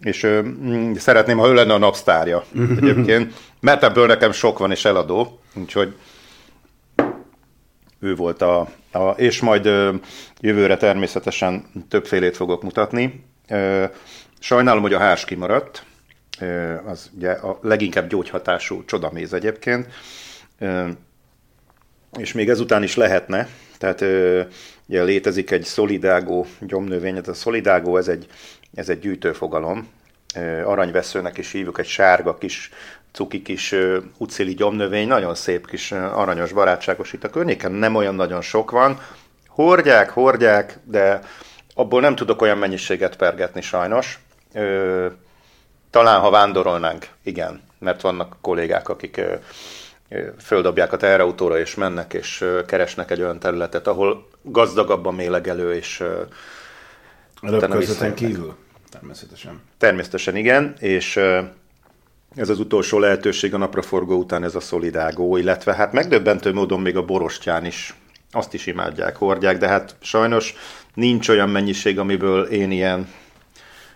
és 0.00 0.22
ö, 0.22 0.42
mm, 0.42 0.92
szeretném, 0.92 1.38
ha 1.38 1.48
ő 1.48 1.54
lenne 1.54 1.74
a 1.74 1.78
napsztárja 1.78 2.44
egyébként, 2.80 3.34
mert 3.60 3.82
ebből 3.82 4.06
nekem 4.06 4.32
sok 4.32 4.58
van 4.58 4.70
és 4.70 4.84
eladó, 4.84 5.40
úgyhogy 5.54 5.96
ő 8.00 8.14
volt 8.14 8.42
a, 8.42 8.68
a 8.92 9.08
és 9.10 9.40
majd 9.40 9.66
ö, 9.66 9.94
jövőre 10.40 10.76
természetesen 10.76 11.66
többfélét 11.88 12.36
fogok 12.36 12.62
mutatni. 12.62 13.24
Ö, 13.48 13.84
sajnálom, 14.38 14.82
hogy 14.82 14.94
a 14.94 14.98
hárs 14.98 15.24
kimaradt, 15.24 15.84
ö, 16.40 16.74
az 16.86 17.10
ugye 17.16 17.30
a 17.30 17.58
leginkább 17.62 18.08
gyógyhatású 18.08 18.84
csodaméz 18.84 19.32
egyébként, 19.32 19.86
ö, 20.58 20.88
és 22.18 22.32
még 22.32 22.48
ezután 22.48 22.82
is 22.82 22.96
lehetne, 22.96 23.48
tehát 23.78 24.00
ö, 24.00 24.42
ugye 24.86 25.02
létezik 25.02 25.50
egy 25.50 25.64
szolidágó 25.64 26.46
gyomnövény, 26.60 27.16
ez 27.16 27.28
a 27.28 27.34
szolidágó, 27.34 27.96
ez 27.96 28.08
egy, 28.08 28.26
ez 28.74 28.88
egy 28.88 28.98
gyűjtőfogalom, 28.98 29.88
aranyveszőnek 30.64 31.38
is 31.38 31.52
hívjuk, 31.52 31.78
egy 31.78 31.86
sárga 31.86 32.38
kis 32.38 32.70
cuki 33.12 33.42
kis 33.42 33.74
ucili 34.18 34.54
gyomnövény, 34.54 35.06
nagyon 35.06 35.34
szép 35.34 35.66
kis 35.66 35.92
aranyos, 35.92 36.52
barátságos 36.52 37.12
itt 37.12 37.24
a 37.24 37.30
környéken, 37.30 37.72
nem 37.72 37.94
olyan 37.94 38.14
nagyon 38.14 38.40
sok 38.40 38.70
van. 38.70 39.00
Hordják, 39.48 40.10
hordják, 40.10 40.78
de 40.84 41.20
abból 41.74 42.00
nem 42.00 42.14
tudok 42.14 42.42
olyan 42.42 42.58
mennyiséget 42.58 43.16
pergetni 43.16 43.60
sajnos. 43.60 44.18
Uh, 44.54 45.06
talán, 45.90 46.20
ha 46.20 46.30
vándorolnánk, 46.30 47.08
igen, 47.22 47.60
mert 47.78 48.00
vannak 48.00 48.36
kollégák, 48.40 48.88
akik 48.88 49.20
földobják 50.38 50.92
a 50.92 50.96
teherautóra, 50.96 51.58
és 51.58 51.74
mennek, 51.74 52.12
és 52.12 52.44
keresnek 52.66 53.10
egy 53.10 53.20
olyan 53.20 53.38
területet, 53.38 53.86
ahol 53.86 54.28
gazdagabb 54.42 55.06
a 55.06 55.10
mélegelő, 55.10 55.74
és 55.74 56.04
Röpközöten 57.40 58.14
kívül? 58.14 58.56
Természetesen. 58.90 59.60
Természetesen 59.78 60.36
igen, 60.36 60.74
és 60.78 61.16
ez 62.34 62.48
az 62.48 62.58
utolsó 62.58 62.98
lehetőség 62.98 63.54
a 63.54 63.56
napraforgó 63.56 64.18
után 64.18 64.44
ez 64.44 64.54
a 64.54 64.60
szolidágó, 64.60 65.36
illetve 65.36 65.74
hát 65.74 65.92
megdöbbentő 65.92 66.52
módon 66.52 66.80
még 66.80 66.96
a 66.96 67.04
borostyán 67.04 67.64
is, 67.64 67.94
azt 68.30 68.54
is 68.54 68.66
imádják, 68.66 69.16
hordják, 69.16 69.58
de 69.58 69.68
hát 69.68 69.96
sajnos 70.00 70.54
nincs 70.94 71.28
olyan 71.28 71.48
mennyiség, 71.48 71.98
amiből 71.98 72.44
én 72.44 72.70
ilyen 72.70 73.08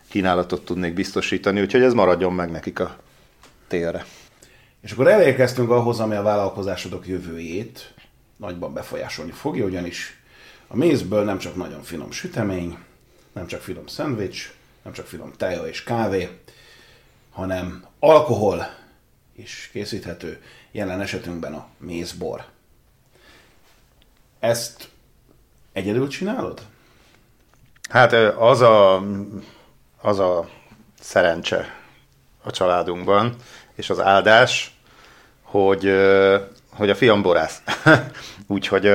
kínálatot 0.09 0.65
tudnék 0.65 0.95
biztosítani, 0.95 1.61
úgyhogy 1.61 1.83
ez 1.83 1.93
maradjon 1.93 2.33
meg 2.33 2.51
nekik 2.51 2.81
a 2.81 2.97
télre. 3.69 4.05
És 4.81 4.93
akkor 4.93 5.09
elérkeztünk 5.09 5.71
ahhoz, 5.71 6.01
ami 6.01 6.15
a 6.15 6.23
vállalkozásodok 6.23 7.07
jövőjét 7.07 7.95
nagyban 8.37 8.73
befolyásolni 8.73 9.31
fogja, 9.31 9.65
ugyanis 9.65 10.21
a 10.67 10.77
mézből 10.77 11.25
nem 11.25 11.39
csak 11.39 11.57
nagyon 11.57 11.83
finom 11.83 12.11
sütemény, 12.11 12.79
nem 13.33 13.47
csak 13.47 13.61
finom 13.61 13.87
szendvics, 13.87 14.53
nem 14.83 14.93
csak 14.93 15.07
finom 15.07 15.33
teja 15.37 15.67
és 15.67 15.83
kávé, 15.83 16.39
hanem 17.31 17.85
alkohol 17.99 18.75
is 19.37 19.69
készíthető, 19.73 20.43
jelen 20.71 21.01
esetünkben 21.01 21.55
a 21.55 21.67
mézbor. 21.79 22.45
Ezt 24.39 24.89
egyedül 25.73 26.09
csinálod? 26.09 26.67
Hát 27.89 28.13
az 28.39 28.61
a, 28.61 29.03
az 30.01 30.19
a 30.19 30.49
szerencse 31.01 31.81
a 32.43 32.51
családunkban, 32.51 33.37
és 33.81 33.91
az 33.91 34.01
áldás, 34.01 34.75
hogy, 35.43 35.93
hogy 36.73 36.91
a 36.91 36.95
fiam 36.95 37.23
borász. 37.23 37.63
Úgyhogy 38.47 38.91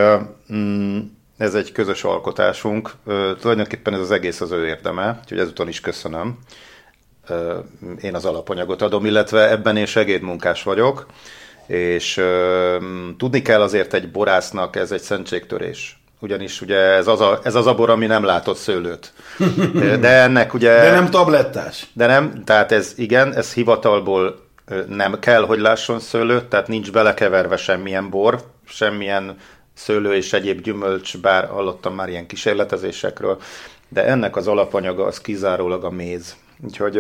mm, 0.54 1.00
ez 1.38 1.54
egy 1.54 1.72
közös 1.72 2.04
alkotásunk. 2.04 2.92
Tulajdonképpen 3.40 3.94
ez 3.94 4.00
az 4.00 4.12
egész 4.12 4.42
az 4.42 4.52
ő 4.52 4.68
érdeme, 4.68 5.20
úgyhogy 5.22 5.40
ezúton 5.40 5.68
is 5.68 5.80
köszönöm 5.80 6.38
én 8.02 8.16
az 8.16 8.26
alapanyagot 8.26 8.82
adom, 8.82 9.06
illetve 9.06 9.50
ebben 9.50 9.78
én 9.78 9.86
segédmunkás 9.86 10.64
vagyok, 10.64 11.06
és 11.68 12.22
tudni 13.18 13.42
kell 13.42 13.62
azért 13.62 13.94
egy 13.94 14.12
borásznak, 14.12 14.76
ez 14.76 14.92
egy 14.92 15.02
szentségtörés. 15.02 16.00
Ugyanis 16.20 16.62
ugye 16.62 16.78
ez 16.78 17.08
az, 17.08 17.22
a, 17.22 17.40
ez 17.44 17.56
az 17.56 17.68
a 17.68 17.76
bor, 17.76 17.90
ami 17.90 18.06
nem 18.06 18.24
látott 18.24 18.58
szőlőt. 18.58 19.14
De 20.00 20.10
ennek 20.10 20.54
ugye... 20.54 20.82
De 20.82 20.92
nem 20.92 21.10
tablettás. 21.10 21.86
De 21.94 22.06
nem, 22.06 22.44
tehát 22.44 22.72
ez 22.72 22.94
igen, 22.96 23.36
ez 23.36 23.54
hivatalból 23.54 24.45
nem 24.88 25.20
kell, 25.20 25.46
hogy 25.46 25.60
lásson 25.60 26.00
szőlőt, 26.00 26.46
tehát 26.46 26.68
nincs 26.68 26.92
belekeverve 26.92 27.58
semmilyen 27.58 28.10
bor, 28.10 28.42
semmilyen 28.68 29.38
szőlő 29.74 30.14
és 30.14 30.34
egyéb 30.34 30.62
gyümölcs, 30.62 31.18
bár 31.18 31.48
hallottam 31.48 31.96
már 31.96 32.10
ilyen 32.10 32.28
kísérletezésekről, 32.28 33.42
de 33.90 34.06
ennek 34.06 34.36
az 34.36 34.48
alapanyaga 34.48 35.06
az 35.06 35.20
kizárólag 35.22 35.84
a 35.84 35.90
méz. 35.90 36.36
Úgyhogy 36.64 37.00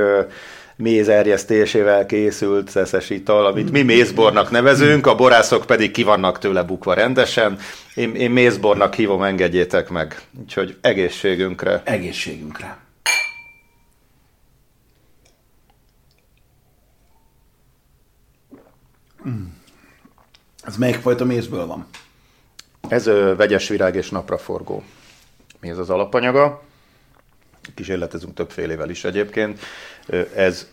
méz 0.75 1.09
erjesztésével 1.09 2.05
készült 2.05 2.69
szeszes 2.69 3.09
ital, 3.09 3.45
amit 3.45 3.71
mi 3.71 3.81
mézbornak 3.81 4.51
nevezünk, 4.51 5.07
a 5.07 5.15
borászok 5.15 5.65
pedig 5.65 5.91
ki 5.91 6.03
vannak 6.03 6.39
tőle 6.39 6.63
bukva 6.63 6.93
rendesen. 6.93 7.57
Én, 7.95 8.15
én 8.15 8.31
mézbornak 8.31 8.93
hívom, 8.93 9.23
engedjétek 9.23 9.89
meg. 9.89 10.21
Úgyhogy 10.39 10.77
egészségünkre. 10.81 11.81
Egészségünkre. 11.85 12.84
Mm. 19.27 19.45
Ez 20.64 20.77
melyik 20.77 20.95
fajta 20.95 21.26
mézből 21.26 21.65
van? 21.65 21.88
Ez 22.88 23.06
ö, 23.06 23.35
vegyes 23.35 23.68
virág 23.68 23.95
és 23.95 24.10
napraforgó. 24.10 24.84
Mi 25.60 25.69
ez 25.69 25.77
az 25.77 25.89
alapanyaga? 25.89 26.64
kísérletezünk 27.73 28.34
többfélével 28.34 28.89
is 28.89 29.03
egyébként. 29.03 29.60
Ez 30.35 30.72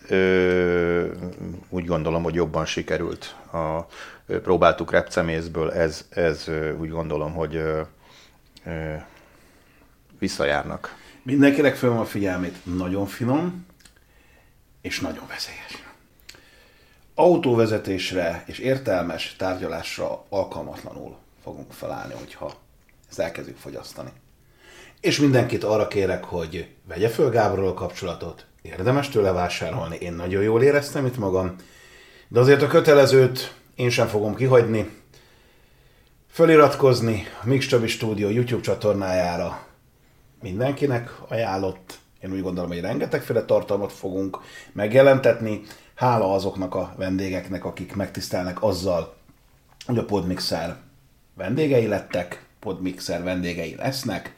úgy 1.68 1.84
gondolom, 1.84 2.22
hogy 2.22 2.34
jobban 2.34 2.64
sikerült. 2.64 3.36
A, 3.52 3.86
próbáltuk 4.26 4.90
repcemészből, 4.90 5.70
ez, 5.70 6.06
ez 6.10 6.50
úgy 6.78 6.90
gondolom, 6.90 7.32
hogy 7.32 7.62
visszajárnak. 10.18 10.96
Mindenkinek 11.22 11.76
fel 11.76 11.98
a 11.98 12.04
figyelmét, 12.04 12.56
nagyon 12.76 13.06
finom 13.06 13.66
és 14.80 15.00
nagyon 15.00 15.24
veszélyes. 15.28 15.81
Autóvezetésre 17.14 18.42
és 18.46 18.58
értelmes 18.58 19.34
tárgyalásra 19.38 20.24
alkalmatlanul 20.28 21.16
fogunk 21.42 21.72
felállni, 21.72 22.14
hogyha 22.14 22.54
ezt 23.08 23.18
elkezdjük 23.18 23.56
fogyasztani. 23.56 24.10
És 25.00 25.18
mindenkit 25.18 25.64
arra 25.64 25.88
kérek, 25.88 26.24
hogy 26.24 26.68
vegye 26.88 27.08
föl 27.08 27.30
Gáborról 27.30 27.74
kapcsolatot, 27.74 28.46
érdemes 28.62 29.08
tőle 29.08 29.32
vásárolni, 29.32 29.96
én 29.96 30.12
nagyon 30.12 30.42
jól 30.42 30.62
éreztem 30.62 31.06
itt 31.06 31.16
magam, 31.16 31.56
de 32.28 32.40
azért 32.40 32.62
a 32.62 32.66
kötelezőt 32.66 33.54
én 33.74 33.90
sem 33.90 34.06
fogom 34.06 34.34
kihagyni. 34.34 34.90
Föliratkozni 36.30 37.26
a 37.42 37.46
Mix 37.46 37.66
Csabi 37.66 37.86
Stúdió 37.86 38.28
YouTube 38.28 38.62
csatornájára 38.62 39.66
mindenkinek 40.42 41.10
ajánlott. 41.28 41.98
Én 42.20 42.32
úgy 42.32 42.42
gondolom, 42.42 42.70
hogy 42.70 42.80
rengetegféle 42.80 43.44
tartalmat 43.44 43.92
fogunk 43.92 44.38
megjelentetni. 44.72 45.62
Hála 45.94 46.32
azoknak 46.32 46.74
a 46.74 46.94
vendégeknek, 46.96 47.64
akik 47.64 47.94
megtisztelnek 47.94 48.62
azzal, 48.62 49.14
hogy 49.86 49.98
a 49.98 50.04
Podmixer 50.04 50.76
vendégei 51.34 51.86
lettek, 51.86 52.46
Podmixer 52.58 53.22
vendégei 53.22 53.74
lesznek 53.74 54.34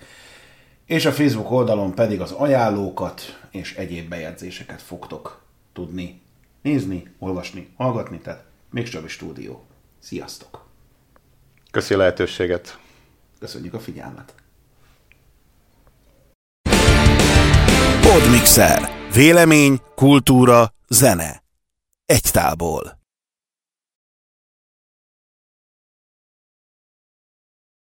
és 0.87 1.05
a 1.05 1.13
Facebook 1.13 1.51
oldalon 1.51 1.95
pedig 1.95 2.21
az 2.21 2.31
ajánlókat 2.31 3.47
és 3.51 3.75
egyéb 3.75 4.09
bejegyzéseket 4.09 4.83
fogtok 4.83 5.43
tudni 5.73 6.21
nézni, 6.63 7.15
olvasni, 7.19 7.69
hallgatni, 7.77 8.19
tehát 8.19 8.45
még 8.71 8.89
Csabi 8.89 9.09
Stúdió. 9.09 9.65
Sziasztok! 9.99 10.65
Köszi 11.71 11.95
a 11.95 11.97
lehetőséget! 11.97 12.79
Köszönjük 13.39 13.75
a 13.75 13.81
figyelmet! 13.81 14.35
Podmixer. 18.01 18.91
Vélemény, 19.13 19.81
kultúra, 19.95 20.73
zene. 20.89 21.44
Egy 22.07 22.31
tálból. 22.33 23.04